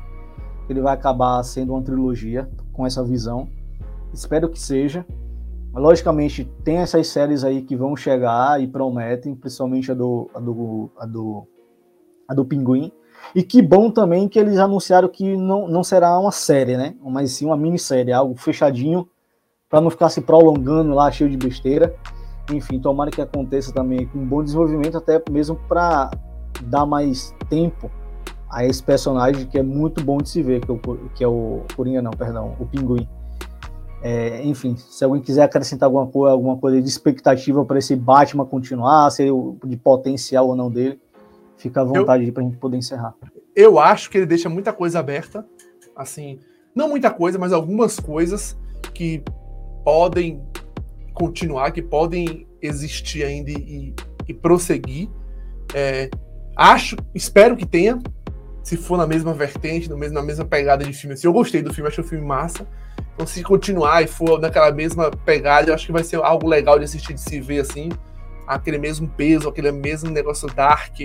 Ele 0.70 0.82
vai 0.82 0.94
acabar 0.94 1.42
sendo 1.44 1.74
uma 1.74 1.82
trilogia 1.82 2.50
com 2.74 2.86
essa 2.86 3.04
visão. 3.04 3.48
Espero 4.14 4.50
que 4.50 4.60
seja. 4.60 5.06
Logicamente, 5.74 6.44
tem 6.64 6.78
essas 6.78 7.08
séries 7.08 7.44
aí 7.44 7.62
que 7.62 7.76
vão 7.76 7.96
chegar 7.96 8.62
e 8.62 8.68
prometem, 8.68 9.36
principalmente 9.36 9.92
a 9.92 9.94
do, 9.94 10.30
a 10.34 10.40
do, 10.40 10.92
a 10.98 11.06
do 11.06 11.48
a 12.28 12.34
do 12.34 12.44
Pinguim. 12.44 12.92
E 13.36 13.44
que 13.44 13.62
bom 13.62 13.92
também 13.92 14.28
que 14.28 14.40
eles 14.40 14.58
anunciaram 14.58 15.08
que 15.08 15.36
não, 15.36 15.68
não 15.68 15.84
será 15.84 16.18
uma 16.20 16.32
série, 16.32 16.78
né? 16.78 16.96
Mas 17.04 17.32
sim 17.32 17.46
uma 17.46 17.58
minissérie, 17.58 18.14
algo 18.14 18.36
fechadinho, 18.36 19.08
para 19.70 19.82
não 19.82 19.90
ficar 19.90 20.10
se 20.10 20.22
prolongando 20.22 20.94
lá, 20.94 21.12
cheio 21.12 21.30
de 21.30 21.38
besteira. 21.38 21.96
Enfim, 22.52 22.80
tomara 22.80 23.12
que 23.12 23.22
aconteça 23.22 23.74
também 23.74 24.08
com 24.08 24.20
um 24.20 24.26
bom 24.26 24.42
desenvolvimento, 24.42 24.98
até 24.98 25.22
mesmo 25.30 25.56
para 25.68 26.10
dar 26.64 26.86
mais 26.86 27.36
tempo 27.50 27.92
a 28.50 28.66
esse 28.66 28.82
personagem 28.82 29.46
que 29.46 29.58
é 29.58 29.64
muito 29.64 30.04
bom 30.04 30.18
de 30.18 30.30
se 30.30 30.42
ver, 30.42 30.62
que 30.62 30.72
é 30.72 30.74
o, 30.74 30.80
que 31.14 31.24
é 31.24 31.28
o 31.28 31.64
Coringa, 31.76 32.02
não, 32.02 32.12
perdão, 32.12 32.56
o 32.60 32.66
Pinguim. 32.66 33.08
É, 34.02 34.44
enfim, 34.46 34.76
se 34.78 35.04
alguém 35.04 35.22
quiser 35.22 35.44
acrescentar 35.44 35.88
alguma 35.88 36.08
coisa, 36.08 36.32
alguma 36.32 36.56
coisa 36.58 36.82
de 36.82 36.88
expectativa 36.88 37.66
para 37.66 37.80
esse 37.80 37.96
Batman 37.96 38.46
continuar, 38.46 39.10
ser 39.10 39.32
de 39.66 39.76
potencial 39.76 40.48
ou 40.48 40.56
não 40.56 40.72
dele, 40.72 41.00
Fica 41.58 41.82
à 41.82 41.84
vontade 41.84 42.32
para 42.32 42.44
a 42.44 42.46
gente 42.46 42.58
poder 42.58 42.78
encerrar. 42.78 43.14
Eu 43.56 43.80
acho 43.80 44.10
que 44.10 44.18
ele 44.18 44.26
deixa 44.26 44.48
muita 44.48 44.72
coisa 44.72 45.00
aberta. 45.00 45.46
Assim, 45.96 46.40
não 46.76 46.90
muita 46.90 47.10
coisa, 47.10 47.40
mas 47.40 47.52
algumas 47.52 48.00
coisas 48.00 48.56
que 48.94 49.24
podem 49.84 50.44
continuar, 51.14 51.72
que 51.72 51.82
podem 51.82 52.48
existir 52.62 53.24
ainda 53.24 53.50
e, 53.50 53.96
e 54.28 54.34
prosseguir. 54.34 55.10
É, 55.74 56.10
acho, 56.56 56.96
espero 57.16 57.58
que 57.58 57.66
tenha, 57.66 58.00
se 58.62 58.78
for 58.78 58.98
na 58.98 59.08
mesma 59.08 59.34
vertente, 59.34 59.90
no 59.90 59.98
mesmo, 59.98 60.14
na 60.14 60.22
mesma 60.22 60.46
pegada 60.46 60.86
de 60.86 60.94
filme. 60.94 61.16
Assim, 61.16 61.26
eu 61.26 61.34
gostei 61.34 61.64
do 61.64 61.74
filme, 61.74 61.88
achei 61.88 62.04
o 62.04 62.08
filme 62.08 62.26
massa. 62.26 62.68
Então, 63.16 63.26
se 63.26 63.42
continuar 63.42 64.04
e 64.04 64.08
for 64.08 64.40
naquela 64.40 64.72
mesma 64.72 65.10
pegada, 65.10 65.72
eu 65.72 65.74
acho 65.74 65.88
que 65.88 65.92
vai 65.92 66.04
ser 66.04 66.18
algo 66.18 66.48
legal 66.48 66.78
de 66.78 66.86
assistir, 66.86 67.16
de 67.16 67.22
se 67.22 67.40
ver 67.40 67.62
assim. 67.62 67.90
Aquele 68.46 68.78
mesmo 68.78 69.08
peso, 69.08 69.50
aquele 69.50 69.72
mesmo 69.72 70.12
negócio 70.12 70.48
dark, 70.54 71.00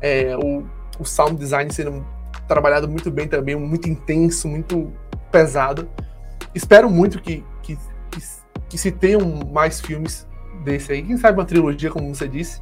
é, 0.00 0.36
o, 0.36 0.64
o 0.98 1.04
sound 1.04 1.36
design 1.36 1.72
sendo 1.72 2.04
trabalhado 2.48 2.88
muito 2.88 3.10
bem 3.10 3.28
também, 3.28 3.54
muito 3.54 3.88
intenso, 3.88 4.48
muito 4.48 4.92
pesado. 5.30 5.88
Espero 6.54 6.90
muito 6.90 7.20
que, 7.20 7.44
que, 7.62 7.76
que, 8.10 8.20
que 8.68 8.78
se 8.78 8.90
tenham 8.90 9.20
mais 9.52 9.80
filmes 9.80 10.26
desse 10.64 10.92
aí. 10.92 11.02
Quem 11.02 11.16
sabe 11.16 11.38
uma 11.38 11.44
trilogia, 11.44 11.90
como 11.90 12.12
você 12.14 12.26
disse. 12.26 12.58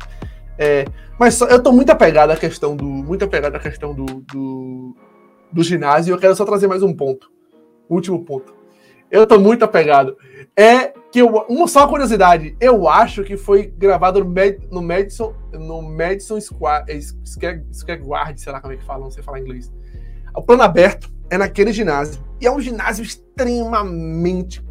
É, 0.59 0.85
mas 1.19 1.35
só, 1.35 1.47
eu 1.47 1.63
tô 1.63 1.73
muito 1.73 1.91
apegado 1.91 2.31
à 2.31 2.37
questão 2.37 2.77
do. 2.77 2.85
Muito 2.85 3.25
apegado 3.25 3.55
à 3.55 3.61
questão 3.61 3.95
do, 3.95 4.05
do, 4.05 4.97
do 5.53 5.63
ginásio. 5.63 6.15
Eu 6.15 6.19
quero 6.19 6.35
só 6.35 6.45
trazer 6.45 6.67
mais 6.67 6.83
um 6.83 6.93
ponto. 6.93 7.31
Último 7.89 8.25
ponto. 8.25 8.58
Eu 9.11 9.27
tô 9.27 9.39
muito 9.39 9.65
apegado. 9.65 10.17
É 10.57 10.93
que 11.11 11.21
eu, 11.21 11.29
uma 11.49 11.67
só 11.67 11.87
curiosidade, 11.87 12.57
eu 12.61 12.89
acho 12.89 13.25
que 13.25 13.37
foi 13.37 13.67
gravado 13.67 14.23
no, 14.23 14.29
Med, 14.29 14.69
no 14.71 14.83
Madison, 14.83 15.35
no 15.53 15.81
Madison 15.81 16.39
Square, 16.41 16.85
Square, 17.25 17.65
Square 17.73 18.03
Guard, 18.03 18.39
sei 18.39 18.53
lá 18.53 18.61
como 18.61 18.75
é 18.75 18.77
que 18.77 18.85
fala, 18.85 19.05
não 19.05 19.11
sei 19.11 19.23
falar 19.23 19.41
inglês. 19.41 19.73
O 20.37 20.43
plano 20.43 20.63
aberto 20.63 21.11
é 21.31 21.39
naquele 21.39 21.73
ginásio. 21.73 22.23
E 22.41 22.47
é 22.47 22.51
um 22.51 22.61
ginásio 22.61 23.03
extremamente 23.03 24.63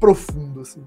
profundo, 0.00 0.60
assim. 0.60 0.84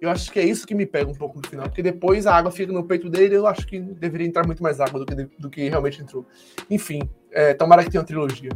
Eu 0.00 0.10
acho 0.10 0.30
que 0.30 0.38
é 0.38 0.44
isso 0.44 0.66
que 0.66 0.74
me 0.74 0.84
pega 0.84 1.10
um 1.10 1.14
pouco 1.14 1.40
no 1.40 1.48
final, 1.48 1.66
porque 1.66 1.82
depois 1.82 2.26
a 2.26 2.34
água 2.34 2.50
fica 2.50 2.70
no 2.70 2.84
peito 2.84 3.08
dele, 3.08 3.36
eu 3.36 3.46
acho 3.46 3.66
que 3.66 3.80
deveria 3.80 4.26
entrar 4.26 4.46
muito 4.46 4.62
mais 4.62 4.78
água 4.78 5.00
do 5.00 5.06
que, 5.06 5.14
do 5.38 5.48
que 5.48 5.68
realmente 5.68 6.02
entrou. 6.02 6.26
Enfim, 6.68 7.08
é, 7.32 7.54
tomara 7.54 7.82
que 7.82 7.90
tenha 7.90 8.02
uma 8.02 8.06
trilogia. 8.06 8.50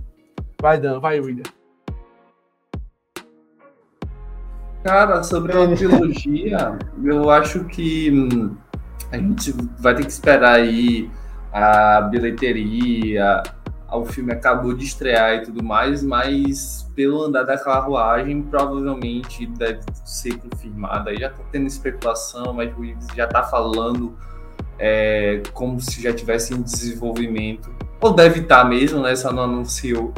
Vai, 0.60 0.78
Dan, 0.78 1.00
vai, 1.00 1.20
William. 1.20 1.44
Cara, 4.82 5.22
sobre 5.22 5.52
a 5.52 5.76
trilogia, 5.76 6.78
eu 7.02 7.30
acho 7.30 7.64
que 7.64 8.10
hum, 8.10 8.56
a 9.10 9.16
gente 9.16 9.52
vai 9.78 9.94
ter 9.94 10.04
que 10.04 10.12
esperar 10.12 10.54
aí 10.56 11.10
a 11.52 12.02
bilheteria, 12.02 13.42
o 13.90 14.04
filme 14.04 14.32
acabou 14.32 14.74
de 14.74 14.84
estrear 14.84 15.36
e 15.36 15.42
tudo 15.42 15.64
mais, 15.64 16.02
mas 16.02 16.88
pelo 16.94 17.22
andar 17.22 17.44
da 17.44 17.56
carruagem, 17.56 18.42
provavelmente 18.42 19.46
deve 19.46 19.80
ser 20.04 20.36
confirmado. 20.36 21.08
Aí 21.08 21.16
já 21.16 21.30
tá 21.30 21.42
tendo 21.50 21.66
especulação, 21.66 22.52
mas 22.52 22.76
o 22.76 22.84
Ives 22.84 23.06
já 23.16 23.26
tá 23.26 23.42
falando 23.42 24.14
é, 24.78 25.42
como 25.54 25.80
se 25.80 26.02
já 26.02 26.12
tivesse 26.12 26.54
em 26.54 26.60
desenvolvimento. 26.60 27.70
Ou 28.00 28.12
deve 28.12 28.40
estar 28.40 28.62
tá 28.62 28.68
mesmo, 28.68 29.00
né? 29.00 29.16
Só 29.16 29.32
não 29.32 29.44
anunciou 29.44 30.12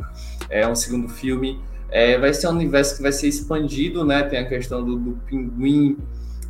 é, 0.48 0.66
um 0.66 0.74
segundo 0.74 1.08
filme. 1.08 1.60
É, 1.90 2.18
vai 2.18 2.32
ser 2.32 2.48
um 2.48 2.52
universo 2.52 2.96
que 2.96 3.02
vai 3.02 3.12
ser 3.12 3.28
expandido, 3.28 4.04
né? 4.04 4.22
Tem 4.22 4.38
a 4.38 4.48
questão 4.48 4.84
do, 4.84 4.96
do 4.96 5.12
pinguim, 5.26 5.96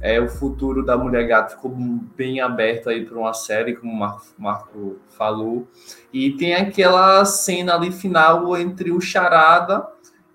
é, 0.00 0.18
o 0.18 0.28
futuro 0.28 0.84
da 0.84 0.96
Mulher 0.96 1.26
Gato 1.26 1.56
ficou 1.56 1.70
bem 1.70 2.40
aberto 2.40 2.88
aí 2.88 3.04
para 3.04 3.18
uma 3.18 3.34
série, 3.34 3.76
como 3.76 3.92
o 3.92 3.96
Marco, 3.96 4.26
Marco, 4.38 4.96
falou. 5.10 5.68
E 6.12 6.30
tem 6.32 6.54
aquela 6.54 7.22
cena 7.26 7.74
ali 7.74 7.92
final 7.92 8.56
entre 8.56 8.90
o 8.90 9.00
Charada 9.00 9.86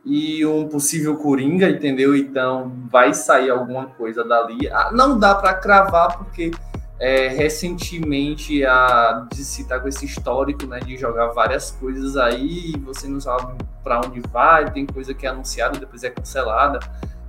e 0.06 0.46
um 0.46 0.68
possível 0.68 1.18
Coringa, 1.18 1.68
entendeu? 1.68 2.16
Então 2.16 2.72
vai 2.92 3.16
sair 3.16 3.50
alguma 3.50 3.88
coisa 3.88 4.24
dali. 4.24 4.70
Ah, 4.70 4.92
não 4.94 5.18
dá 5.18 5.34
para 5.34 5.56
cravar, 5.56 6.16
porque 6.16 6.52
é, 7.00 7.28
recentemente 7.28 8.66
a 8.66 9.28
DC 9.34 9.64
está 9.64 9.80
com 9.80 9.88
esse 9.88 10.06
histórico 10.06 10.66
né, 10.66 10.80
de 10.80 10.98
jogar 10.98 11.28
várias 11.28 11.72
coisas 11.72 12.16
aí 12.16 12.72
e 12.74 12.80
você 12.80 13.08
não 13.08 13.20
sabe 13.20 13.54
para 13.84 14.00
onde 14.00 14.22
vai, 14.32 14.72
tem 14.72 14.86
coisa 14.86 15.14
que 15.14 15.26
é 15.26 15.30
anunciada, 15.30 15.78
depois 15.78 16.04
é 16.04 16.10
cancelada, 16.10 16.80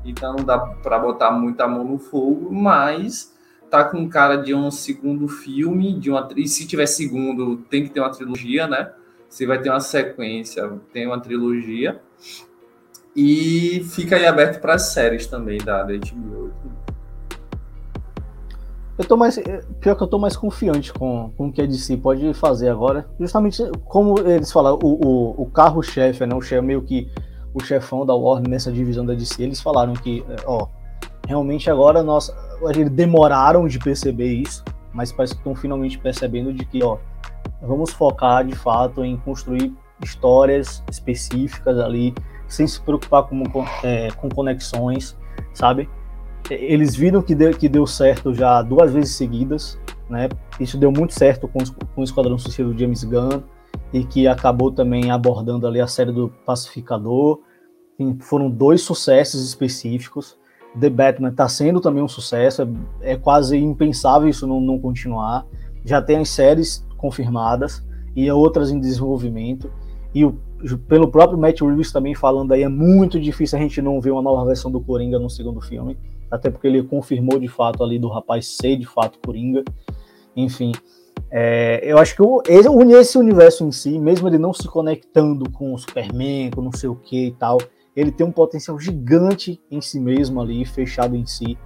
então 0.05 0.35
não 0.35 0.45
dá 0.45 0.59
para 0.59 0.99
botar 0.99 1.33
muita 1.33 1.67
mão 1.67 1.85
no 1.85 1.99
fogo, 1.99 2.53
mas 2.53 3.35
tá 3.69 3.85
com 3.85 4.09
cara 4.09 4.37
de 4.37 4.55
um 4.55 4.71
segundo 4.71 5.27
filme, 5.27 5.99
de 5.99 6.11
uma 6.11 6.29
e 6.37 6.47
se 6.47 6.67
tiver 6.67 6.87
segundo, 6.87 7.57
tem 7.69 7.83
que 7.83 7.91
ter 7.91 8.01
uma 8.01 8.11
trilogia, 8.11 8.67
né? 8.67 8.93
Se 9.29 9.45
vai 9.45 9.61
ter 9.61 9.71
uma 9.71 9.81
sequência, 9.81 10.73
tem 10.93 11.07
uma 11.07 11.21
trilogia. 11.21 12.01
E 13.15 13.85
fica 13.91 14.17
aí 14.17 14.27
aberto 14.27 14.61
para 14.61 14.79
séries 14.79 15.27
também 15.27 15.59
da, 15.59 15.83
da 15.83 15.93
HBO. 15.95 16.53
Eu 18.99 19.05
tô 19.05 19.17
mais. 19.17 19.39
Pior 19.81 19.95
que 19.95 20.03
eu 20.03 20.07
tô 20.07 20.19
mais 20.19 20.37
confiante 20.37 20.93
com, 20.93 21.31
com 21.37 21.49
o 21.49 21.53
que 21.53 21.61
a 21.61 21.67
DC 21.67 21.99
pode 21.99 22.33
fazer 22.35 22.71
agora. 22.71 23.07
Justamente 23.21 23.63
como 23.85 24.19
eles 24.21 24.51
falaram, 24.51 24.79
o, 24.83 25.07
o, 25.07 25.43
o 25.43 25.47
carro-chefe, 25.51 26.25
né? 26.25 26.35
O 26.35 26.41
chefe 26.41 26.63
meio 26.63 26.83
que 26.83 27.11
o 27.53 27.63
chefão 27.63 28.07
da 28.07 28.15
Warner 28.15 28.49
nessa 28.51 28.73
divisão 28.73 29.05
da 29.05 29.15
DC, 29.15 29.43
eles 29.43 29.61
falaram 29.61 29.93
que, 29.95 30.25
ó, 30.47 30.67
realmente 31.27 31.71
agora 31.71 32.03
nós. 32.03 32.35
Eles 32.71 32.91
demoraram 32.91 33.67
de 33.67 33.79
perceber 33.79 34.33
isso, 34.33 34.65
mas 34.93 35.13
parece 35.13 35.35
que 35.35 35.41
estão 35.41 35.55
finalmente 35.55 35.99
percebendo 35.99 36.53
de 36.53 36.65
que, 36.65 36.83
ó, 36.83 36.97
vamos 37.61 37.93
focar 37.93 38.45
de 38.47 38.55
fato 38.55 39.05
em 39.05 39.17
construir 39.19 39.75
histórias 40.03 40.83
específicas 40.91 41.79
ali, 41.79 42.15
sem 42.49 42.67
se 42.67 42.81
preocupar 42.81 43.25
com, 43.25 43.43
é, 43.83 44.11
com 44.13 44.29
conexões, 44.29 45.17
sabe? 45.53 45.89
Eles 46.51 46.95
viram 46.95 47.23
que 47.23 47.35
deu, 47.35 47.53
que 47.53 47.69
deu 47.69 47.87
certo 47.87 48.33
já 48.33 48.63
duas 48.63 48.93
vezes 48.93 49.17
seguidas, 49.17 49.79
né? 50.09 50.29
Isso 50.61 50.79
deu 50.79 50.93
muito 50.93 51.15
certo 51.15 51.49
com, 51.49 51.59
com 51.95 52.01
o 52.01 52.05
Esquadrão 52.05 52.39
Suicida 52.39 52.69
do 52.69 52.79
James 52.79 53.03
Gunn 53.05 53.43
e 53.93 54.05
que 54.05 54.27
acabou 54.29 54.71
também 54.71 55.11
abordando 55.11 55.67
ali 55.67 55.81
a 55.81 55.87
série 55.87 56.13
do 56.13 56.29
Pacificador. 56.45 57.41
E 57.99 58.17
foram 58.21 58.51
dois 58.51 58.83
sucessos 58.83 59.47
específicos. 59.47 60.37
The 60.79 60.91
Batman 60.91 61.31
está 61.31 61.49
sendo 61.49 61.81
também 61.81 62.03
um 62.03 62.09
sucesso, 62.09 62.63
é, 63.01 63.13
é 63.13 63.17
quase 63.17 63.57
impensável 63.57 64.29
isso 64.29 64.47
não, 64.47 64.61
não, 64.61 64.79
continuar. 64.79 65.47
Já 65.85 66.03
tem 66.03 66.19
as 66.19 66.29
séries 66.29 66.87
confirmadas 66.97 67.85
e 68.15 68.31
outras 68.31 68.71
em 68.71 68.79
desenvolvimento. 68.79 69.71
E 70.15 70.25
o, 70.25 70.39
pelo 70.87 71.09
próprio 71.09 71.39
Matt 71.39 71.61
Reeves 71.61 71.91
também 71.91 72.15
falando 72.15 72.53
aí, 72.53 72.63
é 72.63 72.69
muito 72.69 73.19
difícil 73.19 73.59
a 73.59 73.63
gente 73.63 73.81
não 73.81 74.01
ver 74.01 74.11
uma 74.11 74.23
nova 74.23 74.45
versão 74.45 74.71
do 74.71 74.81
Coringa 74.81 75.19
no 75.19 75.31
segundo 75.31 75.61
filme 75.61 75.97
até 76.31 76.51
porque 76.51 76.67
ele 76.67 76.83
confirmou 76.83 77.39
de 77.39 77.49
fato 77.49 77.83
ali 77.83 77.99
do 77.99 78.09
rapaz 78.09 78.47
ser 78.47 78.77
de 78.77 78.87
fato 78.87 79.19
Coringa. 79.25 79.65
Enfim, 80.35 80.73
É, 81.31 81.81
eu 81.83 81.99
acho 81.99 82.15
que 82.15 82.23
o, 82.23 82.43
esse 82.47 83.19
universo 83.19 83.65
em 83.65 83.73
si, 83.73 83.99
mesmo 83.99 84.29
ele 84.29 84.39
não 84.39 84.53
se 84.53 84.69
conectando 84.69 85.51
com 85.51 85.75
o 85.75 85.79
Superman, 85.79 86.51
com 86.51 86.61
não 86.61 86.73
sei 86.73 86.89
o 86.89 86.95
que 86.95 87.29
e 87.29 87.33
tal, 87.33 87.59
ele 87.97 88.13
tem 88.13 88.27
um 88.27 88.31
potencial 88.31 88.79
gigante 88.79 89.61
em 89.71 89.81
si 89.81 89.99
mesmo 89.99 90.41
ali, 90.41 90.65
fechado 90.65 91.17
em 91.17 91.27
si. 91.27 91.59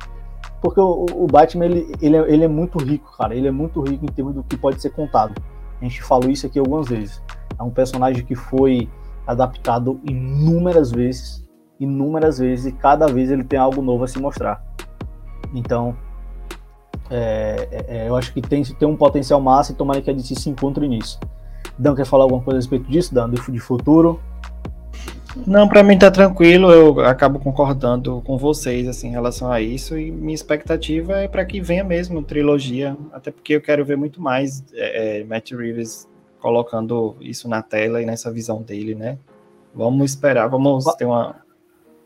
Porque 0.62 0.80
o, 0.80 1.06
o 1.14 1.26
Batman, 1.26 1.66
ele, 1.66 1.92
ele, 2.00 2.16
é, 2.16 2.32
ele 2.32 2.44
é 2.44 2.48
muito 2.48 2.78
rico, 2.78 3.16
cara. 3.16 3.34
Ele 3.34 3.48
é 3.48 3.50
muito 3.50 3.80
rico 3.80 4.04
em 4.04 4.08
termos 4.08 4.34
do 4.34 4.44
que 4.44 4.56
pode 4.56 4.80
ser 4.80 4.90
contado. 4.90 5.34
A 5.80 5.84
gente 5.84 6.02
falou 6.02 6.30
isso 6.30 6.46
aqui 6.46 6.58
algumas 6.58 6.88
vezes. 6.88 7.22
É 7.58 7.62
um 7.62 7.70
personagem 7.70 8.24
que 8.24 8.34
foi 8.34 8.88
adaptado 9.26 10.00
inúmeras 10.04 10.90
vezes, 10.90 11.44
inúmeras 11.80 12.38
vezes, 12.38 12.66
e 12.66 12.72
cada 12.72 13.06
vez 13.06 13.30
ele 13.30 13.42
tem 13.42 13.58
algo 13.58 13.82
novo 13.82 14.04
a 14.04 14.06
se 14.06 14.18
mostrar. 14.20 14.62
Então, 15.54 15.96
é, 17.10 17.68
é, 17.72 17.84
é, 17.88 18.08
eu 18.08 18.14
acho 18.14 18.32
que 18.32 18.40
tem, 18.40 18.62
tem 18.62 18.86
um 18.86 18.96
potencial 18.96 19.40
massa 19.40 19.72
e 19.72 19.74
tomara 19.74 20.00
que 20.00 20.10
a 20.10 20.12
DC 20.12 20.34
se 20.36 20.50
encontre 20.50 20.86
nisso. 20.86 21.18
Dan, 21.78 21.94
quer 21.94 22.04
falar 22.04 22.24
alguma 22.24 22.42
coisa 22.42 22.58
a 22.58 22.60
respeito 22.60 22.88
disso, 22.88 23.14
Dan, 23.14 23.30
de 23.30 23.58
futuro? 23.58 24.20
Não, 25.46 25.68
para 25.68 25.82
mim 25.82 25.96
tá 25.96 26.10
tranquilo, 26.10 26.72
eu 26.72 27.00
acabo 27.00 27.38
concordando 27.38 28.20
com 28.22 28.36
vocês 28.36 28.88
assim, 28.88 29.08
em 29.08 29.12
relação 29.12 29.50
a 29.50 29.60
isso, 29.60 29.96
e 29.96 30.10
minha 30.10 30.34
expectativa 30.34 31.18
é 31.18 31.28
para 31.28 31.44
que 31.44 31.60
venha 31.60 31.84
mesmo 31.84 32.22
trilogia, 32.22 32.96
até 33.12 33.30
porque 33.30 33.54
eu 33.54 33.60
quero 33.60 33.84
ver 33.84 33.96
muito 33.96 34.20
mais 34.20 34.64
é, 34.72 35.20
é, 35.20 35.24
Matt 35.24 35.52
Reeves 35.52 36.08
colocando 36.40 37.16
isso 37.20 37.48
na 37.48 37.62
tela 37.62 38.02
e 38.02 38.06
nessa 38.06 38.30
visão 38.32 38.62
dele, 38.62 38.94
né? 38.94 39.18
Vamos 39.72 40.10
esperar, 40.10 40.48
vamos 40.48 40.84
ter 40.96 41.04
uma. 41.04 41.36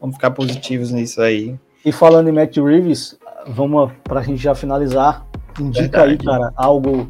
Vamos 0.00 0.16
ficar 0.16 0.30
positivos 0.30 0.90
nisso 0.90 1.20
aí. 1.20 1.58
E 1.84 1.92
falando 1.92 2.28
em 2.28 2.32
Matt 2.32 2.56
Reeves, 2.56 3.18
vamos 3.46 3.92
para 4.04 4.20
a 4.20 4.22
gente 4.22 4.42
já 4.42 4.54
finalizar. 4.54 5.26
Indica 5.60 6.04
Verdade. 6.04 6.10
aí, 6.12 6.18
cara, 6.18 6.52
algo 6.56 7.06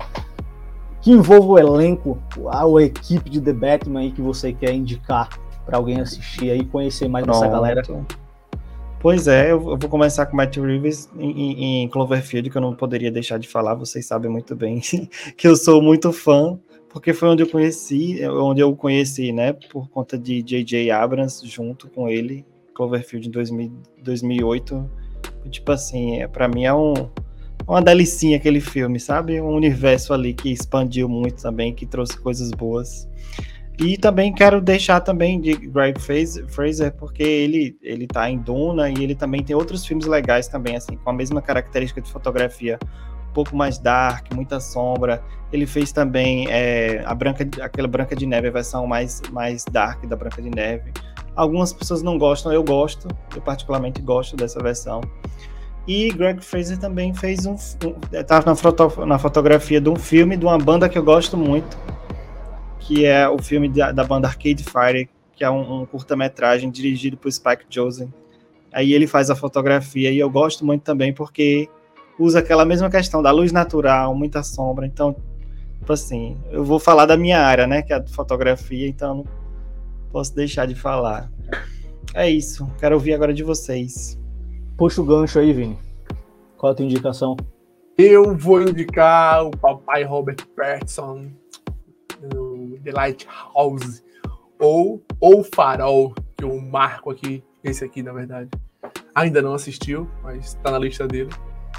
que 1.01 1.11
envolva 1.11 1.53
o 1.53 1.59
elenco, 1.59 2.19
a, 2.51 2.83
equipe 2.83 3.29
de 3.29 3.41
The 3.41 3.53
Batman 3.53 4.01
aí 4.01 4.11
que 4.11 4.23
você 4.23 4.53
quer 4.53 4.73
indicar 4.73 5.29
para 5.65 5.77
alguém 5.77 6.01
assistir 6.01 6.51
aí, 6.51 6.65
conhecer 6.65 7.09
mais 7.09 7.25
Pronto. 7.25 7.41
dessa 7.41 7.53
galera. 7.53 7.83
Pois 9.01 9.29
é, 9.29 9.53
eu 9.53 9.61
vou 9.61 9.91
começar 9.91 10.25
com 10.25 10.35
Matt 10.35 10.57
Reeves 10.57 11.11
em, 11.19 11.83
em, 11.83 11.89
Cloverfield, 11.91 12.49
que 12.49 12.57
eu 12.57 12.63
não 12.63 12.75
poderia 12.75 13.11
deixar 13.11 13.39
de 13.39 13.47
falar, 13.47 13.75
vocês 13.75 14.07
sabem 14.07 14.31
muito 14.31 14.57
bem 14.57 14.81
que 15.37 15.47
eu 15.47 15.57
sou 15.57 15.83
muito 15.83 16.11
fã, 16.11 16.59
porque 16.89 17.13
foi 17.13 17.29
onde 17.29 17.43
eu 17.43 17.49
conheci, 17.51 18.27
onde 18.27 18.63
eu 18.63 18.75
conheci, 18.75 19.31
né, 19.31 19.53
por 19.53 19.91
conta 19.91 20.17
de 20.17 20.43
J.J. 20.43 20.91
Abrams 20.91 21.47
junto 21.47 21.89
com 21.91 22.09
ele, 22.09 22.47
Cloverfield 22.75 23.29
em 23.29 23.31
2000, 23.31 23.73
2008 24.03 24.91
Tipo 25.51 25.73
assim, 25.73 26.21
é, 26.21 26.27
para 26.27 26.49
mim 26.49 26.65
é 26.65 26.75
um, 26.75 26.95
uma 27.67 27.83
delicinha 27.83 28.37
aquele 28.37 28.61
filme, 28.61 28.99
sabe? 28.99 29.41
Um 29.41 29.55
universo 29.55 30.13
ali 30.13 30.33
que 30.33 30.51
expandiu 30.51 31.09
muito 31.09 31.43
também, 31.43 31.75
que 31.75 31.87
trouxe 31.87 32.19
coisas 32.19 32.51
boas. 32.51 33.09
E 33.79 33.99
também 33.99 34.33
quero 34.33 34.61
deixar 34.61 35.01
também 35.01 35.41
de 35.41 35.53
Greg 35.55 35.99
Fraser, 36.01 36.95
porque 36.97 37.23
ele, 37.23 37.77
ele 37.83 38.07
tá 38.07 38.31
em 38.31 38.39
Duna 38.39 38.89
e 38.89 39.03
ele 39.03 39.17
também 39.17 39.43
tem 39.43 39.55
outros 39.55 39.85
filmes 39.85 40.07
legais 40.07 40.47
também, 40.47 40.77
assim, 40.77 40.97
com 40.97 41.11
a 41.11 41.13
mesma 41.13 41.43
característica 41.43 42.01
de 42.01 42.09
fotografia, 42.09 42.79
um 43.29 43.33
pouco 43.33 43.57
mais 43.57 43.77
dark, 43.79 44.33
muita 44.33 44.61
sombra. 44.61 45.23
Ele 45.53 45.67
fez 45.67 45.91
também 45.91 46.47
é, 46.49 47.03
a 47.05 47.15
Branca, 47.17 47.45
aquela 47.61 47.89
Branca 47.89 48.15
de 48.15 48.27
Neve, 48.27 48.47
a 48.47 48.53
versão 48.53 48.87
mais, 48.87 49.21
mais 49.33 49.65
dark 49.65 50.07
da 50.07 50.15
Branca 50.15 50.41
de 50.41 50.51
Neve. 50.51 50.93
Algumas 51.37 51.73
pessoas 51.73 52.03
não 52.03 52.17
gostam, 52.17 52.53
eu 52.53 52.63
gosto, 52.63 53.09
eu 53.35 53.43
particularmente 53.43 54.01
gosto 54.01 54.37
dessa 54.37 54.63
versão. 54.63 55.01
E 55.87 56.11
Greg 56.13 56.43
Fraser 56.43 56.79
também 56.79 57.13
fez 57.13 57.45
um. 57.45 57.57
Estava 58.13 58.47
na, 58.47 58.57
foto, 58.57 59.05
na 59.05 59.19
fotografia 59.19 59.81
de 59.81 59.89
um 59.89 59.97
filme 59.97 60.37
de 60.37 60.45
uma 60.45 60.59
banda 60.59 60.89
que 60.89 60.97
eu 60.97 61.03
gosto 61.03 61.37
muito, 61.37 61.77
que 62.79 63.05
é 63.05 63.29
o 63.29 63.39
filme 63.43 63.69
da, 63.69 63.93
da 63.93 64.05
banda 64.05 64.29
Arcade 64.29 64.65
Fire, 64.65 65.11
que 65.35 65.45
é 65.45 65.51
um, 65.51 65.83
um 65.83 65.87
curta-metragem 65.87 66.71
dirigido 66.71 67.17
por 67.17 67.31
Spike 67.31 67.65
Jonze. 67.69 68.09
Aí 68.73 68.93
ele 68.93 69.07
faz 69.07 69.29
a 69.29 69.37
fotografia 69.37 70.11
e 70.11 70.19
eu 70.19 70.31
gosto 70.31 70.65
muito 70.65 70.83
também 70.83 71.13
porque 71.13 71.69
usa 72.19 72.39
aquela 72.39 72.65
mesma 72.65 72.89
questão 72.89 73.23
da 73.23 73.31
luz 73.31 73.53
natural, 73.53 74.15
muita 74.15 74.43
sombra. 74.43 74.87
Então, 74.87 75.15
tipo 75.79 75.93
assim, 75.93 76.37
eu 76.51 76.65
vou 76.65 76.79
falar 76.79 77.07
da 77.07 77.17
minha 77.17 77.41
área, 77.41 77.67
né, 77.67 77.83
que 77.83 77.93
é 77.93 77.97
a 77.97 78.07
fotografia, 78.07 78.89
então 78.89 79.25
posso 80.15 80.33
deixar 80.33 80.65
de 80.69 80.77
falar. 80.77 81.29
É 82.15 82.31
isso. 82.31 82.71
Quero 82.79 82.95
ouvir 82.95 83.15
agora 83.15 83.35
de 83.35 83.43
vocês. 83.43 84.17
Puxa 84.79 85.03
o 85.03 85.05
gancho 85.05 85.41
aí, 85.41 85.53
Vini. 85.53 85.77
Qual 86.57 86.71
a 86.71 86.75
tua 86.75 86.85
indicação? 86.85 87.37
Eu 87.99 88.37
vou 88.37 88.63
indicar 88.63 89.45
o 89.45 89.51
papai 89.51 90.05
Robert 90.05 90.37
Pattinson, 90.55 91.33
o 92.33 92.79
The 92.85 92.93
Lighthouse, 92.93 94.05
ou 94.61 95.03
O 95.21 95.43
Farol, 95.43 96.15
que 96.37 96.45
eu 96.45 96.61
marco 96.61 97.11
aqui, 97.11 97.43
esse 97.65 97.85
aqui, 97.85 98.01
na 98.01 98.13
verdade. 98.13 98.49
Ainda 99.17 99.43
não 99.43 99.53
assistiu, 99.53 100.09
mas 100.23 100.47
está 100.47 100.71
na 100.71 100.79
lista 100.79 101.09
dele. 101.09 101.31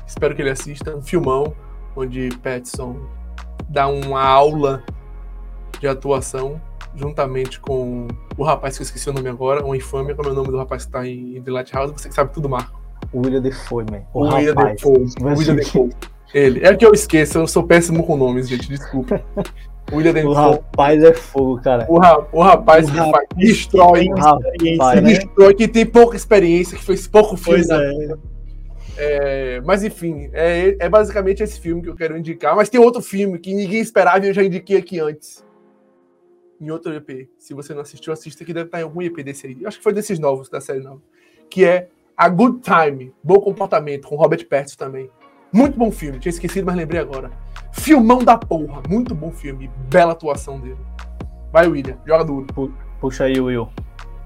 Espero 0.06 0.36
que 0.36 0.42
ele 0.42 0.50
assista. 0.50 0.94
Um 0.94 1.02
filmão 1.02 1.56
onde 1.96 2.30
Pattinson 2.44 3.00
dá 3.70 3.88
uma 3.88 4.22
aula 4.22 4.84
de 5.80 5.88
atuação 5.88 6.62
juntamente 6.96 7.60
com 7.60 8.08
o 8.38 8.44
rapaz 8.44 8.78
que 8.78 8.82
eu 8.82 8.86
esqueci 8.86 9.10
o 9.10 9.14
nome 9.14 9.30
agora, 9.30 9.64
uma 9.64 9.76
infâmia, 9.76 10.16
como 10.16 10.30
é 10.30 10.32
o 10.32 10.36
nome 10.36 10.50
do 10.50 10.58
rapaz 10.58 10.86
que 10.86 10.92
tá 10.92 11.06
em 11.06 11.42
The 11.42 11.52
Lighthouse, 11.52 11.94
você 11.94 12.10
que 12.10 12.16
sabe 12.16 12.34
tudo, 12.34 12.50
Marco. 12.50 12.80
O 13.12 13.20
William 13.20 13.42
Defoe, 13.42 13.86
man. 13.90 14.02
O, 14.14 14.24
o 14.24 14.34
William 14.34 14.56
Defoe. 14.56 15.06
O 15.22 15.26
William 15.26 15.56
Defoe. 15.56 15.90
Ele. 16.34 16.66
É 16.66 16.76
que 16.76 16.86
eu 16.86 16.94
esqueço, 16.94 17.38
eu 17.38 17.48
sou 17.48 17.64
péssimo 17.64 18.06
com 18.06 18.18
nomes, 18.18 18.48
gente, 18.48 18.68
desculpa. 18.68 19.22
O 19.92 19.98
William 19.98 20.14
Defoe. 20.14 20.32
O 20.32 20.34
rapaz 20.34 21.04
é 21.04 21.14
fogo, 21.14 21.62
cara. 21.62 21.86
O, 21.88 22.00
ra 22.00 22.26
o 22.32 22.42
rapaz 22.42 22.90
o 22.90 22.92
que 22.92 22.98
rapaz 22.98 23.28
destrói, 23.36 24.08
rapaz, 24.18 25.00
né? 25.00 25.14
destrói, 25.14 25.54
que 25.54 25.68
tem 25.68 25.86
pouca 25.86 26.16
experiência, 26.16 26.76
que 26.76 26.84
fez 26.84 27.08
pouco 27.08 27.38
filme. 27.38 27.64
Pois 27.68 27.70
é. 27.70 28.16
É, 28.98 29.62
mas 29.64 29.84
enfim, 29.84 30.28
é, 30.34 30.76
é, 30.80 30.90
basicamente 30.90 31.44
esse 31.44 31.60
filme 31.60 31.84
que 31.84 31.90
eu 31.90 31.96
quero 31.96 32.18
indicar. 32.18 32.56
Mas 32.56 32.68
tem 32.68 32.82
outro 32.82 33.00
filme 33.00 33.38
que 33.38 33.54
ninguém 33.54 33.80
esperava 33.80 34.26
e 34.26 34.30
eu 34.30 34.34
já 34.34 34.44
indiquei 34.44 34.76
aqui 34.76 35.00
antes 35.00 35.46
em 36.66 36.72
outro 36.72 36.94
EP. 36.94 37.30
Se 37.38 37.54
você 37.54 37.74
não 37.74 37.82
assistiu, 37.82 38.12
assista 38.12 38.44
que 38.44 38.54
deve 38.54 38.68
estar 38.68 38.80
em 38.80 38.84
algum 38.84 39.02
EP 39.02 39.18
desse 39.24 39.48
aí. 39.48 39.66
Acho 39.66 39.78
que 39.78 39.84
foi 39.84 39.94
desses 39.94 40.20
novos, 40.20 40.50
da 40.50 40.60
série 40.60 40.80
nova. 40.80 41.02
Que 41.50 41.64
é 41.64 41.90
A 42.18 42.28
Good 42.28 42.62
Time, 42.62 43.14
Bom 43.24 43.40
Comportamento, 43.40 44.08
com 44.08 44.16
Robert 44.16 44.48
Pattinson 44.48 44.78
também. 44.78 45.10
Muito 45.54 45.78
bom 45.78 45.92
filme, 45.92 46.20
tinha 46.20 46.32
esquecido, 46.32 46.66
mas 46.66 46.76
lembrei 46.76 47.00
agora. 47.00 47.32
Filmão 47.72 48.24
da 48.24 48.38
porra, 48.38 48.82
muito 48.90 49.14
bom 49.14 49.32
filme, 49.32 49.70
bela 49.90 50.12
atuação 50.12 50.60
dele. 50.60 50.78
Vai, 51.52 51.68
William, 51.68 51.98
joga 52.06 52.26
duro. 52.26 52.74
Puxa 53.00 53.26
aí, 53.26 53.40
Will. 53.40 53.70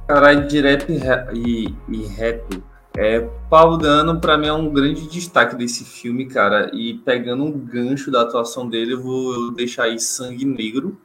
Caralho, 0.08 0.48
direto 0.48 0.92
e, 0.92 1.76
reto. 2.18 2.64
É, 2.98 3.20
Paulo 3.50 3.78
Dano, 3.78 4.20
para 4.20 4.38
mim, 4.38 4.48
é 4.48 4.54
um 4.54 4.74
grande 4.74 5.08
destaque 5.08 5.56
desse 5.56 5.86
filme, 5.86 6.26
cara. 6.26 6.72
E 6.74 6.96
pegando 6.96 7.44
um 7.44 7.52
gancho 7.52 8.10
da 8.10 8.22
atuação 8.22 8.68
dele, 8.68 8.94
eu 8.94 9.02
vou 9.02 9.52
deixar 9.52 9.84
aí 9.84 10.00
Sangue 10.00 10.46
Negro, 10.46 10.98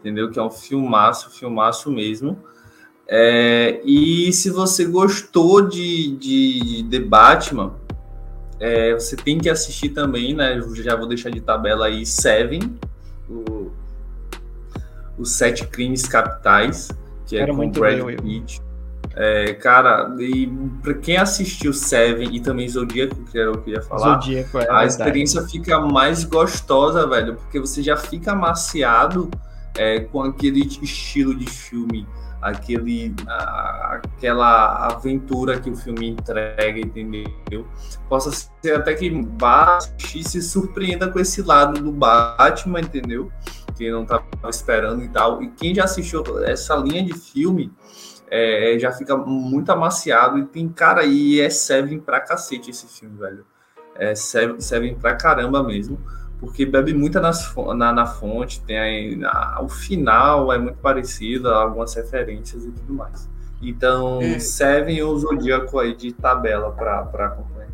entendeu? 0.00 0.30
Que 0.30 0.38
é 0.38 0.42
um 0.42 0.50
filmaço, 0.50 1.30
filmaço 1.30 1.90
mesmo. 1.90 2.38
É, 3.06 3.80
e 3.84 4.32
se 4.32 4.50
você 4.50 4.84
gostou 4.84 5.62
de, 5.62 6.16
de 6.16 6.86
The 6.90 7.00
Batman, 7.00 7.74
é, 8.58 8.94
você 8.94 9.16
tem 9.16 9.38
que 9.38 9.48
assistir 9.48 9.90
também, 9.90 10.34
né? 10.34 10.58
Eu 10.58 10.74
já 10.76 10.94
vou 10.94 11.08
deixar 11.08 11.30
de 11.30 11.40
tabela 11.40 11.86
aí 11.86 12.04
Seven, 12.06 12.78
o, 13.28 13.70
os 15.18 15.32
Sete 15.32 15.66
Crimes 15.66 16.06
Capitais, 16.06 16.88
que 17.26 17.36
é 17.36 17.40
Era 17.40 17.54
com 17.54 17.70
Brad 17.70 18.00
Pitt. 18.22 18.60
É, 19.16 19.54
cara, 19.54 20.14
e 20.20 20.46
para 20.80 20.94
quem 20.94 21.16
assistiu 21.16 21.72
Seven 21.72 22.32
e 22.32 22.40
também 22.40 22.68
Zodíaco, 22.68 23.16
que 23.24 23.38
era 23.38 23.50
o 23.50 23.60
que 23.60 23.70
eu 23.70 23.74
ia 23.74 23.82
falar, 23.82 24.20
Zodíaco, 24.20 24.58
é 24.58 24.70
a 24.70 24.84
experiência 24.84 25.42
fica 25.48 25.80
mais 25.80 26.22
gostosa, 26.22 27.08
velho, 27.08 27.34
porque 27.34 27.58
você 27.58 27.82
já 27.82 27.96
fica 27.96 28.32
amaciado 28.32 29.28
é, 29.76 30.00
com 30.00 30.22
aquele 30.22 30.60
estilo 30.60 31.34
de 31.34 31.46
filme, 31.46 32.06
aquele, 32.40 33.14
a, 33.26 34.00
aquela 34.02 34.86
aventura 34.86 35.60
que 35.60 35.70
o 35.70 35.76
filme 35.76 36.08
entrega, 36.08 36.78
entendeu? 36.78 37.66
Possa 38.08 38.30
ser 38.62 38.74
até 38.74 38.94
que 38.94 39.10
Basti 39.10 40.24
se 40.24 40.42
surpreenda 40.42 41.10
com 41.10 41.18
esse 41.18 41.42
lado 41.42 41.80
do 41.80 41.92
Batman, 41.92 42.80
entendeu? 42.80 43.30
Que 43.76 43.90
não 43.90 44.02
estava 44.02 44.24
esperando 44.48 45.02
e 45.02 45.08
tal. 45.08 45.42
E 45.42 45.50
quem 45.50 45.74
já 45.74 45.84
assistiu 45.84 46.22
essa 46.44 46.76
linha 46.76 47.04
de 47.04 47.14
filme 47.14 47.72
é, 48.30 48.76
já 48.78 48.92
fica 48.92 49.16
muito 49.16 49.70
amaciado 49.70 50.38
e 50.38 50.44
tem 50.44 50.68
cara 50.68 51.02
aí, 51.02 51.40
é 51.40 51.50
Seven 51.50 51.98
pra 52.00 52.20
cacete 52.20 52.70
esse 52.70 52.86
filme, 52.86 53.18
velho. 53.18 53.44
É 53.96 54.14
Seven, 54.14 54.60
Seven 54.60 54.94
pra 54.94 55.14
caramba 55.14 55.62
mesmo 55.62 55.98
porque 56.40 56.64
bebe 56.64 56.94
muito 56.94 57.20
nas, 57.20 57.54
na, 57.76 57.92
na 57.92 58.06
fonte, 58.06 58.62
tem 58.62 59.20
o 59.60 59.68
final 59.68 60.50
é 60.50 60.58
muito 60.58 60.78
parecido, 60.78 61.50
algumas 61.50 61.94
referências 61.94 62.64
e 62.64 62.70
tudo 62.72 62.94
mais. 62.94 63.28
Então, 63.60 64.22
e... 64.22 64.40
Seven 64.40 65.02
ou 65.02 65.18
Zodíaco 65.18 65.78
aí 65.78 65.94
de 65.94 66.12
tabela 66.12 66.72
para 66.72 67.00
acompanhar. 67.00 67.68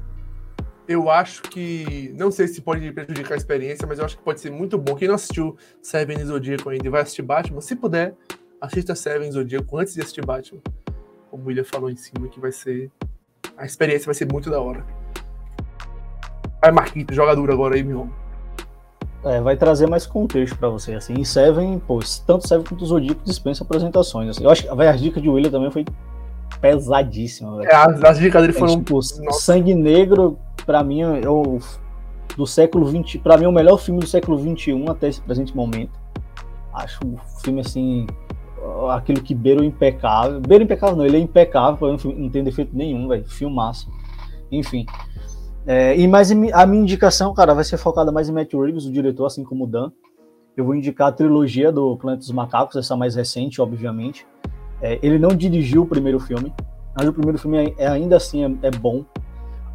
eu 0.88 1.08
acho 1.08 1.42
que. 1.42 2.12
Não 2.18 2.32
sei 2.32 2.48
se 2.48 2.60
pode 2.60 2.90
prejudicar 2.90 3.34
a 3.34 3.36
experiência, 3.36 3.86
mas 3.86 4.00
eu 4.00 4.04
acho 4.04 4.18
que 4.18 4.24
pode 4.24 4.40
ser 4.40 4.50
muito 4.50 4.76
bom. 4.76 4.96
Quem 4.96 5.06
não 5.06 5.14
assistiu 5.14 5.56
Seven 5.80 6.24
Zodíaco 6.24 6.68
ainda 6.68 6.88
e 6.88 6.90
vai 6.90 7.02
assistir 7.02 7.22
Batman, 7.22 7.60
se 7.60 7.76
puder, 7.76 8.16
assista 8.60 8.96
Seven 8.96 9.30
Zodíaco 9.30 9.78
antes 9.78 9.94
de 9.94 10.00
assistir 10.00 10.26
Batman. 10.26 10.60
Como 11.30 11.44
o 11.44 11.46
William 11.46 11.64
falou 11.64 11.88
em 11.88 11.96
cima, 11.96 12.26
que 12.28 12.40
vai 12.40 12.50
ser. 12.50 12.90
A 13.56 13.64
experiência 13.64 14.06
vai 14.06 14.14
ser 14.14 14.30
muito 14.30 14.50
da 14.50 14.60
hora. 14.60 14.84
Vai, 16.60 16.72
Marquito, 16.72 17.14
joga 17.14 17.36
duro 17.36 17.52
agora 17.52 17.76
aí, 17.76 17.84
meu. 17.84 18.25
É, 19.26 19.40
vai 19.40 19.56
trazer 19.56 19.88
mais 19.88 20.06
contexto 20.06 20.56
para 20.56 20.68
você, 20.68 20.94
assim. 20.94 21.14
E 21.14 21.24
Seven, 21.24 21.80
pô, 21.80 21.98
tanto 22.24 22.46
Seven 22.46 22.64
quanto 22.64 22.82
o 22.82 22.86
Zodíaco 22.86 23.22
dispensa 23.24 23.64
apresentações. 23.64 24.30
Assim. 24.30 24.44
Eu 24.44 24.50
acho 24.50 24.62
que 24.62 24.68
a 24.68 24.92
dica 24.92 25.20
de 25.20 25.28
William 25.28 25.50
também 25.50 25.70
foi 25.70 25.84
pesadíssima, 26.60 27.56
velho. 27.56 27.68
É, 27.68 27.74
as, 27.74 28.04
as 28.04 28.18
dicas 28.18 28.40
dele 28.40 28.52
foram. 28.52 28.74
É, 28.74 28.76
tipo, 28.76 29.02
Sangue 29.32 29.74
Negro, 29.74 30.38
para 30.64 30.84
mim, 30.84 31.00
eu, 31.00 31.58
do 32.36 32.46
século 32.46 32.86
20, 32.86 33.18
para 33.18 33.36
mim 33.36 33.46
é 33.46 33.48
o 33.48 33.52
melhor 33.52 33.78
filme 33.78 34.00
do 34.00 34.06
século 34.06 34.38
21 34.38 34.90
até 34.90 35.08
esse 35.08 35.20
presente 35.20 35.56
momento. 35.56 35.98
Acho 36.72 37.00
o 37.04 37.18
filme 37.42 37.62
assim, 37.62 38.06
aquilo 38.90 39.20
que 39.20 39.34
beira 39.34 39.60
o 39.60 39.64
impecável. 39.64 40.40
Beira 40.40 40.62
o 40.62 40.66
impecável 40.66 40.94
não, 40.94 41.04
ele 41.04 41.16
é 41.16 41.20
impecável, 41.20 41.96
não 42.16 42.30
tem 42.30 42.44
defeito 42.44 42.76
nenhum, 42.76 43.08
velho. 43.08 43.24
Filmaço. 43.28 43.90
Enfim. 44.52 44.86
É, 45.66 45.98
e 45.98 46.06
mais 46.06 46.30
a 46.30 46.66
minha 46.66 46.82
indicação, 46.82 47.34
cara, 47.34 47.52
vai 47.52 47.64
ser 47.64 47.76
focada 47.76 48.12
mais 48.12 48.28
em 48.28 48.32
Matt 48.32 48.52
Reeves, 48.54 48.86
o 48.86 48.92
diretor, 48.92 49.26
assim 49.26 49.42
como 49.42 49.64
o 49.64 49.66
Dan. 49.66 49.90
Eu 50.56 50.64
vou 50.64 50.74
indicar 50.74 51.08
a 51.08 51.12
trilogia 51.12 51.72
do 51.72 51.96
Planeta 51.96 52.20
dos 52.20 52.30
Macacos, 52.30 52.76
essa 52.76 52.96
mais 52.96 53.16
recente, 53.16 53.60
obviamente. 53.60 54.26
É, 54.80 54.98
ele 55.02 55.18
não 55.18 55.30
dirigiu 55.30 55.82
o 55.82 55.86
primeiro 55.86 56.20
filme, 56.20 56.54
mas 56.96 57.08
o 57.08 57.12
primeiro 57.12 57.38
filme 57.38 57.58
é, 57.58 57.74
é 57.78 57.88
ainda 57.88 58.16
assim 58.16 58.44
é, 58.44 58.68
é, 58.68 58.70
bom. 58.70 59.04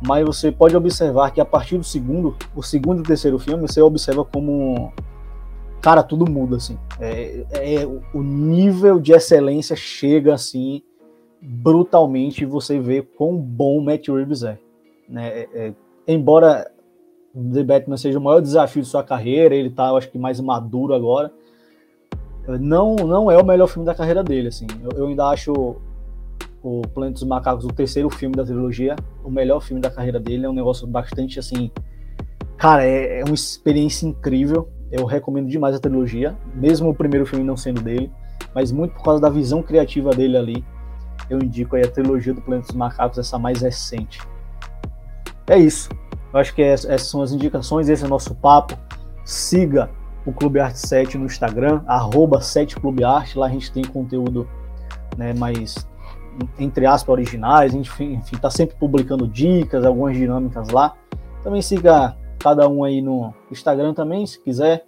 Mas 0.07 0.25
você 0.25 0.51
pode 0.51 0.75
observar 0.75 1.31
que 1.31 1.41
a 1.41 1.45
partir 1.45 1.77
do 1.77 1.83
segundo, 1.83 2.35
o 2.55 2.63
segundo 2.63 3.01
e 3.01 3.03
terceiro 3.03 3.37
filme, 3.37 3.67
você 3.67 3.81
observa 3.81 4.23
como 4.23 4.93
cara 5.81 6.01
tudo 6.01 6.29
muda 6.29 6.55
assim. 6.55 6.77
É, 6.99 7.45
é 7.51 7.85
o 7.85 8.23
nível 8.23 8.99
de 8.99 9.11
excelência 9.11 9.75
chega 9.75 10.33
assim 10.33 10.81
brutalmente 11.41 12.43
e 12.43 12.45
você 12.45 12.79
vê 12.79 13.01
quão 13.01 13.37
bom 13.37 13.77
o 13.79 13.83
Matt 13.83 14.07
Reeves 14.07 14.43
é. 14.43 14.57
Né? 15.11 15.45
É, 15.53 15.73
embora 16.07 16.71
The 17.35 17.63
Batman 17.63 17.97
seja 17.97 18.17
o 18.17 18.21
maior 18.21 18.41
desafio 18.41 18.81
de 18.81 18.87
sua 18.87 19.03
carreira, 19.03 19.53
ele 19.53 19.69
tá, 19.69 19.91
acho 19.91 20.09
que 20.09 20.17
mais 20.17 20.39
maduro 20.39 20.93
agora 20.93 21.31
não, 22.47 22.95
não 22.95 23.29
é 23.29 23.37
o 23.37 23.45
melhor 23.45 23.67
filme 23.67 23.85
da 23.85 23.93
carreira 23.93 24.23
dele, 24.23 24.47
assim. 24.47 24.67
Eu, 24.81 24.91
eu 24.97 25.07
ainda 25.07 25.27
acho 25.27 25.51
o 26.63 26.81
Planeta 26.93 27.13
dos 27.13 27.23
Macacos, 27.23 27.65
o 27.65 27.69
terceiro 27.69 28.09
filme 28.09 28.35
da 28.35 28.43
trilogia, 28.43 28.95
o 29.23 29.29
melhor 29.29 29.61
filme 29.61 29.81
da 29.81 29.89
carreira 29.89 30.19
dele. 30.19 30.45
É 30.45 30.49
um 30.49 30.53
negócio 30.53 30.87
bastante, 30.87 31.39
assim... 31.39 31.71
Cara, 32.57 32.85
é, 32.85 33.21
é 33.21 33.23
uma 33.23 33.33
experiência 33.33 34.05
incrível. 34.05 34.69
Eu 34.91 35.05
recomendo 35.05 35.47
demais 35.47 35.75
a 35.75 35.79
trilogia, 35.79 36.37
mesmo 36.53 36.89
o 36.89 36.93
primeiro 36.93 37.25
filme 37.25 37.43
não 37.43 37.57
sendo 37.57 37.81
dele, 37.81 38.11
mas 38.53 38.71
muito 38.71 38.93
por 38.93 39.03
causa 39.03 39.21
da 39.21 39.29
visão 39.29 39.63
criativa 39.63 40.11
dele 40.11 40.37
ali. 40.37 40.65
Eu 41.29 41.39
indico 41.39 41.75
aí 41.75 41.83
a 41.83 41.89
trilogia 41.89 42.33
do 42.33 42.41
Planeta 42.41 42.67
dos 42.67 42.75
Macacos, 42.75 43.17
essa 43.17 43.39
mais 43.39 43.61
recente. 43.61 44.19
É 45.51 45.59
isso. 45.59 45.89
Eu 46.33 46.39
acho 46.39 46.55
que 46.55 46.61
essas 46.61 47.01
são 47.07 47.21
as 47.21 47.33
indicações, 47.33 47.89
esse 47.89 48.01
é 48.03 48.07
o 48.07 48.09
nosso 48.09 48.33
papo. 48.33 48.73
Siga 49.25 49.89
o 50.25 50.31
Clube 50.31 50.61
Arte 50.61 50.79
7 50.79 51.17
no 51.17 51.25
Instagram, 51.25 51.81
arroba 51.85 52.39
7 52.39 52.77
Clube 52.77 53.03
Arte, 53.03 53.37
lá 53.37 53.47
a 53.47 53.49
gente 53.49 53.69
tem 53.69 53.83
conteúdo 53.83 54.47
né, 55.17 55.33
mais, 55.33 55.85
entre 56.57 56.85
aspas, 56.85 57.11
originais, 57.11 57.73
enfim, 57.73 58.13
enfim, 58.13 58.37
tá 58.37 58.49
sempre 58.49 58.77
publicando 58.77 59.27
dicas, 59.27 59.83
algumas 59.83 60.15
dinâmicas 60.15 60.69
lá. 60.69 60.93
Também 61.43 61.61
siga 61.61 62.15
cada 62.39 62.69
um 62.69 62.85
aí 62.85 63.01
no 63.01 63.33
Instagram 63.51 63.93
também, 63.93 64.25
se 64.25 64.41
quiser, 64.41 64.85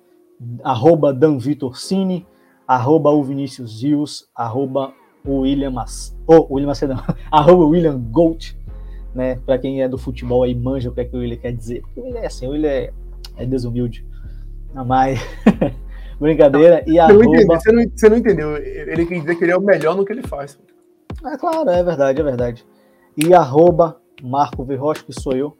arroba 0.63 1.13
Dan 1.13 1.39
Vitor 1.39 1.77
Cine, 1.77 2.25
arroba 2.65 3.09
o 3.09 3.21
Vinícius 3.21 3.83
Rios, 3.83 4.29
arroba 4.33 4.93
o 5.25 5.39
William 5.39 5.71
Mas, 5.71 6.17
oh, 6.25 6.47
William 6.53 6.67
Macedão, 6.67 7.03
arroba 7.29 7.65
William 7.65 7.99
Gold, 7.99 8.57
né, 9.13 9.39
para 9.45 9.57
quem 9.57 9.81
é 9.81 9.87
do 9.87 9.97
futebol 9.97 10.43
aí 10.43 10.55
manja 10.55 10.89
o 10.89 10.93
que 10.93 11.01
é 11.01 11.05
que 11.05 11.15
o 11.15 11.19
William 11.19 11.37
quer 11.37 11.53
dizer, 11.53 11.81
porque 11.81 11.99
o 11.99 12.03
William 12.03 12.21
é 12.21 12.25
assim, 12.25 12.47
o 12.47 12.51
William 12.51 12.69
é, 12.69 12.91
é 13.37 13.45
desumilde. 13.45 14.05
Mas. 14.73 15.19
Brincadeira. 16.19 16.83
E 16.87 16.97
arroba... 16.99 17.25
você, 17.47 17.71
não, 17.71 17.83
você 17.93 18.09
não 18.09 18.17
entendeu. 18.17 18.55
Ele 18.57 19.05
quer 19.05 19.19
dizer 19.19 19.35
que 19.35 19.43
ele 19.43 19.51
é 19.51 19.57
o 19.57 19.61
melhor 19.61 19.95
no 19.95 20.05
que 20.05 20.13
ele 20.13 20.23
faz. 20.23 20.57
É 21.25 21.37
claro, 21.37 21.69
é 21.69 21.83
verdade, 21.83 22.21
é 22.21 22.23
verdade. 22.23 22.65
E 23.17 23.33
arroba 23.33 23.97
Marco 24.21 24.63
Verrocha, 24.63 25.03
que 25.03 25.13
sou 25.13 25.33
eu. 25.33 25.55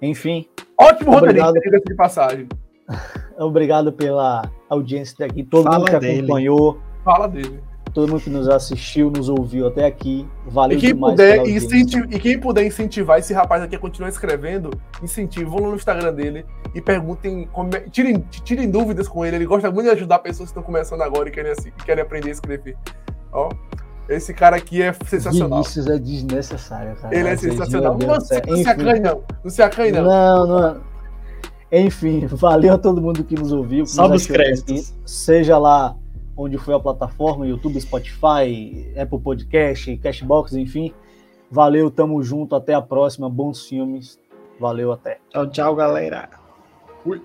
Enfim. 0.00 0.46
Ótimo 0.80 1.16
obrigado 1.16 1.54
de 1.54 1.94
passagem. 1.94 2.48
Obrigado 3.36 3.92
pela 3.92 4.48
audiência 4.68 5.16
daqui, 5.18 5.42
todo 5.42 5.64
Fala 5.64 5.78
mundo 5.78 5.90
que 5.90 5.98
dele. 5.98 6.18
acompanhou. 6.18 6.78
Fala 7.02 7.26
dele 7.26 7.60
todo 7.94 8.10
mundo 8.10 8.20
que 8.20 8.28
nos 8.28 8.48
assistiu, 8.48 9.08
nos 9.08 9.28
ouviu 9.28 9.68
até 9.68 9.86
aqui. 9.86 10.28
Valeu 10.46 10.76
e 10.76 10.80
quem 10.80 10.92
demais. 10.92 11.12
Puder 11.12 11.46
e 11.46 12.18
quem 12.18 12.40
puder 12.40 12.66
incentivar 12.66 13.20
esse 13.20 13.32
rapaz 13.32 13.62
aqui 13.62 13.76
a 13.76 13.78
continuar 13.78 14.08
escrevendo, 14.08 14.70
incentive, 15.00 15.44
vão 15.44 15.60
lá 15.60 15.68
no 15.68 15.76
Instagram 15.76 16.12
dele 16.12 16.44
e 16.74 16.80
perguntem, 16.80 17.48
tirem, 17.92 18.18
tirem 18.28 18.68
dúvidas 18.68 19.06
com 19.06 19.24
ele. 19.24 19.36
Ele 19.36 19.46
gosta 19.46 19.70
muito 19.70 19.86
de 19.86 19.92
ajudar 19.92 20.18
pessoas 20.18 20.48
que 20.48 20.58
estão 20.58 20.62
começando 20.62 21.02
agora 21.02 21.28
e 21.28 21.32
querem, 21.32 21.52
assim, 21.52 21.70
querem 21.86 22.02
aprender 22.02 22.30
a 22.30 22.32
escrever. 22.32 22.76
Ó, 23.32 23.48
esse 24.08 24.34
cara 24.34 24.56
aqui 24.56 24.82
é 24.82 24.92
sensacional. 25.06 25.62
Vinícius 25.62 25.86
é 25.86 25.98
desnecessário, 25.98 26.96
cara. 26.96 27.16
Ele 27.16 27.28
é 27.28 27.36
sensacional. 27.36 27.96
Não, 27.96 28.06
não, 28.08 28.20
se 28.20 28.68
acanhe, 28.68 29.00
não. 29.00 29.22
Não 29.44 29.50
se 29.50 29.62
acanhe, 29.62 29.92
não. 29.92 30.02
Não, 30.02 30.46
não. 30.46 30.80
Enfim, 31.70 32.26
valeu 32.26 32.74
a 32.74 32.78
todo 32.78 33.00
mundo 33.00 33.22
que 33.22 33.36
nos 33.36 33.52
ouviu. 33.52 33.86
Salve 33.86 34.16
os 34.16 34.26
créditos. 34.26 34.94
Seja 35.04 35.58
lá 35.58 35.96
onde 36.36 36.58
foi 36.58 36.74
a 36.74 36.80
plataforma, 36.80 37.46
YouTube, 37.46 37.80
Spotify, 37.80 38.92
Apple 38.96 39.20
Podcast, 39.20 39.96
Cashbox, 39.98 40.54
enfim. 40.54 40.92
Valeu, 41.50 41.90
tamo 41.90 42.22
junto, 42.22 42.56
até 42.56 42.74
a 42.74 42.82
próxima, 42.82 43.28
bons 43.28 43.66
filmes. 43.66 44.18
Valeu, 44.58 44.92
até. 44.92 45.18
Tchau, 45.30 45.50
tchau, 45.50 45.74
galera. 45.74 46.28
Fui. 47.02 47.20